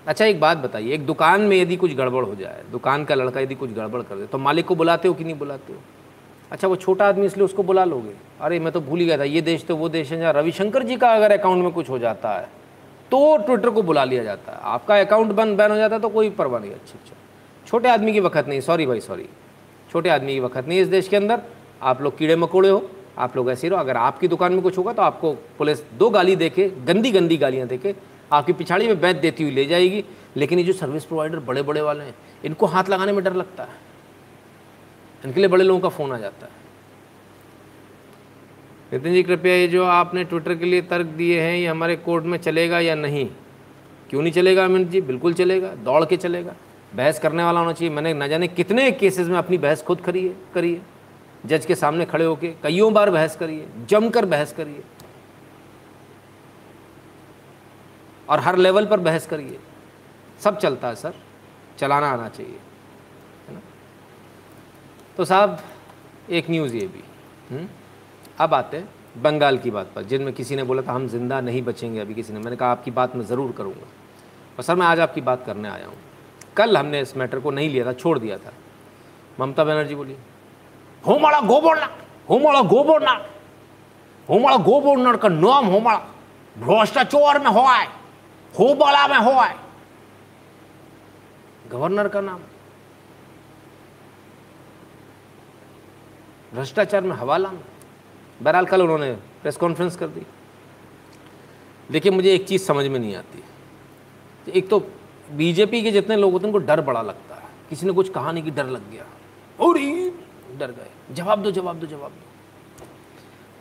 अच्छा 0.07 0.25
एक 0.25 0.39
बात 0.39 0.57
बताइए। 0.57 0.93
एक 0.93 1.05
दुकान 1.05 1.41
में 1.41 1.55
यदि 1.57 1.75
कुछ 1.75 1.93
गड़बड़ 1.95 2.23
हो 2.25 2.35
जाए, 2.35 2.63
दुकान 2.71 3.05
का 3.05 3.15
लड़का 3.15 3.39
यदि 3.39 3.55
कुछ 3.55 3.71
गड़बड़ 3.71 4.01
कर 4.01 4.15
दे 4.15 4.25
तो 4.25 4.37
मालिक 4.37 4.65
को 4.65 4.75
बुलाते 4.75 5.07
हो 5.07 5.13
कि 5.13 5.23
नहीं 5.23 5.37
बुलाते 5.37 5.73
हो? 5.73 5.79
अच्छा 6.51 6.67
वो 6.67 6.75
छोटा 6.75 7.07
आदमी 7.07 7.25
इसलिए 7.25 7.45
उसको 7.45 7.63
बुला 7.63 7.83
लोगे। 7.85 8.13
अरे, 8.41 8.59
मैं 8.59 8.71
तो 8.73 8.81
भूल 8.81 8.99
ही 8.99 9.05
गया 9.05 9.17
था। 9.17 9.23
ये 9.23 9.41
देश 9.41 9.65
तो 9.65 9.75
वो 9.75 9.89
देश 9.89 10.11
है 10.11 10.19
जहाँ 10.19 10.33
रविशंकर 10.33 10.83
जी 10.83 10.95
का 10.97 11.11
अगर 11.11 11.31
अकाउंट 11.31 11.63
में 11.63 11.71
कुछ 11.71 11.89
हो 11.89 11.99
जाता 11.99 12.33
है 12.33 12.49
तो 13.11 13.37
ट्विटर 13.37 13.69
को 13.69 13.81
बुला 13.83 14.03
लिया 14.03 14.23
जाता 14.23 14.51
है। 14.51 14.59
आपका 14.63 14.99
अकाउंट 14.99 15.31
बंद 15.31 15.57
बैन 15.57 15.71
हो 15.71 15.77
जाता 15.77 15.95
है 15.95 16.01
तो 16.01 16.09
कोई 16.09 16.29
परवाह 16.31 16.61
नहीं। 16.61 16.71
अच्छा। 16.71 17.12
छोटे 17.67 17.89
आदमी 17.89 18.13
की 18.13 18.19
वक्त 18.19 18.47
नहीं 18.47 18.61
सॉरी 18.61 18.85
भाई 18.85 18.99
सॉरी 18.99 19.25
छोटे 19.91 20.09
आदमी 20.09 20.33
की 20.33 20.39
वक्त 20.39 20.67
नहीं 20.67 20.79
इस 20.81 20.87
देश 20.87 21.07
के 21.07 21.15
अंदर। 21.15 21.41
आप 21.81 22.01
लोग 22.01 22.17
कीड़े 22.17 22.35
मकोड़े 22.35 22.69
हो, 22.69 22.89
आप 23.17 23.35
लोग 23.35 23.49
ऐसे 23.51 23.69
रहो। 23.69 23.79
अगर 23.79 23.97
आपकी 23.97 24.27
दुकान 24.27 24.53
में 24.53 24.61
कुछ 24.61 24.77
होगा 24.77 24.93
तो 24.93 25.01
आपको 25.01 25.33
पुलिस 25.57 25.83
दो 25.93 26.09
गाली 26.09 26.35
देके, 26.35 26.69
गंदी 26.69 27.11
गंदी 27.11 27.37
गालियाँ 27.37 27.67
देके 27.67 27.95
आपकी 28.31 28.53
पिछाड़ी 28.53 28.87
में 28.87 28.99
बैत 29.01 29.15
देती 29.15 29.43
हुई 29.43 29.51
ले 29.51 29.65
जाएगी। 29.65 30.03
लेकिन 30.37 30.59
ये 30.59 30.65
जो 30.65 30.73
सर्विस 30.73 31.05
प्रोवाइडर 31.05 31.39
बड़े 31.39 31.61
बड़े 31.61 31.81
वाले 31.81 32.03
हैं, 32.03 32.15
इनको 32.45 32.65
हाथ 32.65 32.89
लगाने 32.89 33.11
में 33.11 33.23
डर 33.23 33.33
लगता 33.33 33.63
है। 33.63 33.75
इनके 35.25 35.39
लिए 35.39 35.49
बड़े 35.49 35.63
लोगों 35.63 35.79
का 35.79 35.89
फ़ोन 35.89 36.11
आ 36.11 36.17
जाता 36.17 36.45
है। 36.45 36.51
नितिन 38.93 39.13
जी, 39.13 39.23
कृपया 39.23 39.53
ये 39.53 39.67
जो 39.67 39.85
आपने 39.85 40.23
ट्विटर 40.23 40.55
के 40.55 40.65
लिए 40.65 40.81
तर्क 40.81 41.05
दिए 41.05 41.41
हैं, 41.41 41.55
ये 41.57 41.67
हमारे 41.67 41.95
कोर्ट 41.95 42.25
में 42.25 42.37
चलेगा 42.37 42.79
या 42.79 42.95
नहीं? 42.95 43.25
क्यों 44.09 44.21
नहीं 44.21 44.33
चलेगा 44.33 44.65
अमित 44.65 44.87
जी? 44.87 45.01
बिल्कुल 45.01 45.33
चलेगा। 45.33 45.75
दौड़ 45.75 46.05
के 46.05 46.17
चलेगा। 46.17 46.55
बहस 46.93 47.19
करने 47.19 47.43
वाला 47.43 47.59
होना 47.59 47.73
चाहिए। 47.73 47.93
मैंने 47.93 48.13
न 48.13 48.27
जाने 48.27 48.47
कितने 48.47 48.91
केसेस 48.93 49.27
में 49.27 49.37
अपनी 49.37 49.57
बहस 49.57 49.83
खुद 49.83 50.01
करी 50.01 50.27
है 50.55 50.81
जज 51.45 51.65
के 51.65 51.75
सामने 51.75 52.05
खड़े 52.05 52.25
होके 52.25 52.47
कईयों 52.63 52.93
बार 52.93 53.09
बहस 53.11 53.35
करिए 53.35 53.67
जमकर 53.89 54.25
बहस 54.27 54.53
करिए 54.53 54.83
और 58.27 58.39
हर 58.39 58.57
लेवल 58.57 58.85
पर 58.85 58.99
बहस 59.01 59.25
करिए 59.27 59.59
सब 60.39 60.57
चलता 60.57 60.87
है 60.87 60.95
सर, 60.95 61.13
चलाना 61.77 62.07
आना 62.07 62.27
चाहिए, 62.29 62.59
है 63.47 63.53
ना? 63.53 63.61
तो 65.17 65.25
साहब, 65.25 65.59
एक 66.29 66.49
न्यूज़ 66.49 66.75
ये 66.75 66.87
भी 66.87 67.03
हुँ? 67.51 67.57
हम्म? 67.57 67.67
अब 68.39 68.53
आते 68.53 68.77
हैं 68.77 69.21
बंगाल 69.21 69.57
की 69.57 69.71
बात 69.71 69.91
पर, 69.95 70.03
जिनमें 70.03 70.33
किसी 70.33 70.55
ने 70.55 70.63
बोला 70.63 70.81
था, 70.81 70.93
हम 70.93 71.07
ज़िंदा 71.07 71.41
नहीं 71.41 71.61
बचेंगे 71.63 71.99
अभी 71.99 72.13
किसी 72.13 72.33
ने। 72.33 72.39
मैंने 72.39 72.55
कहा, 72.55 72.71
आपकी 72.71 72.91
बात 72.91 73.15
मैं 73.15 73.25
ज़रूर 73.25 73.51
करूँगा। 73.51 73.87
और 74.57 74.63
सर, 74.63 74.75
मैं 74.75 74.85
आज 74.85 74.99
आपकी 74.99 75.21
बात 75.21 75.45
करने 75.45 75.69
आया 75.69 75.85
हूँ। 75.87 75.97
कल 76.57 76.77
हमने 76.77 77.01
इस 77.01 77.15
मैटर 77.17 77.39
को 77.39 77.51
नहीं 77.51 77.69
लिया 77.69 77.85
था, 77.85 77.93
छोड़ 77.93 78.19
दिया 78.19 78.37
था। 78.37 78.53
ममता 79.39 79.63
बनर्जी 79.63 79.95
बोली 79.95 80.17
होमाड़ा 81.07 81.39
गोबोड़ना 81.41 81.85
होमाड़ा 82.29 82.61
गोबोड़ना 82.61 83.11
होमाड़ा 84.29 84.57
गोबोड़ना 84.57 85.15
का 85.15 85.29
नाम 85.29 85.65
होमाड़ा 85.65 85.99
भ्रष्टाचार 86.57 87.39
में 87.39 87.51
हो 87.51 87.65
आए 87.65 87.87
होबाला 88.59 89.07
में 89.07 89.17
हो 89.17 89.31
आए 89.31 89.55
गवर्नर 91.71 92.07
का 92.07 92.21
नाम। 92.21 92.39
भ्रष्टाचार 96.53 97.01
में 97.01 97.15
हवाला 97.15 97.51
में। 97.51 97.63
बहरहाल 98.41 98.65
कल 98.65 98.81
उन्होंने 98.81 99.11
प्रेस 99.41 99.57
कॉन्फ्रेंस 99.57 99.95
कर 99.95 100.07
दी। 100.07 100.21
देखिए, 101.91 102.11
मुझे 102.11 102.33
एक 102.33 102.47
चीज़ 102.47 102.63
समझ 102.63 102.85
में 102.87 102.99
नहीं 102.99 103.15
आती। 103.15 103.43
एक 104.51 104.69
तो 104.69 104.79
बीजेपी 105.31 105.81
के 105.81 105.91
जितने 105.91 106.15
लोग 106.15 106.31
होते 106.31 106.47
हैं 106.47 106.53
उनको 106.53 106.65
डर 106.65 106.81
बड़ा 106.81 107.01
लगता 107.01 107.35
है। 107.35 107.49
किसी 107.69 107.85
ने 107.85 107.91
कुछ 107.91 108.09
कहा 108.09 108.31
नहीं 108.31 108.43
कि 108.43 108.51
डर 108.51 108.65
लग 108.65 108.91
गया। 108.91 109.05
और 109.59 109.77
डर 110.59 110.71
गए। 110.71 111.15
जवाब 111.15 111.43
दो 111.43 111.51
जवाब 111.51 111.79
दो 111.79 111.87
जवाब 111.87 112.11
दो। 112.11 112.85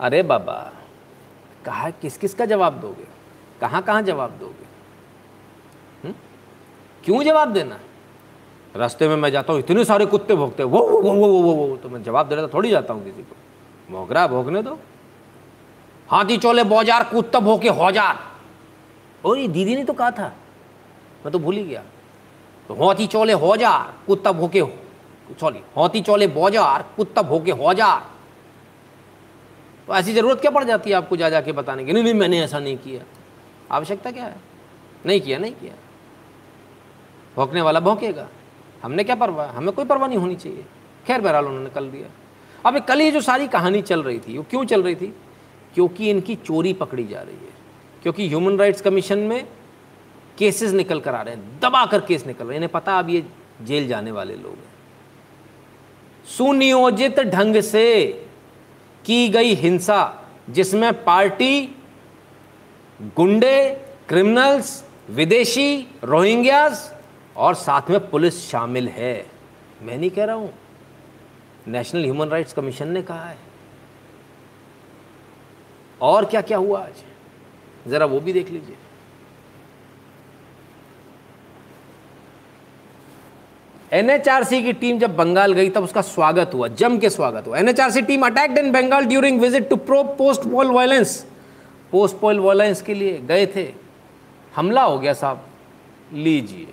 अरे 0.01 0.23
बाबा 0.23 0.73
कहा 1.65 1.91
किस 1.91 2.17
किस 2.19 2.35
का 2.35 2.47
जवाब 2.47 2.81
दोगे? 2.81 3.07
कहाँ 3.61 3.83
कहाँ 3.83 4.03
जवाब 4.03 4.31
दोगे? 4.31 4.67
हुँ? 6.05 6.15
क्यों 7.05 7.23
जवाब 7.23 7.53
देना? 7.53 7.79
रास्ते 8.77 9.09
में 9.09 9.17
मैं 9.17 9.31
जाता 9.31 9.53
हूँ 9.53 9.61
इतने 9.61 9.85
सारे 9.85 10.07
कुत्ते 10.07 10.35
भोगते 10.35 10.65
वो 10.65 10.81
वो 10.81 11.01
वो 11.01 11.13
वो 11.13 11.43
वो 11.43 11.53
वो 11.55 11.77
तो 11.77 11.89
मैं 11.89 12.03
जवाब 12.03 12.29
दे 12.29 12.35
रहा 12.35 12.47
थोड़ी 12.47 12.71
जाता 12.71 12.95
हूँ 12.95 13.05
किसी 13.05 13.23
को। 13.23 13.37
भोगरा 13.93 14.27
भोगने 14.27 14.63
दो। 14.63 14.79
हाथी 16.09 16.37
चोले 16.37 16.65
बौजार 16.65 17.05
कुत्ता 17.05 17.41
भोके 17.41 17.69
हौजार। 17.69 18.19
और 19.25 19.39
ये 19.39 19.49
दीदी 19.49 19.77
ने 19.77 19.85
तो 19.85 19.93
कहा 19.93 20.11
था। 20.11 20.33
मैं 21.25 21.33
तो 21.33 21.39
भूल 21.39 21.57
ही 21.57 21.65
गया। 21.65 21.83
तो 22.69 22.75
हाथी 22.75 23.07
चोले 23.07 23.33
हौजार 23.33 23.95
कुत्ता 24.07 24.33
भोके 24.33 24.61
हो। 24.61 24.73
सॉरी 25.41 25.59
हाथी 25.59 26.01
चोले 26.01 26.27
बौजार 26.27 26.85
कुत्ता 26.97 27.23
भोके 27.23 27.51
हौजार 27.51 28.13
तो 29.87 29.95
ऐसी 29.95 30.15
ज़रूरत 30.15 30.41
क्या 30.41 30.51
पड़ 30.51 30.65
जाती 30.65 30.91
है 30.91 30.97
आपको 30.97 31.17
जा 31.17 31.31
जाके 31.31 31.53
बताने 31.53 31.85
की? 31.85 31.93
नहीं 31.93 32.03
नहीं, 32.03 32.15
मैंने 32.15 32.41
ऐसा 32.41 32.59
नहीं 32.59 32.77
किया। 32.77 33.03
आवश्यकता 33.71 34.11
क्या 34.11 34.25
है? 34.25 34.37
नहीं 35.07 35.21
किया 35.21 35.39
नहीं 35.39 35.53
किया। 35.53 35.75
भोंकने 37.37 37.61
वाला 37.61 37.81
भोंकेगा। 37.81 38.29
हमने 38.83 39.05
क्या 39.05 39.17
परवाह? 39.17 39.51
हमें 39.51 39.73
कोई 39.73 39.85
परवाह 39.85 40.09
नहीं 40.09 40.19
होनी 40.19 40.37
चाहिए। 40.37 40.65
खैर, 41.07 41.21
बहरहाल, 41.21 41.47
उन्होंने 41.47 41.71
कल 41.71 41.91
दिया। 41.91 42.09
अब 42.69 42.79
कल 42.79 43.01
ये 43.01 43.11
जो 43.11 43.21
सारी 43.21 43.49
कहानी 43.49 43.83
चल 43.83 44.03
रही 44.03 44.19
थी, 44.19 44.39
वो 44.39 44.45
क्यों 44.51 44.65
चल 44.65 44.83
रही 44.83 44.95
थी? 44.95 45.17
क्योंकि 45.75 46.11
इनकी 46.11 46.35
चोरी 46.35 46.73
पकड़ी 46.73 47.05
जा 47.05 47.23
रही 47.23 47.37
है। 47.37 47.53
क्योंकि 48.03 48.29
ह्यूमन 48.29 48.59
राइट्स 48.59 48.81
कमीशन 48.81 49.19
में 49.19 49.49
केसेस 50.39 50.73
निकल 50.73 51.01
कर 51.01 51.15
आ 51.15 51.23
रहे 51.23 51.35
हैं 51.35 51.61
दबा 51.61 51.87
कर 51.87 52.01
केस 52.01 52.27
निकल 52.27 52.45
रहे 52.45 52.53
हैं। 52.53 52.57
इन्हें 52.57 52.73
पता 52.73 52.99
अब 52.99 53.11
ये 53.11 53.25
जेल 53.63 53.89
जाने 53.89 54.11
वाले 54.11 54.35
लोग 54.35 54.53
हैं। 54.53 54.73
सुनियोजित 56.27 57.21
ढंग 57.21 57.61
से 57.61 58.27
की 59.05 59.29
गई 59.29 59.55
हिंसा, 59.55 60.25
जिसमें 60.51 61.05
पार्टी, 61.05 61.77
गुंडे 63.03 63.85
क्रिमिनल्स 64.09 64.85
विदेशी, 65.11 65.87
रोहिंग्यास 66.05 66.95
और 67.37 67.55
साथ 67.55 67.91
में 67.91 68.11
पुलिस 68.11 68.51
शामिल 68.51 68.89
है। 68.89 69.27
मैं 69.83 69.99
नहीं 69.99 70.11
कह 70.11 70.25
रहा 70.25 70.35
हूँ। 70.35 70.53
नेशनल 71.69 72.03
ह्यूमन 72.03 72.29
राइट्स 72.29 72.53
कमीशन 72.53 72.89
ने 72.89 73.03
कहा 73.03 73.25
है। 73.25 73.39
और 76.01 76.25
क्या 76.25 76.41
क्या 76.41 76.59
हुआ 76.59 76.81
आज? 76.81 77.03
ज़रा 77.89 78.07
वो 78.07 78.21
भी 78.21 78.33
देख 78.33 78.51
लीजिए। 78.51 78.77
एनएचआरसी 83.93 84.63
की 84.63 84.73
टीम 84.73 84.99
जब 84.99 85.17
बंगाल 85.17 85.53
गई, 85.53 85.71
तब 85.71 85.85
उसका 85.85 86.01
स्वागत 86.01 86.51
हुआ, 86.55 86.69
जम 86.69 86.99
के 86.99 87.11
स्वागत 87.11 87.47
हुआ। 87.47 87.59
NHRC 87.59 88.03
team 88.03 88.27
attacked 88.27 88.59
in 88.59 88.71
Bengal 88.73 89.07
during 89.07 89.41
visit 89.41 89.69
to 89.69 89.77
pro 89.77 90.03
post 90.19 90.43
poll 90.43 90.71
violence 90.71 91.27
post 91.93 92.17
poll 92.17 92.39
violence 92.41 92.83
के 92.83 92.95
लिए 92.95 93.19
गए 93.19 93.47
थे। 93.47 93.69
हमला 94.57 94.83
हो 94.83 94.99
गया 94.99 95.13
साहब। 95.13 95.45
लीजिए। 96.13 96.69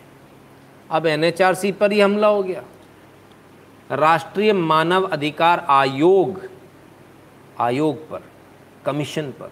अब 0.91 1.05
एनएचआरसी 1.05 1.71
पर 1.71 1.91
ही 1.91 1.99
हमला 1.99 2.27
हो 2.27 2.43
गया। 2.43 2.63
राष्ट्रीय 3.89 4.53
मानव 4.53 5.03
अधिकार 5.03 5.65
आयोग 5.69 6.41
आयोग 7.59 8.09
पर, 8.09 8.21
कमीशन 8.85 9.31
पर 9.31 9.51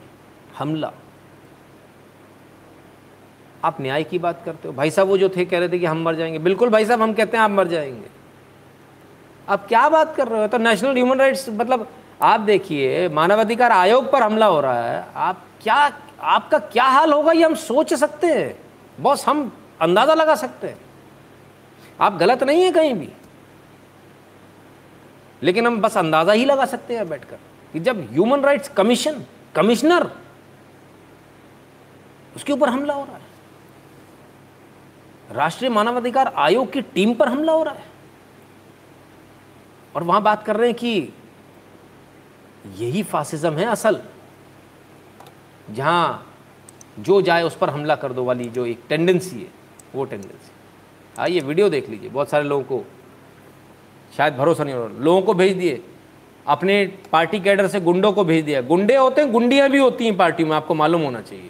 हमला। 0.57 0.91
आप 3.68 3.78
न्याय 3.82 4.03
की 4.03 4.20
बात 4.20 4.41
करते 4.45 4.68
हो? 4.68 4.74
भाई 4.74 4.91
साहब, 4.91 5.07
वो 5.07 5.18
जो 5.18 5.30
थे, 5.30 5.45
कह 5.45 5.59
रहे 5.59 5.70
थे 5.70 5.80
कि 5.80 5.86
हम 5.86 6.03
मर 6.03 6.15
जाएँगे। 6.15 6.39
बिल्कुल 6.39 6.70
भाई 6.70 6.86
साहब, 6.86 7.01
हम 7.01 7.13
कहते 7.13 7.38
हैं 7.38 7.43
आप 7.43 7.51
मर 7.51 7.68
जाएँगे। 7.68 8.07
आप 9.49 9.68
क्या 9.68 9.89
बात 9.89 10.15
कर 10.15 10.28
रहे 10.28 10.41
हो? 10.41 10.47
तो 10.47 10.57
नेशनल 10.57 10.93
ह्यूमन 10.93 11.20
राइट्स 11.20 11.49
मतलब 11.49 11.88
आप 12.22 12.39
देखिए, 12.39 13.09
मानवाधिकार 13.09 13.72
आयोग 13.72 14.11
पर 14.11 14.24
हमला 14.24 14.45
हो 14.45 14.61
रहा 14.61 14.84
है। 14.84 15.07
आप 15.15 15.43
क्या, 15.63 15.91
आपका 16.22 16.59
क्या 16.59 16.84
हाल 16.84 17.13
होगा 17.13 17.32
ये 17.32 17.43
हम 17.43 17.55
सोच 17.55 17.93
सकते 17.93 18.28
हैं। 18.28 18.59
बॉस, 18.99 19.28
हम 19.28 19.51
अंदाज़ा 19.82 20.13
लगा 20.13 20.36
सकते 20.36 20.68
हैं। 20.68 20.78
आप 22.01 22.18
गलत 22.18 22.43
नहीं 22.43 22.63
है 22.63 22.72
कहीं 22.72 22.93
भी। 22.93 23.09
लेकिन 25.43 25.68
हम 25.68 25.82
बस 25.82 25.97
अंदाज़ा 25.97 26.34
ही 26.34 26.45
लगा 26.45 26.65
सकते 26.65 26.95
हैं 26.95 27.09
बैठकर 27.09 27.38
कि 27.74 27.80
जब 27.80 27.99
ह्यूमन 28.11 28.41
राइट्स 28.41 28.70
कमीशन, 28.70 29.22
कमिश्नर, 29.55 30.11
उसके 32.36 32.53
ऊपर 32.53 32.70
हमला 32.70 32.93
हो 32.93 33.03
रहा 33.03 33.15
है। 33.15 33.27
राष्ट्रीय 35.32 35.70
मानवाधिकार 35.70 36.34
आयोग 36.36 36.72
की 36.72 36.82
टीम 36.82 37.14
पर 37.14 37.28
हमला 37.28 37.54
हो 37.54 37.64
रहा 37.64 37.74
है। 37.74 37.86
और 39.96 40.04
वहाँ 40.04 40.22
बात 40.22 40.44
कर 40.44 40.56
रहे 40.56 40.68
हैं 40.68 40.78
कि 40.78 41.14
यही 42.78 43.04
फासिज्म 43.04 43.54
है 43.54 43.66
असल। 43.66 44.02
जहाँ 45.72 46.34
जो 47.00 47.22
जाए 47.22 47.44
उस 47.44 47.56
पर 47.58 47.70
हमला 47.70 47.96
कर 47.96 48.14
दो 48.14 48.24
वाली 48.24 48.46
जो 48.46 48.66
एक 48.66 48.84
टेंडेंसी 48.90 49.36
है, 49.36 49.50
वो 49.96 50.06
टेंडेंसी 50.06 50.52
आइए 51.18 51.40
वीडियो 51.40 51.70
देख 51.70 51.90
लीजिए, 51.90 52.10
बहुत 52.10 52.30
सारे 52.30 52.44
लोगों 52.44 52.64
को 52.64 52.84
शायद 54.18 54.36
भरोसा 54.36 54.64
नहीं 54.64 54.76
हो 54.76 54.86
रहा। 54.88 54.98
लोगों 54.98 55.22
को 55.22 55.34
भेज 55.34 55.58
दिए, 55.58 55.82
अपने 56.46 56.86
पार्टी 57.12 57.40
कैडर 57.40 57.68
से 57.68 57.80
गुंडों 57.82 58.12
को 58.14 58.24
भेज 58.24 58.46
दिया। 58.46 58.62
गुंडे 58.62 58.96
होते 58.96 59.22
हैं, 59.22 59.32
गुंडियाँ 59.32 59.70
भी 59.70 59.80
होती 59.80 60.06
हैं 60.06 60.16
पार्टी 60.18 60.44
में, 60.44 60.56
आपको 60.56 60.74
मालूम 60.74 61.02
होना 61.02 61.22
चाहिए। 61.22 61.50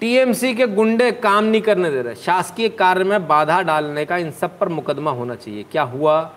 टीएमसी 0.00 0.54
के 0.54 0.66
गुंडे 0.66 1.12
काम 1.12 1.44
नहीं 1.44 1.60
करने 1.62 1.90
दे 1.90 2.02
रहे। 2.02 2.14
शासकीय 2.14 2.68
कार्य 2.68 3.04
में 3.04 3.26
बाधा 3.26 3.62
डालने 3.62 4.04
का 4.04 4.16
इन 4.16 4.30
सब 4.30 4.58
पर 4.58 4.68
मुकदमा 4.68 5.10
होना 5.10 5.34
चाहिए। 5.34 5.62
क्या 5.62 5.82
हुआ? 5.82 6.32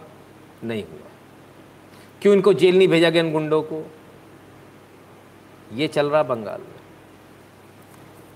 नहीं 0.64 0.84
हुआ। 0.84 1.10
क्यों 2.22 2.36
इनको 2.36 2.54
जेल 2.54 2.78
नहीं 2.78 2.88
भेजा 2.88 3.10
गया 3.10 3.24
इन 3.24 3.32
गुंडों 3.32 3.62
को? 3.62 3.92
ये 5.74 5.88
चल 5.88 6.10
रहा 6.10 6.24
बंगाल 6.24 6.62
में। 6.62 6.80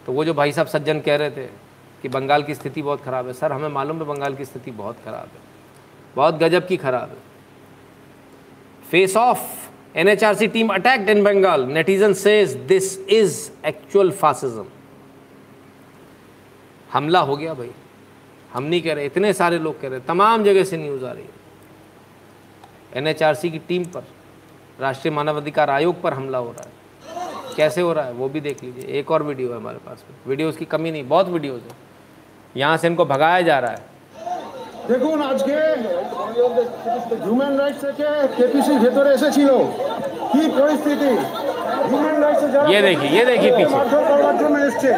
तो 0.05 0.13
वो 0.13 0.25
जो 0.25 0.33
भाई 0.33 0.51
साहब 0.51 0.67
सज्जन 0.67 0.99
कह 0.99 1.15
रहे 1.15 1.31
थे 1.31 1.62
कि 2.03 2.09
बंगाल 2.09 2.43
की 2.43 2.55
स्थिति 2.55 2.81
बहुत 2.81 3.01
ख़राब 3.01 3.27
है। 3.27 3.33
सर, 3.33 3.51
हमें 3.51 3.69
मालूम 3.69 3.97
है 3.97 4.05
बंगाल 4.05 4.35
की 4.35 4.45
स्थिति 4.45 4.71
बहुत 4.73 4.97
ख़राब 5.05 5.27
है। 5.27 5.41
बहुत 6.15 6.35
गजब 6.35 6.67
की 6.67 6.77
ख़राब 6.77 7.09
है। 7.09 7.21
Face 8.83 9.15
of 9.17 9.97
NHRC 9.97 10.47
team 10.47 10.73
attacked 10.73 11.09
in 11.09 11.23
Bengal 11.23 11.65
netizen 11.67 12.13
says 12.15 12.53
this 12.67 12.97
is 12.99 13.49
actual 13.65 14.11
fascism 14.11 14.65
हमला 16.89 17.19
हो 17.19 17.35
गया 17.37 17.53
भाई। 17.53 17.71
हम 18.53 18.63
नहीं 18.63 18.81
कह 18.81 18.93
रहे, 18.93 19.05
इतने 19.05 19.33
सारे 19.33 19.59
लोग 19.59 19.79
कह 19.81 19.87
रहे 19.87 19.99
तमाम 19.99 20.43
जगह 20.43 20.63
से 20.63 20.77
न्यूज़ 20.77 21.05
आ 21.05 21.11
रही 21.11 21.23
है। 21.23 21.41
एनएचआरसी 22.95 23.49
की 23.51 23.59
टीम 23.59 23.83
पर, 23.85 24.03
राष्ट्रीय 24.79 25.13
मानवाधिकार 25.13 25.69
आयोग 25.69 26.01
पर 26.01 26.13
हमला 26.13 26.37
हो 26.37 26.51
रहा 26.51 26.63
है। 26.63 27.55
कैसे 27.55 27.81
हो 27.81 27.93
रहा 27.93 28.05
है? 28.05 28.13
वो 28.13 28.29
भी 28.29 28.41
देख 28.41 28.63
लीजिए। 28.63 28.99
एक 28.99 29.11
और 29.11 29.23
वीडियो 29.23 29.49
है 29.49 29.55
हमारे 29.55 29.77
पास 29.77 30.03
वीडियोज़ 30.27 30.57
की 30.57 30.65
कमी 30.65 30.91
नहीं, 30.91 31.07
बहुत 31.07 31.27
वीडियोज़ 31.27 31.61
है। 31.61 31.92
यहाँ 32.54 32.76
से 32.76 32.86
इनको 32.86 33.04
भगाया 33.06 33.40
जा 33.42 33.58
रहा 33.58 33.72
है 33.72 33.88
দেখুন 34.90 35.18
আজকে 35.24 35.56
হিউম্যান 37.18 37.54
রাইটস 37.60 37.80
থেকে 37.84 38.08
কেপিসির 38.36 38.78
ভেতরে 38.84 39.10
এসেছিল 39.16 39.50
কি 40.32 40.42
পরিস্থিতি 40.58 41.10
হিউম্যান 41.88 42.16
রাইটস 42.24 42.44
ये 42.72 42.80
देखिए 42.82 43.10
ये 43.10 43.22
देखिए 43.30 43.50
पीछे 43.52 43.74
মারধর 43.74 44.04
করার 44.12 44.36
জন্য 44.42 44.56
এসছে 44.68 44.90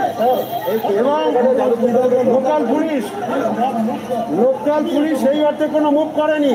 এবং 1.01 1.20
লোকাল 2.35 2.62
পুলিশ 2.72 3.05
লোকাল 4.41 4.83
পুলিশ 4.89 5.16
সেই 5.24 5.41
অর্থে 5.49 5.66
কোনো 5.76 5.89
মুভ 5.97 6.09
করেনি 6.18 6.53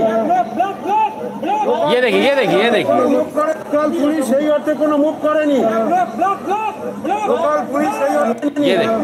ये 1.40 2.02
देखिए 2.02 2.22
ये 2.22 2.36
देखिए 2.36 2.60
ये 2.60 2.70
देखिए 2.72 2.96
লোকাল 3.66 3.90
পুলিশ 3.94 4.24
সেই 4.26 4.48
অর্থে 4.50 4.74
কোনো 4.76 4.96
মুভ 4.98 5.16
করেনি 5.22 5.60
লোকাল 7.28 7.60
পুলিশ 7.70 7.92
সেই 8.00 8.16
অর্থে 8.18 8.48
ये 8.62 8.76
देखिए 8.78 8.96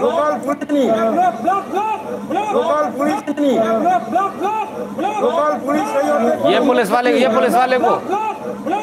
লোকাল 0.00 0.32
পুলিশ 0.40 0.68
নি 0.70 0.82
লোকাল 2.52 2.84
পুলিশ 2.98 3.20
নি 3.38 3.52
লোকাল 5.22 5.52
পুলিশ 5.58 5.86
সেই 5.94 6.08
অর্থে 6.10 6.52
ये 6.52 6.58
पुलिस 6.62 6.88
वाले 6.90 7.10
ये 7.14 7.28
पुलिस 7.30 7.54
वाले 7.54 7.78
को 7.78 7.94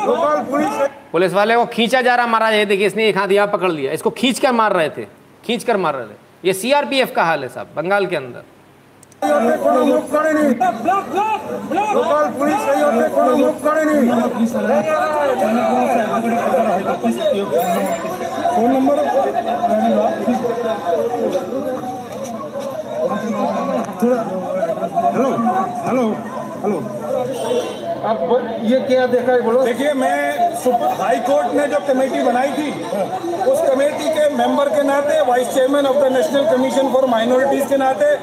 লোকাল 0.08 0.38
পুলিশ 0.52 0.74
पुलिस 1.12 1.34
वाले 1.34 1.56
को 1.56 1.66
खींचा 1.68 2.02
जा 2.02 2.16
रहा 2.16 2.28
महाराज 2.28 2.54
ये 2.54 2.66
देखिए 2.66 2.88
इसने 2.88 3.04
एक 3.08 3.18
हाथ 3.18 3.30
यहाँ 3.32 3.48
पकड़ 3.50 3.72
लिया 3.72 3.92
इसको 3.92 4.10
खींच 4.14 4.40
कर 4.40 4.52
मार 4.54 4.72
रहे 4.74 4.90
थे 4.90 5.06
खींच 5.44 5.64
कर 5.64 5.78
मार 5.78 5.96
रहे 5.96 6.08
थे 6.08 6.16
ये 6.44 6.54
सीआरपीएफ 6.56 7.12
का 7.16 7.24
हाल 7.24 7.44
है 7.44 7.50
साहब 7.50 7.68
बंगाल 7.76 8.06
के 8.06 8.16
अंदर 8.16 8.42
সেই 8.42 8.42
অর্থে 8.44 8.57
কোনো 9.23 9.81
মুখ 9.85 10.03
করেনি 10.15 10.47
লোকাল 11.95 12.27
পুলিশ 12.37 12.63
এই 12.73 12.81
অর্থে 12.83 13.07
কোনো 13.17 13.33
মুখ 13.37 13.55
করেনি 13.65 13.99
phone 18.55 18.69
number 18.75 18.97
hello 25.13 25.31
hello 25.85 26.05
hello 26.59 26.79
आप 28.05 28.17
ब- 28.21 28.59
ये 28.63 28.81
क्या 28.81 29.07
देखा 29.07 29.33
है, 29.33 29.41
बोलो। 29.41 29.63
देखिए, 29.63 29.93
मैं 29.93 30.49
हाई 30.99 31.17
कोर्ट 31.17 31.47
ने 31.55 31.67
जो 31.67 31.77
कमेटी 31.89 32.23
बनाई 32.23 32.49
थी, 32.49 32.85
उस 33.43 33.71
कमेटी 33.71 34.09
के 34.11 34.29
मेंबर 34.29 34.69
के 34.69 34.83
नाते 34.83 35.21
vice 35.21 35.55
chairman 35.55 35.87
of 35.87 35.97
the 35.97 36.13
national 36.13 36.57
commission 36.57 36.93
for 36.93 37.07
minorities 37.07 37.67
के 37.67 37.77
नाते, 37.77 38.17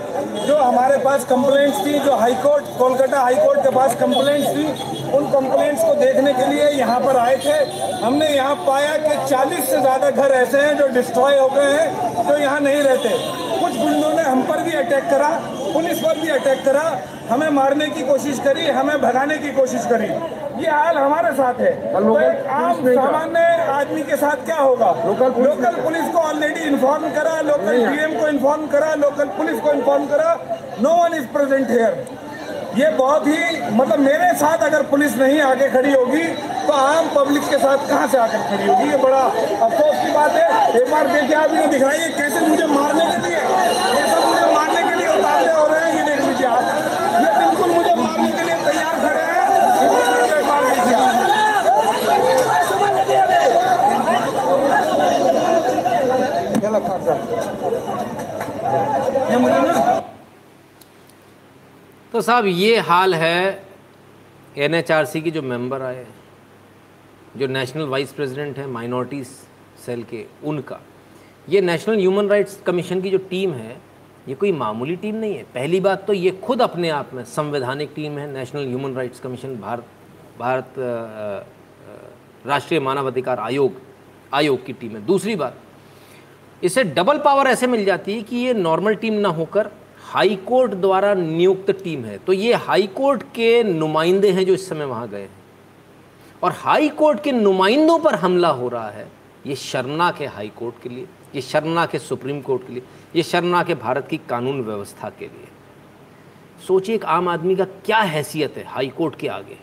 जो 0.47 0.57
हमारे 0.57 0.97
पास 0.97 1.25
कंप्लेंट्स 1.25 1.85
थी, 1.85 1.99
जो 1.99 2.15
high 2.15 2.33
court 2.33 2.65
Kolkata 2.79 3.19
high 3.19 3.35
court 3.35 3.59
के 3.59 3.69
पास 3.69 3.95
कंप्लेंट्स 3.95 4.49
थी, 4.49 4.67
उन 5.11 5.31
कंप्लेंट्स 5.31 5.83
को 5.83 5.93
देखने 5.93 6.33
के 6.33 6.45
लिए 6.45 6.69
यहाँ 6.69 6.99
पर 6.99 7.17
आए 7.17 7.37
थे। 7.37 7.85
हमने 8.05 8.29
यहाँ 8.29 8.55
पाया 8.55 8.97
कि 8.97 9.27
40 9.27 9.69
से 9.69 9.81
ज़्यादा 9.81 10.09
घर 10.09 10.31
ऐसे 10.31 10.57
हैं 10.57 10.77
जो 10.77 10.87
डिस्ट्रॉय 10.87 11.39
हो 11.39 11.47
गए 11.47 11.71
हैं, 11.71 12.15
जो 12.27 12.37
यहाँ 12.37 12.59
नहीं 12.59 12.81
रहते। 12.83 13.44
कुछ 13.75 13.83
गुंडों 13.83 14.09
ने 14.09 14.23
हम 14.23 14.41
पर 14.43 14.61
भी 14.63 14.71
अटैक 14.73 15.03
करा 15.09 15.27
पुलिस 15.73 15.99
पर 15.99 16.19
भी 16.19 16.27
अटैक 16.29 16.63
करा। 16.65 16.83
हमें 17.29 17.49
मारने 17.49 17.85
की 17.87 18.01
कोशिश 18.07 18.39
करी 18.39 18.67
हमें 18.71 19.01
भगाने 19.01 19.37
की 19.37 19.51
कोशिश 19.51 19.85
करी। 19.85 20.07
ये 20.63 20.69
हाल 20.69 20.97
हमारे 20.97 21.31
साथ 21.35 21.59
है। 21.61 21.71
तो 21.93 22.19
एक 22.19 22.45
आम। 22.47 22.75
सामान्य 22.87 23.39
आदमी 23.71 24.01
के 24.01 24.15
साथ 24.15 24.45
क्या 24.45 24.57
होगा? 24.57 24.91
लोकल 25.05 25.29
पुलिस 25.29 25.47
लोकल 25.47 25.81
पुलिस 25.83 26.11
को 26.13 26.19
ऑलरेडी 26.19 26.61
इन्फॉर्म 26.63 27.09
करा 27.15 27.39
लोकल 27.41 27.85
डीएम 27.87 28.19
को 28.19 28.27
इन्फॉर्म 28.27 28.67
करा 28.67 28.93
लोकल 28.95 29.27
पुलिस 29.37 29.59
को 29.61 29.73
इन्फॉर्म 29.73 30.05
करा। 30.07 30.37
No 30.81 30.93
one 31.03 31.13
is 31.13 31.27
present 31.35 31.69
here 31.69 32.05
ये 32.77 32.89
बहुत 32.97 33.27
ही 33.27 33.35
मतलब 33.75 33.99
मेरे 33.99 34.31
साथ 34.37 34.63
अगर 34.65 34.81
पुलिस 34.87 35.15
नहीं 35.17 35.39
आगे 35.41 35.67
खड़ी 35.71 35.91
होगी 35.93 36.23
तो 36.67 36.73
आम 36.73 37.07
पब्लिक 37.15 37.43
के 37.49 37.57
साथ 37.57 37.87
कहाँ 37.89 38.07
से 38.07 38.17
आकर 38.17 38.41
खड़ी 38.49 38.67
होगी? 38.67 38.89
ये 38.89 38.97
बड़ा 39.03 39.19
अफसोस 39.19 39.95
की 40.01 40.11
बात 40.13 40.31
है। 40.31 40.47
एक 40.81 40.91
बार 40.91 41.07
देखिए 41.13 41.35
आप 41.35 41.49
इन्हें 41.49 41.65
तो 41.65 41.71
दिखाइए 41.71 42.09
कैसे 42.17 42.39
मुझे 42.47 42.65
मारने 42.73 43.05
के 43.05 43.17
लिए, 43.27 43.37
ये 43.37 44.03
मुझे 44.25 44.53
मारने 44.53 44.81
के 44.89 44.95
लिए 44.97 45.07
हो 45.07 45.65
रहे 45.67 45.79
हैं, 45.81 45.91
ये 45.97 46.03
देख 46.09 46.19
लीजिए 46.27 46.47
आप। 46.47 46.63
ये 47.23 47.31
बिल्कुल 47.39 47.69
मुझे 47.75 47.93
मारने 47.95 48.31
के 48.31 48.43
लिए 48.43 48.57
तैयार 48.65 48.95
खड़े 49.05 49.23
ये 59.31 59.37
मुझे 59.37 59.59
ना 59.59 59.84
तो 62.15 62.21
साहब, 62.21 62.45
ये 62.47 62.77
हाल 62.79 63.13
है 63.15 63.67
एनएचआरसी 64.57 65.21
की 65.21 65.31
जो 65.31 65.41
मेंबर 65.41 65.81
आए 65.81 66.05
जो 67.37 67.47
नेशनल 67.47 67.87
वाइस 67.87 68.13
प्रेसिडेंट 68.13 68.57
हैं, 68.57 68.67
माइनॉरिटीज़ 68.67 69.29
सेल 69.85 70.03
के, 70.03 70.23
उनका। 70.43 70.79
ये 71.49 71.61
नेशनल 71.61 71.97
ह्यूमन 71.97 72.27
राइट्स 72.27 72.61
कमीशन 72.67 73.01
की 73.01 73.09
जो 73.09 73.17
टीम 73.29 73.53
है, 73.53 73.77
ये 74.27 74.35
कोई 74.35 74.51
मामूली 74.53 74.95
टीम 74.95 75.15
नहीं 75.15 75.35
है। 75.35 75.43
पहली 75.55 75.79
बात 75.79 76.07
तो 76.07 76.13
ये 76.13 76.31
खुद 76.43 76.61
अपने 76.61 76.89
आप 76.91 77.13
में 77.13 77.23
संवैधानिक 77.25 77.91
टीम 77.95 78.17
है, 78.19 78.31
national 78.33 78.67
human 78.67 78.95
rights 78.95 79.19
commission, 79.19 79.59
Bharat 79.59 79.85
Bharat 80.39 80.73
राष्ट्रीय 82.45 82.79
मानवाधिकार 82.79 83.39
आयोग 83.41 83.81
आयोग 84.33 84.65
की 84.65 84.73
टीम 84.73 84.91
है। 84.91 85.05
दूसरी 85.05 85.35
बात, 85.35 85.61
इसे 86.63 86.83
डबल 86.85 87.17
पावर 87.25 87.47
ऐसे 87.47 87.67
मिल 87.67 87.85
जाती 87.85 88.15
है 88.15 88.21
कि 88.21 88.35
ये 88.37 88.53
नॉर्मल 88.55 88.95
टीम 88.95 89.13
ना 89.15 89.29
होकर 89.29 89.71
हाई 90.05 90.35
कोर्ट 90.35 90.71
द्वारा 90.71 91.13
नियुक्त 91.13 91.71
टीम 91.83 92.03
है। 92.05 92.17
तो 92.17 92.33
ये 92.33 92.53
हाई 92.53 92.87
कोर्ट 92.87 93.23
के 93.35 93.63
नुमाइंदे 93.63 94.31
हैं 94.31 94.45
जो 94.45 94.53
इस 94.53 94.67
समय 94.69 94.85
वहाँ 94.85 95.07
गए 95.09 95.21
हैं। 95.21 95.43
और 96.43 96.51
हाई 96.51 96.89
कोर्ट 96.89 97.23
के 97.23 97.31
नुमाइंदों 97.31 97.97
पर 97.99 98.15
हमला 98.15 98.49
हो 98.49 98.67
रहा 98.67 98.89
है, 98.89 99.07
ये 99.45 99.55
शर्मनाक 99.55 100.21
है 100.21 100.27
हाई 100.27 100.49
कोर्ट 100.49 100.81
के 100.83 100.89
लिए, 100.89 101.07
ये 101.35 101.41
शर्मनाक 101.41 101.93
है 101.93 101.99
सुप्रीम 101.99 102.41
कोर्ट 102.41 102.67
के 102.67 102.73
लिए, 102.73 102.83
ये 103.15 103.23
शर्मनाक 103.23 103.69
है 103.69 103.75
भारत 103.75 104.07
की 104.07 104.17
कानून 104.29 104.61
व्यवस्था 104.61 105.09
के 105.09 105.25
लिए। 105.25 105.47
सोचिए 106.67 106.95
एक 106.95 107.05
आम 107.05 107.27
आदमी 107.29 107.55
का 107.55 107.65
क्या 107.85 107.99
हैसियत 107.99 108.57
है 108.57 108.63
हाई 108.63 108.87
कोर्ट 108.87 109.15
के 109.15 109.27
आगे। 109.27 109.57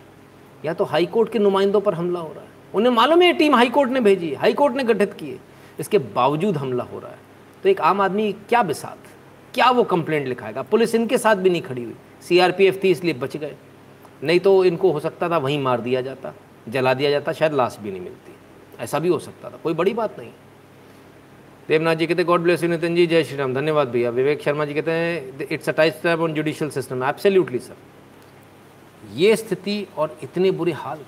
या 0.65 0.75
तो 0.75 0.85
हाई 0.85 1.07
कोर्ट 1.07 1.33
के 1.33 1.39
नुमाइंदों 1.39 1.81
पर 1.81 1.95
हमला 1.95 2.21
हो 2.21 2.29
रहा 2.29 2.45
है। 2.45 2.51
उन्हें 2.75 2.93
मालूम 2.93 3.23
है 3.23 3.27
ये 3.27 3.33
टीम 3.33 3.55
हाई 3.55 3.69
कोर्ट 3.69 3.91
ने 3.91 4.01
भेजी 4.01 4.35
हाई 4.35 4.53
कोर्ट 4.53 4.77
ने 4.77 4.85
गठित 4.85 5.13
किए 5.13 5.39
इसके 5.81 5.99
बावजूद 5.99 6.57
हमला 6.57 6.85
हो 6.85 6.99
रहा 6.99 7.11
है। 7.11 7.19
तो 7.63 7.69
एक 7.69 7.81
आम 7.81 8.01
आदमी 8.01 8.33
क्या 8.49 8.63
बिसात? 8.63 8.99
क्या 9.55 9.71
वो 9.71 9.85
कंप्लेंट 9.85 10.27
लिखाएगा? 10.29 10.63
पुलिस 10.63 10.95
इनके 10.95 11.19
साथ 11.19 11.37
भी 11.37 11.51
नहीं 11.51 11.63
खड़ी 11.63 11.83
हुई। 11.85 11.95
सीआरपीएफ 12.29 12.83
थी, 12.85 12.91
इसलिए 12.91 13.15
बच 13.15 13.37
गए। 13.37 13.55
नहीं 14.25 14.41
तो 14.41 14.65
इनको 14.65 14.91
हो 14.93 15.01
सकता 15.01 15.29
था 15.29 15.39
वहीं 15.39 15.59
मार 15.59 15.81
दिया 15.81 16.01
जाता, 16.01 16.33
जला 16.69 16.95
दिया 16.95 17.11
जाता, 17.11 17.33
शायद 17.33 17.53
लाश 17.53 17.77
भी 17.81 17.91
नहीं 17.91 18.01
मिलती। 18.01 18.35
ऐसा 18.79 18.99
भी 18.99 19.09
हो 19.09 19.19
सकता 19.19 19.51
था, 19.51 19.57
कोई 19.57 19.75
बड़ी 19.75 19.95
बात 19.95 20.19
नहीं। 20.19 20.31
देवनाथ 21.69 21.95
जी 21.95 22.07
कहते 22.07 22.25
God 22.25 22.41
bless 22.41 22.63
you 22.63 22.69
Nitin 22.69 22.95
ji, 22.97 23.07
जय 23.07 23.25
श्री 23.25 23.37
राम 23.37 23.55
धन्यवाद 23.55 23.89
भैया। 23.89 24.11
विवेक 24.11 24.43
शर्मा 24.43 24.65
जी 24.65 24.75
कहते 24.75 24.91
हैं 24.91 25.47
it's 25.51 25.69
a 25.69 25.73
type 25.73 25.95
step 25.95 26.21
on 26.21 26.35
judicial 26.35 26.71
system 26.71 27.03
absolutely 27.05 27.59
sir 27.59 27.77
ये 29.15 29.37
स्थिति 29.37 29.87
और 29.97 30.19
इतने 30.23 30.51
बुरे 30.51 30.73
हाल, 30.73 31.05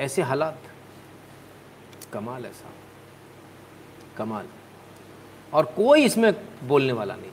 ऐसे 0.00 0.22
हालात, 0.22 0.58
कमाल 2.12 2.44
ऐसा 2.46 2.72
कमाल। 4.16 4.46
और 5.52 5.64
कोई 5.76 6.04
इसमें 6.04 6.32
बोलने 6.64 6.92
वाला 6.92 7.14
नहीं। 7.16 7.29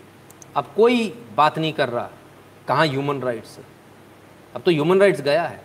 अब 0.57 0.73
कोई 0.75 1.09
बात 1.35 1.57
नहीं 1.59 1.73
कर 1.73 1.89
रहा, 1.89 2.09
कहाँ 2.67 2.87
ह्यूमन 2.87 3.21
राइट्स 3.21 3.59
अब 4.55 4.61
तो 4.61 4.71
ह्यूमन 4.71 4.99
राइट्स 4.99 5.21
गया 5.21 5.43
है। 5.43 5.61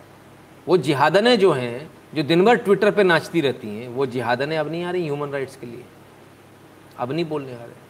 वो 0.67 0.77
जिहादनें 0.77 1.39
जो 1.39 1.51
हैं, 1.51 1.89
जो 2.13 2.23
दिन 2.23 2.45
भर 2.45 2.55
ट्विटर 2.55 2.91
पे 2.91 3.03
नाचती 3.03 3.41
रहती 3.41 3.67
हैं, 3.67 3.87
वो 3.87 4.05
जिहादनें 4.05 4.57
अब 4.57 4.71
नहीं 4.71 4.83
आ 4.83 4.91
रही 4.91 5.03
ह्यूमन 5.03 5.29
राइट्स 5.29 5.55
के 5.55 5.65
लिए। 5.65 5.85
अब 6.97 7.11
नहीं 7.11 7.25
बोलने 7.25 7.55
आ 7.55 7.57
रहे। 7.57 7.81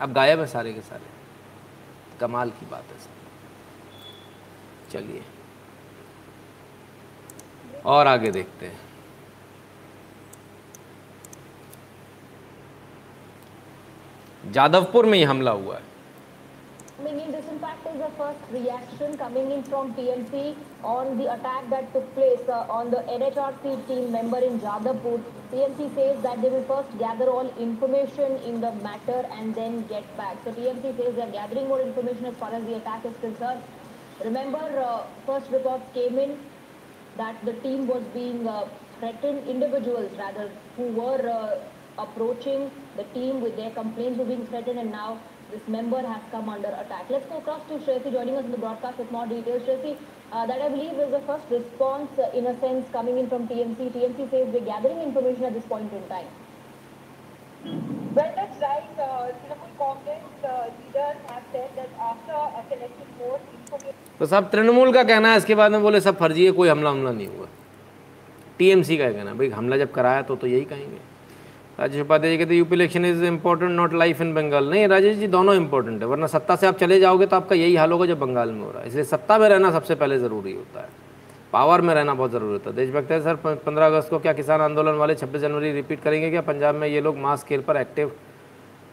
अब 0.00 0.12
गायब 0.12 0.40
है 0.40 0.46
सारे 0.46 0.72
के 0.72 0.80
सारे। 0.80 2.18
कमाल 2.20 2.50
की 2.50 2.66
बात 2.66 2.84
है 2.84 2.98
सर 2.98 3.12
चलिए। 4.92 5.22
और 7.84 8.06
आगे 8.06 8.30
देखते 8.30 8.66
हैं। 8.66 8.83
जादवपुर 14.52 15.06
में 15.06 15.18
ये 15.18 15.24
हमला 15.24 15.50
हुआ 15.50 15.74
है 15.74 15.92
the 18.04 18.10
first 18.18 18.40
reaction 18.52 19.16
coming 19.16 19.50
in 19.50 19.62
from 19.62 19.92
TMC 19.94 20.56
on 20.82 21.16
the 21.18 21.32
attack 21.34 21.68
that 21.70 21.92
took 21.92 22.06
place 22.14 22.48
uh, 22.48 22.66
on 22.68 22.90
the 22.90 23.02
NHRC 23.18 23.86
team 23.88 24.10
member 24.12 24.38
in 24.38 24.60
Jadavpur. 24.60 25.22
TMC 25.52 25.94
says 25.94 26.22
that 26.22 26.42
they 26.42 26.48
will 26.48 26.64
first 26.64 26.98
gather 26.98 27.28
all 27.30 27.48
information 27.58 28.36
in 28.50 28.60
the 28.60 28.72
matter 28.86 29.20
and 29.32 29.54
then 29.54 29.86
get 29.86 30.04
back. 30.16 30.36
So 30.44 30.52
TMC 30.52 30.96
says 30.96 31.14
they 31.14 31.22
are 31.22 31.30
gathering 31.30 31.68
more 31.68 31.80
information 31.80 32.26
as 32.26 32.34
far 32.36 32.52
as 32.52 32.64
the 32.64 32.76
attack 32.76 33.04
is 33.06 33.16
concerned. 33.20 33.62
Remember, 34.24 34.64
uh, 34.80 35.04
first 35.26 35.50
reports 35.50 35.84
came 35.94 36.18
in 36.18 36.38
that 37.16 37.42
the 37.44 37.54
team 37.54 37.86
was 37.86 38.02
being 38.12 38.46
uh, 38.48 38.68
threatened, 38.98 39.48
individuals 39.48 40.10
rather, 40.18 40.50
who 40.76 40.88
were 40.88 41.28
uh, 41.28 41.58
approaching 41.98 42.70
the 42.96 43.04
team 43.14 43.40
with 43.40 43.56
their 43.56 43.70
complaints 43.70 44.18
were 44.18 44.24
being 44.24 44.46
threatened 44.46 44.78
and 44.78 44.90
now 44.90 45.18
this 45.50 45.66
member 45.68 46.00
has 46.00 46.22
come 46.30 46.48
under 46.48 46.68
attack. 46.68 47.06
Let's 47.10 47.26
go 47.26 47.38
across 47.38 47.60
to 47.68 47.78
Shresi 47.78 48.12
joining 48.12 48.36
us 48.36 48.44
in 48.44 48.50
the 48.50 48.58
broadcast 48.58 48.98
with 48.98 49.10
more 49.12 49.26
details. 49.26 49.62
Shresi, 49.62 49.96
uh, 50.32 50.46
that 50.46 50.60
I 50.60 50.68
believe 50.68 50.94
is 50.94 51.10
the 51.10 51.20
first 51.20 51.44
response 51.50 52.10
uh, 52.18 52.30
in 52.36 52.46
a 52.46 52.58
sense 52.60 52.86
coming 52.92 53.18
in 53.18 53.28
from 53.28 53.46
TMC. 53.46 53.92
TMC 53.92 54.30
says 54.30 54.48
we're 54.52 54.64
gathering 54.64 55.00
information 55.00 55.44
at 55.44 55.54
this 55.54 55.64
point 55.64 55.92
in 55.92 56.08
time. 56.08 56.26
Well, 58.14 58.32
that's 58.36 58.60
right. 58.60 58.98
Uh, 58.98 59.32
Trinamool 59.38 59.72
Congress 59.78 60.24
uh, 60.44 60.70
leaders 60.78 61.16
have 61.28 61.42
said 61.52 61.70
that 61.76 61.88
after 62.00 62.32
uh, 62.32 62.62
collecting 62.68 63.10
more 63.18 63.40
information. 63.54 63.94
तो 64.18 64.26
सब 64.26 64.50
तृणमूल 64.50 64.92
का 64.92 65.02
कहना 65.04 65.30
है 65.30 65.36
इसके 65.36 65.54
बाद 65.54 65.72
में 65.72 65.82
बोले 65.82 66.00
सब 66.00 66.16
फर्जी 66.18 66.44
है 66.44 66.50
कोई 66.58 66.68
हमला 66.68 66.90
हमला 66.90 67.12
नहीं 67.12 67.26
हुआ 67.26 67.46
टीएमसी 68.58 68.96
का 68.98 69.10
कहना 69.12 69.30
है 69.30 69.36
भाई 69.38 69.48
हमला 69.58 69.76
जब 69.76 69.92
कराया 69.92 70.22
तो 70.28 70.36
तो 70.36 70.46
यही 70.46 70.64
कहेंगे 70.72 71.13
राजेश 71.80 72.00
उपाध्याय 72.00 72.36
कहते 72.36 72.54
UP 72.54 72.74
election 72.74 73.04
is 73.04 73.24
important 73.24 73.70
not 73.70 73.94
life 73.94 74.20
in 74.20 74.32
Bengal 74.34 74.68
नहीं, 74.70 74.86
राजेश 74.88 75.16
जी, 75.18 75.26
दोनों 75.26 75.54
इंपॉर्टेंट 75.54 76.02
है, 76.02 76.08
वरना 76.08 76.26
सत्ता 76.26 76.56
से 76.56 76.66
आप 76.66 76.76
चले 76.78 76.98
जाओगे 77.00 77.26
तो 77.26 77.36
आपका 77.36 77.54
यही 77.54 77.74
हाल 77.76 77.92
होगा 77.92 78.06
जो 78.06 78.16
बंगाल 78.16 78.50
में 78.50 78.60
हो 78.60 78.70
रहा 78.70 78.82
है। 78.82 78.88
इसलिए 78.88 79.04
सत्ता 79.04 79.38
में 79.38 79.48
रहना 79.48 79.70
सबसे 79.70 79.94
पहले 79.94 80.18
ज़रूरी 80.18 80.52
होता 80.52 80.80
है। 80.80 80.88
पावर 81.52 81.80
में 81.80 81.94
रहना 81.94 82.14
बहुत 82.14 82.30
ज़रूरी 82.30 82.52
होता 82.52 82.70
है। 82.70 82.76
देशभक्त 82.76 83.10
है 83.12 83.20
सर 83.20 83.34
पंद्रह 83.36 83.86
अगस्त 83.86 84.10
को 84.10 84.18
क्या 84.18 84.32
किसान 84.32 84.60
आंदोलन 84.60 84.94
वाले 84.94 85.14
छब्बीस 85.14 85.40
जनवरी 85.40 85.72
रिपीट 85.72 86.02
करेंगे 86.02 86.30
क्या? 86.30 86.40
पंजाब 86.42 86.74
में 86.74 86.86
ये 86.88 87.00
लोग 87.00 87.18
मास 87.18 87.40
स्केल 87.40 87.60
पर 87.60 87.76
एक्टिव 87.76 88.12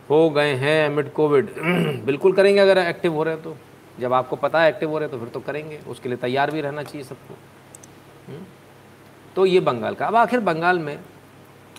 हो 0.09 0.29
गए 0.29 0.53
हैं 0.55 0.85
एमिड 0.85 1.11
कोविड 1.13 1.49
बिल्कुल 2.05 2.33
करेंगे 2.33 2.59
अगर 2.61 2.77
एक्टिव 2.77 3.13
हो 3.13 3.23
रहे 3.23 3.33
हैं 3.33 3.43
तो। 3.43 3.55
जब 3.99 4.13
आपको 4.13 4.35
पता 4.37 4.61
है 4.61 4.69
एक्टिव 4.69 4.89
हो 4.89 4.97
रहे 4.97 5.09
हैं 5.09 5.11
तो 5.11 5.23
फिर 5.23 5.33
तो 5.33 5.39
करेंगे। 5.39 5.79
उसके 5.87 6.09
लिए 6.09 6.17
तैयार 6.17 6.51
भी 6.51 6.61
रहना 6.61 6.83
चाहिए 6.83 7.03
सबको। 7.03 7.33
हम्म? 8.27 8.43
तो 9.35 9.45
ये 9.45 9.59
बंगाल 9.61 9.95
का। 9.95 10.07
अब 10.07 10.15
आखिर 10.15 10.39
बंगाल 10.41 10.79
में 10.79 10.97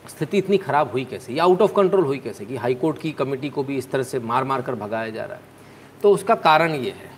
स्थिति 0.09 0.39
इतनी 0.39 0.57
ख़राब 0.59 0.91
हुई 0.93 1.05
कैसे? 1.05 1.33
या 1.33 1.45
आउट 1.45 1.63
ऑफ़ 1.63 1.73
कंट्रोल 1.73 2.05
हुई 2.05 2.19
कैसे 2.19 2.45
कि 2.45 2.57
हाई 2.57 2.75
कोर्ट 2.75 2.99
की 2.99 3.13
कमेटी 3.13 3.49
को 3.49 3.63
भी 3.63 3.77
इस 3.79 3.91
तरह 3.91 4.03
से 4.03 4.19
मार 4.19 4.45
मार 4.45 4.63
कर 4.63 4.75
भगाया 4.75 5.11
जा 5.11 5.25
रहा 5.25 5.35
है? 5.35 5.43
तो 6.03 6.11
उसका 6.11 6.35
कारण 6.35 6.75
ये 6.75 6.91
है। 6.91 7.11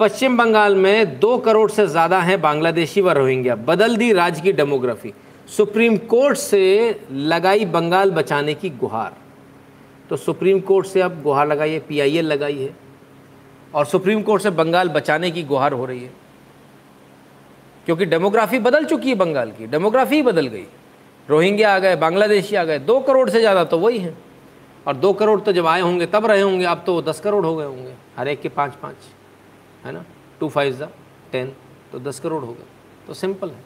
पश्चिम 0.00 0.36
बंगाल 0.36 0.76
में 0.76 1.18
दो 1.20 1.36
करोड़ 1.38 1.70
से 1.70 1.86
ज़्यादा 1.86 2.20
हैं 2.20 2.40
बांग्लादेशी 2.40 3.00
व 3.00 3.10
रोहिंग्या। 3.10 3.56
बदल 3.56 3.96
दी 3.96 4.12
राज्य 4.12 4.42
की 4.42 4.52
डेमोग्राफी 4.52 5.12
सुप्रीम 5.48 5.96
कोर्ट 5.96 6.38
से 6.38 7.00
लगाई 7.10 7.64
बंगाल 7.64 8.10
बचाने 8.10 8.54
की 8.54 8.70
गुहार। 8.70 9.16
तो 10.10 10.16
सुप्रीम 10.16 10.60
कोर्ट 10.60 10.86
से 10.86 11.00
अब 11.00 11.22
गुहार 11.22 11.46
लगाई 11.48 11.72
है 11.72 11.78
पीआईएल 11.80 12.26
लगाई 12.26 12.58
है। 12.58 12.74
और 13.74 13.84
सुप्रीम 13.86 14.22
कोर्ट 14.22 14.42
से 14.42 14.50
बंगाल 14.50 14.88
बचाने 14.88 15.30
की 15.30 15.42
गुहार 15.42 15.72
हो 15.72 15.84
रही 15.84 16.02
है। 16.02 16.10
क्योंकि 17.86 18.04
डेमोग्राफी 18.04 18.58
बदल 18.58 18.84
चुकी 18.84 19.08
है 19.08 19.14
बंगाल 19.14 19.50
की। 19.50 19.66
डेमोग्राफी 19.66 20.16
ही 20.16 20.22
बदल 20.22 20.46
गई। 20.46 20.66
रोहिंग्या 21.28 21.74
आ 21.74 21.78
गए, 21.78 21.96
बांग्लादेशी 21.96 22.56
आ 22.56 22.64
गए, 22.64 22.78
दो 22.78 23.00
करोड़ 23.00 23.28
से 23.30 23.40
ज़्यादा 23.40 23.64
तो 23.64 23.78
वही 23.78 23.98
हैं। 23.98 24.16
और 24.86 24.96
दो 24.96 25.12
करोड़ 25.12 25.40
तो 25.40 25.52
जब 25.52 25.66
आए 25.66 25.80
होंगे, 25.80 26.06
तब 26.06 26.26
रहे 26.26 26.40
होंगे, 26.40 26.64
अब 26.64 26.82
तो 26.86 27.00
दस 27.02 27.20
करोड़ 27.20 27.44
हो 27.46 27.54
गए 27.56 27.66
होंगे। 27.66 27.94
हर 28.16 28.28
एक 28.28 28.40
के 28.40 28.48
पाँच 28.48 28.74
पाँच, 28.74 28.96
है 29.84 29.92
ना? 29.92 30.04
टू 30.40 30.48
फाइव 30.48 30.72
ज़ा, 30.72 30.88
टेन 31.32 31.52
तो 31.92 31.98
दस 32.00 32.20
करोड़ 32.20 32.42
हो 32.44 32.52
गए। 32.52 33.06
तो 33.06 33.14
सिंपल 33.14 33.50
है। 33.50 33.62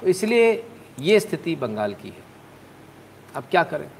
तो 0.00 0.06
इसलिए 0.06 0.52
ये 1.00 1.18
स्थिति 1.20 1.54
बंगाल 1.56 1.94
की 1.94 2.08
है। 2.08 2.22
अब 3.36 3.44
क्या 3.50 3.62
करें? 3.64 3.90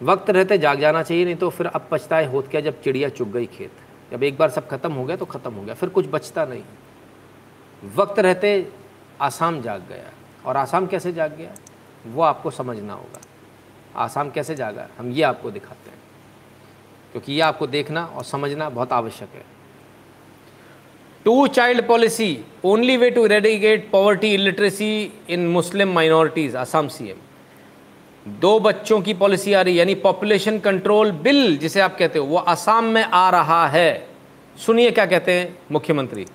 वक्त 0.00 0.30
रहते 0.30 0.58
जाग 0.58 0.80
जाना 0.80 1.02
चाहिए, 1.02 1.24
नहीं 1.24 1.36
तो 1.36 1.50
फिर 1.50 1.66
अब 1.66 1.88
पछताए 1.90 2.26
होत 2.26 2.48
क्या 2.48 2.60
जब 2.60 2.80
चिड़िया 2.82 3.08
चुग 3.08 3.32
गई 3.32 3.46
खेत। 3.46 3.72
जब 4.12 4.22
एक 4.22 4.36
बार 4.38 4.50
सब 4.50 4.68
खत्म 4.68 4.92
हो 4.92 5.04
गया 5.04 5.16
तो 5.16 5.24
ख़त्म 5.24 5.52
हो 5.54 5.62
गया, 5.62 5.74
फिर 5.74 5.88
कुछ 5.88 6.06
बचता 6.06 6.44
नहीं। 6.44 6.62
वक्त 7.96 8.18
रहते 8.18 8.68
आसाम 9.20 9.60
जाग 9.62 9.82
गया। 9.88 10.12
और 10.46 10.56
आसाम 10.56 10.86
कैसे 10.86 11.12
जाग 11.12 11.36
गया? 11.36 11.54
वो 12.06 12.22
आपको 12.22 12.50
समझना 12.50 12.92
होगा। 12.92 13.20
आसाम 13.96 14.30
कैसे 14.30 14.54
जागा? 14.54 14.88
हम 14.98 15.12
ये 15.12 15.22
आपको 15.22 15.50
दिखाते 15.50 15.90
हैं। 15.90 15.98
क्योंकि 17.12 17.32
ये 17.32 17.40
आपको 17.40 17.66
देखना 17.66 18.04
और 18.06 18.24
समझना 18.24 18.68
बहुत 18.68 18.92
आवश्यक 18.92 19.28
है। 19.34 19.44
Two 21.24 21.46
child 21.46 21.88
policy 21.88 22.44
only 22.64 22.96
way 22.96 23.10
to 23.10 23.26
eradicate 23.26 23.90
poverty 23.90 24.34
illiteracy 24.34 25.12
in 25.28 25.48
Muslim 25.48 25.92
minorities 25.92 26.56
Assam 26.56 26.88
CM 26.88 27.16
दो 28.28 28.60
बच्चों 28.60 29.00
की 29.00 29.14
पॉलिसी 29.14 29.52
आ 29.52 29.62
रही, 29.62 29.80
यानी 29.80 29.94
पॉपुलेशन 29.94 30.58
कंट्रोल 30.58 31.12
बिल 31.12 31.58
जिसे 31.58 31.80
आप 31.80 31.96
कहते 31.98 32.18
हो, 32.18 32.26
वो 32.26 32.36
आसाम 32.36 32.84
में 32.84 33.02
आ 33.02 33.30
रहा 33.30 33.66
है। 33.66 34.08
सुनिए 34.66 34.90
क्या 34.90 35.06
कहते 35.06 35.32
हैं 35.32 35.58
मुख्यमंत्री। 35.72 36.26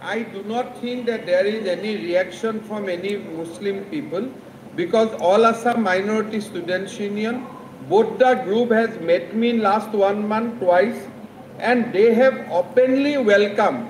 I 0.00 0.22
do 0.22 0.42
not 0.44 0.78
think 0.80 1.06
that 1.06 1.26
there 1.26 1.44
is 1.44 1.66
any 1.66 1.96
reaction 1.96 2.60
from 2.62 2.88
any 2.88 3.16
Muslim 3.16 3.84
people 3.86 4.28
because 4.76 5.12
all 5.20 5.44
Assam 5.44 5.82
Minority 5.82 6.40
Students 6.40 6.98
Union, 7.00 7.44
both 7.88 8.18
the 8.18 8.34
group 8.44 8.70
has 8.70 8.96
met 9.00 9.34
me 9.34 9.50
in 9.50 9.60
last 9.60 9.90
one 9.90 10.26
month 10.28 10.60
twice 10.60 11.08
and 11.58 11.92
they 11.92 12.14
have 12.14 12.46
openly 12.52 13.18
welcomed 13.18 13.88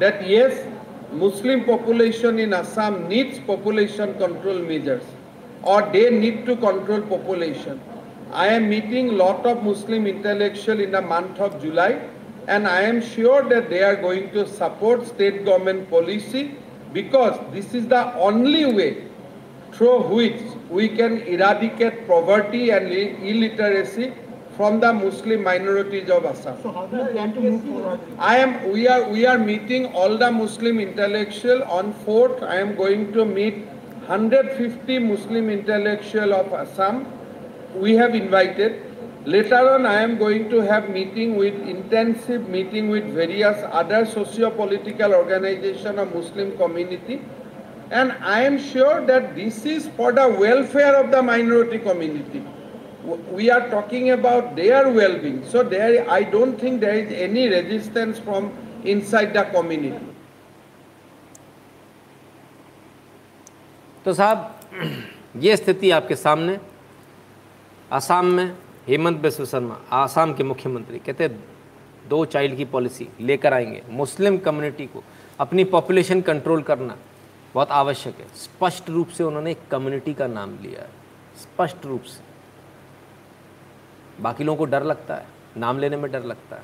that 0.00 0.26
yes, 0.26 0.66
Muslim 1.12 1.64
population 1.64 2.40
in 2.40 2.52
Assam 2.52 3.08
needs 3.08 3.38
population 3.38 4.14
control 4.18 4.58
measures 4.58 5.04
or 5.62 5.82
they 5.92 6.10
need 6.10 6.46
to 6.46 6.56
control 6.56 7.00
population. 7.02 7.80
I 8.32 8.48
am 8.48 8.68
meeting 8.68 9.16
lot 9.16 9.46
of 9.46 9.62
Muslim 9.62 10.06
intellectual 10.08 10.80
in 10.80 10.90
the 10.90 11.00
month 11.00 11.38
of 11.38 11.62
July 11.62 12.08
and 12.54 12.66
I 12.66 12.80
am 12.82 13.02
sure 13.02 13.42
that 13.50 13.68
they 13.68 13.82
are 13.82 13.96
going 13.96 14.30
to 14.32 14.46
support 14.48 15.06
state 15.06 15.44
government 15.44 15.90
policy 15.90 16.54
because 16.92 17.38
this 17.52 17.74
is 17.74 17.86
the 17.88 18.14
only 18.14 18.64
way 18.64 19.08
through 19.72 19.98
which 20.14 20.40
we 20.70 20.88
can 20.88 21.18
eradicate 21.34 22.06
poverty 22.08 22.70
and 22.70 22.88
illiteracy 22.90 24.14
from 24.56 24.80
the 24.80 24.92
Muslim 24.92 25.44
minorities 25.44 26.08
of 26.10 26.24
Assam. 26.24 26.56
So 26.62 26.72
how 26.72 26.86
do 26.86 26.96
you 26.96 27.04
plan 27.08 27.34
to 27.34 27.40
move 27.40 27.64
forward? 27.64 28.00
I 28.18 28.38
am, 28.38 28.72
we 28.72 28.88
are, 28.88 29.04
we 29.08 29.26
are 29.26 29.38
meeting 29.38 29.86
all 29.92 30.16
the 30.16 30.32
Muslim 30.32 30.80
intellectual 30.80 31.62
on 31.64 31.92
4th. 32.06 32.42
I 32.42 32.56
am 32.56 32.74
going 32.74 33.12
to 33.12 33.24
meet 33.26 33.66
150 34.06 34.98
Muslim 35.00 35.50
intellectual 35.50 36.32
of 36.34 36.52
Assam. 36.54 37.06
We 37.74 37.94
have 37.94 38.14
invited. 38.14 38.87
Later 39.28 39.56
on, 39.70 39.84
I 39.84 40.00
am 40.00 40.16
going 40.16 40.48
to 40.48 40.60
have 40.62 40.88
meeting 40.88 41.36
with, 41.36 41.54
intensive 41.68 42.48
meeting 42.48 42.88
with 42.88 43.04
various 43.12 43.62
other 43.70 44.06
socio-political 44.06 45.12
organization 45.12 45.98
of 45.98 46.14
Muslim 46.14 46.56
community. 46.56 47.20
And 47.90 48.12
I 48.22 48.44
am 48.44 48.58
sure 48.58 49.04
that 49.04 49.34
this 49.34 49.66
is 49.66 49.88
for 49.98 50.12
the 50.12 50.26
welfare 50.26 50.96
of 50.96 51.10
the 51.10 51.22
minority 51.22 51.78
community. 51.78 52.42
We 53.30 53.50
are 53.50 53.68
talking 53.68 54.12
about 54.12 54.56
their 54.56 54.88
well-being. 54.90 55.44
So 55.50 55.62
there, 55.62 56.10
I 56.10 56.22
don't 56.22 56.58
think 56.58 56.80
there 56.80 56.94
is 56.94 57.12
any 57.12 57.48
resistance 57.48 58.18
from 58.18 58.50
inside 58.84 59.34
the 59.34 59.44
community. 59.56 60.06
तो 64.04 64.14
साहब 64.14 65.36
ये 65.44 65.56
स्थिति 65.56 65.90
आपके 65.90 66.16
सामने 66.16 66.58
असम 67.92 68.32
में 68.36 68.67
हेमंत 68.88 69.18
बिस्व 69.18 69.44
शर्मा, 69.44 69.80
आसाम 69.92 70.34
के 70.34 70.44
मुख्यमंत्री, 70.44 70.98
कहते 70.98 71.28
दो 72.08 72.24
चाइल्ड 72.24 72.56
की 72.56 72.64
पॉलिसी 72.64 73.08
लेकर 73.20 73.54
आएँगे। 73.54 73.82
मुस्लिम 73.90 74.38
कम्युनिटी 74.38 74.86
को 74.86 75.04
अपनी 75.40 75.64
पॉपुलेशन 75.64 76.20
कंट्रोल 76.20 76.62
करना 76.62 76.96
बहुत 77.54 77.70
आवश्यक 77.70 78.16
है। 78.16 78.28
स्पष्ट 78.28 78.90
रूप 78.90 79.08
से 79.08 79.24
उन्होंने 79.24 79.50
एक 79.50 79.60
कम्युनिटी 79.70 80.14
का 80.14 80.26
नाम 80.26 80.58
लिया 80.58 80.82
है। 80.82 80.90
स्पष्ट 81.36 81.86
रूप 81.86 82.02
से। 82.02 82.20
बाकी 84.22 84.44
लोगों 84.44 84.58
को 84.58 84.64
डर 84.64 84.82
लगता 84.82 85.14
है। 85.14 85.26
नाम 85.56 85.78
लेने 85.78 85.96
में 85.96 86.10
डर 86.10 86.24
लगता 86.24 86.56
है। 86.56 86.62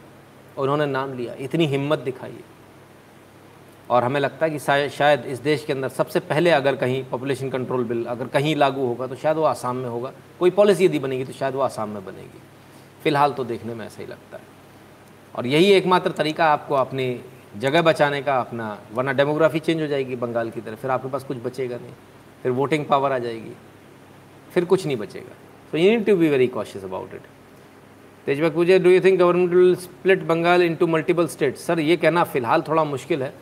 उन्होंने 0.59 0.87
नाम 0.87 1.13
लिया। 1.13 1.35
इतनी 1.35 1.67
हिम्मत 1.67 1.99
दिखाई 1.99 2.31
है। 2.31 2.54
और 3.91 4.05
हमें 4.05 4.21
लगता 4.21 4.47
है 4.47 4.53
कि 4.53 4.59
शायद 4.91 5.25
इस 5.27 5.39
देश 5.39 5.65
के 5.65 5.73
अंदर 5.73 5.89
सबसे 5.89 6.21
पहले 6.21 6.51
अगर 6.51 6.77
कहीं 6.77 7.03
पॉपुलेशन 7.05 7.51
कंट्रोल 7.51 7.85
बिल 7.85 8.05
अगर 8.05 8.27
कहीं 8.27 8.55
लागू 8.57 8.87
होगा 8.87 9.07
तो 9.07 9.17
शायद 9.17 9.37
वो 9.37 9.45
आसाम 9.45 9.77
में 9.77 9.89
होगा। 9.89 10.13
कोई 10.39 10.51
पॉलिसी 10.51 10.85
यदि 10.85 10.99
बनेगी 10.99 11.25
तो 11.25 11.33
शायद 11.33 11.55
वो 11.55 11.61
आसाम 11.61 11.89
में 11.89 12.05
बनेगी। 12.05 12.41
फ़िलहाल 13.03 13.33
तो 13.33 13.45
देखने 13.45 13.75
में 13.75 13.87
ऐसा 13.87 14.03
ही 14.03 14.07
लगता 14.09 14.37
है। 14.37 14.43
और 15.35 15.47
यही 15.47 15.71
एकमात्र 15.73 16.11
तरीका 16.13 16.47
आपको 16.47 16.75
अपनी 16.75 17.21
जगह 17.57 17.83
बचाने 17.83 18.23
का, 18.23 18.39
अपना, 18.41 18.79
वरना 18.93 19.13
डेमोग्राफी 19.13 19.61
चेंज 19.61 19.81
हो 19.81 19.87
जाएगी 19.87 20.17
बंगाल 20.17 20.51
की 20.51 20.61
तरफ़। 20.61 20.81
फिर 20.81 20.91
आपके 20.91 21.09
पास 21.09 21.25
कुछ 21.25 21.37
बचेगा 21.45 21.77
नहीं। 21.77 21.93
फिर 22.43 22.53
वोटिंग 22.53 22.85
पावर 22.87 23.13
आ 23.13 23.19
जाएगी। 23.19 23.53
फिर 24.53 24.65
कुछ 24.65 24.87
नहीं 24.87 24.97
बचेगा। 24.97 25.37
So 25.71 25.79
you 25.79 25.91
need 25.91 26.05
to 26.07 26.17
be 26.17 26.29
very 26.29 26.47
cautious 26.47 26.85
about 26.85 27.15
it 27.15 27.23
तेजबक 28.27 28.55
पूछे 28.55 28.79
do 28.79 28.91
you 28.91 29.01
think 29.01 29.19
government 29.19 29.55
will 29.55 29.75
split 29.77 30.23
Bengal 30.25 30.63
into 30.63 30.87
multiple 30.87 31.27
state 31.29 31.57
sir 31.57 31.81
ये 31.81 31.97
कहना 31.97 32.25
फ़िलहाल 32.25 32.63
थोड़ा 32.63 32.85
मुश्किल 32.85 33.23
है। 33.23 33.33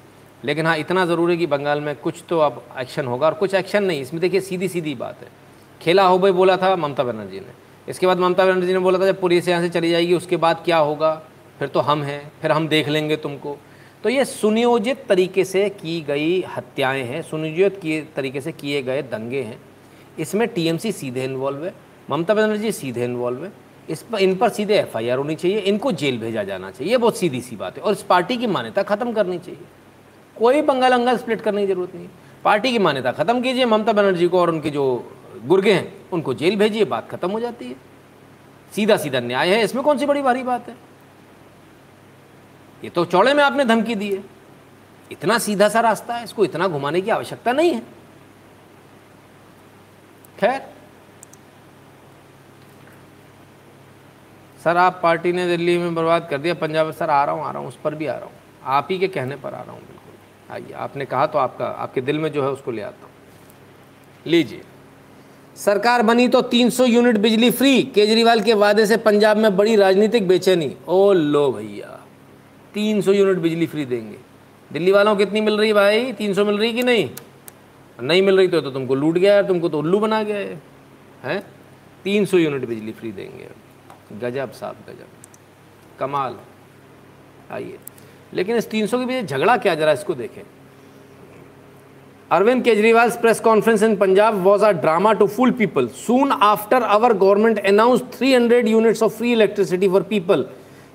लेकिन 0.44 0.66
हाँ 0.66 0.76
इतना 0.76 1.06
ज़रूरी 1.06 1.32
है 1.32 1.38
कि 1.38 1.46
बंगाल 1.46 1.80
में 1.80 1.96
कुछ 1.96 2.24
तो 2.28 2.38
अब 2.38 2.64
एक्शन 2.78 3.06
होगा 3.06 3.26
और 3.26 3.34
कुछ 3.34 3.54
एक्शन 3.54 3.84
नहीं। 3.84 4.00
इसमें 4.00 4.20
देखिए, 4.20 4.40
सीधी 4.40 4.68
सीधी 4.68 4.94
बात 4.94 5.20
है। 5.20 5.28
खेला 5.80 6.06
हो 6.06 6.18
भाई, 6.18 6.30
बोला 6.30 6.56
था 6.56 6.76
ममता 6.76 7.04
बनर्जी 7.04 7.40
ने। 7.40 7.62
इसके 7.88 8.06
बाद 8.06 8.18
ममता 8.18 8.46
बनर्जी 8.46 8.72
ने 8.72 8.78
बोला 8.78 8.98
था, 8.98 9.06
जब 9.06 9.20
पुलिस 9.20 9.48
यहाँ 9.48 9.62
से 9.62 9.68
चली 9.68 9.90
जाएगी, 9.90 10.14
उसके 10.14 10.36
बाद 10.36 10.62
क्या 10.64 10.76
होगा? 10.76 11.22
फिर 11.58 11.68
तो 11.68 11.80
हम 11.80 12.02
हैं, 12.02 12.32
फिर 12.42 12.52
हम 12.52 12.68
देख 12.68 12.88
लेंगे 12.88 13.16
तुमको। 13.16 13.58
तो 14.02 14.08
ये 14.08 14.24
सुनियोजित 14.24 15.04
तरीके 15.08 15.44
से 15.44 15.68
की 15.68 16.00
गई 16.00 16.44
हत्याएँ 16.56 17.04
हैं, 17.04 17.22
सुनियोजित 17.22 17.80
किए, 17.80 18.00
तरीके 18.16 18.40
से 18.40 18.52
किए 18.52 18.82
गए 18.82 19.02
दंगे 19.02 19.42
हैं। 19.42 19.58
इसमें 20.18 20.48
टीएमसी 20.48 20.92
सीधे 20.92 21.24
इन्वॉल्व 21.24 21.64
है, 21.64 21.74
ममता 22.10 22.34
बनर्जी 22.34 22.72
सीधे 22.72 23.04
इन्वॉल्व 23.04 23.44
है। 23.44 23.52
इस 23.90 24.02
पर, 24.02 24.18
इन 24.18 24.36
पर 24.36 24.48
सीधे 24.48 24.74
एफआईआर 24.74 25.18
होनी 25.18 25.34
चाहिए, 25.34 25.58
इनको 25.58 25.92
जेल 25.92 26.18
भेजा 26.18 26.42
जाना 26.42 26.70
चाहिए। 26.70 26.92
ये 26.92 26.98
बहुत 26.98 27.16
सीधी 27.16 27.40
सी 27.40 27.56
बात 27.56 27.76
है, 27.76 27.82
और 27.82 27.92
इस 27.92 28.02
पार्टी 28.02 28.36
की 28.36 28.46
मान्यता 28.46 28.82
खत्म 28.82 29.12
करनी 29.12 29.38
चाहिए। 29.38 29.60
कोई 30.36 30.62
बंगाल 30.62 30.92
अंगाल 30.92 31.16
स्प्लिट 31.16 31.40
करने 31.40 31.66
की 31.66 31.72
ज़रूरत 31.72 31.94
नहीं। 31.94 32.08
पार्टी 32.44 32.70
की 32.72 32.78
मान्यता 32.78 33.12
खत्म 33.12 33.40
कीजिए 33.42 33.64
ममता 33.64 33.92
बनर्जी 33.92 34.28
को 34.28 34.40
और 34.40 34.50
उनके 34.50 34.70
जो 34.70 34.84
गुर्गे 35.46 35.72
हैं, 35.72 35.92
उनको 36.12 36.34
जेल 36.34 36.56
भेजिए, 36.56 36.84
बात 36.84 37.10
खत्म 37.10 37.30
हो 37.30 37.40
जाती 37.40 37.68
है। 37.68 37.76
सीधा 38.72 38.96
सीधा 38.96 39.20
न्याय 39.20 39.54
है, 39.54 39.62
इसमें 39.64 39.82
कौन 39.84 39.98
सी 39.98 40.06
बड़ी 40.06 40.22
भारी 40.22 40.42
बात 40.42 40.68
है? 40.68 40.76
ये 42.84 42.90
तो 42.90 43.04
चौड़े 43.04 43.34
में 43.34 43.42
आपने 43.44 43.64
धमकी 43.64 43.94
दी 43.94 44.12
है। 44.14 44.22
इतना 45.10 45.38
सीधा 45.38 45.68
सा 45.68 45.80
रास्ता 45.80 46.14
है, 46.14 46.24
इसको 46.24 46.44
इतना 46.44 46.68
घुमाने 46.68 47.00
की 47.00 47.10
आवश्यकता 47.10 47.52
नहीं 47.52 47.72
है। 47.74 47.82
खैर। 50.40 50.60
सर, 54.64 54.76
आप 54.76 55.00
पार्टी 55.02 55.32
ने 55.32 55.46
दिल्ली 55.46 55.78
में 55.78 55.94
बर्बाद 55.94 56.28
कर 56.30 56.38
दिया, 56.38 56.54
पंजाब 56.54 56.86
में 56.86 56.92
सर, 56.92 57.10
आ 57.10 57.24
रहा 57.24 57.34
हूँ, 57.34 57.44
आ 57.44 57.50
रहा 57.50 57.60
हूँ, 57.60 57.68
उस 57.68 57.78
पर 57.84 57.94
भी 57.94 58.06
आ 58.06 58.14
रहा 58.14 58.24
हूँ। 58.24 58.34
आप 58.64 58.88
ही 58.90 58.98
के 58.98 59.08
कहने 59.08 59.36
पर 59.36 59.54
आ 59.54 59.62
रहा 59.62 59.72
हूँ 59.72 59.80
आइए 60.52 60.72
आपने 60.72 61.04
कहा 61.04 61.26
तो 61.26 61.38
आपका 61.38 61.66
आपके 61.66 62.00
दिल 62.00 62.18
में 62.18 62.32
जो 62.32 62.42
है 62.42 62.48
उसको 62.48 62.70
ले 62.70 62.82
आता 62.82 63.02
हूँ। 63.02 63.10
लीजिए। 64.26 64.62
सरकार 65.56 66.02
बनी 66.02 66.28
तो 66.28 66.42
300 66.42 66.86
यूनिट 66.86 67.16
बिजली 67.16 67.50
फ्री 67.50 67.82
केजरीवाल 67.82 68.40
के 68.40 68.54
वादे 68.54 68.86
से 68.86 68.96
पंजाब 68.96 69.36
में 69.36 69.56
बड़ी 69.56 69.76
राजनीतिक 69.76 70.28
बेचैनी। 70.28 70.76
ओ 70.88 71.12
लो 71.12 71.52
भैया 71.52 72.00
300 72.74 73.12
यूनिट 73.12 73.38
बिजली 73.38 73.66
फ्री 73.66 73.84
देंगे। 73.84 74.18
दिल्ली 74.72 74.92
वालों 74.92 75.14
को 75.14 75.18
कितनी 75.18 75.40
मिल 75.40 75.58
रही 75.58 75.72
भाई? 75.72 76.12
300 76.12 76.44
मिल 76.44 76.58
रही 76.58 76.72
कि 76.72 76.82
नहीं? 76.82 77.10
नहीं 78.02 78.22
मिल 78.22 78.36
रही 78.36 78.48
तो, 78.48 78.60
तो 78.60 78.70
तुमको 78.70 78.94
लूट 78.94 79.18
गया 79.18 79.34
है 79.34 79.46
तुमको 79.48 79.68
तो 79.68 79.78
उल्लू 79.78 79.98
बना 79.98 80.22
गया 80.22 80.36
है 80.36 80.62
हैं? 81.24 81.46
300 82.04 82.38
यूनिट 82.38 82.64
बिजली 82.64 82.92
फ्री 82.92 83.12
देंगे। 83.12 83.48
गजब 84.20 84.52
साहब 84.52 84.76
गजब। 84.88 85.06
कमाल। 85.98 86.36
आइए। 87.50 87.78
लेकिन 88.34 88.56
इस 88.56 88.68
तीन 88.70 88.86
सौ 88.86 88.98
के 88.98 89.06
पीछे 89.06 89.22
झगड़ा 89.22 89.56
क्या 89.56 89.74
जा 89.74 89.92
इसको 89.92 90.14
देखें। 90.14 90.42
Arvind 92.30 92.62
Kejriwal 92.64 93.10
press 93.20 93.40
conference 93.40 93.82
in 93.82 93.96
Punjab 93.96 94.34
was 94.42 94.64
a 94.64 94.70
drama 94.72 95.12
to 95.12 95.26
fool 95.28 95.50
people 95.52 95.88
soon 95.96 96.30
after 96.32 96.82
our 96.82 97.12
government 97.14 97.58
announce 97.66 98.02
300 98.12 98.68
units 98.68 99.02
of 99.02 99.12
free 99.16 99.32
electricity 99.32 99.88
for 99.88 100.02
people 100.10 100.44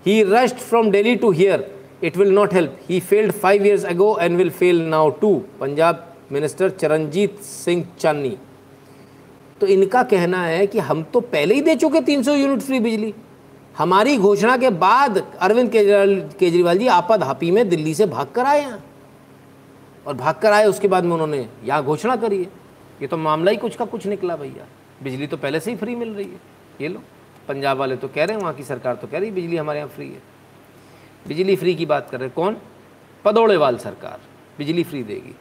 he 0.05 0.21
rushed 0.23 0.55
from 0.59 0.89
Delhi 0.91 1.15
to 1.15 1.31
here 1.31 1.67
it 2.03 2.17
will 2.17 2.31
not 2.33 2.53
help 2.53 2.79
he 2.89 2.99
failed 3.01 3.31
five 3.33 3.65
years 3.65 3.85
ago 3.85 4.17
and 4.21 4.37
will 4.37 4.49
fail 4.49 4.81
now 4.89 5.09
to 5.21 5.33
Punjab 5.59 6.03
minister 6.31 6.69
Charanjit 6.71 7.39
Singh 7.43 7.85
Channi 7.99 8.35
तो 9.61 9.67
इनका 9.67 10.03
कहना 10.03 10.41
है 10.43 10.65
कि 10.67 10.79
हम 10.79 11.03
तो 11.13 11.19
पहले 11.21 11.55
ही 11.55 11.61
दे 11.61 11.75
चुके 11.75 12.01
300 12.07 12.35
unit 12.35 12.61
free 12.61 12.79
बिजली। 12.79 13.13
हमारी 13.77 14.17
घोषणा 14.17 14.55
के 14.57 14.69
बाद 14.69 15.17
अरविंद 15.17 15.71
केजरीवाल 15.71 16.19
केजरीवाल 16.39 16.77
जी 16.77 16.87
आपाधापी 16.87 17.49
में 17.51 17.67
दिल्ली 17.69 17.93
से 17.95 18.05
भाग 18.05 18.27
कर 18.27 18.45
आए 18.45 18.61
हैं। 18.61 18.83
और 20.07 20.13
भाग 20.13 20.35
कर 20.35 20.51
आए, 20.51 20.65
उसके 20.65 20.87
बाद 20.87 21.03
में 21.03 21.11
उन्होंने 21.11 21.47
यहाँ 21.63 21.83
घोषणा 21.83 22.15
करी 22.15 22.37
है। 22.37 22.49
ये 23.01 23.07
तो 23.07 23.17
मामला 23.17 23.51
ही 23.51 23.57
कुछ 23.57 23.75
का 23.75 23.85
कुछ 23.85 24.05
निकला 24.07 24.35
भैया। 24.35 24.65
बिजली 25.03 25.27
तो 25.27 25.37
पहले 25.37 25.59
से 25.59 25.71
ही 25.71 25.77
फ्री 25.77 25.95
मिल 25.95 26.09
रही 26.09 26.25
है। 26.25 26.39
ये 26.81 26.87
लो, 26.87 27.01
पंजाब 27.47 27.77
वाले 27.77 27.95
तो 27.95 28.07
कह 28.07 28.25
रहे 28.25 28.35
हैं, 28.35 28.41
वहाँ 28.41 28.53
की 28.53 28.63
सरकार 28.63 28.95
तो 28.95 29.07
कह 29.07 29.17
रही 29.17 29.29
है, 29.29 29.35
बिजली 29.35 29.57
हमारे 29.57 29.79
यहाँ 29.79 29.89
फ्री 29.89 30.07
है। 30.07 30.21
बिजली 31.27 31.55
फ्री 31.55 31.75
की 31.75 31.85
बात 31.85 32.09
कर 32.09 32.17
रहे 32.17 32.27
हैं 32.27 32.35
कौन? 32.35 32.57
पदौड़ेवाल 33.25 33.77
सरकार, 33.77 34.19
बिजली 34.57 34.83
फ्री 34.83 35.03
देगी। 35.03 35.35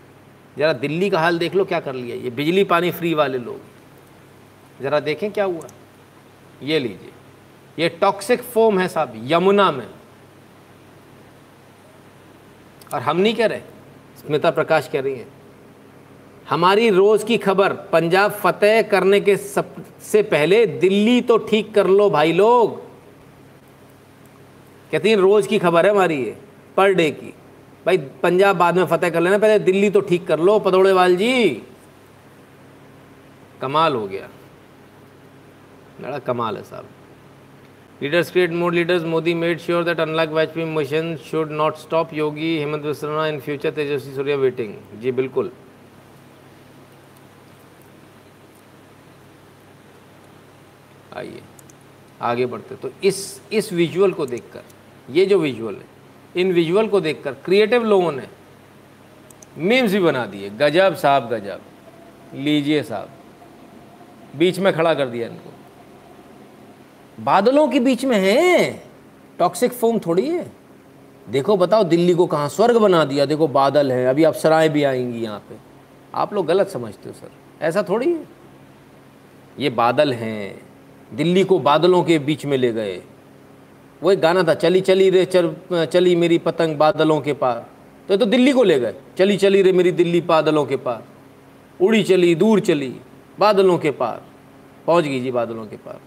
ज़रा 0.58 0.72
दिल्ली 0.74 1.10
का 1.10 1.20
हाल 1.20 1.38
देख 1.38 1.54
लो, 1.54 1.64
क्या 1.64 1.80
कर 1.80 1.94
लिया 1.94 2.16
ये। 2.16 2.30
बिजली 2.30 2.64
पानी 2.64 2.90
फ्री 2.90 3.14
वाले 3.14 3.38
लोग। 3.38 4.82
ज़रा 4.82 5.00
देखें 5.00 5.30
क्या 5.32 5.44
हुआ। 5.44 5.68
ये 6.62 6.78
लीजिए। 6.78 7.12
ये 7.78 7.88
टॉक्सिक 7.88 8.42
फोम 8.42 8.78
है 8.78 8.88
साहब, 8.88 9.12
यमुना 9.24 9.70
में। 9.72 9.86
और 12.94 13.00
हम 13.00 13.16
नहीं 13.16 13.34
कह 13.34 13.46
रहे, 13.46 13.60
स्मिता 14.18 14.50
प्रकाश 14.50 14.88
कह 14.92 15.00
रही 15.00 15.14
है। 15.14 15.26
हमारी 16.48 16.90
रोज 16.90 17.24
की 17.24 17.38
खबर, 17.38 17.72
पंजाब 17.72 18.32
फतेह 18.32 18.82
करने 18.82 19.20
के 19.20 19.36
सब, 19.36 19.74
से 20.02 20.22
पहले 20.22 20.66
दिल्ली 20.66 21.20
तो 21.20 21.38
ठीक 21.38 21.74
कर 21.74 21.86
लो 21.86 22.10
भाई 22.10 22.32
लोग। 22.32 22.80
कहती 24.92 25.10
हैं, 25.10 25.16
रोज 25.16 25.46
की 25.46 25.58
खबर 25.58 25.86
है 25.86 25.92
हमारी 25.92 26.22
ये, 26.24 26.36
पर 26.76 26.92
डे 26.92 27.10
की। 27.10 27.34
भाई, 27.86 27.98
पंजाब 27.98 28.56
बाद 28.56 28.76
में 28.76 28.84
फतेह 28.86 29.10
कर 29.10 29.20
लेना, 29.20 29.38
पहले 29.38 29.58
दिल्ली 29.58 29.90
तो 29.90 30.00
ठीक 30.00 30.26
कर 30.26 30.40
लो, 30.40 30.58
पदौड़ेवाल 30.58 31.16
जी। 31.16 31.62
कमाल 33.60 33.94
हो 33.94 34.06
गया। 34.06 34.28
बड़ा 36.00 36.18
कमाल 36.18 36.56
है 36.56 36.62
साहब। 36.62 36.88
Leaders 38.02 38.30
create 38.30 38.50
more 38.52 38.72
leaders 38.74 39.02
Modi 39.04 39.34
made 39.34 39.58
sure 39.58 39.84
that 39.84 40.00
unlock 40.00 40.30
Vajpayee 40.30 40.66
mission 40.68 41.14
should 41.30 41.50
not 41.50 41.76
stop 41.76 42.12
Yogi 42.14 42.56
Hemant 42.58 42.84
Vishwanath 42.84 43.28
in 43.28 43.40
future 43.40 43.70
Tejasvi 43.70 44.14
Surya 44.14 44.36
waiting 44.36 44.74
जी 45.00 45.12
बिल्कुल 45.12 45.50
आइए 51.16 51.42
आगे 52.20 52.46
बढ़ते 52.46 52.74
तो 52.74 52.90
इस 53.04 53.18
इस 53.52 53.72
विजुअल 53.72 54.12
को 54.12 54.26
देखकर, 54.26 54.62
ये 55.08 55.26
जो 55.26 55.38
विजुअल 55.38 55.74
है, 55.74 55.84
इन 56.36 56.52
विजुअल 56.52 56.88
को 56.88 57.00
देखकर 57.00 57.32
क्रिएटिव 57.44 57.84
लोगों 57.84 58.12
ने 58.12 58.26
मीम्स 59.58 59.92
भी 59.92 60.00
बना 60.00 60.24
दिए। 60.26 60.50
गजब 60.50 60.94
साहब, 60.96 61.28
गजब। 61.28 61.60
लीजिए 62.34 62.82
साहब। 62.82 64.38
बीच 64.38 64.58
में 64.58 64.72
खड़ा 64.72 64.94
कर 64.94 65.06
दिया 65.06 65.28
इनको। 65.28 65.52
बादलों 67.20 67.68
के 67.68 67.80
बीच 67.80 68.04
में 68.04 68.18
है। 68.18 68.82
टॉक्सिक 69.38 69.72
फोम 69.72 69.98
थोड़ी 69.98 70.28
है। 70.28 70.52
देखो, 71.28 71.56
बताओ, 71.56 71.84
दिल्ली 71.84 72.14
को 72.14 72.26
कहाँ 72.26 72.48
स्वर्ग 72.48 72.76
बना 72.76 73.04
दिया? 73.04 73.26
देखो, 73.26 73.48
बादल 73.48 73.92
हैं, 73.92 74.08
अभी 74.08 74.24
अप्सराएँ 74.24 74.68
भी 74.68 74.82
आएँगी 74.82 75.20
यहाँ 75.20 75.38
पे। 75.38 75.54
आप 76.14 76.34
लोग 76.34 76.46
गलत 76.46 76.68
समझते 76.68 77.08
हो, 77.08 77.14
सर। 77.14 77.30
ऐसा 77.62 77.84
थोड़ी 77.88 78.12
है। 78.12 78.28
ये 79.58 79.70
बादल 79.70 80.12
हैं। 80.12 80.62
दिल्ली 81.12 81.44
को 81.44 81.58
बादलों 81.58 82.04
के 82.04 82.18
बीच 82.18 82.46
में 82.46 82.56
ले 82.56 82.72
गए। 82.72 83.02
वो 84.02 84.12
एक 84.12 84.20
गाना 84.20 84.42
था, 84.42 84.54
चली 84.54 84.80
चली 84.80 85.10
रे 85.10 85.24
चल 85.24 85.56
चली 85.72 86.16
मेरी 86.16 86.38
पतंग 86.38 86.76
बादलों 86.76 87.20
के 87.20 87.32
पार। 87.32 87.66
तो 88.08 88.14
ये 88.14 88.18
तो 88.18 88.26
दिल्ली 88.26 88.52
को 88.52 88.62
ले 88.62 88.80
गए। 88.80 88.94
चली 89.18 89.36
चली 89.36 89.62
रे, 89.62 89.72
मेरी 89.72 89.92
दिल्ली 89.92 90.20
बादलों 90.20 90.66
के 90.66 90.76
पार। 90.76 91.04
उड़ी 91.80 92.02
चली, 92.02 92.34
दूर 92.34 92.60
चली, 92.60 92.96
बादलों 93.38 93.78
के 93.78 93.90
पार। 93.90 94.22
पहुँच 94.86 95.04
गई 95.04 95.20
जी, 95.20 95.30
बादलों 95.30 95.66
के 95.66 95.76
पार। 95.76 96.00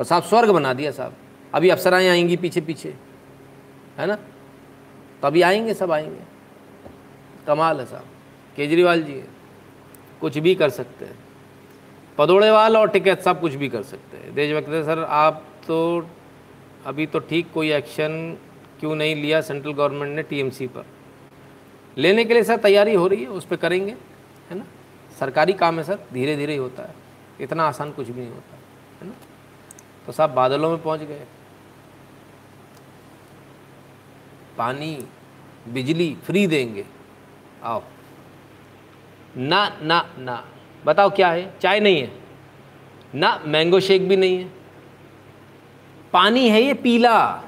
और 0.00 0.04
साहब 0.04 0.22
स्वर्ग 0.22 0.50
बना 0.50 0.72
दिया 0.72 0.90
साहब। 0.90 1.16
अभी 1.54 1.68
अप्सराएँ 1.68 2.08
आएँगी 2.08 2.36
पीछे 2.36 2.60
पीछे, 2.60 2.94
है 3.98 4.06
ना? 4.06 4.14
तो 5.22 5.26
अभी 5.26 5.42
आएँगे, 5.42 5.74
सब 5.74 5.92
आएँगे। 5.92 6.22
कमाल 7.46 7.80
है 7.80 7.86
साहब। 7.86 8.04
केजरीवाल 8.56 9.02
जी, 9.02 9.22
कुछ 10.20 10.38
भी 10.38 10.54
कर 10.54 10.70
सकते 10.70 11.04
हैं। 11.04 11.18
पदोड़ेवाल 12.18 12.76
और 12.76 12.88
टिकैत 12.88 13.20
सब 13.20 13.40
कुछ 13.40 13.54
भी 13.54 13.68
कर 13.68 13.82
सकते 13.82 14.16
हैं। 14.16 14.34
देशभक्त 14.34 14.86
सर, 14.86 15.04
आप 15.04 15.44
तो 15.66 16.08
अभी 16.86 17.06
तो 17.06 17.18
ठीक 17.18 17.52
कोई 17.52 17.72
एक्शन 17.72 18.38
क्यों 18.80 18.94
नहीं 18.94 19.16
लिया 19.16 19.40
सेंट्रल 19.40 19.72
गवर्नमेंट 19.72 20.16
ने 20.16 20.22
टीएमसी 20.22 20.66
पर। 20.66 20.86
लेने 21.98 22.24
के 22.24 22.34
लिए 22.34 22.42
सर 22.42 22.56
तैयारी 22.56 22.94
हो 22.94 23.06
रही 23.06 23.22
है, 23.22 23.28
उस 23.28 23.44
पर 23.44 23.56
करेंगे, 23.56 23.92
है 24.50 24.58
ना? 24.58 24.64
सरकारी 25.20 25.52
काम 25.52 25.78
है 25.78 25.84
सर 25.84 25.98
धीरे 26.12 26.36
धीरे 26.36 26.52
ही 26.52 26.58
होता 26.58 26.82
है। 26.82 26.94
इतना 27.40 27.64
आसान 27.64 27.92
कुछ 27.92 28.08
भी 28.08 28.20
नहीं 28.20 28.30
होता। 28.30 28.59
तो 30.10 30.14
साहब 30.14 30.30
बादलों 30.30 30.70
में 30.70 30.82
पहुँच 30.82 31.00
गए। 31.00 31.24
पानी, 34.58 35.06
बिजली 35.68 36.16
फ्री 36.24 36.46
देंगे। 36.46 36.84
आओ। 37.62 37.82
ना 39.36 39.78
ना 39.82 40.10
ना। 40.18 40.44
बताओ 40.84 41.10
क्या 41.10 41.28
है? 41.30 41.54
चाय 41.62 41.80
नहीं 41.80 42.02
है। 42.02 42.12
ना, 43.14 43.42
मैंगो 43.46 43.80
शेक 43.80 44.08
भी 44.08 44.16
नहीं 44.16 44.38
है। 44.38 44.50
पानी 46.12 46.48
है 46.48 46.62
ये 46.62 46.74
पीला। 46.74 47.42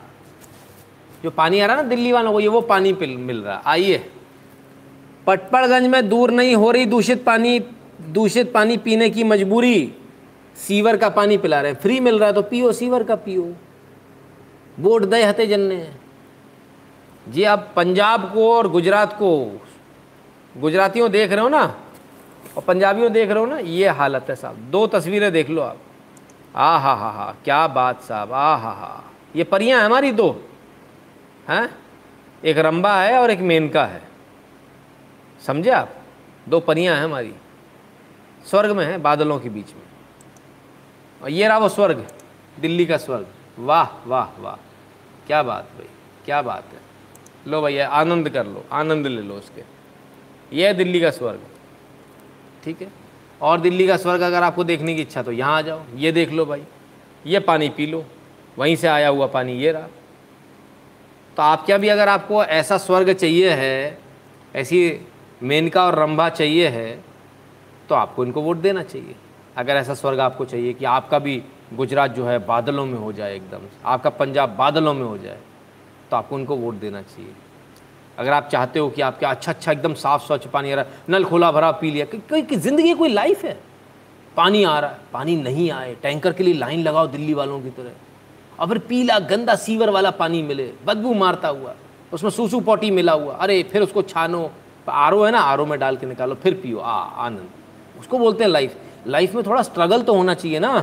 जो 1.23 1.31
पानी 1.31 1.61
आ 1.61 1.67
रहा 1.67 1.77
है 1.77 1.83
ना 1.83 1.89
दिल्ली 1.89 2.13
वालों 2.13 2.33
को, 2.33 2.41
ये 2.41 2.49
वो 2.49 2.61
पानी 2.61 2.93
मिल 2.93 3.43
रहा 3.43 3.63
आइए। 3.67 4.11
पटपड़गंज 5.27 5.87
में 5.87 6.09
दूर 6.09 6.31
नहीं 6.31 6.55
हो 6.55 6.71
रही 6.71 6.87
दूषित 6.87 7.25
पानी 7.25 7.61
दूषित 8.01 8.53
पानी 8.53 8.77
पीने 8.77 9.11
की 9.11 9.25
मजबूरी। 9.25 9.95
सीवर 10.57 10.97
का 10.97 11.09
पानी 11.09 11.39
पिला 11.39 11.61
रहे 11.61 11.73
हैं। 11.73 11.79
फ्री 11.79 12.01
मिल 12.01 12.19
रहा 12.19 12.29
है 12.29 12.35
तो 12.35 12.43
पियो, 12.43 12.73
सीवर 12.73 13.03
का 13.03 13.17
पियो। 13.17 13.55
वोट 14.81 15.03
दे 15.03 15.25
हते 15.25 15.47
जन्ने 15.47 15.95
जी 17.29 17.45
आप 17.45 17.73
पंजाब 17.77 18.35
को 18.35 18.55
और 18.55 18.69
गुजरात 18.69 19.13
को, 19.13 19.61
गुजरातियों 20.59 21.11
देख 21.11 21.33
रहे 21.33 21.41
हो 21.41 21.49
ना, 21.49 21.63
और 22.57 22.63
पंजाबियों 22.63 23.13
देख 23.13 23.31
रहे 23.31 23.39
हो 23.39 23.47
ना, 23.47 23.59
ये 23.59 23.89
हालत 23.89 24.27
है 24.29 24.37
साहब। 24.37 24.57
दो 24.57 24.87
तस्वीरें 24.87 25.33
देख 25.33 25.51
लो 25.51 25.63
आप। 25.63 25.79
आ 26.57 26.77
हा 26.79 26.95
हा 26.95 27.11
हा, 27.11 27.35
क्या 27.45 27.67
बात 27.67 28.03
साहब, 28.03 28.33
आ 28.33 28.57
हा 28.57 28.71
हा। 28.71 29.05
ये 29.37 29.45
परियाँ 29.45 29.83
हमारी 29.83 30.13
दो। 30.13 30.45
हैं? 31.49 31.75
एक 32.45 32.59
रंबा 32.59 33.03
है 33.03 33.19
और 33.19 33.31
एक 33.31 33.41
मेनका 33.41 33.85
है। 33.85 34.03
समझे 35.47 35.71
आप? 35.71 35.95
दो 36.49 36.61
परियाँ 36.61 36.97
हैं 36.97 37.05
हमारी। 37.05 37.35
स्वर्ग 38.47 38.77
में 38.77 38.87
है, 38.87 38.99
बादलों 38.99 39.39
के 39.41 39.49
बीच 39.49 39.67
में। 39.67 39.92
और 41.23 41.31
ये 41.31 41.49
रहा 41.49 41.59
वो 41.59 41.69
स्वर्ग, 41.69 42.07
दिल्ली 42.61 42.87
का 42.87 42.97
स्वर्ग। 42.99 43.27
वाह 43.59 44.09
वाह 44.09 44.41
वाह। 44.41 44.57
क्या 45.27 45.43
बात 45.43 45.69
भाई, 45.75 45.89
क्या 46.25 46.41
बात 46.43 46.73
है। 46.73 46.81
लो 47.47 47.61
भैया 47.63 47.89
आनंद 47.91 48.29
कर 48.31 48.47
लो, 48.47 48.65
आनंद 48.73 49.07
ले 49.07 49.23
लो 49.23 49.35
उसके। 49.35 49.63
ये 50.53 50.67
है 50.67 50.75
दिल्ली 50.75 51.01
का 51.01 51.11
स्वर्ग, 51.11 51.41
ठीक 52.65 52.83
है? 52.83 52.89
और 53.41 53.61
दिल्ली 53.61 53.87
का 53.87 53.97
स्वर्ग 53.97 54.21
अगर 54.21 54.43
आपको 54.43 54.65
देखने 54.65 54.95
की 54.95 55.03
इच्छा 55.03 55.23
तो 55.23 55.33
यहाँ 55.33 55.57
आ 55.59 55.63
जाओ, 55.63 55.83
ये 55.97 56.13
देख 56.13 56.31
लो 56.31 56.45
भाई। 56.47 56.63
ये 57.25 57.41
पानी 57.41 57.69
पी 57.69 57.87
लो, 57.87 58.05
वहीं 58.59 58.77
से 58.77 58.89
आया 58.89 59.09
हुआ 59.09 59.27
पानी, 59.29 59.53
ये 59.55 59.73
रहा। 59.73 59.89
तो 61.37 61.43
आप 61.43 61.65
क्या 61.67 61.79
भी 61.79 61.89
अगर 61.89 62.09
आपको 62.09 62.43
ऐसा 62.45 62.79
स्वर्ग 62.79 63.13
चाहिए 63.13 63.51
है, 63.51 63.99
ऐसी 64.55 65.07
मेनका 65.43 65.85
और 65.87 65.99
रंभा 65.99 66.29
चाहिए 66.31 66.69
है 66.69 67.05
तो 67.89 67.95
आपको 67.95 68.25
इनको 68.25 68.43
वोट 68.43 68.57
देना 68.59 68.83
चाहिए। 68.83 69.15
अगर 69.57 69.77
ऐसा 69.77 69.95
स्वर्ग 69.95 70.21
आपको 70.21 70.45
चाहिए 70.45 70.73
कि 70.73 70.85
आपका 70.85 71.19
भी 71.19 71.43
गुजरात 71.75 72.15
जो 72.15 72.27
है 72.27 72.39
बादलों 72.47 72.85
में 72.87 72.99
हो 72.99 73.13
जाए 73.13 73.35
एकदम 73.37 73.67
आपका 73.85 74.11
पंजाब 74.11 74.55
बादलों 74.57 74.95
में 74.95 75.05
हो 75.05 75.17
जाए 75.19 75.39
तो 76.11 76.17
आपको 76.17 76.35
उनको 76.35 76.57
वोट 76.57 76.75
देना 76.75 77.03
चाहिए। 77.03 77.33
अगर 78.19 78.33
आप 78.33 78.49
चाहते 78.49 78.79
हो 78.79 78.89
कि 78.91 79.03
आपका 79.03 79.29
अच्छा 79.31 79.53
अच्छा 79.53 79.73
एकदम 79.73 79.95
साफ़ 79.95 80.23
स्वच्छ 80.23 80.47
पानी 80.47 80.73
आ 80.73 80.75
रहा 80.75 80.85
है, 80.85 80.91
नल 81.09 81.25
खोला 81.25 81.51
भरा 81.53 81.71
पी 81.73 81.91
लिया 81.91 82.07
कोई 82.15 82.43
ज़िंदगी 82.43 82.93
कोई 82.95 83.09
लाइफ 83.09 83.45
है? 83.45 83.59
पानी 84.37 84.63
आ 84.65 84.79
रहा 84.79 84.91
है, 84.91 84.99
पानी 85.13 85.37
नहीं 85.37 85.71
आए, 85.71 85.95
टैंकर 86.03 86.33
के 86.33 86.45
लिए 86.45 86.55
लाइन 86.55 86.83
लगाओ 86.83 87.07
दिल्ली 87.07 87.35
वालों 87.35 87.61
की 87.61 87.71
तरह। 87.71 88.61
और 88.61 88.69
फिर 88.69 88.79
पीला, 88.79 89.19
गंदा 89.19 89.55
सीवर 89.55 89.91
वाला 89.91 90.11
पानी 90.13 90.43
मिले, 90.43 90.71
बदबू 90.87 91.15
मारता 91.15 91.49
हुआ, 91.49 91.75
उसमें 92.13 92.31
सूसू 92.31 92.61
पॉटी 92.61 92.91
मिला 92.91 93.13
हुआ, 93.13 93.35
अरे 93.35 93.63
फिर 93.63 93.83
उसको 93.83 94.03
छानो, 94.03 94.51
आर 94.89 95.15
है 95.15 95.31
ना, 95.31 95.41
आर 95.41 95.61
में 95.61 95.79
डाल 95.79 95.97
के 95.97 96.07
निकालो, 96.07 96.35
फिर 96.35 96.55
पियो, 96.55 96.79
आ, 96.79 96.95
आनंद। 97.27 98.01
उसको 98.01 98.19
बोलते 98.19 98.45
हैं 98.45 98.51
लाइफ 98.51 98.77
लाइफ 99.07 99.35
में 99.35 99.45
थोड़ा 99.47 99.63
स्ट्रगल 99.63 100.03
तो 100.03 100.15
होना 100.15 100.35
चाहिए 100.35 100.59
ना। 100.59 100.79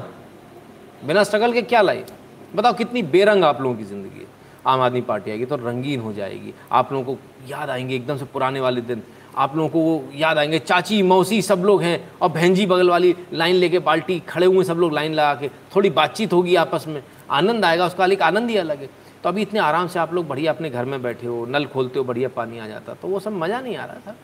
बिना 1.05 1.23
स्ट्रगल 1.23 1.53
के 1.53 1.61
क्या 1.61 1.81
लाइफ 1.81 2.07
बताओ 2.55 2.73
कितनी 2.73 3.01
बेरंग 3.05 3.43
आप 3.43 3.61
लोगों 3.61 3.75
की 3.75 3.83
ज़िंदगी 3.83 4.19
है। 4.19 4.27
आम 4.67 4.81
आदमी 4.81 5.01
पार्टी 5.01 5.31
आएगी 5.31 5.45
तो 5.45 5.55
रंगीन 5.55 5.99
हो 5.99 6.11
जाएगी। 6.13 6.53
आप 6.71 6.91
लोगों 6.93 7.15
को 7.15 7.47
याद 7.49 7.69
आएँगे 7.69 7.95
एकदम 7.95 8.17
से 8.17 8.25
पुराने 8.25 8.59
वाले 8.59 8.81
दिन। 8.81 9.03
आप 9.37 9.55
लोगों 9.55 9.69
को 9.69 9.79
वो 9.79 10.09
याद 10.15 10.37
आएँगे, 10.37 10.59
चाची, 10.59 11.01
मौसी 11.03 11.41
सब 11.41 11.63
लोग 11.65 11.81
हैं 11.81 12.11
और 12.21 12.29
बहन 12.29 12.55
जी 12.55 12.65
बगल 12.65 12.89
वाली 12.89 13.15
लाइन 13.33 13.55
लेके 13.55 13.79
बाल्टी 13.79 14.19
खड़े 14.19 14.45
हुए 14.45 14.63
सब 14.63 14.77
लोग 14.77 14.93
लाइन 14.93 15.13
लगा 15.13 15.33
के। 15.35 15.49
थोड़ी 15.75 15.89
बातचीत 15.91 16.33
होगी 16.33 16.55
आपस 16.55 16.85
में। 16.87 17.01
आनंद 17.31 17.65
आएगा, 17.65 17.85
उसका 17.85 18.05
एक 18.05 18.21
आनंद 18.21 18.49
ही 18.49 18.57
अलग 18.57 18.81
है। 18.81 18.89
तो 19.23 19.29
अभी 19.29 19.41
इतने 19.41 19.59
आराम 19.59 19.87
से 19.87 19.99
आप 19.99 20.13
लोग 20.13 20.27
बढ़िया 20.27 20.51
अपने 20.53 20.69
घर 20.69 20.85
में 20.85 21.01
बैठे 21.01 21.27
हो, 21.27 21.45
नल 21.45 21.65
खोलते 21.65 21.99
हो, 21.99 22.05
बढ़िया 22.05 22.29
पानी 22.29 22.59
आ 22.59 22.67
जाता। 22.67 22.93
तो 22.93 23.07
वो 23.07 23.19
सब 23.19 23.31
मज़ा 23.33 23.61
नहीं 23.61 23.77
आ 23.77 23.85
रहा 23.85 23.99
था। 24.07 24.15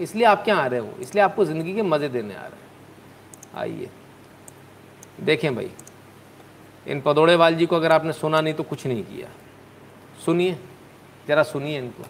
इसलिए 0.00 0.24
आप 0.24 0.44
क्या 0.44 0.56
आ 0.56 0.66
रहे 0.66 0.80
हो? 0.80 0.88
इसलिए 1.00 1.24
आपको 1.24 1.44
ज़िंदगी 1.44 1.74
के 1.74 1.82
मज़े 1.82 2.08
देने 2.08 2.34
आ 2.34 2.40
रहे 2.40 2.50
हैं। 2.50 2.68
आइए। 3.54 3.88
देखें 5.24 5.54
भाई 5.54 5.70
इन 6.86 7.00
पदौड़ेवाल 7.00 7.54
जी 7.54 7.66
को 7.66 7.76
अगर 7.76 7.92
आपने 7.92 8.12
सुना 8.12 8.40
नहीं 8.40 8.54
तो 8.54 8.62
कुछ 8.62 8.86
नहीं 8.86 9.02
किया। 9.04 9.28
सुनिए 10.24 10.56
ज़रा 11.28 11.42
सुनिए 11.42 11.78
इनको। 11.78 12.04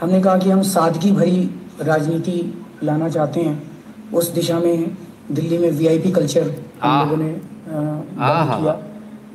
हमने 0.00 0.20
कहा 0.22 0.36
कि 0.38 0.50
हम 0.50 0.62
सादगी 0.64 1.10
भरी 1.12 1.50
राजनीति 1.82 2.40
लाना 2.82 3.08
चाहते 3.08 3.40
हैं। 3.40 4.10
उस 4.12 4.28
दिशा 4.30 4.58
में 4.58 4.96
दिल्ली 5.30 5.58
में 5.58 5.70
वीआईपी 5.70 6.10
कल्चर 6.12 6.54
हम 6.82 7.00
लोगों 7.00 7.16
ने 7.16 7.32
किया 7.68 8.80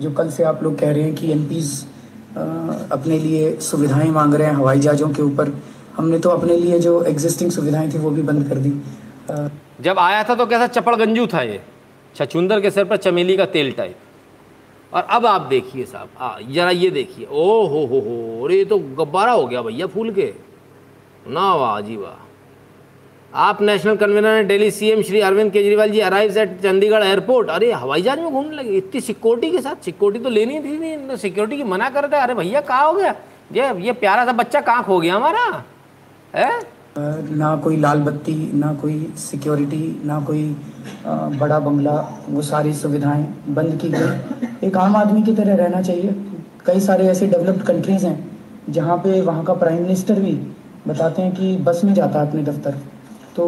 जो 0.02 0.12
कल 0.12 0.30
से 0.30 0.44
आप 0.44 0.64
लोग 0.64 0.78
कह 0.80 0.92
रहे 0.92 1.04
हैं 1.04 1.16
कि 1.16 1.32
एम 1.32 1.46
अपने 2.92 3.18
लिए 3.20 3.56
सुविधाएँ 3.62 4.10
मांग 4.12 4.34
रहे 4.34 4.48
हैं 4.48 4.56
हवाई 4.56 4.80
जहाज़ों 4.80 5.10
के 5.10 5.22
ऊपर। 5.22 5.52
हमने 5.98 6.20
तो 6.20 6.30
अपने 6.30 6.58
लिए 6.58 6.80
जो 6.80 7.02
एग्जिस्टिंग 7.04 7.52
सुविधाएँ 7.52 7.92
थी 7.94 7.98
वो 7.98 8.10
भी 8.10 8.22
बंद 8.22 8.48
कर 8.50 8.58
दी। 8.58 8.70
जब 9.80 10.00
आया 10.00 10.24
था 10.24 10.36
तो 10.36 10.46
कैसा 10.46 10.68
चपड़गंजू 10.68 11.26
था 11.28 11.42
ये। 11.42 11.62
छचुंदर 12.16 12.62
के 12.62 12.72
सर 12.72 12.84
पर 12.84 12.98
चमेली 12.98 13.38
का 13.38 13.46
तेल 13.48 13.72
टाइप। 13.72 13.98
और 14.94 15.04
अब 15.04 15.26
आप 15.26 15.42
देखिए 15.42 15.86
साहब 15.86 16.52
जरा 16.52 16.70
ये 16.70 16.90
देखिए। 16.90 17.26
ओ 17.26 17.66
हो 17.68 17.86
हो 17.86 18.00
हो 18.00 18.46
अरे 18.46 18.64
तो 18.66 18.78
गब्बारा 18.80 19.32
हो 19.32 19.46
गया 19.48 19.62
भैया 19.62 19.88
फूल 19.88 20.12
के। 20.12 20.34
ना 21.28 21.54
वाह 21.56 21.80
जी 21.82 21.96
वाह। 21.96 22.26
आप 23.34 23.62
नेशनल 23.62 23.96
कन्वीनर 23.96 24.28
हैं, 24.28 24.48
Delhi 24.48 24.70
CM 24.72 25.02
Shri 25.02 25.20
Arvind 25.20 25.52
Kejriwal 25.52 25.90
ji 25.90 26.00
arrive 26.00 26.38
at 26.38 26.60
Chandigarh 26.62 27.04
airport 27.04 27.50
अरे 27.50 27.72
हवाई 27.72 28.02
जहाज़ 28.02 28.20
में 28.20 28.32
घूमने 28.32 28.56
लगे, 28.56 28.70
इतनी 28.70 29.02
सिक्योरिटी 29.02 29.52
के 29.52 29.62
साथ। 29.62 29.84
सिक्योरिटी 29.86 30.24
तो 30.24 30.30
लेनी 30.30 30.60
थी, 30.60 30.78
नहीं 30.78 31.18
सिक्योरिटी 31.18 31.58
की 31.58 31.64
मना 31.64 31.90
कर 31.90 32.10
रहे 32.10 32.22
अरे 32.22 32.34
भैया 32.34 32.62
कहाँ 32.62 32.88
हो 32.88 32.94
गया? 32.94 33.14
ये 33.52 33.82
ये 33.82 33.94
प्यारा 33.94 34.26
सा 34.26 34.32
बच्चा 34.34 34.62
कहाँ 34.62 34.84
खो 34.84 35.00
गया 35.00 35.16
हमारा? 35.16 35.64
है? 36.36 36.79
ना 37.36 37.56
कोई 37.56 37.78
लाल 37.78 38.02
बत्ती, 38.02 38.52
ना 38.54 38.74
कोई 38.74 39.14
सिक्योरिटी, 39.18 40.02
ना 40.06 40.20
कोई 40.22 40.44
बड़ा 41.06 41.60
बंगला, 41.60 41.94
वो 42.30 42.42
सारी 42.42 42.74
सुविधाएँ 42.74 43.26
बंद 43.50 43.78
की 43.82 43.90
गई। 43.90 44.68
एक 44.68 44.78
आम 44.78 44.96
आदमी 44.96 45.22
की 45.24 45.34
तरह 45.36 45.56
रहना 45.56 45.82
चाहिए। 45.82 46.16
कई 46.66 46.80
सारे 46.80 47.08
ऐसे 47.08 47.28
डेवलप्ड 47.28 47.62
कंट्रीज़ 47.64 48.06
हैं, 48.06 48.18
जहाँ 48.70 48.98
पे 48.98 49.22
वहाँ 49.22 49.44
का 49.44 49.54
प्राइम 49.56 49.82
मिनिस्टर 49.82 50.20
भी 50.22 50.32
बताते 50.88 51.22
हैं 51.22 51.36
कि 51.36 51.56
बस 51.58 51.82
में 51.84 51.94
जाता 51.94 52.22
है 52.22 52.28
अपने 52.30 52.44
दफ्तर। 52.44 52.78
तो 53.36 53.46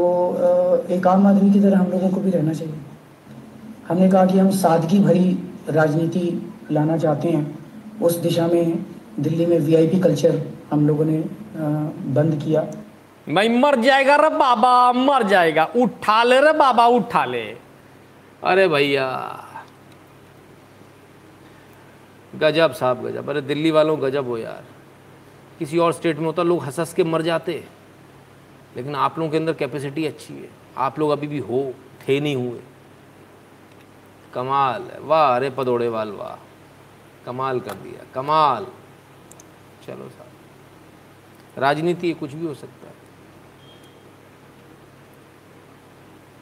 एक 0.91 1.07
आम 1.07 1.27
आदमी 1.27 1.51
की 1.51 1.59
तरह 1.59 1.79
हम 1.79 1.91
लोगों 1.91 2.09
को 2.09 2.21
भी 2.21 2.31
रहना 2.31 2.53
चाहिए। 2.53 2.73
हमने 3.87 4.09
कहा 4.09 4.25
कि 4.25 4.39
हम 4.39 4.49
सादगी 4.51 4.99
भरी 4.99 5.37
राजनीति 5.69 6.51
लाना 6.71 6.97
चाहते 6.97 7.29
हैं। 7.29 7.99
उस 8.01 8.17
दिशा 8.19 8.47
में 8.47 8.85
दिल्ली 9.19 9.45
में 9.45 9.59
वीआईपी 9.59 9.99
कल्चर 9.99 10.41
हम 10.71 10.87
लोगों 10.87 11.05
ने 11.05 11.23
बंद 12.13 12.39
किया। 12.43 12.65
भाई 13.29 13.49
मर 13.49 13.75
जाएगा 13.75 14.15
रे 14.15 14.29
बाबा, 14.29 14.91
मर 14.91 15.23
जाएगा। 15.23 15.65
उठा 15.75 16.23
ले 16.23 16.41
रे 16.41 16.53
बाबा, 16.53 16.87
उठा 16.87 17.25
ले। 17.25 17.57
अरे 18.43 18.67
भैया। 18.67 19.37
गजब 22.35 22.73
साहब, 22.73 23.07
गजब। 23.07 23.29
अरे 23.29 23.41
दिल्ली 23.41 23.71
वालों 23.71 24.01
गजब 24.01 24.27
हो 24.27 24.37
यार। 24.37 24.65
किसी 25.59 25.77
और 25.77 25.93
स्टेट 25.93 26.17
में 26.17 26.25
होता, 26.25 26.43
लोग 26.43 26.63
हंस 26.63 26.79
हंस 26.79 26.93
के 26.93 27.03
मर 27.03 27.21
जाते। 27.21 27.67
लेकिन 28.77 28.95
आप 28.95 29.19
लोगों 29.19 29.31
के 29.31 29.37
अंदर 29.37 29.53
कैपेसिटी 29.53 30.05
अच्छी 30.05 30.33
है। 30.33 30.49
आप 30.77 30.99
लोग 30.99 31.11
अभी 31.11 31.27
भी 31.27 31.39
हो, 31.39 31.73
थे 32.07 32.19
नहीं 32.19 32.35
हुए। 32.35 32.59
कमाल 34.33 34.83
है। 34.83 34.99
वाह, 34.99 35.35
अरे 35.35 35.49
पदोड़े 35.49 35.87
वाल, 35.87 36.11
वाह। 36.11 36.47
कमाल 37.25 37.59
कर 37.59 37.73
दिया, 37.73 38.05
कमाल। 38.15 38.67
चलो 39.87 40.09
साहब। 40.09 40.29
राजनीति 41.57 42.13
कुछ 42.13 42.33
भी 42.33 42.45
हो 42.45 42.53
सकता 42.53 42.87
है 42.87 43.01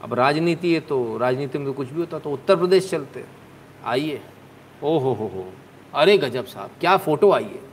अब 0.04 0.14
राजनीति 0.14 0.74
है 0.74 0.80
तो 0.80 1.18
राजनीति 1.18 1.58
में 1.58 1.68
तो 1.68 1.74
कुछ 1.74 1.90
भी 1.90 2.00
होता 2.00 2.20
तो 2.20 2.32
उत्तर 2.32 2.56
प्रदेश 2.56 2.90
चलते। 2.90 3.24
आइए। 3.86 4.22
ओ 4.84 4.98
हो 4.98 5.14
हो। 5.14 5.26
हो 5.26 5.46
अरे 5.94 6.18
गजब 6.18 6.46
साहब, 6.46 6.70
क्या 6.80 6.98
फ़ोटो 6.98 7.32
आई 7.32 7.44
है? 7.44 7.70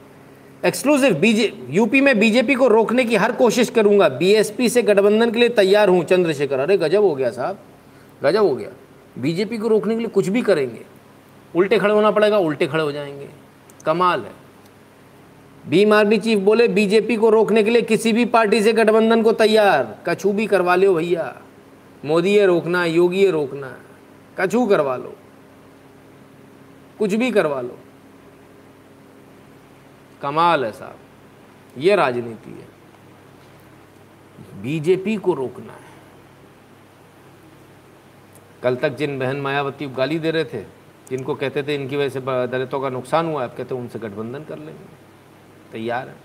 एक्सक्लूसिव 0.65 1.15
बीजे 1.15 1.67
यूपी 1.71 2.01
में 2.01 2.19
बीजेपी 2.19 2.55
को 2.55 2.69
रोकने 2.69 3.05
की 3.05 3.17
हर 3.17 3.33
कोशिश 3.33 3.71
करूँगा। 3.71 4.09
बीएसपी 4.09 4.69
से 4.69 4.83
गठबंधन 4.83 5.31
के 5.31 5.39
लिए 5.41 5.49
तैयार 5.49 5.89
हूँ, 5.89 6.05
चंद्रशेखर। 6.05 6.59
अरे 6.59 6.77
गजब 6.77 7.03
हो 7.03 7.15
गया 7.15 7.31
साहब, 7.31 7.59
गजब 8.23 8.43
हो 8.43 8.57
गया। 8.57 8.69
बीजेपी 9.19 9.59
को 9.59 9.69
रोकने 9.69 9.95
के 9.95 9.99
लिए 9.99 10.09
कुछ 10.09 10.29
भी 10.29 10.43
करेंगे। 10.43 10.81
उल्टे 11.57 11.79
खड़े 11.79 11.95
होना 11.95 12.11
पड़ेगा, 12.11 12.39
उल्टे 12.39 12.67
खड़े 12.67 12.83
हो 12.83 12.93
जाएँगे। 12.93 13.29
कमाल 13.87 14.21
है। 14.21 14.33
भीम 15.69 15.93
आर्मी 15.93 16.19
चीफ 16.19 16.39
बोले, 16.39 16.69
बीजेपी 16.69 17.17
को 17.17 17.31
रोकने 17.31 17.63
के 17.63 17.71
लिए 17.71 17.83
किसी 17.83 18.13
भी 18.13 18.25
पार्टी 18.25 18.63
से 18.63 18.73
गठबंधन 18.73 19.23
को 19.23 19.33
तैयार। 19.33 19.99
कछू 20.07 20.33
भी 20.33 20.47
करवा 20.47 20.77
लो 20.77 20.95
भैया। 20.95 21.43
मोदी 22.07 22.31
ये 22.31 22.47
रोकना 22.47 22.83
है 22.83 22.91
योगी 22.91 23.31
रोकना 23.31 23.67
है 23.67 23.85
कछू 24.39 24.67
करवा 24.67 24.97
लो। 24.97 25.17
कुछ 26.99 27.15
भी 27.15 27.31
करवा 27.31 27.61
लो। 27.61 27.79
कमाल 30.23 30.65
है 30.65 30.73
साहब, 30.73 30.99
ये 31.79 31.97
राजनीति 31.97 32.51
है। 32.51 32.69
बीजेपी 34.63 35.17
को 35.17 35.35
रोकना 35.35 35.73
है। 35.73 35.95
कल 38.63 38.77
तक 38.77 38.91
जिन 38.91 39.19
बहन 39.19 39.41
मायावती 39.41 39.87
गाली 39.89 40.19
दे 40.19 40.31
रहे 40.31 40.45
थे, 40.45 40.63
जिनको 41.11 41.35
कहते 41.35 41.63
थे 41.63 41.75
इनकी 41.75 41.97
वजह 41.97 42.09
से 42.11 42.21
दलितों 42.47 42.81
का 42.81 42.89
नुकसान 42.89 43.27
हुआ 43.27 43.45
अब 43.45 43.55
कहते 43.55 43.75
उनसे 43.75 43.99
गठबंधन 43.99 44.45
कर 44.45 44.59
लेंगे। 44.59 44.95
तैयार 45.73 46.09
है। 46.09 46.17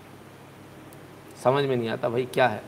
समझ 1.44 1.64
में 1.66 1.76
नहीं 1.76 1.90
आता 1.90 2.10
भाई 2.10 2.26
क्या 2.26 2.48
है। 2.48 2.64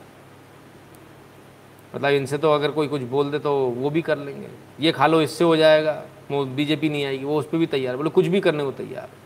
मतलब 1.96 2.12
इनसे 2.12 2.38
तो 2.38 2.52
अगर 2.52 2.72
कोई 2.72 2.88
कुछ 2.88 3.02
बोल 3.02 3.32
दे 3.32 3.40
तो 3.40 3.54
वो 3.70 3.90
भी 3.90 4.02
कर 4.02 4.18
लेंगे। 4.18 4.48
ये 4.80 4.92
खा 4.92 5.08
लो, 5.08 5.22
इससे 5.22 5.44
हो 5.44 5.56
जाएगा। 5.56 6.04
वो 6.32 6.44
बीजेपी 6.46 6.90
नहीं 6.90 7.06
आएगी, 7.06 7.26
वो 7.26 7.38
उस 7.40 7.48
पर 7.48 7.58
भी 7.58 7.66
तैयार। 7.66 7.94
है। 7.94 7.98
बोले, 7.98 8.10
कुछ 8.10 8.28
भी 8.28 8.40
करने 8.40 8.64
को 8.64 8.72
तैयार 8.72 9.04
है। 9.04 9.22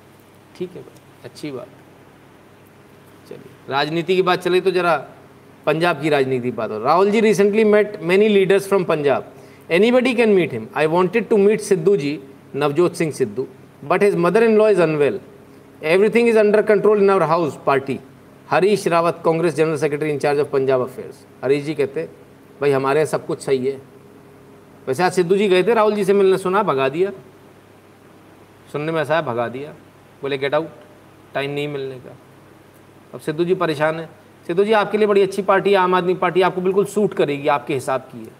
ठीक 0.57 0.75
है 0.75 0.81
भाई, 0.81 1.01
अच्छी 1.25 1.51
बात। 1.51 1.67
चलिए, 3.29 3.51
राजनीति 3.69 4.15
की 4.15 4.21
बात 4.21 4.41
चली 4.41 4.61
तो 4.61 4.71
जरा 4.71 4.95
पंजाब 5.65 6.01
की 6.01 6.09
राजनीति 6.09 6.51
बात 6.51 6.71
हो 6.71 6.79
Rahul 6.79 7.11
ji 7.11 7.19
recently 7.19 7.63
met 7.63 7.99
many 8.01 8.27
leaders 8.27 8.67
from 8.67 8.83
Punjab. 8.83 9.33
Anybody 9.71 10.13
can 10.13 10.29
meet 10.29 10.53
him 10.53 10.67
I 10.75 10.85
wanted 10.87 11.27
to 11.29 11.37
meet 11.37 11.61
Sidhu 11.61 11.95
ji, 11.97 12.19
Navjot 12.55 12.95
Singh 12.95 13.11
Sidhu. 13.11 13.47
But 13.83 14.03
his 14.03 14.15
mother 14.17 14.43
in 14.43 14.57
law 14.57 14.69
is 14.69 14.81
unwell 14.81 15.19
everything 15.85 16.27
is 16.29 16.37
under 16.39 16.61
control 16.63 17.01
in 17.03 17.09
our 17.09 17.23
house 17.23 17.57
party 17.65 17.99
Harish 18.49 18.87
Rawat, 18.87 19.21
Congress 19.25 19.55
general 19.55 19.77
secretary 19.77 20.09
in charge 20.09 20.39
of 20.39 20.47
Punjab 20.47 20.81
affairs 20.81 21.25
Harish 21.43 21.63
ji 21.63 21.73
कहते 21.73 22.07
भाई 22.61 22.71
हमारे 22.71 23.05
सब 23.05 23.25
कुछ 23.25 23.41
सही 23.41 23.67
है। 23.67 23.81
वैसे 24.87 25.03
आज 25.03 25.11
सिद्धू 25.11 25.35
जी 25.35 25.47
गए 25.47 25.63
थे, 25.63 25.73
राहुल 25.73 25.95
जी 25.95 26.05
से 26.05 26.13
मिलने, 26.13 26.37
सुना, 26.37 26.63
भगा 26.63 26.89
दिया। 26.89 27.11
सुनने 28.71 28.91
में 28.91 29.01
ऐसा 29.01 29.15
है, 29.15 29.21
भगा 29.21 29.47
दिया। 29.47 29.71
बोले 30.21 30.37
गेट 30.37 30.53
आउट 30.53 30.69
टाइम 31.33 31.51
नहीं 31.51 31.67
मिलने 31.67 31.95
का। 31.95 32.17
अब 33.13 33.19
सिद्धू 33.19 33.45
जी 33.45 33.55
परेशान 33.55 33.95
है। 33.95 34.09
सिद्धू 34.47 34.63
जी, 34.63 34.71
आपके 34.71 34.97
लिए 34.97 35.07
बड़ी 35.07 35.21
अच्छी 35.21 35.41
पार्टी 35.41 35.69
है, 35.69 35.77
आम 35.77 35.95
आदमी 35.95 36.13
पार्टी, 36.13 36.41
आपको 36.41 36.61
बिल्कुल 36.61 36.85
सूट 36.85 37.13
करेगी, 37.13 37.47
आपके 37.47 37.73
हिसाब 37.73 38.01
की 38.01 38.17
है। 38.17 38.31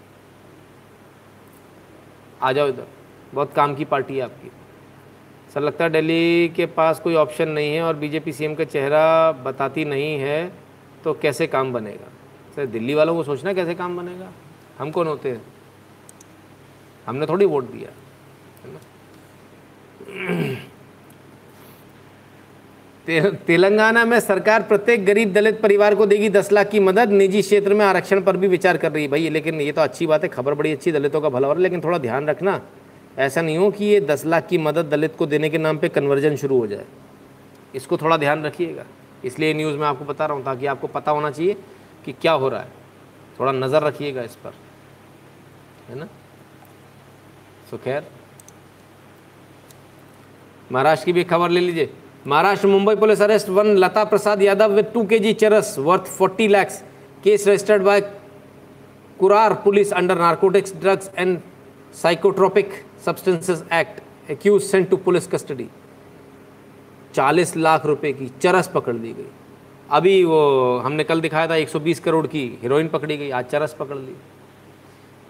आ 2.42 2.52
जाओ 2.52 2.68
इधर। 2.68 2.86
बहुत 3.34 3.52
काम 3.52 3.74
की 3.74 3.84
पार्टी 3.84 4.16
है 4.16 4.22
आपकी। 4.22 4.50
सर, 5.54 5.60
लगता 5.60 5.84
है 5.84 5.90
दिल्ली 5.90 6.48
के 6.48 6.66
पास 6.66 7.00
कोई 7.00 7.14
ऑप्शन 7.14 7.48
नहीं 7.48 7.74
है 7.74 7.82
और 7.82 7.96
बीजेपी 7.96 8.32
सीएम 8.32 8.54
का 8.54 8.64
चेहरा 8.64 9.32
बताती 9.32 9.84
नहीं 9.84 10.18
है 10.18 10.52
तो 11.04 11.14
कैसे 11.14 11.46
काम 11.46 11.72
बनेगा? 11.72 12.12
सर 12.58 12.66
दिल्ली 12.66 12.94
वालों 12.94 13.14
को 13.14 13.22
सोचना 13.22 13.52
कैसे 13.52 13.74
काम 13.74 13.96
बनेगा? 13.96 14.30
हम 14.78 14.90
कौन 14.90 15.06
होते 15.06 15.30
हैं। 15.30 15.42
हमने 17.06 17.26
थोड़ी 17.26 17.46
वोट 17.46 17.64
दिया 17.64 17.90
ते, 23.06 23.20
तेलंगाना 23.46 24.04
में 24.04 24.18
सरकार 24.20 24.62
प्रत्येक 24.62 25.04
गरीब 25.06 25.32
दलित 25.32 25.60
परिवार 25.60 25.94
को 25.94 26.06
देगी 26.06 26.28
दस 26.28 26.50
लाख 26.52 26.68
की 26.68 26.80
मदद 26.80 27.10
निजी 27.10 27.42
क्षेत्र 27.42 27.74
में 27.74 27.84
आरक्षण 27.86 28.22
पर 28.22 28.36
भी 28.36 28.48
विचार 28.48 28.76
कर 28.76 28.92
रही 28.92 29.02
है 29.04 29.10
भाई। 29.10 29.28
लेकिन 29.28 29.60
ये 29.60 29.72
तो 29.72 29.80
अच्छी 29.80 30.06
बात 30.06 30.22
है 30.22 30.28
खबर 30.28 30.54
बड़ी 30.54 30.72
अच्छी 30.72 30.92
दलितों 30.92 31.20
का 31.20 31.28
भला 31.28 31.46
हो 31.46 31.52
रहा 31.52 31.58
है 31.58 31.62
लेकिन 31.62 31.80
थोड़ा 31.80 31.98
ध्यान 31.98 32.28
रखना 32.28 32.60
ऐसा 33.18 33.42
नहीं 33.42 33.58
हो 33.58 33.70
कि 33.70 33.84
ये 33.84 34.00
दस 34.00 34.26
लाख 34.26 34.46
की 34.46 34.58
मदद 34.58 34.90
दलित 34.90 35.16
को 35.16 35.26
देने 35.26 35.50
के 35.50 35.58
नाम 35.58 35.78
पे 35.78 35.88
कन्वर्जन 35.88 36.36
शुरू 36.36 36.58
हो 36.58 36.66
जाए। 36.66 36.84
इसको 37.74 37.96
थोड़ा 37.96 38.16
ध्यान 38.16 38.44
रखिएगा। 38.44 38.84
इसलिए 39.24 39.54
न्यूज़ 39.54 39.76
में 39.76 39.86
आपको 39.86 40.04
बता 40.04 40.26
रहा 40.26 40.36
हूँ 40.36 40.44
ताकि 40.44 40.66
आपको 40.66 40.86
पता 40.86 41.12
होना 41.12 41.30
चाहिए 41.30 41.56
कि 42.08 42.12
क्या 42.14 42.32
हो 42.32 42.48
रहा 42.48 42.60
है? 42.60 42.72
थोड़ा 43.38 43.52
नज़र 43.52 43.82
रखिएगा 43.82 44.22
इस 44.22 44.34
पर। 44.34 44.52
है 45.88 45.94
ना? 45.94 46.06
सो 47.70 47.76
खैर, 47.76 48.04
महाराष्ट्र 50.72 51.06
की 51.06 51.12
भी 51.12 51.24
खबर 51.24 51.50
ले 51.50 51.60
लीजिए। 51.60 51.90
Maharashtra 52.26 52.68
Mumbai 52.68 52.94
police 52.96 53.20
arrest, 53.22 53.48
one 53.48 53.66
Lata 53.76 54.04
Prasad 54.04 54.42
Yadav 54.42 54.72
with 54.72 54.90
two 54.94 55.04
K 55.06 55.18
G 55.18 55.32
charas 55.34 55.74
worth 55.78 56.06
40 56.12 56.48
lakhs 56.48 56.82
case 57.24 57.46
registered 57.48 57.82
by 57.82 58.00
Kurar 59.20 59.54
police 59.64 59.92
under 59.92 60.18
narcotics 60.18 60.74
drugs 60.76 61.10
and 61.18 61.38
psychotropic 61.94 62.72
substances 63.04 63.64
act 63.72 64.30
accused 64.30 64.62
sent 64.62 64.88
to 64.90 64.96
police 64.98 65.26
custody 65.26 65.68
40 67.14 67.56
lakh 67.56 67.86
रुपए 67.86 68.12
की 68.12 68.30
चरस 68.42 68.68
पकड़ 68.74 68.96
ली 68.96 69.12
गई। 69.12 69.30
अभी 69.90 70.24
वो 70.24 70.78
हमने 70.78 71.04
कल 71.04 71.20
दिखाया 71.20 71.48
था 71.48 71.54
120 71.54 72.00
करोड़ 72.00 72.26
की 72.26 72.58
हीरोइन 72.62 72.88
पकड़ी 72.88 73.16
गई, 73.16 73.30
आज 73.30 73.44
चरस 73.44 73.74
पकड़ 73.74 73.96
ली। 73.96 74.14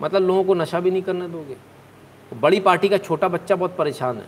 मतलब 0.02 0.22
लोगों 0.22 0.44
को 0.44 0.54
नशा 0.54 0.80
भी 0.80 0.90
नहीं 0.90 1.02
करने 1.02 1.28
दोगे। 1.28 1.56
बड़ी 2.40 2.60
पार्टी 2.60 2.88
का 2.88 2.98
छोटा 2.98 3.28
बच्चा 3.28 3.56
बहुत 3.56 3.76
परेशान 3.76 4.16
है। 4.16 4.26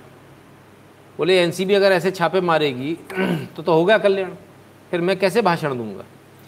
बोले, 1.18 1.42
एनसीबी 1.42 1.74
अगर 1.74 1.92
ऐसे 1.92 2.10
छापे 2.10 2.40
मारेगी 2.40 2.94
तो 3.56 3.62
तो 3.62 3.72
होगा 3.72 3.98
कल्याण। 3.98 4.30
फिर 4.90 5.00
मैं 5.00 5.18
कैसे 5.18 5.42
भाषण 5.42 5.76
दूँगा? 5.78 6.04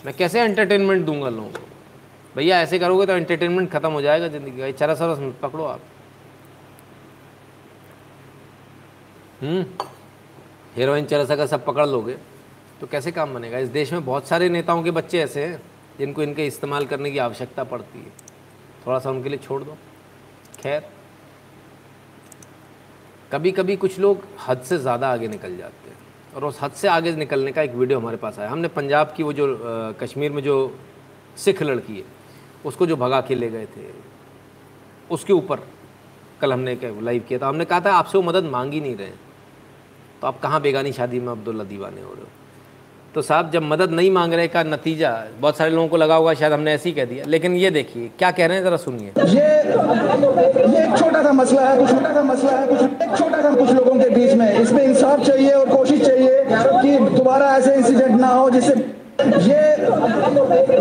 मैं 0.07 0.15
कैसे 0.15 0.41
एंटरटेनमेंट 0.41 1.05
दूँगा 1.07 1.29
लोगों 1.29 1.49
को? 1.49 1.67
भैया, 2.37 2.61
ऐसे 2.61 2.79
करोगे 2.79 3.07
तो 3.07 3.13
एंटरटेनमेंट 3.13 3.71
खत्म 3.71 3.91
हो 3.91 4.03
जाएगा 4.03 4.29
ज़िंदगी 4.29 4.59
का। 4.59 4.71
चरस 4.71 5.01
वरस 5.01 5.35
पकड़ो 5.43 5.65
आप। 5.65 5.81
हम्म 9.43 9.65
हीरोइन 10.77 11.05
चरस 11.05 11.31
अगर 11.31 11.47
सब 11.47 11.65
पकड़ 11.65 11.87
लोगे 11.87 12.17
तो 12.83 12.87
कैसे 12.87 13.11
काम 13.13 13.35
बनेगा? 13.35 13.59
इस 13.59 13.69
देश 13.69 13.93
में 13.93 14.05
बहुत 14.05 14.27
सारे 14.29 14.49
नेताओं 14.49 14.83
के 14.83 14.91
बच्चे 14.91 15.19
ऐसे 15.23 15.45
हैं 15.45 15.61
जिनको 15.99 16.23
इनके 16.23 16.47
इस्तेमाल 16.47 16.87
करने 16.87 17.11
की 17.11 17.19
आवश्यकता 17.19 17.65
पड़ती 17.65 17.99
है। 17.99 18.11
थोड़ा 18.87 18.99
सा 18.99 19.11
उनके 19.11 19.29
लिए 19.29 19.39
छोड़ 19.39 19.63
दो। 19.65 19.77
खैर 20.61 20.87
कभी 23.33 23.53
कभी 23.53 23.77
कुछ 23.77 23.99
लोग 23.99 24.27
हद 24.49 24.63
से 24.63 24.79
ज़्यादा 24.79 25.13
आगे 25.13 25.29
निकल 25.29 25.57
जाते 25.57 25.91
हैं। 25.91 25.97
और 26.35 26.45
उस 26.45 26.59
हद 26.63 26.73
से 26.73 26.89
आगे 26.89 27.15
निकलने 27.17 27.53
का 27.53 27.63
एक 27.63 27.75
वीडियो 27.75 27.99
हमारे 28.01 28.17
पास 28.17 28.39
आया। 28.39 28.51
हमने 28.51 28.69
पंजाब 28.71 29.15
की 29.17 29.23
वो 29.23 29.33
जो 29.33 29.47
अ, 29.47 29.93
कश्मीर 30.03 30.33
में 30.33 30.43
जो 30.43 30.57
सिख 31.37 31.63
लड़की 31.63 31.97
है 31.97 32.05
उसको 32.65 32.87
जो 32.87 32.97
भगा 32.97 33.21
के 33.21 33.35
ले 33.35 33.51
गए 33.51 33.67
थे 33.67 33.91
उसके 35.11 35.33
ऊपर 35.33 35.67
कल 36.41 36.53
हमने 36.53 36.79
लाइव 36.83 37.25
किया 37.29 37.39
था। 37.39 37.49
हमने 37.49 37.65
कहा 37.65 37.81
था 37.81 37.95
आपसे 37.95 38.19
वो 38.19 38.25
मदद 38.25 38.51
मांग 38.51 38.73
ही 38.73 38.81
नहीं 38.81 38.97
रहे। 38.97 39.13
तो 40.21 40.27
आप 40.27 40.41
कहाँ 40.41 40.61
बेगानी 40.61 40.93
शादी 40.93 41.21
में 41.21 41.33
अब्दुल्ला 41.33 41.65
दीवाने 41.65 42.03
हो 42.03 42.13
रहे 42.13 42.23
हो? 42.23 42.29
तो 43.15 43.23
साहब 43.23 43.51
जब 43.51 43.63
मदद 43.63 43.91
नहीं 43.91 44.11
मांग 44.11 44.35
रहे 44.35 44.49
का 44.49 44.63
नतीजा, 44.63 45.11
बहुत 45.41 45.57
सारे 45.57 45.71
लोगों 45.71 45.89
को 45.89 45.97
लगा 45.97 46.15
होगा 46.15 46.33
शायद 46.35 46.53
हमने 46.53 46.73
ऐसे 46.73 46.89
ही 46.89 46.95
कह 46.95 47.05
दिया। 47.05 47.25
लेकिन 47.29 47.57
ये 47.57 47.71
देखिए, 47.71 48.11
क्या 48.19 48.31
कह 48.31 48.47
रहे 48.47 48.57
हैं, 48.57 48.65
ज़रा 48.65 48.77
सुनिए। 48.77 49.13
ये 49.29 49.49
ये 50.69 50.85
एक 50.85 50.97
छोटा 50.99 51.23
सा 51.23 51.33
मसला 51.33 51.69
है 51.69 51.77
कुछ 51.79 51.91
छोटा 51.91 52.13
सा 52.15 52.23
मसला 52.23 52.51
है, 52.51 52.67
कुछ, 52.67 52.83
एक 52.83 53.17
छोटा 53.19 53.43
सा 53.43 53.55
कुछ 53.55 53.71
लोगों 53.71 53.99
के 54.01 54.09
बीच 54.09 54.33
में। 54.33 54.59
इसमें 54.61 54.83
इंसाफ 54.85 55.21
चाहिए 55.27 55.51
और 55.51 55.69
कोशिश 55.69 56.01
चाहिए 56.07 56.45
कि 56.49 56.99
दोबारा 57.17 57.57
ऐसे 57.57 57.75
इंसिडेंट 57.75 58.21
ना 58.21 58.29
हो 58.29 58.49
जिससे 58.51 58.75
ये 59.23 59.61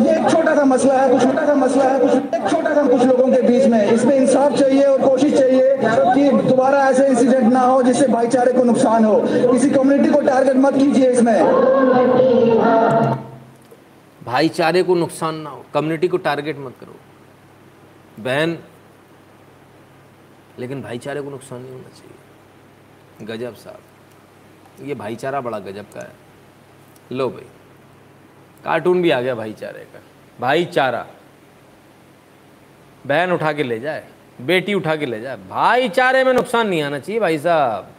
ये 0.01 0.15
एक 0.19 0.29
छोटा 0.31 0.55
सा 0.55 0.63
मसला 0.65 0.93
है, 0.93 1.09
कुछ 1.11 1.21
छोटा 1.23 1.45
सा 1.45 1.55
मसला 1.55 1.83
है, 1.83 1.99
कुछ, 1.99 2.11
एक 2.11 2.49
छोटा 2.49 2.73
सा 2.73 2.83
कुछ 2.87 3.01
लोगों 3.01 3.27
के 3.33 3.41
बीच 3.41 3.65
में। 3.65 3.91
इसमें 3.91 4.15
इंसाफ 4.15 4.53
चाहिए 4.53 4.83
और 4.83 5.01
कोशिश 5.01 5.37
चाहिए 5.39 5.77
कि 5.83 6.47
दोबारा 6.49 6.79
ऐसे 6.89 7.07
इंसिडेंट 7.07 7.53
ना 7.53 7.59
हो 7.59 7.81
जिससे 7.83 8.07
भाईचारे 8.07 8.53
को 8.53 8.63
नुकसान 8.63 9.05
हो। 9.05 9.21
किसी 9.51 9.69
कम्युनिटी 9.69 10.11
को 10.11 10.21
टारगेट 10.21 10.55
मत 10.55 10.73
कीजिए 10.73 11.11
इसमें। 11.11 11.43
भाईचारे 14.25 14.83
को 14.83 14.95
नुकसान 14.95 15.35
ना 15.35 15.49
हो। 15.49 15.65
कम्युनिटी 15.73 16.07
को 16.07 16.17
टारगेट 16.17 16.57
मत 16.59 16.73
करो। 16.81 16.95
बहन, 18.19 18.57
लेकिन 20.59 20.81
भाईचारे 20.81 21.21
को 21.21 21.29
नुकसान 21.29 21.61
नहीं 21.61 21.71
होना 21.71 21.89
चाहिए। 21.89 23.27
गजब 23.27 23.55
साहब। 23.55 24.87
ये 24.87 24.95
भाईचारा 24.95 25.41
बड़ा 25.41 25.59
गजब 25.59 25.85
का 25.93 26.01
है। 26.01 26.11
लो 27.11 27.29
भाई। 27.29 27.47
कार्टून 28.65 29.01
भी 29.01 29.11
आ 29.11 29.21
गया 29.21 29.35
भाईचारे 29.35 29.83
का। 29.85 30.01
भाईचारा। 30.39 31.05
बहन 33.07 33.31
उठा 33.31 33.51
के 33.53 33.63
ले 33.63 33.79
जाए 33.79 34.03
बेटी 34.41 34.73
उठा 34.73 34.95
के 34.95 35.05
ले 35.05 35.19
जाए। 35.21 35.37
भाईचारे 35.49 36.23
में 36.23 36.33
नुकसान 36.33 36.67
नहीं 36.67 36.81
आना 36.81 36.99
चाहिए 36.99 37.19
भाई 37.21 37.37
साहब। 37.37 37.91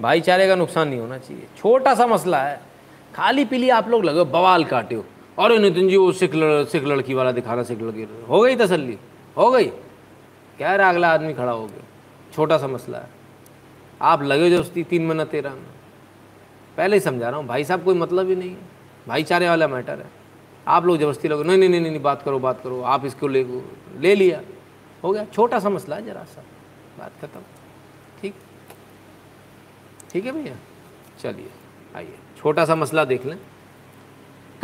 भाईचारे 0.00 0.46
का 0.48 0.54
नुकसान 0.54 0.88
नहीं 0.88 1.00
होना 1.00 1.18
चाहिए। 1.18 1.46
छोटा 1.58 1.94
सा 1.94 2.06
मसला 2.06 2.42
है। 2.42 2.60
खाली 3.14 3.44
पीली 3.44 3.70
आप 3.70 3.88
लोग 3.88 4.04
लगे 4.04 4.24
बवाल 4.24 4.64
काटे 4.64 4.94
हो। 4.94 5.04
अरे 5.38 5.58
नितिन 5.58 5.88
जी 5.88 5.96
वो 5.96 6.12
सिख 6.12 6.34
लड़, 6.34 6.64
सिख 6.64 6.84
लड़की 6.84 7.14
वाला 7.14 7.32
दिखाना 7.32 7.62
सिख 7.62 7.82
लड़की। 7.82 8.06
हो 8.28 8.40
गई 8.40 8.56
तसल्ली? 8.56 8.98
हो 9.36 9.50
गई? 9.50 9.64
क्या 10.58 10.74
रहा 10.76 10.88
अगला 10.88 11.12
आदमी 11.12 11.34
खड़ा 11.34 11.52
हो 11.52 11.66
गया। 11.66 11.84
छोटा 12.34 12.58
सा 12.58 12.66
मसला 12.66 12.98
है। 12.98 13.08
आप 14.02 14.22
लगे 14.22 14.50
जो 14.50 14.60
उसकी 14.60 14.82
तीन 14.82 15.06
महीना 15.06 15.24
तेरह 15.24 15.50
पहले 16.76 16.96
ही 16.96 17.00
समझा 17.00 17.28
रहा 17.28 17.38
हूँ 17.38 17.46
भाई 17.46 17.64
साहब 17.64 17.84
कोई 17.84 17.94
मतलब 17.94 18.28
ही 18.28 18.36
नहीं 18.36 18.50
है। 18.50 18.77
भाईचारे 19.08 19.48
वाला 19.48 19.68
मैटर 19.68 19.98
है। 19.98 20.10
आप 20.66 20.84
लोग 20.84 20.98
ज़बरदस्ती 20.98 21.28
लोग, 21.28 21.44
नहीं 21.46 21.58
नहीं 21.58 21.68
नहीं 21.70 21.80
नहीं, 21.80 22.00
बात 22.02 22.22
करो 22.22 22.38
बात 22.38 22.60
करो, 22.62 22.80
आप 22.82 23.04
इसको 23.06 23.28
ले 23.28 23.44
ले 24.00 24.14
लिया। 24.14 24.40
हो 25.04 25.12
गया। 25.12 25.24
छोटा 25.26 25.58
सा 25.58 25.68
मसला 25.70 25.96
है 25.96 26.04
जरा 26.06 26.24
सा। 26.24 26.42
बात 26.98 27.12
खत्म। 27.22 27.40
ठीक? 28.22 28.34
ठीक 30.12 30.24
है 30.26 30.32
भैया? 30.32 30.54
चलिए, 31.20 31.50
आइए। 31.96 32.14
छोटा 32.38 32.64
सा 32.64 32.74
मसला 32.74 33.04
देख 33.04 33.26
लें। 33.26 33.38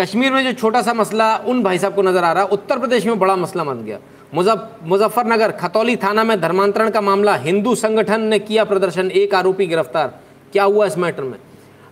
कश्मीर 0.01 0.33
में 0.33 0.43
जो 0.45 0.53
छोटा 0.53 0.83
सा 0.83 0.93
मसला 0.95 1.37
उन 1.39 1.63
भाई 1.63 1.79
साहब 1.79 1.95
को 1.95 2.03
नज़र 2.03 2.25
आ 2.25 2.33
रहा 2.33 2.43
है, 2.43 2.49
उत्तर 2.51 2.79
प्रदेश 2.79 3.07
में 3.07 3.19
बड़ा 3.19 3.37
मसला 3.37 3.65
बन 3.65 3.85
गया। 3.85 3.99
मुजफ्फरनगर, 4.35 5.53
खतौली 5.53 5.97
थाना 5.97 6.25
में 6.25 6.41
धर्मांतरण 6.41 6.91
का 6.91 7.01
मामला, 7.01 7.35
हिंदू 7.37 7.75
संगठन 7.75 8.21
ने 8.23 8.39
किया 8.41 8.65
प्रदर्शन, 8.65 9.11
एक 9.13 9.35
आरोपी 9.35 9.67
गिरफ़्तार। 9.67 10.19
क्या 10.53 10.65
हुआ 10.65 10.87
इस 10.87 10.99
मैटर 10.99 11.23
में? 11.23 11.39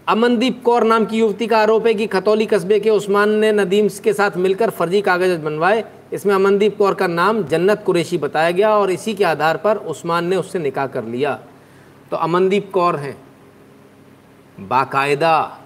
अमनदीप 0.08 0.62
कौर 0.64 0.84
नाम 0.84 1.04
की 1.04 1.18
युवती 1.18 1.46
का 1.46 1.58
आरोप 1.58 1.86
है 1.86 1.94
कि 1.94 2.06
खतौली 2.06 2.46
कस्बे 2.46 2.80
के 2.80 2.90
उस्मान 2.90 3.30
ने 3.30 3.52
नदीम 3.52 3.88
के 4.04 4.12
साथ 4.12 4.30
मिलकर 4.36 4.70
फर्जी 4.70 5.00
कागज़ 5.00 5.40
बनवाए। 5.40 5.84
इसमें 6.12 6.34
अमनदीप 6.34 6.78
कौर 6.78 6.94
का 6.94 7.06
नाम 7.06 7.42
जन्नत 7.42 7.82
कुरेशी 7.86 8.18
बताया 8.18 8.50
गया 8.50 8.76
और 8.76 8.90
इसी 8.90 9.14
के 9.14 9.24
आधार 9.24 9.56
पर 9.56 9.76
उस्मान 9.76 10.24
ने 10.24 10.36
उससे 10.36 10.58
निकाह 10.58 10.86
कर 10.86 11.04
लिया। 11.04 11.34
तो 12.10 12.16
अमनदीप 12.16 12.72
कौर 12.72 12.96
हैं। 12.96 13.16
बाकायदा 14.60 15.58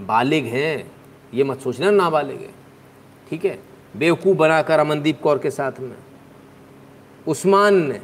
बालिग 0.00 0.44
हैं। 0.44 0.92
ये 1.34 1.44
मत 1.44 1.60
सोचना 1.60 1.90
नाबालिग 1.90 2.40
है। 2.40 2.54
ठीक 3.30 3.44
है? 3.44 3.58
बेवकूफ़ 3.96 4.38
बनाकर 4.38 4.78
अमनदीप 4.78 5.20
कौर 5.22 5.38
के 5.38 5.50
साथ 5.50 5.72
में। 5.80 5.96
उस्मान 7.28 7.74
ने 7.74 8.00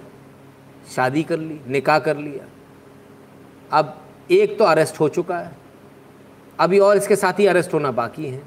शादी 0.96 1.22
कर 1.22 1.38
ली, 1.38 1.60
निकाह 1.68 1.98
कर 1.98 2.16
लिया। 2.16 2.48
अब 3.78 3.96
एक 4.30 4.58
तो 4.58 4.64
अरेस्ट 4.64 5.00
हो 5.00 5.08
चुका 5.08 5.38
है। 5.38 5.56
अभी 6.58 6.78
और 6.78 6.96
इसके 6.96 7.16
साथ 7.16 7.38
ही 7.40 7.46
अरेस्ट 7.46 7.74
होना 7.74 7.90
बाकी 7.90 8.26
है। 8.26 8.42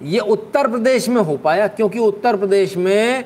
ये 0.00 0.18
उत्तर 0.18 0.68
प्रदेश 0.68 1.08
में 1.08 1.20
हो 1.22 1.36
पाया, 1.36 1.66
क्योंकि 1.68 1.98
उत्तर 1.98 2.36
प्रदेश 2.36 2.76
में 2.76 3.24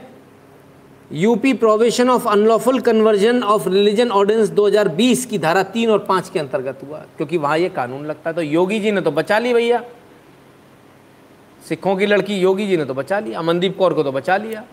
UP 1.12 1.52
provision 1.52 2.10
of 2.10 2.28
unlawful 2.28 2.80
conversion 2.80 3.42
of 3.42 3.68
religion 3.68 4.10
ordinance 4.10 4.48
2020 4.48 5.24
की 5.26 5.38
धारा 5.38 5.62
तीन 5.62 5.90
और 5.90 5.98
पाँच 5.98 6.28
के 6.30 6.38
अंतर्गत 6.38 6.80
हुआ, 6.88 6.98
क्योंकि 7.16 7.36
वहाँ 7.36 7.58
ये 7.58 7.68
कानून 7.68 8.04
लगता 8.06 8.30
है। 8.30 8.36
तो 8.36 8.42
योगी 8.42 8.80
जी 8.80 8.90
ने 8.92 9.00
तो 9.00 9.10
बचा 9.10 9.38
ली 9.38 9.54
भैया। 9.54 9.82
सिखों 11.62 11.96
की 11.96 12.06
लड़की 12.06 12.38
योगी 12.38 12.66
जी 12.66 12.76
ने 12.76 12.84
तो 12.84 12.94
बचा 12.94 13.18
लिया 13.18 13.38
अमनदीप 13.38 13.76
कौर 13.78 13.94
को 13.94 14.02
तो 14.02 14.12
बचा 14.12 14.36
लिया। 14.36 14.64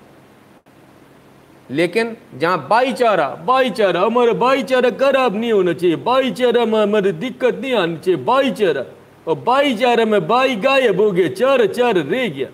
लेकिन 1.69 2.15
जहाँ 2.35 2.67
भाईचारा 2.69 3.27
भाईचारा, 3.45 4.01
हमारा 4.01 4.33
भाईचारा 4.35 4.89
खराब 4.91 5.35
नहीं 5.35 5.51
होना 5.53 5.73
चाहिए, 5.73 5.95
भाईचारा 5.97 6.65
में 6.65 6.79
हमारी 6.81 7.11
दिक्कत 7.13 7.55
नहीं 7.55 7.73
आनी 7.75 7.97
चाहिए, 7.97 8.23
भाईचारा। 8.23 8.83
और 9.27 9.35
भाईचारा 9.37 10.05
में 10.05 10.27
भाई 10.27 10.55
गायब 10.57 10.99
हो 11.01 11.11
गया, 11.11 11.27
चार 11.29 11.65
चार 11.67 11.95
रह 11.95 12.27
गया। 12.29 12.47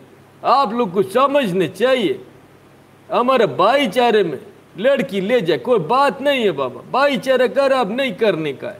आप 0.43 0.73
लोग 0.73 0.93
को 0.93 1.03
समझने 1.03 1.67
चाहिए, 1.69 2.19
हमारे 3.09 3.45
भाईचारे 3.47 4.23
में 4.23 4.39
लड़की 4.77 5.21
ले 5.21 5.41
जाए, 5.41 5.57
कोई 5.59 5.79
बात 5.81 6.21
नहीं 6.21 6.43
है 6.43 6.51
बाबा, 6.53 6.81
भाईचारा 6.91 7.47
खराब 7.49 7.91
नहीं 7.91 8.13
करने 8.15 8.53
का 8.53 8.67
है। 8.67 8.79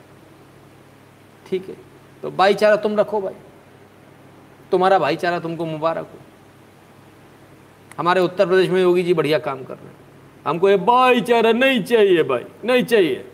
ठीक 1.45 1.69
है 1.69 1.75
तो 2.23 2.31
भाईचारा 2.31 2.75
तुम 2.77 2.95
रखो 2.95 3.21
भाई, 3.21 3.33
तुम्हारा 4.71 4.99
भाईचारा 4.99 5.39
तुमको 5.39 5.65
मुबारक 5.65 6.05
हो। 6.05 6.19
हमारे 7.97 8.21
उत्तर 8.21 8.45
प्रदेश 8.45 8.69
में 8.69 8.81
योगी 8.81 9.03
जी 9.03 9.13
बढ़िया 9.13 9.39
काम 9.39 9.63
कर 9.63 9.73
रहे 9.73 9.85
हैं। 9.85 9.99
हमको 10.47 10.69
ये 10.69 10.77
भाईचारा 10.77 11.51
नहीं 11.51 11.83
चाहिए 11.83 12.23
भाई, 12.23 12.43
नहीं 12.65 12.83
चाहिए। 12.83 13.25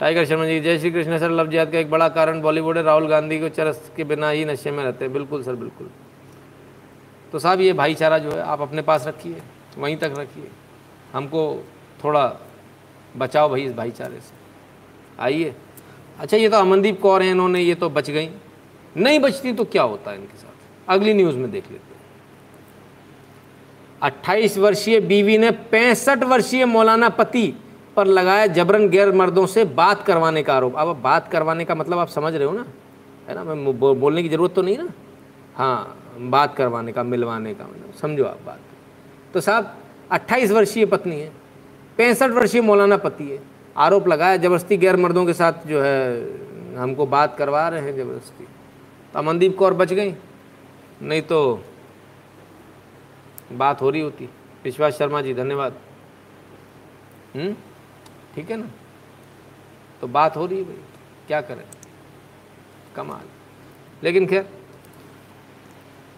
टाइगर 0.00 0.24
शर्मा 0.24 0.46
जी, 0.46 0.60
जय 0.60 0.78
श्री 0.78 0.90
कृष्ण 0.90 1.18
सर, 1.18 1.30
लव 1.30 1.46
जिहाद 1.46 1.72
का 1.72 1.78
एक 1.78 1.90
बड़ा 1.90 2.08
कारण 2.08 2.40
बॉलीवुड 2.40 2.76
है, 2.76 2.82
राहुल 2.82 3.08
गांधी 3.08 3.40
को 3.40 3.48
चरस 3.48 3.90
के 3.96 4.04
बिना 4.04 4.30
ही 4.30 4.44
नशे 4.44 4.70
में 4.70 4.84
रहते 4.84 5.04
हैं। 5.04 5.14
बिल्कुल 5.14 5.42
सर, 5.42 5.54
बिल्कुल। 5.54 5.90
तो 7.32 7.38
साहब, 7.38 7.60
ये 7.60 7.72
भाईचारा 7.72 8.18
जो 8.18 8.30
है, 8.30 8.40
आप 8.40 8.60
अपने 8.60 8.82
पास 8.82 9.06
रखिए, 9.06 9.36
वहीं 9.78 9.96
तक 9.96 10.14
रखिए। 10.18 10.48
हमको 11.12 11.64
थोड़ा 12.04 12.36
बचाओ 13.16 13.48
भाई 13.48 13.62
इस 13.62 13.72
भाईचारे 13.72 14.20
से। 14.20 14.34
आइए। 15.20 15.54
अच्छा 16.18 16.36
ये 16.36 16.48
तो 16.48 16.56
अमनदीप 16.56 17.00
कौर 17.00 17.22
हैं, 17.22 17.30
इन्होंने 17.30 17.60
ये 17.60 17.74
तो 17.74 17.90
बच 17.90 18.10
गई। 18.10 18.30
नहीं 18.96 19.18
बचती 19.18 19.52
तो 19.52 19.64
क्या 19.64 19.82
होता 19.82 20.10
है 20.10 20.18
इनके 20.18 20.38
साथ? 20.38 20.54
अगली 20.88 21.14
न्यूज़ 21.14 21.36
में 21.36 21.50
देख 21.50 21.64
लेते 21.72 21.87
28 24.02 24.56
वर्षीय 24.58 25.00
बीवी 25.00 25.38
ने 25.38 25.50
पैंसठ 25.50 26.22
वर्षीय 26.24 26.64
मौलाना 26.64 27.08
पति 27.08 27.46
पर 27.96 28.06
लगाया 28.06 28.46
जबरन 28.46 28.88
गैर 28.88 29.12
मर्दों 29.12 29.46
से 29.46 29.64
बात 29.64 30.02
करवाने 30.06 30.42
का 30.42 30.54
आरोप। 30.54 30.76
अब 30.76 31.00
बात 31.02 31.28
करवाने 31.28 31.64
का 31.64 31.74
मतलब 31.74 31.98
आप 31.98 32.08
समझ 32.08 32.34
रहे 32.34 32.44
हो 32.44 32.52
ना? 32.52 32.64
है 33.28 33.34
ना? 33.34 33.44
मैं 33.44 33.78
बोलने 34.00 34.22
की 34.22 34.28
ज़रूरत 34.28 34.54
तो 34.54 34.62
नहीं 34.62 34.78
ना? 34.78 34.88
हाँ 35.56 35.96
बात 36.20 36.54
करवाने 36.56 36.92
का, 36.92 37.02
मिलवाने 37.02 37.54
का 37.54 37.64
मतलब 37.64 37.92
समझो 38.00 38.24
आप 38.24 38.38
बात। 38.46 38.60
तो 39.34 39.40
साहब 39.40 39.74
28 40.10 40.50
वर्षीय 40.50 40.86
पत्नी 40.86 41.20
है, 41.20 41.30
पैंसठ 41.98 42.30
वर्षीय 42.30 42.60
मौलाना 42.60 42.96
पति 42.96 43.24
है। 43.24 43.40
आरोप 43.76 44.08
लगाया, 44.08 44.36
ज़बरदस्ती 44.36 44.76
गैर 44.76 44.96
मर्दों 44.96 45.24
के 45.26 45.32
साथ 45.32 45.66
जो 45.66 45.80
है, 45.82 46.76
हमको 46.76 47.06
बात 47.06 47.36
करवा 47.36 47.68
रहे 47.68 47.80
हैं 47.80 47.96
ज़बरदस्ती। 47.96 48.44
तो 49.14 49.18
अमनदीप 49.18 49.56
कौर 49.58 49.74
बच 49.74 49.92
गई, 49.92 50.14
नहीं 51.02 51.22
तो 51.22 51.38
बात 53.52 53.82
हो 53.82 53.90
रही 53.90 54.00
होती। 54.00 54.28
विश्वास 54.64 54.98
शर्मा 54.98 55.20
जी, 55.20 55.34
धन्यवाद। 55.34 55.74
हम्म? 57.36 57.54
ठीक 58.34 58.50
है 58.50 58.56
ना? 58.56 58.66
तो 60.00 60.06
बात 60.06 60.36
हो 60.36 60.46
रही 60.46 60.58
है 60.58 60.64
भाई। 60.64 60.78
क्या 61.26 61.40
करें? 61.40 61.64
कमाल। 62.96 63.28
लेकिन 64.02 64.26
खैर, 64.26 64.48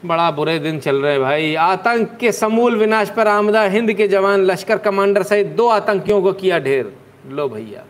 बड़ा 0.04 0.30
बुरे 0.30 0.58
दिन 0.58 0.80
चल 0.80 0.96
रहे 0.96 1.18
भाई। 1.18 1.54
आतंक 1.54 2.16
के 2.16 2.32
समूल 2.32 2.76
विनाश 2.76 3.10
पर 3.10 3.28
आमदा 3.28 3.62
हिंद 3.62 3.92
के 3.92 4.08
जवान 4.08 4.40
लश्कर 4.40 4.78
कमांडर 4.78 5.22
सहित 5.22 5.46
दो 5.46 5.68
आतंकियों 5.68 6.22
को 6.22 6.32
किया 6.32 6.58
ढेर। 6.58 6.96
लो 7.26 7.48
भैया, 7.48 7.84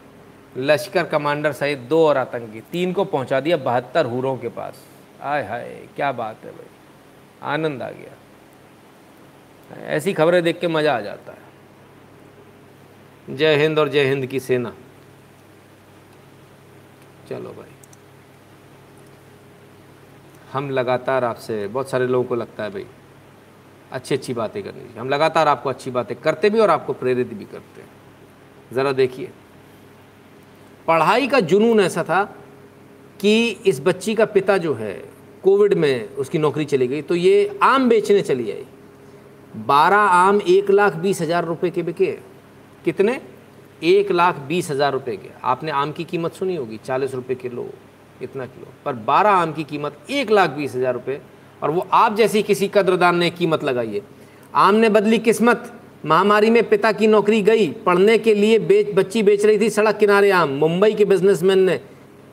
लश्कर 0.56 1.04
कमांडर 1.04 1.52
सहित 1.52 1.78
दो 1.78 2.08
और 2.08 2.16
आतंकी। 2.16 2.60
तीन 2.60 2.92
को 2.92 3.04
पहुँचा 3.04 3.40
दिया 3.40 3.56
बहत्तर 3.56 4.06
हुरों 4.06 4.36
के 4.36 4.48
पास। 4.48 4.86
आय 5.22 5.44
हाय, 5.44 5.88
क्या 5.96 6.12
बात 6.12 6.36
है 6.44 6.50
भाई। 6.50 6.66
आनंद 7.42 7.82
आ 7.82 7.90
गया। 7.90 8.19
ऐसी 9.70 10.12
खबरें 10.12 10.42
देख 10.42 10.60
के 10.60 10.68
मज़ा 10.68 10.97
आ 10.97 11.01
जाता 11.01 11.32
है। 11.32 11.48
जय 13.36 13.56
हिंद 13.56 13.78
और 13.78 13.88
जय 13.88 14.05
हिंद 14.05 14.26
की 14.26 14.40
सेना। 14.40 14.72
चलो 17.28 17.51
भाई। 17.51 17.70
हम 20.52 20.70
लगातार 20.70 21.24
आपसे, 21.24 21.66
बहुत 21.68 21.90
सारे 21.90 22.06
लोगों 22.06 22.24
को 22.24 22.34
लगता 22.34 22.64
है 22.64 22.70
भाई 22.70 22.86
अच्छी 23.92 24.14
अच्छी 24.14 24.34
बातें 24.34 24.62
करनी 24.62 24.80
चाहिए। 24.80 24.98
हम 24.98 25.09
लगातार 25.09 25.48
आपको 25.48 25.68
अच्छी 25.70 25.90
बातें 25.90 26.16
करते 26.20 26.51
भी 26.51 26.59
और 26.60 26.70
आपको 26.70 26.92
प्रेरित 26.92 27.32
भी 27.34 27.44
करते 27.44 27.80
हैं। 27.80 27.88
ज़रा 28.72 28.92
देखिए। 28.92 29.30
पढ़ाई 30.88 31.28
का 31.28 31.40
जुनून 31.40 31.80
ऐसा 31.80 32.05
था 32.05 32.22
कि 33.20 33.48
इस 33.66 33.80
बच्ची 33.80 34.14
का 34.14 34.24
पिता 34.24 34.56
जो 34.59 34.74
है, 34.74 34.92
कोविड 35.42 35.74
में 35.74 36.09
उसकी 36.09 36.38
नौकरी 36.38 36.64
चली 36.64 36.86
गई 36.88 37.02
तो 37.02 37.14
ये 37.14 37.59
आम 37.62 37.88
बेचने 37.88 38.22
चली 38.22 38.51
आई। 38.51 38.66
बारह 39.59 39.97
आम 39.97 40.40
एक 40.48 40.70
लाख 40.70 40.94
बीस 40.97 41.20
हज़ार 41.22 41.44
रुपये 41.44 41.70
के 41.70 41.82
बिके। 41.82 42.16
कितने? 42.85 43.20
एक 43.82 44.10
लाख 44.12 44.39
बीस 44.48 44.70
हज़ार 44.70 44.93
रुपये 44.93 45.16
के। 45.16 45.28
आपने 45.44 45.70
आम 45.72 45.93
की 45.93 46.05
कीमत 46.05 46.32
सुनी 46.32 46.56
होगी, 46.56 46.78
चालीस 46.85 47.14
रुपये 47.14 47.36
किलो, 47.36 47.66
इतना 48.22 48.47
किलो। 48.47 48.72
पर 48.85 48.93
बारह 49.05 49.31
आम 49.31 49.52
की 49.52 49.64
कीमत 49.64 50.10
एक 50.10 50.31
लाख 50.31 50.51
बीस 50.51 50.74
हज़ार 50.77 50.94
रुपये 50.94 51.20
और 51.62 51.70
वो 51.70 51.86
आप 51.93 52.16
जैसी 52.16 52.43
किसी 52.43 52.68
कद्रदान 52.68 53.16
ने 53.16 53.31
कीमत 53.32 53.64
लगाई 53.64 53.89
है। 53.89 54.01
आम 54.55 54.74
ने 54.74 54.89
बदली 54.90 55.18
किस्मत। 55.20 55.72
महामारी 56.06 56.51
में 56.51 56.68
पिता 56.68 56.93
की 56.93 57.06
नौकरी 57.06 57.43
गई। 57.43 57.68
पढ़ने 57.86 58.18
के 58.18 58.35
लिए 58.35 58.59
बेच, 58.60 58.94
बच्ची 58.94 59.22
बेच 59.22 59.44
रही 59.47 59.59
थी 59.60 59.70
सड़क 59.70 59.98
किनारे 59.98 60.31
आम। 60.32 60.51
मुंबई 60.59 60.93
के 60.94 61.05
बिजनेसमैन 61.06 61.59
ने 61.60 61.81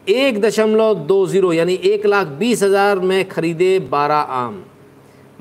एक 0.07 0.39
दशमलव 0.41 0.93
दो 1.05 1.25
ज़ीरो, 1.27 1.51
यानी 1.53 1.73
एक 1.75 2.05
लाख 2.05 2.27
बीस 2.39 2.63
हज़ार 2.63 2.99
में 2.99 3.27
खरीदे 3.29 3.77
बारह 3.81 4.15
आम। 4.15 4.63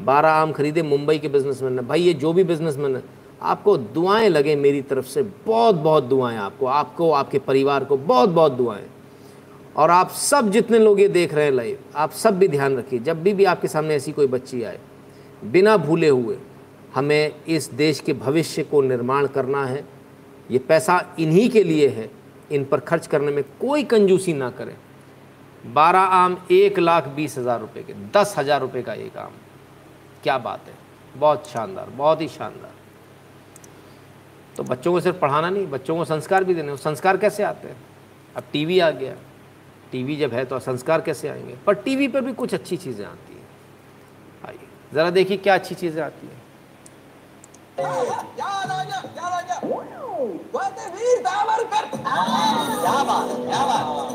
बारह 0.01 0.29
आम 0.29 0.53
खरीदे 0.53 0.83
मुंबई 0.83 1.19
के 1.19 1.29
बिजनेसमैन 1.29 1.73
ने। 1.73 1.83
भाई, 1.83 2.01
ये 2.01 2.15
जो 2.15 2.33
भी 2.33 2.45
बिजनेसमैन 2.45 2.97
है, 2.97 3.03
आपको 3.43 3.77
दुआएँ 3.77 4.29
लगे 4.29 4.57
मेरी 4.57 4.83
तरफ़ 4.83 5.07
से। 5.07 5.23
बहुत 5.47 5.75
बहुत 5.75 6.05
दुआएँ 6.05 6.37
आपको। 6.39 6.67
आपको, 6.67 7.11
आपके 7.13 7.39
परिवार 7.39 7.85
को 7.85 7.97
बहुत 7.97 8.29
बहुत 8.29 8.53
दुआएँ। 8.53 8.85
और 9.77 9.91
आप 9.91 10.11
सब 10.11 10.51
जितने 10.51 10.79
लोग 10.79 11.01
ये 11.01 11.09
देख 11.09 11.35
रहे 11.35 11.45
हैं 11.45 11.53
लाइव 11.53 11.79
आप 11.97 12.13
सब 12.13 12.39
भी 12.39 12.49
ध्यान 12.49 12.77
रखिए, 12.77 12.99
जब 12.99 13.23
भी 13.23 13.33
भी 13.33 13.45
आपके 13.45 13.69
सामने 13.69 13.95
ऐसी 13.95 14.13
कोई 14.13 14.27
बच्ची 14.27 14.63
आए, 14.63 14.79
बिना 15.45 15.77
भूले 15.77 16.09
हुए, 16.09 16.37
हमें 16.95 17.33
इस 17.49 17.71
देश 17.73 18.01
के 18.01 18.13
भविष्य 18.13 18.63
को 18.63 18.81
निर्माण 18.83 19.27
करना 19.27 19.65
है। 19.65 19.85
ये 20.51 20.59
पैसा 20.59 21.01
इन्हीं 21.19 21.49
के 21.51 21.63
लिए 21.65 21.89
है, 21.89 22.11
इन 22.53 22.65
पर 22.65 22.81
खर्च 22.81 23.07
करने 23.07 23.33
में 23.33 23.43
कोई 23.61 23.83
कंजूसी 23.85 24.33
ना 24.33 24.51
करें। 24.51 24.77
बारह 25.65 25.99
आम 25.99 26.37
एक 26.51 26.79
लाख 26.79 27.09
बीस 27.09 27.37
हज़ार 27.39 27.61
रुपये 27.61 27.83
के, 27.83 27.93
दस 28.15 28.35
हज़ार 28.39 28.61
रुपये 28.61 28.83
का 28.83 28.95
एक 28.95 29.17
आम। 29.17 29.33
क्या 30.27 30.39
बात 30.39 30.61
है? 30.67 30.75
बहुत 31.17 31.47
शानदार, 31.49 31.91
बहुत 31.91 32.21
ही 32.21 32.29
शानदार। 32.29 32.71
तो 34.57 34.63
बच्चों 34.63 34.93
को 34.93 35.01
सिर्फ़ 35.01 35.19
पढ़ाना 35.19 35.51
नहीं, 35.51 35.67
बच्चों 35.67 35.97
को 35.97 36.05
संस्कार 36.05 36.45
भी 36.45 36.55
देने 36.55 36.77
संस्कार 36.77 37.17
कैसे 37.17 37.43
आते 37.43 37.69
हैं? 37.69 37.77
अब 38.37 38.43
टीवी 38.53 38.79
आ 38.79 38.91
गया। 38.91 39.15
टीवी 39.93 40.17
जब 40.17 40.33
है 40.33 40.45
तो 40.45 40.59
संस्कार 40.59 41.01
कैसे 41.01 41.29
आएँगे? 41.29 41.57
पर 41.67 41.75
टीवी 41.75 42.09
पर 42.09 42.21
भी 42.21 42.33
कुछ 42.33 42.55
अच्छी 42.55 42.77
चीज़ें 42.77 43.07
आती 43.07 43.35
हैं। 43.35 43.49
आइए, 44.49 44.69
ज़रा 44.95 45.11
देखिए 45.11 45.37
क्या 45.37 45.55
अच्छी 45.55 45.75
चीज़ें 45.75 46.03
आती 46.03 46.27
हैं। 46.27 46.36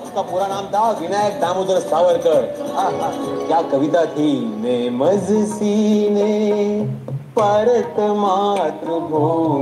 उसका 0.03 0.21
पूरा 0.21 0.45
नाम 0.47 0.65
था 0.73 0.81
विनायक 0.99 1.35
दामोदर 1.41 1.79
सावरकर 1.81 2.41
क्या 3.47 3.59
कविता 3.71 4.01
थी 4.15 4.29
मैं 4.63 4.89
मज 4.97 5.27
सीने 5.51 6.33
परत 7.37 7.99
मातृभूमीला 8.21 9.59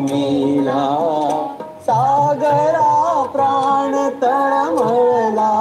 सागरा 1.89 2.91
प्राण 3.33 3.93
तळमळला 4.23 5.51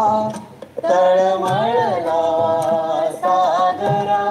तळमळला 0.85 2.23
सागरा 3.25 4.23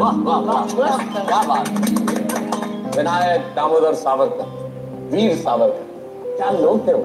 वाह 0.00 0.16
वाह 0.26 0.40
वाह 0.46 0.62
क्या 1.26 1.40
बात. 1.48 2.09
विनायक 2.96 3.40
दामोदर 3.56 3.94
सावरकर, 3.94 4.46
वीर 5.10 5.36
सावरकर, 5.36 6.36
क्या 6.36 6.50
लोग 6.50 6.86
थे 6.88 6.92
वो? 6.92 7.02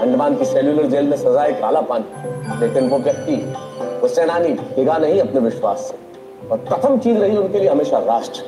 अंडमान 0.00 0.36
की 0.36 0.44
सेल्यूलर 0.44 0.86
जेल 0.86 1.08
में 1.08 1.16
सजाए 1.16 1.52
काला 1.52 1.80
पानी 1.80 2.60
लेकिन 2.60 2.88
वो 2.88 2.98
व्यक्ति 2.98 3.34
वो 4.02 4.08
सेनानी 4.08 4.48
डिगा 4.48 4.96
नहीं 4.98 5.20
अपने 5.20 5.40
विश्वास 5.40 5.78
से। 5.80 6.48
और 6.48 6.58
प्रथम 6.58 6.98
चीज़ 6.98 7.18
रही 7.18 7.36
उनके 7.36 7.58
लिए 7.58 7.68
हमेशा 7.68 7.98
राष्ट्र। 7.98 8.40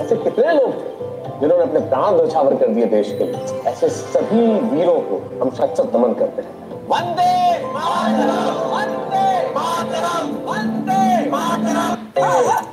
ऐसे 0.00 0.16
कितने 0.16 0.52
लोग 0.52 0.72
थे 0.72 1.40
जिन्होंने 1.40 1.64
अपने 1.64 1.80
प्राण 1.80 2.14
न्यौछावर 2.14 2.56
कर 2.56 2.68
दिए 2.68 2.86
देश 2.86 3.14
के 3.18 3.24
लिए? 3.24 3.62
ऐसे 3.66 3.88
सभी 3.88 4.46
वीरों 4.70 4.98
को 5.00 5.22
हम 5.42 5.50
सच 5.50 5.80
सच 5.80 5.94
नमन 5.94 6.12
करते 6.14 6.42
हैं। 6.42 6.50
वंदे 6.88 7.64
मातरम 7.68 8.60
वंदे 8.74 9.48
मातरम 9.50 10.28
वंदे 10.50 11.30
मातरम। 11.30 12.71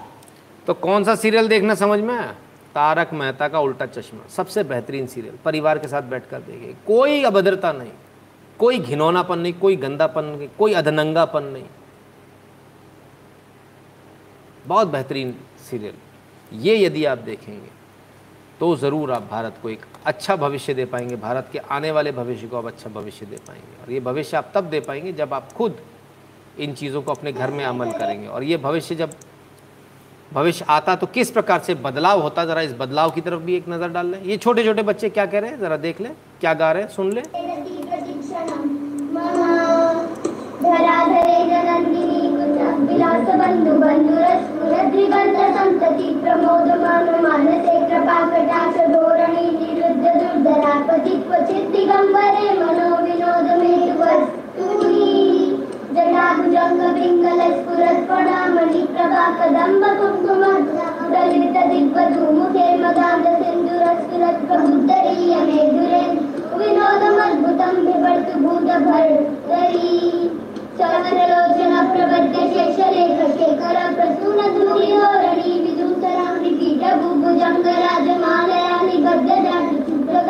तो 0.70 0.74
कौन 0.76 1.04
सा 1.04 1.14
सीरियल 1.16 1.48
देखना 1.48 1.76
समझ 1.76 2.00
में 2.00 2.14
आया? 2.14 2.32
तारक 2.76 3.14
मेहता 3.14 3.48
का 3.48 3.60
उल्टा 3.60 3.86
चश्मा, 3.88 4.28
सबसे 4.30 4.64
बेहतरीन 4.64 5.08
सीरियल, 5.08 5.38
परिवार 5.46 5.78
के 5.78 5.88
साथ 5.88 6.02
बैठकर 6.04 6.40
देखे 6.42 6.74
कोई 6.88 7.24
अभद्रता 7.24 7.72
नहीं, 7.72 7.92
कोई 8.60 8.78
घिनौनापन 8.80 9.40
नहीं, 9.40 9.54
कोई 9.54 9.76
गंदापन 9.76 10.26
नहीं, 10.26 10.48
कोई 10.60 10.74
अधनंगापन 10.74 11.44
नहीं। 11.44 11.64
बहुत 14.68 14.88
बेहतरीन 14.88 15.34
सीरियल। 15.70 15.96
ये 16.52 16.76
यदि 16.78 17.06
आप 17.06 17.18
देखेंगे 17.20 17.70
तो 18.60 18.76
ज़रूर 18.76 19.12
आप 19.12 19.28
भारत 19.32 19.58
को 19.62 19.70
एक 19.70 19.86
अच्छा 20.06 20.36
भविष्य 20.36 20.74
दे 20.74 20.86
पाएँगे। 20.86 21.16
भारत 21.16 21.50
के 21.52 21.60
आने 21.60 21.92
वाले 21.92 22.12
भविष्य 22.12 22.48
को 22.48 22.58
आप 22.58 22.66
अच्छा 22.66 22.90
भविष्य 22.92 23.26
दे 23.26 23.38
पाएँगे। 23.48 23.84
और 23.84 23.92
ये 23.92 24.00
भविष्य 24.02 24.38
आप 24.38 24.52
तब 24.56 24.70
दे 24.70 24.80
पाएँगे 24.82 25.14
जब 25.14 25.34
आप 25.34 25.52
खुद 25.54 25.80
इन 26.60 26.74
चीज़ों 26.74 27.02
को 27.02 27.12
अपने 27.12 27.32
घर 27.34 27.52
में 27.52 27.64
अमल 27.66 27.92
करेंगे। 27.94 28.28
और 28.28 28.44
ये 28.44 28.58
भविष्य 28.60 28.96
जब 28.96 29.14
भविष्य 30.32 30.66
आता 30.70 30.96
तो 30.96 31.08
किस 31.08 31.32
प्रकार 31.32 31.60
से 31.60 31.76
बदलाव 31.76 32.22
होता, 32.22 32.46
ज़रा 32.46 32.62
इस 32.62 32.74
बदलाव 32.80 33.12
की 33.12 33.22
तरफ़ 33.22 33.40
भी 33.42 33.56
एक 33.56 33.70
नज़र 33.70 33.90
डाल 33.90 34.08
लें। 34.08 34.22
ये 34.24 34.38
छोटे 34.38 34.64
छोटे 34.64 34.84
बच्चे 34.84 35.10
क्या 35.10 35.26
कह 35.26 35.40
रहे 35.40 35.50
हैं? 35.50 35.60
ज़रा 35.60 35.78
देख 35.78 36.02
लें, 36.02 36.12
क्या 36.42 36.54
गा 36.54 36.72
रहे 36.72 36.84
हैं, 36.84 36.90
सुन 36.90 37.12
लें। 37.14 37.24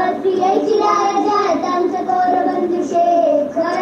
प्रकस्त्रियै 0.10 0.54
शिलाय 0.68 1.10
जायतां 1.26 1.82
चकोरबन्धुशेखर 1.94 3.82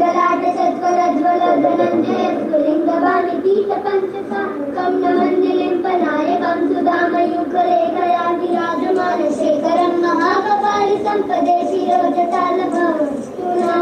ललाट 0.00 0.42
सत्वरज्वल 0.56 1.42
धनञ्जय 1.64 2.24
स्फुलिङ्गवाणि 2.38 3.36
पीत 3.44 3.70
पञ्चसा 3.84 4.40
कं 4.78 4.96
नमञ्जलिम्पनायकं 5.04 6.66
सुधामयुगलेखया 6.72 8.26
विराजमान 8.40 9.22
शेखरं 9.38 9.94
महाकपालि 10.06 10.98
सम्पदे 11.06 11.56
शिरोजटालभस्तुना 11.70 13.78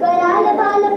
कराल 0.00 0.46
बाल 0.60 0.88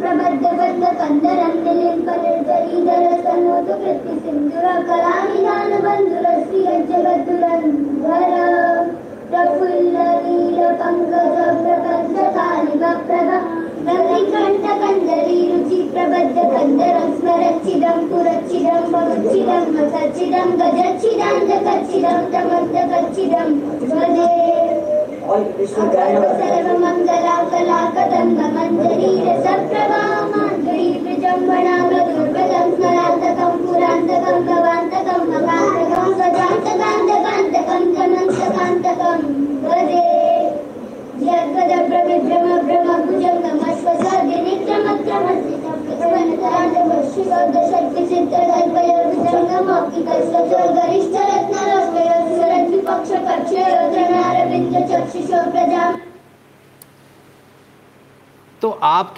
ಪ್ರಬದ್ಧ 0.00 0.46
ಬಂದ 0.54 0.84
ಕಂದರಂತೆ 0.98 1.72
ಲಿಂಪರೆದರಿ 1.74 2.86
ದರಸನೋದು 2.86 3.74
ಕೃತಿಸಿಂಹ 3.76 4.41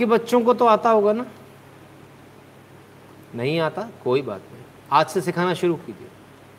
आपके 0.04 0.12
बच्चों 0.12 0.40
को 0.40 0.54
तो 0.54 0.64
आता 0.66 0.90
होगा 0.90 1.12
ना? 1.12 1.26
नहीं 3.34 3.58
आता, 3.60 3.88
कोई 4.04 4.22
बात 4.22 4.40
नहीं। 4.52 4.62
आज 4.92 5.06
से 5.06 5.20
सिखाना 5.20 5.54
शुरू 5.54 5.74
कीजिए। 5.76 6.08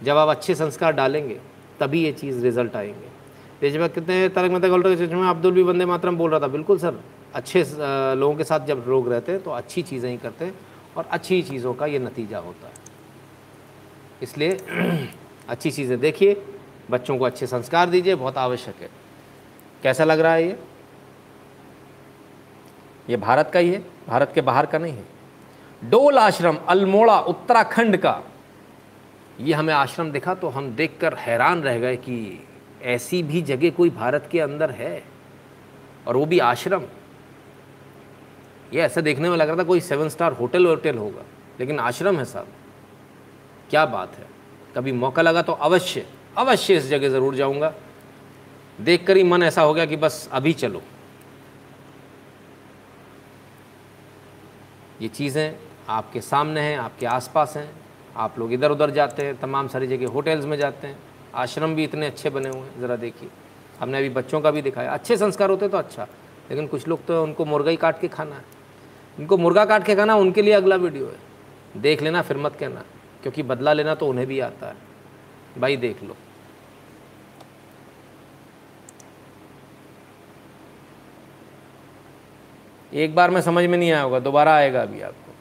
जब 0.03 0.17
आप 0.17 0.29
अच्छे 0.29 0.55
संस्कार 0.55 0.93
डालेंगे, 0.93 1.39
तभी 1.79 2.03
ये 2.03 2.11
चीज़ 2.11 2.43
रिज़ल्ट 2.43 2.75
आएँगे। 2.75 3.09
जैसे 3.61 3.79
मैं 3.79 3.89
कितने 3.89 4.27
तरक 4.29 4.51
मेहता 4.51 4.67
गोल्टर 4.67 5.15
में 5.15 5.27
अब्दुल 5.27 5.51
भी 5.51 5.63
बंदे 5.63 5.85
मातरम 5.85 6.17
बोल 6.17 6.31
रहा 6.31 6.39
था, 6.39 6.47
बिल्कुल 6.47 6.77
सर। 6.77 6.99
अच्छे 7.33 7.63
लोगों 8.15 8.35
के 8.35 8.43
साथ 8.43 8.65
जब 8.65 8.83
लोग 8.87 9.09
रहते 9.09 9.31
हैं 9.31 9.43
तो 9.43 9.51
अच्छी 9.51 9.81
चीज़ें 9.81 10.09
ही 10.09 10.17
करते 10.17 10.45
हैं 10.45 10.53
और 10.97 11.07
अच्छी 11.11 11.41
चीज़ों 11.41 11.73
का 11.73 11.85
ये 11.85 11.99
नतीजा 11.99 12.39
होता 12.39 12.67
है। 12.67 12.73
इसलिए 14.23 14.57
अच्छी 15.49 15.71
चीज़ें 15.71 15.99
देखिए, 15.99 16.41
बच्चों 16.91 17.17
को 17.17 17.25
अच्छे 17.25 17.47
संस्कार 17.47 17.89
दीजिए, 17.89 18.15
बहुत 18.15 18.37
आवश्यक 18.37 18.81
है। 18.81 18.89
कैसा 19.83 20.03
लग 20.03 20.19
रहा 20.19 20.33
है 20.33 20.47
ये? 20.47 20.59
ये 23.07 23.17
भारत 23.17 23.49
का 23.53 23.59
ही 23.59 23.71
है, 23.71 23.83
भारत 24.07 24.31
के 24.35 24.41
बाहर 24.41 24.65
का 24.65 24.77
नहीं 24.77 24.93
है। 24.93 25.89
डोल 25.89 26.17
आश्रम, 26.19 26.57
अल्मोड़ा, 26.67 27.19
उत्तराखंड 27.19 27.97
का, 27.97 28.21
ये 29.41 29.53
हमें 29.53 29.73
आश्रम 29.73 30.11
दिखा 30.11 30.33
तो 30.35 30.49
हम 30.49 30.69
देखकर 30.75 31.13
हैरान 31.15 31.61
रह 31.63 31.79
गए 31.79 31.95
कि 31.97 32.45
ऐसी 32.83 33.21
भी 33.23 33.41
जगह 33.43 33.69
कोई 33.71 33.89
भारत 33.91 34.27
के 34.31 34.39
अंदर 34.39 34.71
है 34.71 35.03
और 36.07 36.17
वो 36.17 36.25
भी 36.25 36.39
आश्रम। 36.41 36.83
ये 38.73 38.81
ऐसा 38.81 39.01
देखने 39.01 39.29
में 39.29 39.37
लग 39.37 39.47
रहा 39.47 39.57
था 39.57 39.63
कोई 39.63 39.79
सेवन 39.81 40.09
स्टार 40.09 40.31
होटल 40.33 40.67
वोटल 40.67 40.97
होगा, 40.97 41.21
लेकिन 41.59 41.79
आश्रम 41.81 42.17
है 42.17 42.25
साहब। 42.25 42.47
क्या 43.69 43.85
बात 43.87 44.15
है। 44.15 44.27
कभी 44.75 44.91
मौका 44.93 45.21
लगा 45.21 45.41
तो 45.41 45.53
अवश्य 45.53 46.05
अवश्य 46.37 46.75
इस 46.75 46.87
जगह 46.89 47.09
ज़रूर 47.09 47.35
जाऊँगा। 47.35 47.73
देखकर 48.79 49.17
ही 49.17 49.23
मन 49.23 49.43
ऐसा 49.43 49.61
हो 49.61 49.73
गया 49.73 49.85
कि 49.85 49.95
बस 49.95 50.27
अभी 50.31 50.53
चलो। 50.53 50.81
ये 55.01 55.07
चीज़ें 55.07 55.55
आपके 55.89 56.21
सामने 56.21 56.61
हैं, 56.61 56.77
आपके 56.77 57.05
आसपास 57.05 57.55
हैं। 57.57 57.69
आप 58.15 58.39
लोग 58.39 58.53
इधर 58.53 58.71
उधर 58.71 58.91
जाते 58.91 59.23
हैं, 59.23 59.35
तमाम 59.37 59.67
सारी 59.67 59.87
जगह 59.87 60.07
होटल्स 60.07 60.45
में 60.45 60.57
जाते 60.57 60.87
हैं। 60.87 60.97
आश्रम 61.35 61.75
भी 61.75 61.83
इतने 61.83 62.05
अच्छे 62.05 62.29
बने 62.29 62.49
हुए 62.49 62.61
हैं, 62.61 62.79
ज़रा 62.81 62.95
देखिए। 62.95 63.29
हमने 63.79 63.97
अभी 63.97 64.09
बच्चों 64.09 64.41
का 64.41 64.51
भी 64.51 64.61
दिखाया। 64.61 64.91
अच्छे 64.91 65.17
संस्कार 65.17 65.49
होते 65.49 65.67
तो 65.67 65.77
अच्छा 65.77 66.07
लेकिन 66.49 66.67
कुछ 66.67 66.87
लोग 66.87 67.05
तो 67.05 67.23
उनको 67.23 67.45
मुर्गा 67.45 67.71
ही 67.71 67.77
काट 67.77 67.99
के 68.01 68.07
खाना 68.07 68.35
है। 68.35 68.43
उनको 69.17 69.37
मुर्गा 69.37 69.65
काट 69.65 69.85
के 69.85 69.95
खाना 69.95 70.15
उनके 70.15 70.41
लिए 70.41 70.53
अगला 70.53 70.75
वीडियो 70.75 71.05
है। 71.05 71.81
देख 71.81 72.01
लेना, 72.01 72.21
फिर 72.21 72.37
मत 72.37 72.55
कहना, 72.55 72.83
क्योंकि 73.23 73.43
बदला 73.43 73.73
लेना 73.73 73.95
तो 73.95 74.07
उन्हें 74.07 74.27
भी 74.27 74.39
आता 74.39 74.67
है। 74.67 74.75
भाई 75.59 75.77
देख 75.77 76.03
लो। 76.03 76.15
एक 82.95 83.15
बार 83.15 83.31
में 83.31 83.41
समझ 83.41 83.65
में 83.65 83.77
नहीं 83.77 83.91
आया 83.91 84.01
होगा, 84.01 84.19
दोबारा 84.19 84.55
आएगा 84.55 84.81
अभी 84.81 85.01
आपको। 85.01 85.33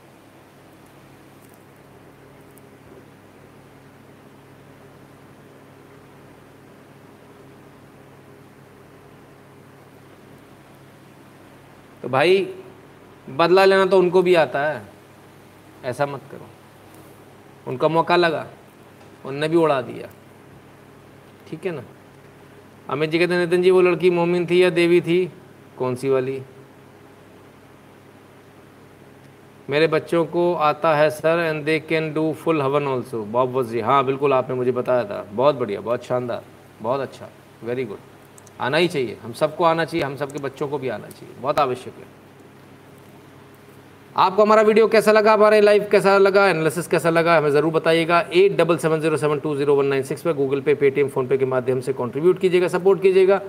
तो 12.03 12.09
भाई, 12.09 12.55
बदला 13.31 13.65
लेना 13.65 13.87
तो 13.87 13.99
उनको 13.99 14.23
भी 14.23 14.35
आता 14.35 14.67
है। 14.67 14.83
ऐसा 15.85 16.07
मत 16.07 16.21
करो। 16.31 16.47
उनका 17.69 17.89
मौका 17.89 18.17
लगा, 18.17 18.47
उनने 19.25 19.49
भी 19.49 19.57
उड़ा 19.57 19.83
दिया। 19.83 20.09
ठीक 21.49 21.67
है 21.67 21.73
ना? 21.73 21.83
अमित 22.91 23.11
जी 23.11 23.19
कहते 23.19 23.39
नितिन 23.39 23.63
जी, 23.63 23.71
वो 23.71 23.81
लड़की 23.81 24.11
मोमिन 24.11 24.47
थी 24.47 24.63
या 24.63 24.71
देवी 24.71 25.01
थी? 25.01 25.33
कौन 25.79 25.95
सी 25.95 26.09
वाली? 26.09 26.43
मेरे 29.69 29.87
बच्चों 29.87 30.25
को 30.27 30.53
आता 30.55 30.95
है 30.95 31.09
sir 31.11 31.39
and 31.41 31.65
they 31.65 31.79
can 31.81 32.13
do 32.15 32.33
full 32.35 32.63
havan 32.63 32.87
also 32.87 33.23
Bob 33.27 33.55
वजी 33.57 33.81
हाँ 33.81 34.05
बिल्कुल 34.07 34.33
आपने 34.33 34.57
मुझे 34.57 34.73
बताया 34.73 35.05
था। 35.05 35.25
बहुत 35.33 35.55
बढ़िया, 35.55 35.81
बहुत 35.81 36.05
शानदार, 36.05 36.43
बहुत 36.83 37.01
अच्छा 37.01 37.29
वेरी 37.65 37.85
गुड 37.85 37.99
आना 38.61 38.77
ही 38.77 38.89
चाहिए। 38.89 39.17
हम 39.23 39.33
सबको 39.35 39.65
आना 39.65 39.85
चाहिए, 39.85 40.05
हम 40.07 40.17
सबके 40.17 40.39
बच्चों 40.39 40.69
को 40.69 40.79
भी 40.79 40.89
आना 40.89 41.09
चाहिए। 41.09 41.35
बहुत 41.41 41.59
आवश्यक 41.61 41.95
है। 41.95 42.13
आपको 44.17 44.43
हमारा 44.43 44.63
वीडियो 44.63 44.87
कैसा 44.89 45.13
लगा? 45.13 45.33
हमारे 45.33 45.61
लाइव 45.61 45.87
कैसा 45.93 46.17
लगा? 46.19 46.47
एनालिसिस 46.49 46.87
कैसा 46.87 47.11
लगा? 47.11 47.37
हमें 47.37 47.51
ज़रूर 47.51 47.73
बताइएगा। 47.73 48.21
At 48.33 48.57
double 48.57 48.77
seven 48.79 49.01
zero 49.01 49.17
seven 49.17 49.39
two 49.39 49.55
zero 49.57 49.75
one 49.75 49.87
nine 49.87 50.03
six 50.03 50.23
पर 50.23 50.33
गूगल 50.35 50.61
पे 50.61 50.75
पेटीएम 50.75 51.09
फ़ोनपे 51.09 51.39
के 51.39 51.45
माध्यम 51.47 51.81
से 51.81 51.93
कंट्रीब्यूट 51.95 52.39
कीजिएगा 52.39 52.69
सपोर्ट 52.69 53.03
कीजिएगा। 53.03 53.41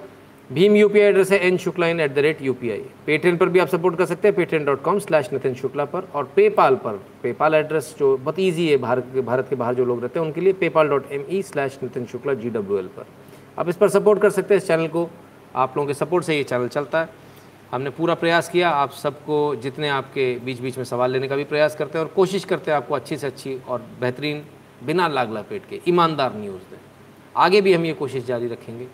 भीम 0.54 0.76
यू 0.76 0.88
पी 0.90 1.00
एड्रेस 1.00 1.32
है 1.32 1.38
N 1.46 1.58
Shukla 1.58 1.88
in 1.88 2.00
at 2.00 2.14
the 2.14 2.20
rate 2.20 2.42
U 2.42 2.54
Paytm 2.54 3.38
पर 3.38 3.50
भी 3.50 3.60
आप 3.60 3.68
सपोर्ट 3.68 3.98
कर 3.98 4.06
सकते 4.06 4.28
हैं 4.28 4.36
Paytm 4.38 4.66
dot 4.66 4.82
com 4.82 5.00
slash 5.00 5.32
Nitin 5.34 5.54
Shukla 5.56 5.86
पर 5.86 6.08
और 6.16 6.24
पेपाल 6.36 6.76
पर। 6.76 7.00
पेपाल 7.24 7.56
एड्रेस 7.56 7.96
जो 8.00 8.16
बहुत 8.18 8.40
ईजी 8.40 8.68
है, 8.70 8.78
भारत 8.78 9.08
के 9.14 9.22
भारत 9.22 9.48
के 9.50 9.56
बाहर 9.56 9.76
जो 9.76 9.86
लोग 9.86 10.02
रहते 10.02 10.20
हैं, 10.20 10.26
उनके 10.26 10.42
लिए 10.42 10.54
PayPal 10.54 10.90
dot 10.90 11.12
M 11.12 11.24
E 11.30 11.42
slash 11.42 11.78
Nitin 11.84 12.06
Shukla 12.06 12.34
G 12.34 12.50
W 12.50 12.78
L 12.80 12.88
पर। 12.88 13.06
आप 13.60 13.70
इस 13.70 13.76
पर 13.76 13.90
सपोर्ट 13.90 14.22
कर 14.22 14.30
सकते 14.30 14.54
हैं 14.54 14.62
इस 14.62 14.68
चैनल 14.68 14.88
को। 14.88 15.10
आप 15.56 15.78
लोगों 15.78 15.88
के 15.88 15.94
सपोर्ट 15.94 16.26
से 16.26 16.36
ये 16.38 16.44
चैनल 16.44 16.68
चलता 16.68 17.02
है। 17.02 17.10
हमने 17.72 17.90
पूरा 17.90 18.14
प्रयास 18.16 18.50
किया, 18.50 18.70
आप 18.70 18.92
सबको 18.94 19.56
जितने 19.56 19.90
आपके 19.90 20.34
बीच 20.46 20.60
बीच 20.62 20.78
में 20.78 20.86
सवाल 20.86 21.12
लेने 21.12 21.28
का 21.28 21.36
भी 21.36 21.44
प्रयास 21.44 21.76
करते 21.76 21.98
हैं 21.98 22.06
और 22.06 22.12
कोशिश 22.16 22.46
करते 22.46 22.72
हैं 22.72 22.78
आपको 22.78 22.96
अच्छी 22.96 23.18
से 23.18 23.28
अच्छी 23.28 23.58
और 23.68 23.86
बेहतरीन 24.02 24.44
बिना 24.84 25.08
लाग 25.08 25.34
लपेट 25.38 25.66
के 25.70 25.80
ईमानदार 25.88 26.36
न्यूज़ 26.36 26.72
दें। 26.72 26.78
आगे 27.36 27.62
भी 27.62 27.74
हम 27.74 27.86
ये 27.86 27.94
कोशिश 27.94 28.26
जारी 28.26 28.48
रखेंगे। 28.48 28.88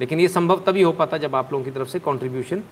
लेकिन 0.00 0.20
ये 0.20 0.28
संभव 0.28 0.62
तभी 0.66 0.82
हो 0.82 0.92
पाता 0.92 1.18
जब 1.18 1.34
आप 1.34 1.52
लोगों 1.52 1.64
की 1.64 1.70
तरफ़ 1.70 1.88
से 1.88 1.98
कॉन्ट्रीब्यूशन 1.98 2.62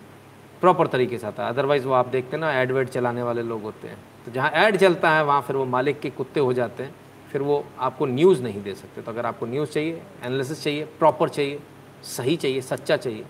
प्रॉपर 0.60 0.86
तरीके 0.86 1.18
से 1.18 1.26
आता 1.26 1.44
है। 1.44 1.48
अदरवाइज़ 1.48 1.86
वो 1.86 1.94
आप 1.94 2.08
देखते 2.08 2.36
हैं 2.36 2.40
ना 2.40 2.52
एड 2.60 2.72
वेड 2.72 2.88
चलाने 2.88 3.22
वाले 3.22 3.42
लोग 3.42 3.62
होते 3.62 3.88
हैं। 3.88 3.98
तो 4.26 4.32
जहाँ 4.32 4.50
ऐड 4.50 4.76
चलता 4.76 5.10
है, 5.10 5.24
वहाँ 5.24 5.42
फिर 5.42 5.56
वो 5.56 5.64
मालिक 5.64 6.00
के 6.00 6.10
कुत्ते 6.10 6.40
हो 6.40 6.52
जाते 6.52 6.82
हैं। 6.82 6.94
फिर 7.32 7.42
वो 7.42 7.64
आपको 7.78 8.06
न्यूज़ 8.06 8.42
नहीं 8.42 8.62
दे 8.62 8.74
सकते। 8.74 9.02
तो 9.02 9.10
अगर 9.10 9.26
आपको 9.26 9.46
न्यूज़ 9.46 9.70
चाहिए 9.70 10.02
एनालिसिस 10.24 10.62
चाहिए 10.64 10.84
प्रॉपर 10.98 11.28
चाहिए, 11.28 11.58
सही 12.02 12.36
चाहिए, 12.36 12.60
सच्चा 12.60 12.96
चाहिए 12.96 13.24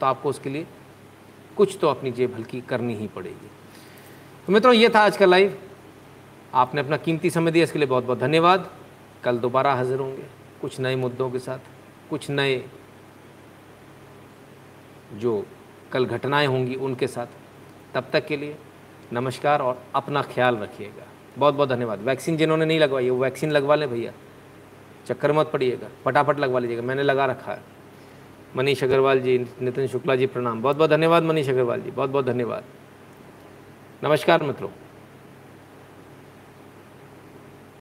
तो 0.00 0.06
आपको 0.06 0.28
उसके 0.28 0.50
लिए 0.50 0.66
कुछ 1.56 1.78
तो 1.80 1.88
अपनी 1.88 2.10
जेब 2.12 2.34
हल्की 2.34 2.60
करनी 2.60 2.94
ही 2.94 3.06
पड़ेगी। 3.06 3.50
तो 4.46 4.52
मित्रों, 4.52 4.74
ये 4.74 4.88
था 4.88 5.00
आज 5.00 5.16
का 5.16 5.26
लाइव 5.26 5.58
आपने 6.54 6.80
अपना 6.80 6.96
कीमती 6.96 7.30
समय 7.30 7.50
दिया, 7.50 7.64
इसके 7.64 7.78
लिए 7.78 7.88
बहुत 7.88 8.04
बहुत 8.04 8.18
धन्यवाद। 8.18 8.70
कल 9.24 9.38
दोबारा 9.38 9.74
हाजिर 9.74 9.98
होंगे। 9.98 10.24
कुछ 10.60 10.78
नए 10.80 10.96
मुद्दों 10.96 11.30
के 11.30 11.38
साथ, 11.38 11.58
कुछ 12.10 12.30
नए 12.30 12.64
जो 15.18 15.46
कल 15.92 16.06
घटनाएँ 16.06 16.46
होंगी 16.46 16.74
उनके 16.74 17.06
साथ। 17.06 17.26
तब 17.94 18.04
तक 18.12 18.26
के 18.26 18.36
लिए 18.36 18.56
नमस्कार 19.12 19.62
और 19.62 19.82
अपना 19.94 20.22
ख्याल 20.22 20.56
रखिएगा। 20.56 21.06
बहुत 21.38 21.54
बहुत 21.54 21.68
धन्यवाद। 21.68 22.00
वैक्सीन 22.00 22.36
जिन्होंने 22.36 22.64
नहीं 22.64 22.78
लगवाई 22.80 23.10
वो 23.10 23.18
वैक्सीन 23.18 23.50
लगवा 23.50 23.74
लें 23.74 23.90
भैया। 23.90 24.12
चक्कर 25.06 25.32
मत 25.32 25.50
पड़िएगा। 25.52 25.88
फटाफट 26.04 26.38
लगवा 26.38 26.58
लीजिएगा। 26.58 26.82
मैंने 26.82 27.02
लगा 27.02 27.26
रखा 27.26 27.52
है। 27.52 27.62
मनीष 28.56 28.84
अग्रवाल 28.84 29.20
जी, 29.20 29.38
नितिन 29.38 29.86
शुक्ला 29.86 30.16
जी, 30.16 30.26
प्रणाम। 30.26 30.62
बहुत 30.62 30.76
बहुत 30.76 30.90
धन्यवाद 30.90 31.22
मनीष 31.22 31.48
अग्रवाल 31.48 31.80
जी। 31.80 31.90
बहुत 31.90 32.10
बहुत 32.10 32.24
धन्यवाद। 32.24 32.64
नमस्कार 34.04 34.42
मित्रों। 34.42 34.68